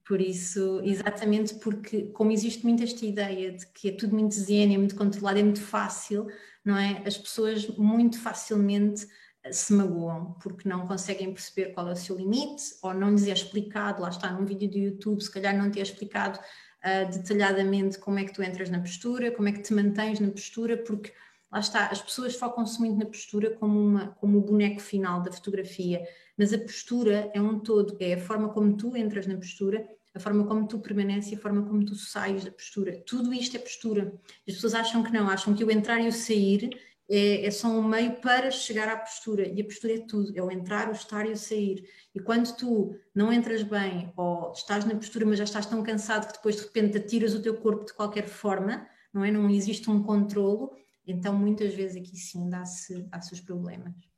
Por 0.05 0.19
isso, 0.19 0.81
exatamente 0.83 1.55
porque, 1.55 2.03
como 2.07 2.31
existe 2.31 2.63
muito 2.63 2.83
esta 2.83 3.05
ideia 3.05 3.53
de 3.53 3.65
que 3.67 3.89
é 3.89 3.91
tudo 3.93 4.15
muito 4.15 4.35
zen, 4.35 4.73
é 4.73 4.77
muito 4.77 4.95
controlado, 4.95 5.39
é 5.39 5.43
muito 5.43 5.61
fácil, 5.61 6.27
não 6.63 6.77
é? 6.77 7.01
As 7.05 7.17
pessoas 7.17 7.67
muito 7.77 8.19
facilmente 8.19 9.07
eh, 9.43 9.53
se 9.53 9.73
magoam 9.73 10.33
porque 10.41 10.67
não 10.67 10.85
conseguem 10.85 11.33
perceber 11.33 11.73
qual 11.73 11.87
é 11.87 11.93
o 11.93 11.95
seu 11.95 12.17
limite 12.17 12.63
ou 12.81 12.93
não 12.93 13.11
lhes 13.11 13.27
é 13.27 13.31
explicado, 13.31 14.01
lá 14.01 14.09
está 14.09 14.29
num 14.31 14.45
vídeo 14.45 14.69
do 14.69 14.77
YouTube, 14.77 15.21
se 15.21 15.31
calhar 15.31 15.55
não 15.55 15.71
te 15.71 15.79
é 15.79 15.83
explicado 15.83 16.37
uh, 16.39 17.09
detalhadamente 17.09 17.97
como 17.97 18.19
é 18.19 18.25
que 18.25 18.33
tu 18.33 18.43
entras 18.43 18.69
na 18.69 18.79
postura, 18.79 19.31
como 19.31 19.47
é 19.47 19.53
que 19.53 19.61
te 19.61 19.73
mantens 19.73 20.19
na 20.19 20.31
postura, 20.31 20.77
porque 20.77 21.13
lá 21.51 21.59
está, 21.59 21.87
as 21.87 22.01
pessoas 22.01 22.35
focam-se 22.35 22.79
muito 22.79 22.97
na 22.97 23.05
postura 23.05 23.51
como, 23.51 23.79
uma, 23.79 24.07
como 24.15 24.37
o 24.37 24.41
boneco 24.41 24.81
final 24.81 25.21
da 25.21 25.31
fotografia, 25.31 26.03
mas 26.37 26.53
a 26.53 26.57
postura 26.57 27.31
é 27.33 27.41
um 27.41 27.59
todo, 27.59 27.97
é 27.99 28.13
a 28.13 28.19
forma 28.19 28.49
como 28.49 28.75
tu 28.75 28.95
entras 28.97 29.27
na 29.27 29.35
postura, 29.35 29.87
a 30.13 30.19
forma 30.19 30.45
como 30.45 30.67
tu 30.67 30.79
permaneces 30.79 31.31
e 31.31 31.35
a 31.35 31.39
forma 31.39 31.63
como 31.63 31.85
tu 31.85 31.95
sais 31.95 32.43
da 32.43 32.51
postura. 32.51 33.01
Tudo 33.05 33.33
isto 33.33 33.57
é 33.57 33.59
postura. 33.59 34.13
As 34.47 34.55
pessoas 34.55 34.75
acham 34.75 35.03
que 35.03 35.11
não, 35.11 35.29
acham 35.29 35.53
que 35.53 35.63
o 35.63 35.71
entrar 35.71 35.99
e 35.99 36.07
o 36.07 36.11
sair 36.11 36.69
é, 37.09 37.45
é, 37.45 37.51
só 37.51 37.67
um 37.67 37.83
meio 37.83 38.13
para 38.21 38.49
chegar 38.51 38.87
à 38.87 38.95
postura 38.95 39.47
e 39.47 39.61
a 39.61 39.65
postura 39.65 39.95
é 39.95 39.99
tudo, 39.99 40.31
é 40.35 40.41
o 40.41 40.51
entrar, 40.51 40.89
o 40.89 40.93
estar 40.93 41.25
e 41.25 41.31
o 41.31 41.37
sair. 41.37 41.83
E 42.13 42.19
quando 42.19 42.55
tu 42.55 42.95
não 43.13 43.33
entras 43.33 43.63
bem 43.63 44.11
ou 44.15 44.51
estás 44.51 44.85
na 44.85 44.95
postura, 44.95 45.25
mas 45.25 45.37
já 45.37 45.43
estás 45.43 45.65
tão 45.65 45.83
cansado 45.83 46.27
que 46.27 46.33
depois 46.33 46.55
de 46.55 46.63
repente 46.63 46.97
atiras 46.97 47.33
o 47.33 47.41
teu 47.41 47.57
corpo 47.57 47.85
de 47.85 47.93
qualquer 47.93 48.27
forma, 48.27 48.87
não 49.13 49.23
é? 49.23 49.31
Não 49.31 49.49
existe 49.49 49.89
um 49.89 50.01
controlo, 50.01 50.75
então 51.05 51.33
muitas 51.35 51.73
vezes 51.73 51.97
aqui 51.97 52.15
sim 52.15 52.49
dá-se 52.49 53.01
dá 53.03 53.19
os 53.19 53.41
problemas. 53.41 54.12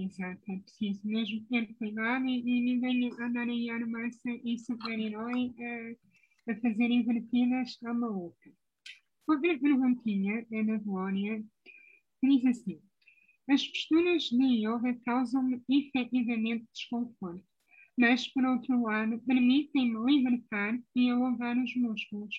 Exato, 0.00 0.52
é 0.52 0.58
preciso 0.58 1.08
mesmo 1.08 1.44
ter 1.46 1.74
cuidado 1.74 2.24
e, 2.24 2.38
e 2.38 2.60
ninguém 2.60 3.10
em 3.10 3.70
armar-se 3.70 4.30
em 4.30 4.56
super-herói 4.56 5.52
a, 5.58 6.52
a 6.52 6.56
fazer 6.60 6.88
invertidas 6.88 7.76
à 7.84 7.92
maluca. 7.92 8.52
Outra 9.26 9.58
perguntinha 9.58 10.46
é 10.52 10.62
da 10.62 10.76
Glória, 10.78 11.44
diz 12.22 12.46
assim: 12.46 12.80
As 13.50 13.66
posturas 13.66 14.22
de 14.30 14.44
yoga 14.64 14.94
causam-me 15.04 15.60
efetivamente 15.68 16.68
desconforto, 16.72 17.44
mas, 17.96 18.28
por 18.28 18.44
outro 18.44 18.80
lado, 18.80 19.20
permitem-me 19.26 19.98
libertar 20.14 20.80
e 20.94 21.10
alongar 21.10 21.58
os 21.58 21.74
músculos. 21.74 22.36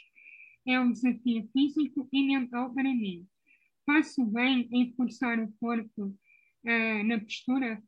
É 0.65 0.79
um 0.79 0.93
desafio 0.93 1.45
físico 1.51 2.07
e 2.13 2.23
mental 2.23 2.73
para 2.73 2.83
mim. 2.83 3.27
Faço 3.85 4.25
bem 4.27 4.69
em 4.71 4.93
forçar 4.93 5.39
o 5.39 5.51
corpo 5.59 6.17
uh, 6.65 7.03
na 7.03 7.19
postura, 7.19 7.81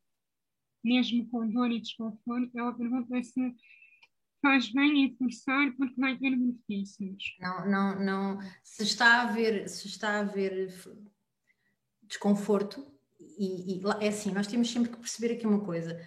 mesmo 0.83 1.29
com 1.29 1.49
dor 1.49 1.71
e 1.71 1.81
desconforto? 1.81 2.57
Ela 2.57 2.73
pergunta 2.73 3.23
se 3.23 3.55
faz 4.41 4.71
bem 4.71 5.05
em 5.05 5.15
forçar 5.15 5.71
porque 5.77 5.99
vai 5.99 6.17
ter 6.17 6.31
benefícios. 6.31 7.35
Não, 7.39 7.69
não, 7.69 7.99
não. 7.99 8.39
Se 8.63 8.83
está 8.83 9.17
a 9.17 9.21
haver, 9.23 9.69
se 9.69 9.87
está 9.87 10.17
a 10.17 10.19
haver 10.19 10.73
desconforto, 12.03 12.85
e, 13.19 13.77
e 13.77 13.81
é 13.99 14.09
assim, 14.09 14.31
nós 14.31 14.47
temos 14.47 14.69
sempre 14.69 14.89
que 14.89 14.97
perceber 14.97 15.33
aqui 15.33 15.45
uma 15.45 15.63
coisa. 15.63 15.99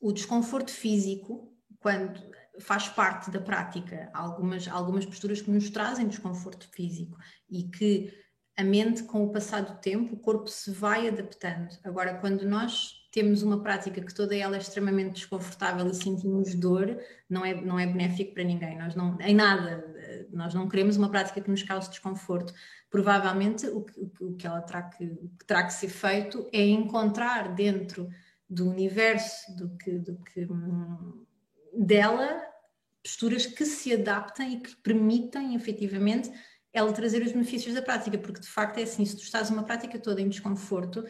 O 0.00 0.12
desconforto 0.12 0.70
físico, 0.70 1.56
quando 1.80 2.20
faz 2.60 2.88
parte 2.88 3.30
da 3.30 3.40
prática, 3.40 4.10
algumas, 4.14 4.68
algumas 4.68 5.04
posturas 5.04 5.40
que 5.40 5.50
nos 5.50 5.70
trazem 5.70 6.06
desconforto 6.06 6.68
físico 6.70 7.16
e 7.48 7.64
que 7.64 8.12
a 8.56 8.64
mente, 8.64 9.02
com 9.02 9.22
o 9.24 9.30
passar 9.30 9.62
do 9.62 9.78
tempo, 9.78 10.14
o 10.14 10.18
corpo 10.18 10.48
se 10.48 10.70
vai 10.70 11.08
adaptando. 11.08 11.68
Agora, 11.84 12.14
quando 12.14 12.48
nós 12.48 13.06
temos 13.12 13.42
uma 13.42 13.62
prática 13.62 14.00
que 14.00 14.14
toda 14.14 14.34
ela 14.34 14.56
é 14.56 14.58
extremamente 14.58 15.14
desconfortável 15.14 15.86
e 15.86 15.94
sentimos 15.94 16.54
dor, 16.54 16.98
não 17.28 17.44
é, 17.44 17.54
não 17.54 17.78
é 17.78 17.86
benéfico 17.86 18.34
para 18.34 18.44
ninguém. 18.44 18.78
Nós 18.78 18.94
não, 18.94 19.18
em 19.20 19.34
nada, 19.34 19.84
nós 20.30 20.54
não 20.54 20.68
queremos 20.68 20.96
uma 20.96 21.10
prática 21.10 21.40
que 21.40 21.50
nos 21.50 21.62
cause 21.62 21.90
desconforto. 21.90 22.52
Provavelmente 22.90 23.66
o 23.66 23.82
que, 23.82 24.00
o 24.20 24.34
que 24.34 24.46
ela 24.46 24.60
terá 24.62 24.82
que, 24.82 25.06
que 25.06 25.44
terá 25.46 25.64
que 25.64 25.72
ser 25.72 25.88
feito 25.88 26.48
é 26.52 26.62
encontrar 26.66 27.54
dentro 27.54 28.08
do 28.48 28.70
universo, 28.70 29.54
do 29.56 29.76
que, 29.76 29.98
do 29.98 30.16
que 30.16 30.44
hum, 30.44 31.24
dela, 31.74 32.42
posturas 33.02 33.46
que 33.46 33.64
se 33.64 33.92
adaptem 33.92 34.54
e 34.54 34.60
que 34.60 34.76
permitem 34.76 35.54
efetivamente 35.54 36.30
ela 36.76 36.92
trazer 36.92 37.22
os 37.22 37.32
benefícios 37.32 37.74
da 37.74 37.80
prática, 37.80 38.18
porque 38.18 38.38
de 38.38 38.46
facto 38.46 38.76
é 38.76 38.82
assim, 38.82 39.02
se 39.02 39.16
tu 39.16 39.22
estás 39.22 39.48
uma 39.48 39.62
prática 39.62 39.98
toda 39.98 40.20
em 40.20 40.28
desconforto, 40.28 41.02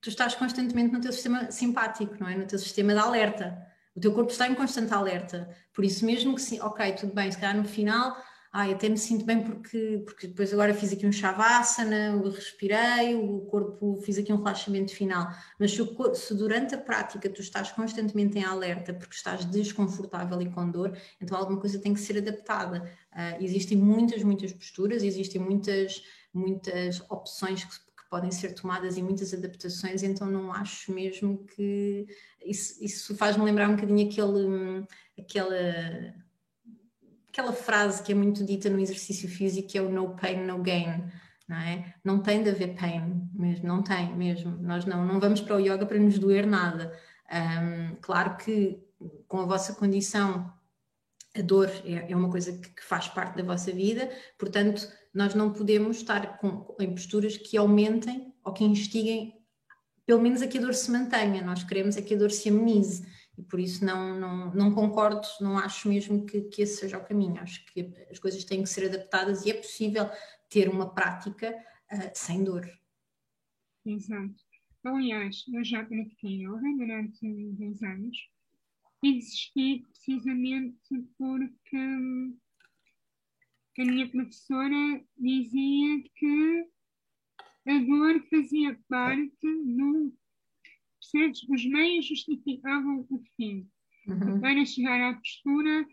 tu 0.00 0.08
estás 0.08 0.36
constantemente 0.36 0.92
no 0.92 1.00
teu 1.00 1.12
sistema 1.12 1.50
simpático, 1.50 2.14
não 2.20 2.28
é? 2.28 2.36
No 2.36 2.46
teu 2.46 2.58
sistema 2.58 2.92
de 2.92 3.00
alerta. 3.00 3.66
O 3.96 4.00
teu 4.00 4.12
corpo 4.14 4.30
está 4.30 4.46
em 4.46 4.54
constante 4.54 4.94
alerta. 4.94 5.50
Por 5.74 5.84
isso 5.84 6.06
mesmo 6.06 6.36
que 6.36 6.40
sim, 6.40 6.60
ok, 6.60 6.92
tudo 6.92 7.12
bem, 7.12 7.30
se 7.32 7.36
calhar 7.36 7.56
no 7.56 7.64
final 7.64 8.16
ai, 8.52 8.72
até 8.74 8.86
me 8.86 8.98
sinto 8.98 9.24
bem 9.24 9.42
porque, 9.42 10.02
porque 10.04 10.26
depois 10.26 10.52
agora 10.52 10.74
fiz 10.74 10.92
aqui 10.92 11.06
um 11.06 11.12
shavasana, 11.12 12.20
respirei, 12.30 13.14
o 13.14 13.40
corpo, 13.46 13.96
fiz 14.04 14.18
aqui 14.18 14.30
um 14.30 14.36
relaxamento 14.36 14.94
final. 14.94 15.26
Mas 15.58 15.72
se, 15.72 15.82
se, 16.14 16.34
durante 16.34 16.74
a 16.74 16.78
prática 16.78 17.30
tu 17.30 17.40
estás 17.40 17.72
constantemente 17.72 18.38
em 18.38 18.44
alerta 18.44 18.92
porque 18.92 19.14
estás 19.14 19.46
desconfortável 19.46 20.40
e 20.42 20.50
com 20.50 20.70
dor, 20.70 20.94
então 21.18 21.38
alguma 21.38 21.58
coisa 21.58 21.78
tem 21.78 21.94
que 21.94 22.00
ser 22.00 22.18
adaptada. 22.18 22.92
Uh, 23.12 23.42
existem 23.42 23.78
muitas, 23.78 24.22
muitas 24.22 24.52
posturas, 24.52 25.02
existem 25.02 25.40
muitas, 25.40 26.02
muitas 26.34 27.00
opções 27.08 27.64
que, 27.64 27.92
podem 28.12 28.30
ser 28.30 28.52
tomadas 28.52 28.98
e 28.98 29.02
muitas 29.02 29.32
adaptações, 29.32 30.02
então 30.02 30.30
não 30.30 30.52
acho 30.52 30.92
mesmo 30.92 31.46
que 31.46 32.06
isso, 32.44 32.84
isso 32.84 33.16
faz-me 33.16 33.42
lembrar 33.42 33.70
um 33.70 33.74
bocadinho 33.74 34.06
aquele, 34.06 34.86
aquela 35.18 36.14
aquela 37.32 37.52
frase 37.54 38.02
que 38.02 38.12
é 38.12 38.14
muito 38.14 38.44
dita 38.44 38.68
no 38.68 38.78
exercício 38.78 39.26
físico 39.26 39.68
que 39.68 39.78
é 39.78 39.82
o 39.82 39.90
no 39.90 40.14
pain, 40.14 40.44
no 40.44 40.58
gain. 40.58 41.02
Não, 41.48 41.56
é? 41.56 41.94
não 42.04 42.18
tem 42.20 42.42
de 42.42 42.50
haver 42.50 42.74
pain, 42.76 43.28
mesmo, 43.32 43.66
não 43.66 43.82
tem 43.82 44.14
mesmo. 44.14 44.56
Nós 44.60 44.84
não, 44.84 45.04
não 45.04 45.18
vamos 45.18 45.40
para 45.40 45.56
o 45.56 45.60
yoga 45.60 45.86
para 45.86 45.98
nos 45.98 46.18
doer 46.18 46.46
nada. 46.46 46.96
Um, 47.32 47.96
claro 48.00 48.36
que 48.36 48.78
com 49.26 49.40
a 49.40 49.46
vossa 49.46 49.74
condição, 49.74 50.52
a 51.34 51.40
dor 51.40 51.70
é, 51.84 52.12
é 52.12 52.16
uma 52.16 52.30
coisa 52.30 52.52
que, 52.52 52.68
que, 52.68 52.84
faz 52.84 53.08
parte 53.08 53.36
da 53.36 53.42
vossa 53.42 53.72
vida, 53.72 54.10
portanto, 54.38 54.86
nós 55.12 55.34
não 55.34 55.52
podemos 55.52 55.96
estar 55.96 56.38
com, 56.38 56.76
em 56.78 56.92
posturas 56.92 57.36
que 57.36 57.56
aumentem 57.56 58.34
ou 58.44 58.52
que 58.52 58.62
instiguem, 58.62 59.34
pelo 60.06 60.20
menos 60.20 60.42
a 60.42 60.46
que 60.46 60.58
a 60.58 60.60
dor 60.60 60.74
se 60.74 60.90
mantenha. 60.90 61.42
Nós 61.42 61.64
queremos 61.64 61.96
é 61.96 62.02
que 62.02 62.14
a 62.14 62.18
dor 62.18 62.30
se 62.30 62.50
amenize 62.50 63.06
e 63.36 63.42
por 63.42 63.58
isso 63.58 63.84
não, 63.84 64.18
não, 64.18 64.54
não 64.54 64.74
concordo, 64.74 65.26
não 65.40 65.58
acho 65.58 65.88
mesmo 65.88 66.26
que, 66.26 66.42
que 66.42 66.62
esse 66.62 66.80
seja 66.80 66.98
o 66.98 67.04
caminho. 67.04 67.40
Acho 67.40 67.64
que 67.66 67.92
as 68.10 68.18
coisas 68.18 68.44
têm 68.44 68.62
que 68.62 68.68
ser 68.68 68.88
adaptadas 68.88 69.44
e 69.44 69.50
é 69.50 69.54
possível 69.54 70.08
ter 70.48 70.68
uma 70.68 70.92
prática 70.94 71.50
uh, 71.90 72.10
sem 72.14 72.44
dor. 72.44 72.68
Exato. 73.84 74.34
Aliás, 74.84 75.44
eu 75.52 75.64
já 75.64 75.84
pratiquei 75.84 76.44
yoga 76.44 76.76
durante 76.76 77.52
dois 77.54 77.82
anos 77.82 78.16
e 79.02 79.14
desisti 79.14 79.84
precisamente 79.88 81.06
porque 81.16 81.76
hum, 81.76 82.36
a 83.78 83.84
minha 83.84 84.08
professora 84.10 85.04
dizia 85.16 86.02
que 86.14 86.68
a 87.66 87.78
dor 87.78 88.22
fazia 88.28 88.78
parte 88.88 89.40
do 89.40 90.12
Percebes? 91.02 91.42
Os 91.48 91.64
meios 91.64 92.06
justificavam 92.06 93.06
o 93.10 93.22
fim. 93.36 93.66
Uhum. 94.06 94.40
Para 94.40 94.64
chegar 94.64 95.00
à 95.10 95.14
postura, 95.14 95.86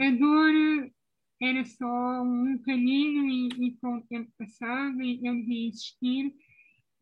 a 0.00 0.10
dor 0.10 0.90
era 1.40 1.64
só 1.64 2.22
um 2.22 2.58
caminho 2.64 3.28
e, 3.28 3.68
e 3.68 3.76
com 3.80 3.96
o 3.96 4.02
tempo 4.02 4.30
passado 4.36 5.00
e 5.00 5.24
eu 5.24 5.34
devia 5.34 5.68
existir 5.68 6.34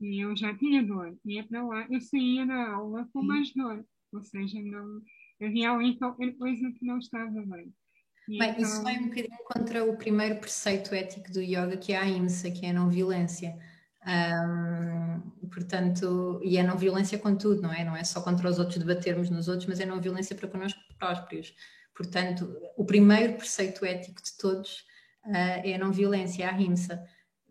e 0.01 0.21
eu 0.21 0.37
já 0.37 0.57
tinha 0.57 0.83
dor. 0.83 1.17
Ia 1.25 1.45
para 1.45 1.67
lá, 1.67 1.87
eu 1.91 2.01
saía 2.01 2.47
da 2.47 2.71
aula 2.71 3.09
com 3.13 3.23
mais 3.23 3.53
dor. 3.53 3.85
Ou 4.13 4.23
seja, 4.23 4.61
não, 4.61 5.01
havia 5.43 5.73
ali 5.73 5.99
qualquer 5.99 6.33
coisa 6.37 6.71
que 6.73 6.85
não 6.85 6.99
estava 6.99 7.31
bem. 7.31 7.73
E 8.29 8.39
bem, 8.39 8.51
então... 8.51 8.63
isso 8.63 8.83
vai 8.83 8.99
um 8.99 9.09
bocadinho 9.09 9.45
contra 9.45 9.85
o 9.85 9.97
primeiro 9.97 10.37
preceito 10.37 10.95
ético 10.95 11.33
do 11.33 11.41
yoga, 11.41 11.77
que 11.77 11.93
é 11.93 11.97
a 11.97 12.03
ahimsa, 12.03 12.51
que 12.51 12.67
é 12.67 12.71
a 12.71 12.73
não 12.73 12.91
violência. 12.91 13.57
Um, 14.07 15.49
portanto, 15.49 16.41
e 16.45 16.57
é 16.57 16.63
não 16.63 16.79
violência 16.79 17.19
com 17.19 17.35
tudo, 17.37 17.61
não 17.61 17.73
é? 17.73 17.85
Não 17.85 17.97
é 17.97 18.05
só 18.05 18.21
contra 18.21 18.49
os 18.49 18.59
outros 18.59 18.79
debatermos 18.79 19.29
nos 19.31 19.49
outros, 19.49 19.67
mas 19.67 19.81
é 19.81 19.87
não 19.87 20.01
violência 20.01 20.37
para 20.37 20.49
connosco 20.49 20.79
próprios. 20.97 21.53
Portanto, 21.93 22.57
o 22.77 22.85
primeiro 22.85 23.35
preceito 23.35 23.85
ético 23.85 24.23
de 24.23 24.37
todos 24.37 24.85
uh, 25.25 25.61
é 25.65 25.75
a 25.75 25.79
não 25.79 25.91
violência, 25.93 26.45
é 26.45 26.47
a 26.47 26.53
rimsa. 26.53 27.05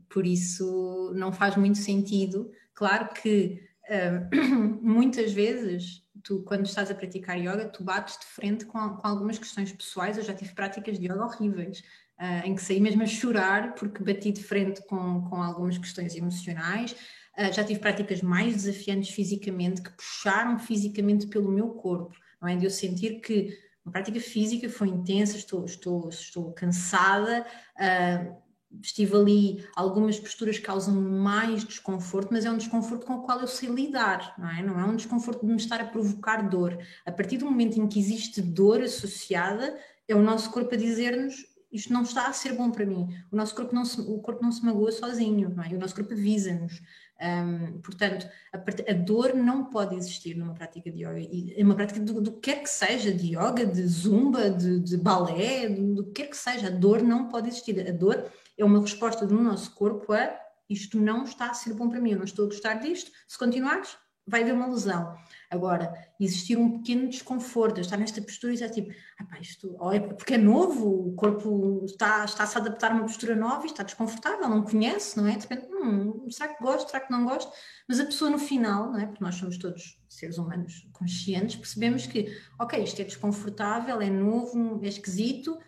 Por 0.08 0.26
isso, 0.26 1.12
não 1.16 1.34
faz 1.34 1.58
muito 1.58 1.78
sentido. 1.78 2.50
Claro 2.74 3.10
que 3.14 3.62
uh, 3.90 4.36
muitas 4.82 5.34
vezes, 5.34 6.04
tu, 6.24 6.42
quando 6.44 6.66
estás 6.66 6.90
a 6.90 6.96
praticar 6.96 7.38
yoga, 7.38 7.68
tu 7.68 7.84
bates 7.84 8.18
de 8.18 8.26
frente 8.26 8.66
com, 8.66 8.80
com 8.96 9.08
algumas 9.08 9.38
questões 9.38 9.74
pessoais. 9.74 10.18
Eu 10.18 10.24
já 10.24 10.34
tive 10.34 10.54
práticas 10.54 10.98
de 10.98 11.06
yoga 11.06 11.26
horríveis 11.26 11.84
uh, 12.20 12.48
em 12.48 12.56
que 12.56 12.62
saí 12.62 12.80
mesmo 12.80 13.04
a 13.04 13.08
chorar 13.08 13.76
porque 13.76 14.04
bati 14.04 14.32
de 14.32 14.44
frente 14.44 14.82
com, 14.88 15.22
com 15.30 15.42
algumas 15.42 15.78
questões 15.78 16.16
emocionais. 16.16 16.96
Uh, 17.38 17.52
já 17.52 17.64
tive 17.64 17.80
práticas 17.80 18.22
mais 18.22 18.54
desafiantes 18.54 19.10
fisicamente, 19.10 19.82
que 19.82 19.92
puxaram 19.92 20.58
fisicamente 20.58 21.28
pelo 21.28 21.52
meu 21.52 21.70
corpo, 21.70 22.16
não 22.42 22.48
é? 22.48 22.56
De 22.56 22.66
eu 22.66 22.72
sentir 22.72 23.20
que 23.22 23.58
uma 23.86 23.92
prática 23.92 24.20
física 24.20 24.68
foi 24.70 24.88
intensa, 24.88 25.38
estou, 25.38 25.64
estou, 25.66 26.10
estou 26.10 26.52
cansada, 26.54 27.46
uh, 27.78 28.46
estive 28.82 29.16
ali, 29.16 29.66
algumas 29.76 30.20
posturas 30.20 30.58
causam 30.60 30.96
mais 30.96 31.64
desconforto, 31.64 32.30
mas 32.32 32.46
é 32.46 32.52
um 32.52 32.58
desconforto 32.58 33.06
com 33.06 33.14
o 33.14 33.22
qual 33.24 33.40
eu 33.40 33.48
sei 33.48 33.70
lidar, 33.70 34.34
não 34.38 34.50
é? 34.50 34.64
Não 34.64 34.80
é 34.80 34.86
um 34.86 34.96
desconforto 34.96 35.46
de 35.46 35.52
me 35.52 35.58
estar 35.58 35.80
a 35.80 35.86
provocar 35.86 36.50
dor. 36.50 36.78
A 37.06 37.12
partir 37.12 37.38
do 37.38 37.46
momento 37.46 37.80
em 37.80 37.88
que 37.88 38.00
existe 38.00 38.42
dor 38.42 38.82
associada, 38.82 39.78
é 40.08 40.16
o 40.16 40.22
nosso 40.22 40.52
corpo 40.52 40.74
a 40.74 40.78
dizer-nos 40.78 41.55
isto 41.76 41.92
não 41.92 42.04
está 42.04 42.28
a 42.28 42.34
ser 42.34 42.54
bom 42.54 42.72
para 42.72 42.86
mim. 42.86 43.08
O 43.32 43.36
nosso 43.36 43.54
corpo 43.54 43.74
não 43.76 43.84
se, 43.84 44.00
o 44.00 44.20
corpo 44.20 44.42
não 44.42 44.52
se 44.52 44.64
magoa 44.64 44.92
sozinho, 44.92 45.50
não 45.50 45.64
é? 45.64 45.68
O 45.70 45.80
nosso 45.80 45.96
corpo 45.96 46.14
avisa-nos. 46.14 46.82
Um, 47.22 47.80
portanto, 47.82 48.28
a, 48.52 48.58
a, 48.58 48.94
dor 48.94 49.34
não 49.34 49.66
pode 49.66 49.96
existir 49.96 50.36
numa 50.36 50.54
prática 50.54 50.92
de 50.92 51.04
yoga. 51.04 51.20
E 51.20 51.62
uma 51.64 51.76
prática 51.76 52.00
do, 52.00 52.22
do 52.22 52.32
que 52.34 52.52
quer 52.52 52.64
que 52.64 52.70
seja, 52.70 53.12
de 53.14 53.36
yoga, 53.36 53.66
de 53.66 53.86
zumba, 53.88 54.50
de, 54.50 54.80
de 54.80 54.98
balé, 54.98 55.70
do, 55.70 55.96
do 55.96 56.04
que 56.06 56.24
quer 56.24 56.30
que 56.30 56.38
seja, 56.38 56.68
a 56.68 56.72
dor 56.72 57.02
não 57.02 57.28
pode 57.28 57.50
existir. 57.50 57.88
A 57.88 57.92
dor 57.92 58.30
é 58.58 58.64
uma 58.66 58.80
resposta 58.80 59.26
do 59.26 59.36
nosso 59.42 59.72
corpo 59.72 60.14
a 60.14 60.46
isto 60.70 61.00
não 61.00 61.24
está 61.24 61.52
a 61.52 61.54
ser 61.54 61.74
bom 61.74 61.90
para 61.90 62.00
mim, 62.00 62.12
eu 62.12 62.18
não 62.18 62.26
estou 62.26 62.46
a 62.46 62.48
gostar 62.48 62.76
disto. 62.76 63.12
Se 63.28 63.38
continuares, 63.38 63.98
vai 64.28 64.42
haver 64.42 64.54
uma 64.54 64.68
lesão. 64.68 65.16
Agora, 65.50 65.94
existir 66.20 66.58
um 66.58 66.80
pequeno 66.80 67.08
desconforto, 67.08 67.80
estar 67.80 67.98
nesta 67.98 68.22
postura 68.22 68.54
e 68.54 68.58
já 68.58 68.68
tipo, 68.68 68.92
ah, 69.20 69.26
pá, 69.26 69.40
isto, 69.40 69.78
é 69.92 70.00
porque 70.00 70.34
é 70.34 70.38
novo, 70.38 71.10
o 71.10 71.16
corpo 71.16 71.84
está, 71.86 72.26
está 72.26 72.46
-se 72.46 72.58
a 72.58 72.62
adaptar 72.62 72.92
a 72.92 72.96
uma 72.96 73.04
postura 73.04 73.36
nova 73.36 73.64
e 73.64 73.70
está 73.70 73.84
desconfortável, 73.84 74.50
não 74.50 74.64
conhece, 74.64 75.18
não 75.18 75.28
é? 75.28 75.36
De 75.36 75.48
repente, 75.48 75.68
hum, 75.72 76.28
será 76.30 76.54
que 76.54 76.64
gosto, 76.64 76.90
será 76.90 77.06
que 77.06 77.12
não 77.12 77.26
gosto? 77.26 77.52
Mas 77.88 78.00
a 78.00 78.06
pessoa 78.06 78.32
no 78.32 78.40
final, 78.40 78.92
não 78.92 79.00
é? 79.00 79.06
Porque 79.06 79.24
nós 79.24 79.36
somos 79.36 79.58
todos 79.58 80.02
seres 80.10 80.38
humanos 80.38 80.88
conscientes, 80.94 81.56
percebemos 81.56 82.08
que, 82.08 82.36
ok, 82.60 82.84
isto 82.84 83.02
é 83.02 83.06
desconfortável, 83.06 84.02
é 84.02 84.10
novo, 84.10 84.80
é 84.84 84.88
esquisito, 84.88 85.60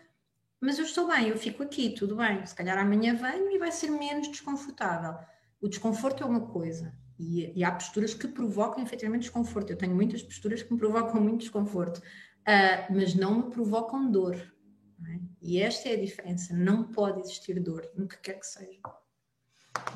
mas 0.60 0.78
eu 0.78 0.84
estou 0.84 1.06
bem, 1.06 1.28
eu 1.28 1.38
fico 1.38 1.62
aqui, 1.62 1.90
tudo 1.90 2.16
bem. 2.16 2.44
Se 2.44 2.54
calhar 2.54 2.76
amanhã 2.78 3.14
venho 3.14 3.50
e 3.50 3.58
vai 3.58 3.70
ser 3.70 3.90
menos 3.90 4.28
desconfortável. 4.28 5.14
O 5.60 5.68
desconforto 5.68 6.22
é 6.22 6.26
uma 6.26 6.40
coisa, 6.40 6.92
e, 7.18 7.52
e, 7.58 7.64
há 7.64 7.72
posturas 7.72 8.14
que 8.14 8.28
provocam 8.28 8.82
efetivamente 8.82 9.22
desconforto. 9.22 9.70
Eu 9.70 9.76
tenho 9.76 9.94
muitas 9.94 10.22
posturas 10.22 10.62
que 10.62 10.72
me 10.72 10.78
provocam 10.78 11.20
muito 11.20 11.40
desconforto, 11.40 11.98
uh, 11.98 12.94
mas 12.94 13.14
não 13.14 13.38
me 13.38 13.50
provocam 13.50 14.10
dor. 14.10 14.36
É? 14.36 15.20
E 15.42 15.58
esta 15.60 15.88
é 15.88 15.94
a 15.94 16.00
diferença. 16.00 16.56
Não 16.56 16.84
pode 16.92 17.20
existir 17.20 17.60
dor, 17.60 17.88
no 17.96 18.06
que 18.06 18.18
quer 18.20 18.38
que 18.38 18.46
seja. 18.46 18.80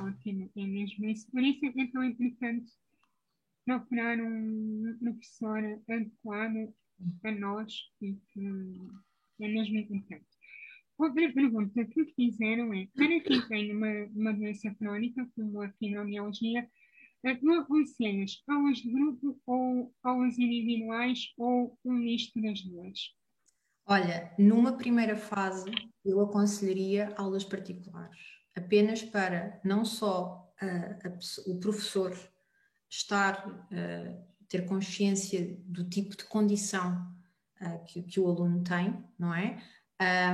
Ótimo, 0.01 0.51
é 0.57 0.66
mesmo 0.66 1.07
isso. 1.07 1.31
Por 1.31 1.43
isso 1.43 1.65
é 1.65 1.86
tão 1.93 2.05
importante 2.05 2.73
procurar 3.65 4.19
um 4.19 4.97
professor 5.01 5.59
adequado 5.89 6.74
a 7.24 7.31
nós 7.32 7.73
e 8.01 8.15
que 8.32 8.81
é 9.40 9.49
mesmo 9.49 9.78
importante. 9.78 10.27
Outra 10.99 11.32
pergunta 11.32 11.85
que 11.85 12.05
fizeram 12.15 12.73
é: 12.73 12.86
para 12.94 13.20
quem 13.20 13.49
tem 13.49 13.73
uma, 13.73 14.05
uma 14.15 14.32
doença 14.32 14.73
crónica, 14.74 15.28
como 15.35 15.62
a 15.62 15.70
fibromialgia, 15.73 16.69
Tu 17.23 17.53
aconselhas 17.53 18.43
aulas 18.49 18.78
de 18.78 18.90
grupo 18.90 19.40
ou 19.47 19.94
aulas 20.03 20.39
individuais 20.39 21.32
ou 21.39 21.78
um 21.85 21.93
misto 21.93 22.43
das 22.43 22.61
duas? 22.62 22.99
Olha, 23.86 24.32
numa 24.36 24.73
primeira 24.73 25.16
fase 25.16 25.70
eu 26.05 26.20
aconselharia 26.20 27.15
aulas 27.16 27.44
particulares, 27.44 28.19
apenas 28.57 29.03
para 29.03 29.61
não 29.65 29.85
só 29.85 30.53
uh, 30.61 31.09
a, 31.09 31.51
o 31.51 31.61
professor 31.61 32.12
estar, 32.90 33.47
uh, 33.49 34.27
ter 34.49 34.66
consciência 34.66 35.57
do 35.65 35.89
tipo 35.89 36.16
de 36.16 36.24
condição 36.24 37.07
uh, 37.61 37.85
que, 37.85 38.03
que, 38.03 38.19
o 38.19 38.27
aluno 38.28 38.65
tem, 38.65 39.05
não 39.16 39.32
é? 39.32 39.62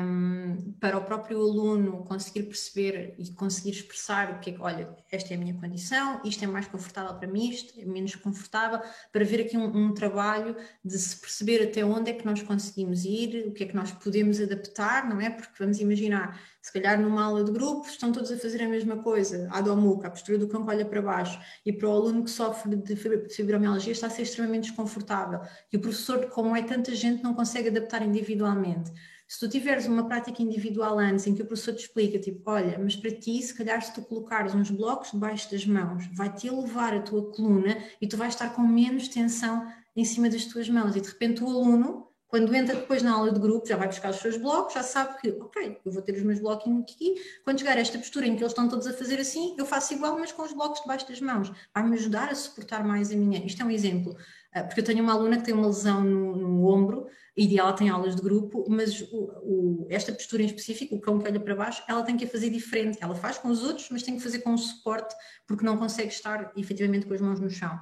Um, 0.00 0.72
para 0.80 0.96
o 0.96 1.04
próprio 1.04 1.40
aluno 1.40 2.04
conseguir 2.04 2.44
perceber 2.44 3.14
e 3.18 3.30
conseguir 3.32 3.70
expressar 3.70 4.32
o 4.32 4.38
que 4.40 4.50
é 4.50 4.52
que, 4.54 4.60
olha, 4.60 4.96
esta 5.10 5.32
é 5.32 5.36
a 5.36 5.40
minha 5.40 5.54
condição, 5.54 6.20
isto 6.24 6.44
é 6.44 6.46
mais 6.46 6.66
confortável 6.66 7.14
para 7.14 7.28
mim, 7.28 7.50
isto 7.50 7.78
é 7.78 7.84
menos 7.84 8.14
confortável, 8.14 8.80
para 9.12 9.24
ver 9.24 9.40
aqui 9.40 9.56
um, 9.56 9.86
um, 9.86 9.94
trabalho 9.94 10.56
de 10.84 10.98
se 10.98 11.20
perceber 11.20 11.62
até 11.62 11.84
onde 11.84 12.10
é 12.10 12.14
que 12.14 12.24
nós 12.24 12.42
conseguimos 12.42 13.04
ir, 13.04 13.48
o 13.48 13.52
que 13.52 13.64
é 13.64 13.66
que 13.66 13.74
nós 13.74 13.92
podemos 13.92 14.40
adaptar, 14.40 15.08
não 15.08 15.20
é? 15.20 15.30
Porque 15.30 15.54
vamos 15.58 15.80
imaginar, 15.80 16.40
se 16.68 16.72
calhar 16.74 17.00
numa 17.00 17.24
aula 17.24 17.42
de 17.42 17.50
grupo 17.50 17.88
estão 17.88 18.12
todos 18.12 18.30
a 18.30 18.36
fazer 18.36 18.62
a 18.62 18.68
mesma 18.68 18.98
coisa, 18.98 19.48
a 19.50 19.62
domuca, 19.62 20.08
a 20.08 20.10
postura 20.10 20.36
do 20.36 20.46
que 20.46 20.54
olha 20.54 20.84
para 20.84 21.00
baixo, 21.00 21.40
e 21.64 21.72
para 21.72 21.88
o 21.88 21.92
aluno 21.92 22.22
que 22.22 22.30
sofre 22.30 22.76
de 22.76 22.94
fibromialgia 22.94 23.92
está 23.92 24.06
a 24.06 24.10
ser 24.10 24.20
extremamente 24.20 24.64
desconfortável, 24.64 25.40
e 25.72 25.78
o 25.78 25.80
professor, 25.80 26.26
como 26.26 26.54
é 26.54 26.62
tanta 26.62 26.94
gente, 26.94 27.22
não 27.22 27.32
consegue 27.32 27.70
adaptar 27.70 28.02
individualmente. 28.02 28.92
Se 29.26 29.40
tu 29.40 29.48
tiveres 29.48 29.86
uma 29.86 30.06
prática 30.06 30.42
individual 30.42 30.98
antes 30.98 31.26
em 31.26 31.34
que 31.34 31.40
o 31.40 31.46
professor 31.46 31.72
te 31.74 31.86
explica, 31.86 32.18
tipo, 32.18 32.50
olha, 32.50 32.78
mas 32.78 32.94
para 32.96 33.12
ti, 33.12 33.40
se 33.42 33.54
calhar 33.54 33.80
se 33.80 33.94
tu 33.94 34.02
colocares 34.02 34.54
uns 34.54 34.70
blocos 34.70 35.12
debaixo 35.12 35.50
das 35.50 35.64
mãos, 35.64 36.06
vai-te 36.12 36.48
elevar 36.48 36.92
a 36.92 37.00
tua 37.00 37.32
coluna 37.32 37.78
e 37.98 38.06
tu 38.06 38.18
vais 38.18 38.34
estar 38.34 38.54
com 38.54 38.60
menos 38.60 39.08
tensão 39.08 39.66
em 39.96 40.04
cima 40.04 40.28
das 40.28 40.44
tuas 40.44 40.68
mãos. 40.68 40.96
E 40.96 41.00
de 41.00 41.08
repente 41.08 41.42
o 41.42 41.48
aluno, 41.48 42.07
quando 42.28 42.54
entra 42.54 42.76
depois 42.76 43.02
na 43.02 43.12
aula 43.12 43.32
de 43.32 43.40
grupo, 43.40 43.66
já 43.66 43.76
vai 43.76 43.88
buscar 43.88 44.10
os 44.10 44.16
seus 44.16 44.36
blocos, 44.36 44.74
já 44.74 44.82
sabe 44.82 45.18
que, 45.18 45.30
ok, 45.30 45.80
eu 45.84 45.90
vou 45.90 46.02
ter 46.02 46.14
os 46.14 46.22
meus 46.22 46.38
bloquinhos 46.38 46.82
aqui. 46.82 47.14
Quando 47.42 47.58
chegar 47.58 47.76
a 47.76 47.80
esta 47.80 47.96
postura 47.96 48.26
em 48.26 48.36
que 48.36 48.42
eles 48.42 48.52
estão 48.52 48.68
todos 48.68 48.86
a 48.86 48.92
fazer 48.92 49.18
assim, 49.18 49.54
eu 49.58 49.64
faço 49.64 49.94
igual, 49.94 50.18
mas 50.18 50.30
com 50.30 50.42
os 50.42 50.52
blocos 50.52 50.80
debaixo 50.82 51.08
das 51.08 51.20
mãos. 51.20 51.50
Vai-me 51.74 51.96
ajudar 51.96 52.28
a 52.28 52.34
suportar 52.34 52.84
mais 52.84 53.10
a 53.10 53.16
minha. 53.16 53.44
Isto 53.44 53.62
é 53.62 53.64
um 53.64 53.70
exemplo. 53.70 54.14
Ah, 54.52 54.62
porque 54.62 54.80
eu 54.80 54.84
tenho 54.84 55.02
uma 55.02 55.14
aluna 55.14 55.38
que 55.38 55.44
tem 55.44 55.54
uma 55.54 55.66
lesão 55.66 56.04
no, 56.04 56.36
no 56.36 56.66
ombro, 56.68 57.06
e 57.36 57.58
ela 57.58 57.72
tem 57.72 57.88
aulas 57.88 58.16
de 58.16 58.20
grupo, 58.20 58.64
mas 58.68 59.00
o, 59.12 59.30
o, 59.42 59.86
esta 59.88 60.12
postura 60.12 60.42
em 60.42 60.46
específico, 60.46 60.96
o 60.96 61.00
cão 61.00 61.20
que 61.20 61.28
olha 61.28 61.38
para 61.38 61.54
baixo, 61.54 61.84
ela 61.88 62.02
tem 62.02 62.16
que 62.16 62.24
a 62.24 62.28
fazer 62.28 62.50
diferente. 62.50 62.98
Ela 63.00 63.14
faz 63.14 63.38
com 63.38 63.48
os 63.48 63.62
outros, 63.62 63.88
mas 63.90 64.02
tem 64.02 64.16
que 64.16 64.22
fazer 64.22 64.40
com 64.40 64.52
o 64.52 64.58
suporte, 64.58 65.14
porque 65.46 65.64
não 65.64 65.76
consegue 65.78 66.08
estar 66.08 66.52
efetivamente 66.56 67.06
com 67.06 67.14
as 67.14 67.20
mãos 67.20 67.38
no 67.38 67.48
chão. 67.48 67.78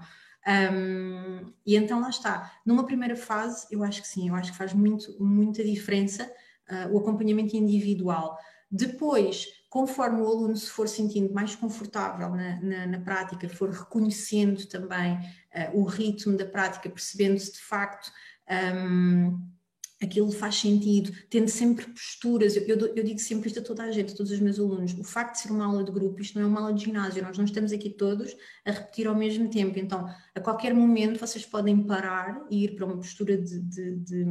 Um, 0.46 1.52
e 1.66 1.74
então 1.74 2.00
lá 2.00 2.08
está. 2.08 2.52
Numa 2.64 2.86
primeira 2.86 3.16
fase, 3.16 3.66
eu 3.70 3.82
acho 3.82 4.00
que 4.02 4.08
sim, 4.08 4.28
eu 4.28 4.34
acho 4.34 4.52
que 4.52 4.58
faz 4.58 4.72
muito, 4.72 5.16
muita 5.22 5.64
diferença 5.64 6.30
uh, 6.70 6.94
o 6.94 6.98
acompanhamento 6.98 7.56
individual. 7.56 8.38
Depois, 8.70 9.46
conforme 9.68 10.20
o 10.20 10.26
aluno 10.26 10.56
se 10.56 10.70
for 10.70 10.88
sentindo 10.88 11.32
mais 11.34 11.54
confortável 11.54 12.30
na, 12.30 12.60
na, 12.60 12.86
na 12.86 13.00
prática, 13.00 13.48
for 13.48 13.70
reconhecendo 13.70 14.66
também 14.66 15.14
uh, 15.14 15.80
o 15.80 15.84
ritmo 15.84 16.36
da 16.36 16.46
prática, 16.46 16.88
percebendo-se 16.88 17.52
de 17.52 17.60
facto 17.60 18.12
um, 18.48 19.55
aquilo 20.02 20.30
faz 20.30 20.56
sentido, 20.56 21.10
tendo 21.30 21.48
sempre 21.48 21.86
posturas. 21.86 22.56
Eu, 22.56 22.62
eu, 22.64 22.94
eu, 22.94 23.04
digo 23.04 23.18
sempre 23.18 23.48
isto 23.48 23.60
a 23.60 23.62
toda 23.62 23.82
a 23.82 23.90
gente, 23.90 24.12
a 24.12 24.16
todos 24.16 24.32
os 24.32 24.40
meus 24.40 24.58
alunos: 24.58 24.92
o 24.94 25.04
facto 25.04 25.34
de 25.34 25.40
ser 25.40 25.50
uma 25.50 25.66
aula 25.66 25.84
de 25.84 25.92
grupo, 25.92 26.20
isto 26.20 26.38
não 26.38 26.46
é 26.46 26.48
uma 26.48 26.60
aula 26.60 26.74
de 26.74 26.84
ginásio, 26.84 27.22
nós 27.22 27.38
não 27.38 27.44
estamos 27.44 27.72
aqui 27.72 27.90
todos 27.90 28.36
a 28.64 28.70
repetir 28.70 29.06
ao 29.06 29.14
mesmo 29.14 29.48
tempo. 29.48 29.78
Então, 29.78 30.06
a 30.34 30.40
qualquer 30.40 30.74
momento, 30.74 31.18
vocês 31.18 31.44
podem 31.46 31.82
parar 31.82 32.44
e 32.50 32.64
ir 32.64 32.76
para 32.76 32.84
uma 32.84 32.96
postura 32.96 33.36
de, 33.36 33.60
de, 33.60 33.96
de 33.96 34.24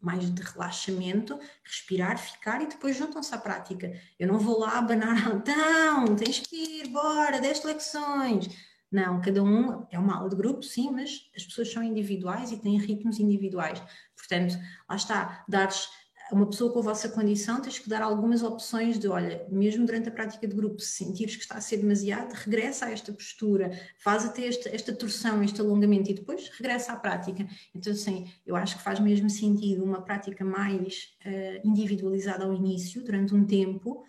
mais 0.00 0.30
de 0.32 0.42
relaxamento, 0.42 1.38
respirar, 1.64 2.18
ficar 2.18 2.62
e 2.62 2.66
depois 2.66 2.96
juntam-se 2.96 3.34
à 3.34 3.38
prática. 3.38 3.92
Eu 4.18 4.28
não 4.28 4.38
vou 4.38 4.58
lá 4.58 4.78
abanar, 4.78 5.32
então, 5.36 6.16
tens 6.16 6.40
que 6.40 6.56
ir, 6.56 6.88
bora, 6.88 7.40
10 7.40 7.58
flexões 7.60 8.48
não, 8.90 9.20
cada 9.20 9.40
um 9.40 9.86
é 9.88 9.96
uma 9.96 10.16
aula 10.16 10.28
de 10.28 10.34
grupo, 10.34 10.64
sim, 10.64 10.90
mas 10.90 11.30
as 11.36 11.44
pessoas 11.44 11.72
são 11.72 11.80
individuais 11.80 12.50
e 12.50 12.56
têm 12.56 12.76
ritmos 12.76 13.20
individuais. 13.20 13.80
Portanto, 14.30 14.56
lá 14.88 14.94
está, 14.94 15.44
dares 15.48 15.88
a 16.30 16.34
uma 16.34 16.46
pessoa 16.46 16.72
com 16.72 16.78
a 16.78 16.82
vossa 16.82 17.08
condição, 17.08 17.60
tens 17.60 17.80
que 17.80 17.88
dar 17.88 18.02
algumas 18.02 18.44
opções 18.44 18.96
de, 19.00 19.08
olha, 19.08 19.44
mesmo 19.50 19.84
durante 19.84 20.08
a 20.08 20.12
prática 20.12 20.46
de 20.46 20.54
grupo, 20.54 20.78
se 20.78 21.04
sentires 21.04 21.34
que 21.34 21.42
está 21.42 21.56
a 21.56 21.60
ser 21.60 21.78
demasiado, 21.78 22.32
regressa 22.34 22.86
a 22.86 22.92
esta 22.92 23.12
postura, 23.12 23.72
faz 23.98 24.24
até 24.24 24.46
esta, 24.46 24.68
esta 24.68 24.94
torção, 24.94 25.42
este 25.42 25.60
alongamento 25.60 26.08
e 26.08 26.14
depois 26.14 26.48
regressa 26.50 26.92
à 26.92 26.96
prática. 26.96 27.44
Então, 27.74 27.92
assim, 27.92 28.32
eu 28.46 28.54
acho 28.54 28.76
que 28.76 28.82
faz 28.84 29.00
mesmo 29.00 29.28
sentido 29.28 29.82
uma 29.82 30.02
prática 30.02 30.44
mais 30.44 31.16
uh, 31.26 31.68
individualizada 31.68 32.44
ao 32.44 32.54
início, 32.54 33.02
durante 33.02 33.34
um 33.34 33.44
tempo, 33.44 34.04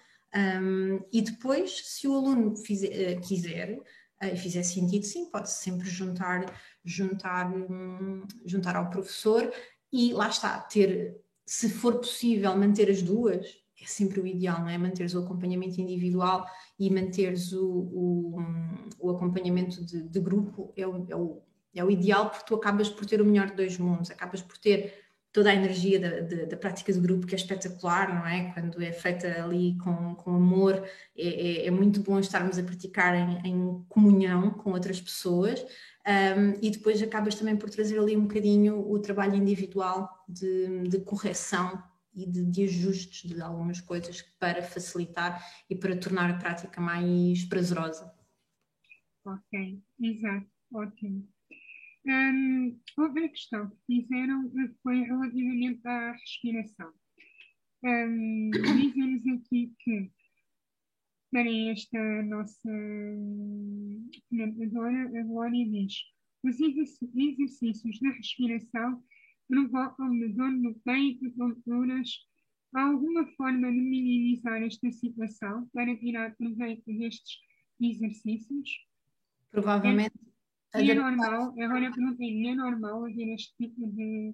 um, 0.62 1.04
e 1.12 1.24
depois, 1.24 1.82
se 1.88 2.08
o 2.08 2.14
aluno 2.14 2.56
fizer, 2.56 3.18
uh, 3.18 3.22
quiser, 3.22 3.80
e 4.22 4.38
fizer 4.38 4.62
sentido, 4.62 5.04
sim, 5.04 5.32
pode-se 5.32 5.64
sempre 5.64 5.90
juntar, 5.90 6.46
juntar, 6.86 7.52
hum, 7.52 8.24
juntar 8.46 8.76
ao 8.76 8.90
professor 8.90 9.52
e 9.92 10.14
lá 10.14 10.30
está, 10.30 10.60
ter, 10.60 11.18
se 11.46 11.70
for 11.70 11.96
possível, 11.98 12.56
manter 12.56 12.90
as 12.90 13.02
duas, 13.02 13.46
é 13.82 13.86
sempre 13.86 14.22
o 14.22 14.28
ideal, 14.28 14.60
não 14.60 14.70
é? 14.70 14.78
Manteres 14.78 15.16
o 15.16 15.20
acompanhamento 15.20 15.82
individual 15.82 16.46
e 16.80 16.90
manteres 16.90 17.52
o, 17.52 17.66
o, 17.66 18.38
o 19.00 19.10
acompanhamento 19.10 19.84
de, 19.84 20.04
de 20.04 20.20
grupo 20.20 20.72
é 20.78 20.88
o, 20.88 21.06
é, 21.10 21.16
o, 21.16 21.42
é 21.74 21.84
o 21.84 21.90
ideal 21.90 22.30
porque 22.30 22.46
tu 22.46 22.56
acabas 22.56 22.90
por 22.90 23.06
ter 23.06 23.22
o 23.22 23.26
melhor 23.26 23.48
de 23.48 23.56
dois 23.56 23.78
mundos, 23.78 24.12
acabas 24.12 24.42
por 24.42 24.58
ter 24.58 24.94
toda 25.34 25.50
a 25.50 25.56
energia 25.56 26.00
da, 26.00 26.20
da, 26.20 26.46
da, 26.46 26.58
prática 26.58 26.92
de 26.92 27.00
grupo 27.00 27.26
que 27.26 27.34
é 27.34 27.38
espetacular, 27.38 28.14
não 28.14 28.28
é? 28.28 28.52
Quando 28.54 28.82
é 28.82 28.92
feita 28.92 29.44
ali 29.44 29.78
com, 29.78 30.14
com 30.16 30.36
amor, 30.36 30.84
é, 31.18 31.64
é, 31.64 31.68
é 31.68 31.72
muito 31.72 32.02
bom 32.02 32.20
estarmos 32.20 32.60
a 32.60 32.64
praticar 32.64 33.16
em, 33.16 33.50
em 33.50 33.86
comunhão 33.88 34.52
com 34.52 34.72
outras 34.72 35.00
pessoas 35.00 35.66
um, 36.08 36.60
e 36.62 36.72
depois 36.72 37.02
acabas 37.02 37.36
também 37.36 37.56
por 37.56 37.70
trazer 37.70 38.00
ali 38.00 38.18
um 38.18 38.24
bocadinho 38.24 38.80
o 38.90 39.00
trabalho 39.00 39.36
individual 39.36 40.10
de, 40.28 40.88
de 40.88 41.00
correção 41.02 41.82
e 42.14 42.26
de, 42.26 42.44
de, 42.44 42.64
ajustes 42.64 43.30
de 43.30 43.42
algumas 43.42 43.80
coisas 43.80 44.22
para 44.40 44.64
facilitar 44.64 45.42
e 45.70 45.76
para 45.76 45.96
tornar 45.96 46.30
a 46.30 46.38
prática 46.38 46.82
mais 46.82 47.46
prazerosa. 47.46 48.12
Ok, 49.26 49.82
exato, 50.00 50.48
ótimo. 50.74 51.28
Um, 52.06 52.80
outra 52.98 53.30
questão 53.30 53.70
que 53.70 54.02
fizeram 54.02 54.52
foi 54.82 55.04
relativamente 55.04 55.88
à 55.88 56.14
respiração. 56.14 56.92
Um, 57.84 58.50
Dizem-nos 58.52 59.40
aqui 59.40 59.74
que 59.80 60.12
para 61.32 61.50
esta 61.72 62.24
nossa 62.24 62.70
comentadora, 64.30 65.20
a 65.20 65.24
Glória 65.24 65.70
diz 65.70 65.94
os 66.44 66.60
exercícios 66.60 68.00
da 68.00 68.10
respiração 68.10 69.04
provocam 69.48 70.18
dor 70.30 70.52
no 70.52 70.74
peito, 70.80 71.30
tonturas. 71.32 72.10
Há 72.74 72.84
alguma 72.84 73.28
forma 73.36 73.72
de 73.72 73.78
minimizar 73.78 74.62
esta 74.64 74.92
situação 74.92 75.68
para 75.74 75.96
tirar 75.98 76.36
proveito 76.36 76.86
destes 76.86 77.38
exercícios? 77.80 78.70
Provavelmente 79.52 80.16
e 80.74 80.90
é 80.90 80.96
normal, 80.96 81.54
agora 81.60 81.92
perguntei, 81.92 82.48
é 82.48 82.56
normal 82.56 83.04
haver 83.04 83.34
este 83.34 83.54
tipo 83.58 83.88
de 83.88 84.34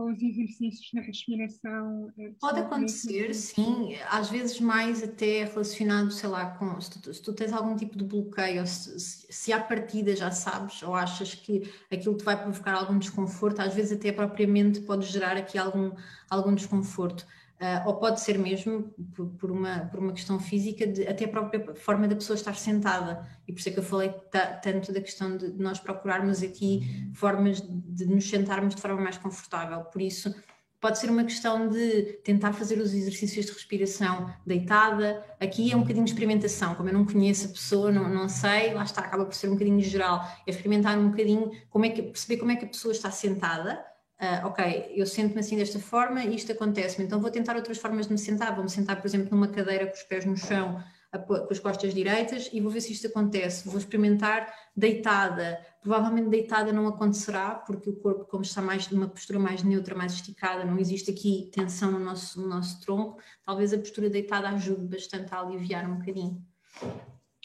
com 0.00 0.12
os 0.12 0.22
exercícios 0.22 0.90
da 0.94 1.02
respiração? 1.02 2.10
Eh, 2.18 2.32
Pode 2.40 2.60
acontecer, 2.60 3.34
sim, 3.34 3.94
às 4.08 4.30
vezes 4.30 4.58
mais 4.58 5.02
até 5.02 5.44
relacionado, 5.44 6.10
sei 6.10 6.28
lá, 6.30 6.52
com 6.52 6.80
se 6.80 6.98
tu, 6.98 7.12
se 7.12 7.20
tu 7.20 7.34
tens 7.34 7.52
algum 7.52 7.76
tipo 7.76 7.98
de 7.98 8.04
bloqueio, 8.04 8.66
se, 8.66 8.98
se 8.98 9.52
à 9.52 9.60
partida 9.60 10.16
já 10.16 10.30
sabes 10.30 10.82
ou 10.82 10.94
achas 10.94 11.34
que 11.34 11.70
aquilo 11.92 12.16
te 12.16 12.24
vai 12.24 12.40
provocar 12.40 12.72
algum 12.72 12.98
desconforto, 12.98 13.60
às 13.60 13.74
vezes 13.74 13.92
até 13.92 14.10
propriamente 14.10 14.80
pode 14.80 15.04
gerar 15.04 15.36
aqui 15.36 15.58
algum, 15.58 15.92
algum 16.30 16.54
desconforto. 16.54 17.26
Uh, 17.60 17.88
ou 17.88 17.96
pode 17.96 18.22
ser 18.22 18.38
mesmo 18.38 18.90
por, 19.14 19.26
por, 19.32 19.50
uma, 19.50 19.80
por 19.80 20.00
uma 20.00 20.14
questão 20.14 20.40
física, 20.40 20.86
de, 20.86 21.06
até 21.06 21.26
a 21.26 21.28
própria 21.28 21.74
forma 21.74 22.08
da 22.08 22.14
pessoa 22.14 22.34
estar 22.34 22.56
sentada. 22.56 23.28
E 23.46 23.52
por 23.52 23.58
isso 23.58 23.68
é 23.68 23.72
que 23.72 23.78
eu 23.78 23.82
falei 23.82 24.14
tanto 24.62 24.90
da 24.90 25.00
questão 25.02 25.36
de, 25.36 25.52
de 25.52 25.62
nós 25.62 25.78
procurarmos 25.78 26.42
aqui 26.42 27.12
formas 27.12 27.60
de 27.60 28.06
nos 28.06 28.26
sentarmos 28.26 28.74
de 28.74 28.80
forma 28.80 28.98
mais 29.02 29.18
confortável. 29.18 29.84
Por 29.84 30.00
isso, 30.00 30.34
pode 30.80 30.98
ser 30.98 31.10
uma 31.10 31.22
questão 31.22 31.68
de 31.68 32.14
tentar 32.24 32.54
fazer 32.54 32.78
os 32.78 32.94
exercícios 32.94 33.44
de 33.44 33.52
respiração 33.52 34.32
deitada. 34.46 35.22
Aqui 35.38 35.70
é 35.70 35.76
um 35.76 35.80
bocadinho 35.80 36.06
de 36.06 36.12
experimentação, 36.12 36.74
como 36.74 36.88
eu 36.88 36.94
não 36.94 37.04
conheço 37.04 37.44
a 37.44 37.50
pessoa, 37.50 37.92
não, 37.92 38.08
não 38.08 38.26
sei, 38.26 38.72
lá 38.72 38.84
está, 38.84 39.02
acaba 39.02 39.26
por 39.26 39.34
ser 39.34 39.48
um 39.48 39.52
bocadinho 39.52 39.82
geral. 39.82 40.26
É 40.46 40.50
experimentar 40.50 40.98
um 40.98 41.10
bocadinho 41.10 41.50
como 41.68 41.84
é 41.84 41.90
que 41.90 42.00
perceber 42.00 42.38
como 42.38 42.52
é 42.52 42.56
que 42.56 42.64
a 42.64 42.68
pessoa 42.68 42.92
está 42.92 43.10
sentada 43.10 43.89
Uh, 44.20 44.46
ok, 44.48 44.92
eu 44.94 45.06
sento-me 45.06 45.40
assim 45.40 45.56
desta 45.56 45.78
forma 45.78 46.22
e 46.22 46.34
isto 46.34 46.52
acontece-me, 46.52 47.06
então 47.06 47.18
vou 47.18 47.30
tentar 47.30 47.56
outras 47.56 47.78
formas 47.78 48.06
de 48.06 48.12
me 48.12 48.18
sentar. 48.18 48.54
Vou-me 48.54 48.68
sentar, 48.68 49.00
por 49.00 49.06
exemplo, 49.06 49.30
numa 49.30 49.48
cadeira 49.48 49.86
com 49.86 49.94
os 49.94 50.02
pés 50.02 50.26
no 50.26 50.36
chão, 50.36 50.78
com 51.26 51.48
as 51.50 51.58
costas 51.58 51.94
direitas 51.94 52.50
e 52.52 52.60
vou 52.60 52.70
ver 52.70 52.82
se 52.82 52.92
isto 52.92 53.06
acontece. 53.06 53.66
Vou 53.66 53.78
experimentar 53.78 54.52
deitada. 54.76 55.58
Provavelmente 55.80 56.28
deitada 56.28 56.70
não 56.70 56.86
acontecerá, 56.86 57.54
porque 57.54 57.88
o 57.88 57.96
corpo, 57.96 58.26
como 58.26 58.42
está 58.42 58.60
mais 58.60 58.90
numa 58.90 59.08
postura 59.08 59.38
mais 59.38 59.62
neutra, 59.62 59.94
mais 59.94 60.12
esticada, 60.12 60.66
não 60.66 60.78
existe 60.78 61.10
aqui 61.10 61.50
tensão 61.50 61.90
no 61.90 61.98
nosso, 61.98 62.38
no 62.42 62.46
nosso 62.46 62.78
tronco. 62.82 63.22
Talvez 63.42 63.72
a 63.72 63.78
postura 63.78 64.10
deitada 64.10 64.50
ajude 64.50 64.86
bastante 64.86 65.34
a 65.34 65.40
aliviar 65.40 65.90
um 65.90 65.96
bocadinho. 65.96 66.44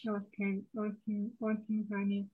Ok, 0.08 0.66
ótimo, 0.76 1.34
ótimo, 1.40 1.86
Vânia. 1.90 2.28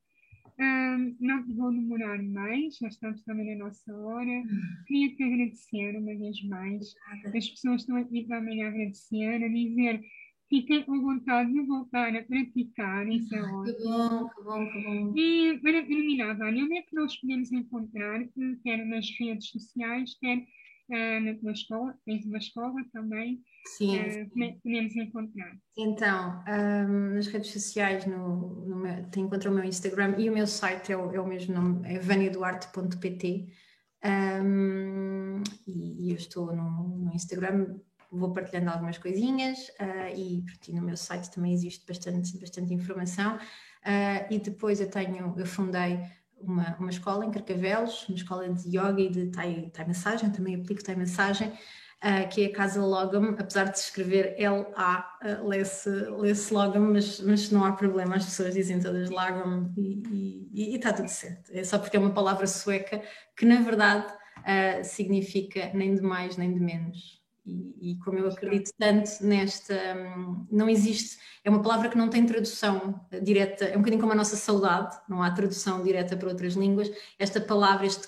Um, 0.61 1.15
não 1.19 1.43
vou 1.55 1.71
demorar 1.71 2.21
mais, 2.21 2.77
já 2.77 2.87
estamos 2.87 3.23
também 3.23 3.57
na 3.57 3.65
nossa 3.65 3.91
hora. 3.95 4.43
Queria 4.85 5.15
te 5.15 5.23
agradecer 5.23 5.97
uma 5.97 6.15
vez 6.15 6.43
mais. 6.43 6.93
As 7.35 7.49
pessoas 7.49 7.81
estão 7.81 7.95
aqui 7.95 8.27
também 8.27 8.63
a 8.63 8.67
agradecer, 8.67 9.43
a 9.43 9.47
dizer 9.47 10.01
fiquem 10.51 10.83
com 10.83 11.01
vontade 11.01 11.51
de 11.51 11.61
voltar 11.61 12.13
a 12.13 12.23
praticar, 12.23 13.07
isso 13.07 13.33
é 13.33 13.41
ótimo. 13.41 13.75
Que 13.75 13.83
bom, 13.83 14.29
que 14.29 14.43
bom, 14.43 14.69
que 14.69 14.83
bom. 14.83 15.13
E 15.17 15.59
para 15.59 15.85
terminar, 15.85 16.37
Vânia, 16.37 16.65
onde 16.65 16.77
é 16.77 16.81
que 16.81 16.93
nós 16.93 17.15
podemos 17.15 17.51
encontrar, 17.53 18.21
quer 18.61 18.85
nas 18.85 19.09
redes 19.17 19.49
sociais, 19.49 20.13
quer 20.19 20.45
uh, 20.89 21.19
na 21.23 21.35
tua 21.35 21.51
escola, 21.51 21.95
tens 22.05 22.25
uma 22.25 22.37
escola 22.37 22.81
também, 22.91 23.41
Sim. 23.77 23.99
Uh, 23.99 24.29
podemos 24.63 24.95
encontrar? 24.95 25.55
Então, 25.77 26.43
um, 26.47 27.15
nas 27.15 27.27
redes 27.27 27.51
sociais, 27.51 28.05
no, 28.05 28.65
no 28.65 28.75
meu, 28.77 29.09
te 29.09 29.19
encontro 29.19 29.51
o 29.51 29.53
meu 29.53 29.63
Instagram 29.63 30.15
e 30.17 30.29
o 30.29 30.33
meu 30.33 30.47
site 30.47 30.91
é 30.91 30.97
o, 30.97 31.13
é 31.13 31.19
o 31.19 31.27
mesmo 31.27 31.53
nome, 31.53 31.87
é 31.87 31.99
vaniaduarte.pt 31.99 33.47
um, 34.03 35.43
e, 35.67 36.07
e, 36.07 36.11
eu 36.11 36.17
estou 36.17 36.55
no, 36.55 36.97
no, 36.97 37.13
Instagram, 37.13 37.79
vou 38.11 38.33
partilhando 38.33 38.71
algumas 38.71 38.97
coisinhas 38.97 39.69
uh, 39.79 40.15
e, 40.15 40.43
e 40.67 40.73
no 40.73 40.81
meu 40.81 40.97
site 40.97 41.29
também 41.29 41.53
existe 41.53 41.85
bastante, 41.85 42.35
bastante 42.39 42.73
informação 42.73 43.35
uh, 43.35 44.33
e 44.33 44.39
depois 44.39 44.81
eu 44.81 44.89
tenho, 44.89 45.35
eu 45.37 45.45
fundei 45.45 45.99
uma, 46.43 46.75
uma 46.79 46.89
escola 46.89 47.25
em 47.25 47.31
Carcavelos, 47.31 48.07
uma 48.09 48.15
escola 48.15 48.49
de 48.49 48.67
yoga 48.69 49.01
e 49.01 49.09
de 49.09 49.27
Thai, 49.27 49.69
thai 49.73 49.87
massagem, 49.87 50.31
também 50.31 50.55
aplico 50.55 50.83
Thai 50.83 50.95
massagem 50.95 51.53
uh, 52.01 52.27
que 52.29 52.43
é 52.43 52.45
a 52.47 52.51
Casa 52.51 52.83
Logam, 52.83 53.35
apesar 53.37 53.65
de 53.65 53.79
se 53.79 53.85
escrever 53.85 54.35
L-A, 54.37 55.17
uh, 55.23 55.47
lê-se 55.47 55.89
lê 55.89 56.33
Logam, 56.51 56.93
mas, 56.93 57.19
mas 57.21 57.51
não 57.51 57.63
há 57.63 57.73
problema, 57.73 58.15
as 58.15 58.25
pessoas 58.25 58.53
dizem 58.53 58.79
todas 58.79 59.09
Lagam 59.09 59.71
e, 59.77 60.49
e, 60.51 60.71
e 60.71 60.75
está 60.75 60.91
tudo 60.91 61.07
certo. 61.07 61.51
É 61.53 61.63
só 61.63 61.77
porque 61.77 61.97
é 61.97 61.99
uma 61.99 62.13
palavra 62.13 62.47
sueca 62.47 63.01
que, 63.35 63.45
na 63.45 63.61
verdade, 63.61 64.11
uh, 64.39 64.83
significa 64.83 65.71
nem 65.73 65.95
de 65.95 66.01
mais 66.01 66.37
nem 66.37 66.53
de 66.53 66.59
menos. 66.59 67.20
E, 67.45 67.91
e, 67.91 67.99
como 67.99 68.19
eu 68.19 68.27
acredito 68.27 68.71
tanto 68.77 69.09
nesta, 69.21 69.73
um, 69.95 70.45
não 70.51 70.69
existe, 70.69 71.17
é 71.43 71.49
uma 71.49 71.61
palavra 71.61 71.89
que 71.89 71.97
não 71.97 72.07
tem 72.07 72.25
tradução 72.25 73.03
direta, 73.23 73.65
é 73.65 73.75
um 73.75 73.79
bocadinho 73.79 73.99
como 74.01 74.13
a 74.13 74.15
nossa 74.15 74.35
saudade, 74.35 74.95
não 75.09 75.23
há 75.23 75.31
tradução 75.31 75.81
direta 75.81 76.15
para 76.15 76.29
outras 76.29 76.53
línguas. 76.53 76.91
Esta 77.17 77.41
palavra, 77.41 77.87
este 77.87 78.07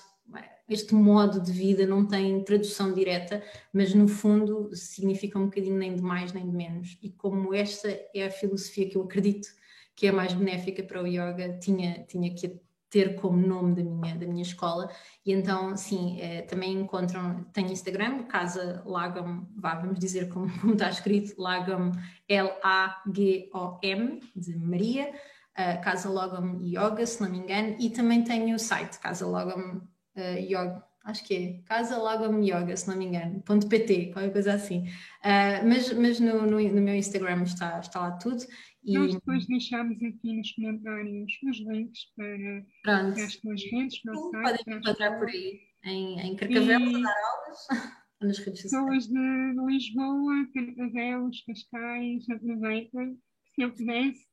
este 0.68 0.94
modo 0.94 1.40
de 1.40 1.52
vida 1.52 1.86
não 1.86 2.06
tem 2.06 2.42
tradução 2.42 2.92
direta, 2.92 3.42
mas 3.72 3.94
no 3.94 4.08
fundo 4.08 4.70
significa 4.74 5.38
um 5.38 5.46
bocadinho 5.46 5.76
nem 5.76 5.94
de 5.94 6.02
mais 6.02 6.32
nem 6.32 6.48
de 6.48 6.56
menos. 6.56 6.98
E 7.02 7.10
como 7.10 7.54
esta 7.54 7.88
é 8.14 8.26
a 8.26 8.30
filosofia 8.30 8.88
que 8.88 8.96
eu 8.96 9.02
acredito 9.02 9.48
que 9.94 10.06
é 10.06 10.12
mais 10.12 10.32
benéfica 10.32 10.82
para 10.82 11.02
o 11.02 11.06
yoga, 11.06 11.58
tinha, 11.60 12.02
tinha 12.04 12.34
que 12.34 12.58
ter 12.94 13.16
como 13.16 13.36
nome 13.36 13.74
da 13.74 13.82
minha, 13.82 14.14
da 14.14 14.24
minha 14.24 14.42
escola. 14.42 14.88
E 15.26 15.32
então, 15.32 15.76
sim, 15.76 16.20
é, 16.20 16.42
também 16.42 16.74
encontram, 16.74 17.42
tenho 17.52 17.72
Instagram, 17.72 18.22
Casa 18.22 18.84
Lagom, 18.86 19.48
vá, 19.56 19.74
vamos 19.74 19.98
dizer 19.98 20.28
como, 20.28 20.48
como 20.62 20.74
está 20.74 20.90
escrito, 20.90 21.34
Lagom, 21.36 21.90
L-A-G-O-M, 22.28 24.20
de 24.36 24.56
Maria, 24.56 25.10
uh, 25.58 25.82
Casa 25.82 26.08
Logom 26.08 26.60
Yoga, 26.62 27.04
se 27.04 27.20
não 27.20 27.28
me 27.28 27.38
engano, 27.38 27.74
e 27.80 27.90
também 27.90 28.22
tenho 28.22 28.54
o 28.54 28.60
site, 28.60 29.00
Casa 29.00 29.26
Logom 29.26 29.80
uh, 30.16 30.38
yoga, 30.38 30.84
acho 31.04 31.24
que 31.24 31.34
é 31.34 31.62
Casa 31.66 31.98
Lagom 31.98 32.42
Yoga, 32.42 32.76
se 32.76 32.88
não 32.88 32.96
me 32.96 33.04
engano, 33.04 33.42
ponto 33.42 33.68
.pt, 33.68 34.12
qualquer 34.12 34.32
coisa 34.32 34.54
assim. 34.54 34.88
Uh, 35.22 35.66
mas 35.66 35.92
mas 35.92 36.18
no, 36.18 36.46
no, 36.46 36.60
no, 36.60 36.80
meu 36.80 36.94
Instagram 36.94 37.42
está, 37.42 37.78
está 37.78 38.00
lá 38.00 38.12
tudo. 38.12 38.42
E... 38.82 38.94
Nós 38.94 39.14
depois 39.14 39.46
deixamos 39.46 39.96
aqui 40.02 40.36
nos 40.36 40.52
comentários 40.52 41.32
os 41.48 41.58
links 41.60 42.00
para, 42.16 43.12
as 43.24 43.36
tuas 43.36 43.62
redes, 43.70 44.00
o 44.06 44.30
site. 44.30 44.64
Podem 44.64 44.78
encontrar 44.78 45.18
por 45.18 45.28
aí, 45.28 45.60
em, 45.84 46.20
em 46.20 46.36
Carcavelos, 46.36 46.92
e... 46.92 46.96
a 46.96 47.00
dar 47.00 47.14
aulas. 47.14 47.94
Nas 48.20 48.38
redes 48.38 48.62
sociais. 48.62 48.84
Pessoas 48.84 49.06
de 49.08 49.66
Lisboa, 49.66 50.48
Carcavelos, 50.54 51.42
Cascais, 51.46 52.30
aproveitem. 52.30 53.18
Se 53.54 53.62
eu 53.62 53.70
pudesse, 53.70 54.26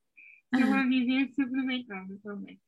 eu 0.53 0.69
lá 0.69 0.83
vivesse, 0.87 1.41
aproveitava 1.41 2.17
também. 2.23 2.59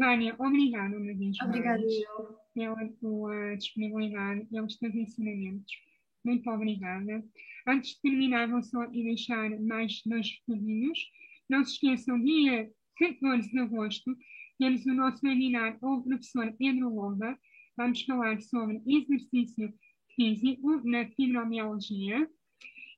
Vânia, 0.00 0.34
obrigada 0.38 0.96
uma 0.96 1.14
vez 1.14 1.36
Obrigada 1.42 1.82
eu. 1.82 2.34
Pela 2.54 2.88
tua 3.00 3.54
disponibilidade, 3.56 4.46
pelos 4.46 4.78
teus 4.78 4.94
ensinamentos. 4.94 5.70
Muito 6.24 6.48
obrigada. 6.48 7.22
Antes 7.66 7.90
de 7.90 8.00
terminar, 8.00 8.48
vou 8.48 8.62
só 8.62 8.80
aqui 8.80 9.04
deixar 9.04 9.50
mais 9.60 10.00
dois 10.06 10.26
recadinhos. 10.48 10.98
Não 11.50 11.62
se 11.62 11.74
esqueçam, 11.74 12.18
dia 12.18 12.70
14 12.98 13.50
de 13.50 13.58
agosto, 13.58 14.16
temos 14.58 14.86
o 14.86 14.94
nosso 14.94 15.20
webinar 15.26 15.78
com 15.78 15.96
o 15.96 16.02
professor 16.02 16.50
Pedro 16.58 16.94
Lomba. 16.94 17.38
Vamos 17.76 18.02
falar 18.02 18.40
sobre 18.40 18.80
exercício 18.86 19.70
físico 20.16 20.80
na 20.82 21.06
fibromialgia. 21.10 22.26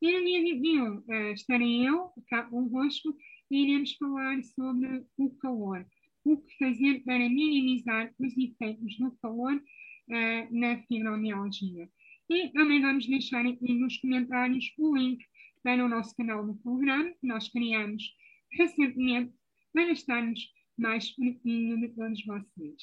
E 0.00 0.12
no 0.12 0.24
dia 0.24 0.40
21 0.40 0.98
uh, 0.98 1.04
eh, 1.08 1.32
estarei 1.32 1.88
eu 1.88 2.12
cá 2.28 2.44
convosco 2.44 3.12
e 3.50 3.64
iremos 3.64 3.92
falar 3.94 4.40
sobre 4.44 5.04
o 5.18 5.30
calor 5.38 5.84
o 6.24 6.36
que 6.36 6.57
fazer 6.59 7.03
para 7.05 7.28
minimizar 7.28 8.12
os 8.19 8.36
efeitos 8.36 8.97
do 8.99 9.11
calor 9.23 9.55
uh, 9.55 10.59
na 10.59 10.82
fibromialgia. 10.82 11.89
E 12.31 12.49
também 12.51 12.81
vamos 12.81 13.07
deixar 13.07 13.44
aqui 13.44 13.74
nos 13.74 13.97
comentários 13.99 14.73
o 14.78 14.97
link 14.97 15.24
para 15.62 15.85
o 15.85 15.89
nosso 15.89 16.15
canal 16.16 16.47
do 16.47 16.57
Telegram, 16.62 17.12
que 17.20 17.27
nós 17.27 17.49
criamos 17.49 18.03
recentemente 18.53 19.32
para 19.73 19.93
estarmos 19.93 20.40
mais 20.78 21.11
pertinho 21.11 21.81
de 21.81 21.89
todos 21.89 22.24
vocês. 22.24 22.82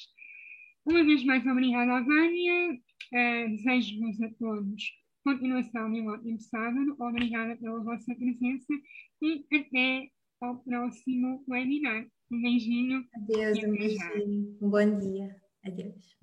Uma 0.86 1.04
vez 1.04 1.24
mais, 1.24 1.46
obrigada, 1.46 2.02
Vânia. 2.04 2.72
Uh, 3.12 3.50
Desejo-vos 3.50 4.20
a 4.22 4.30
todos 4.34 5.00
continuação 5.24 5.92
de 5.92 6.00
um 6.00 6.08
ótimo 6.08 6.40
sábado. 6.40 6.96
Obrigada 6.98 7.56
pela 7.56 7.82
vossa 7.82 8.14
presença 8.14 8.72
e 9.22 9.44
até 9.52 10.10
ao 10.40 10.58
próximo 10.62 11.44
webinar. 11.48 12.06
Um 12.30 12.40
beijinho. 12.42 13.04
Adeus, 13.14 13.58
um 13.58 13.72
beijinho. 13.72 14.56
Um 14.62 14.70
bom 14.70 14.98
dia. 14.98 15.36
Adeus. 15.64 16.19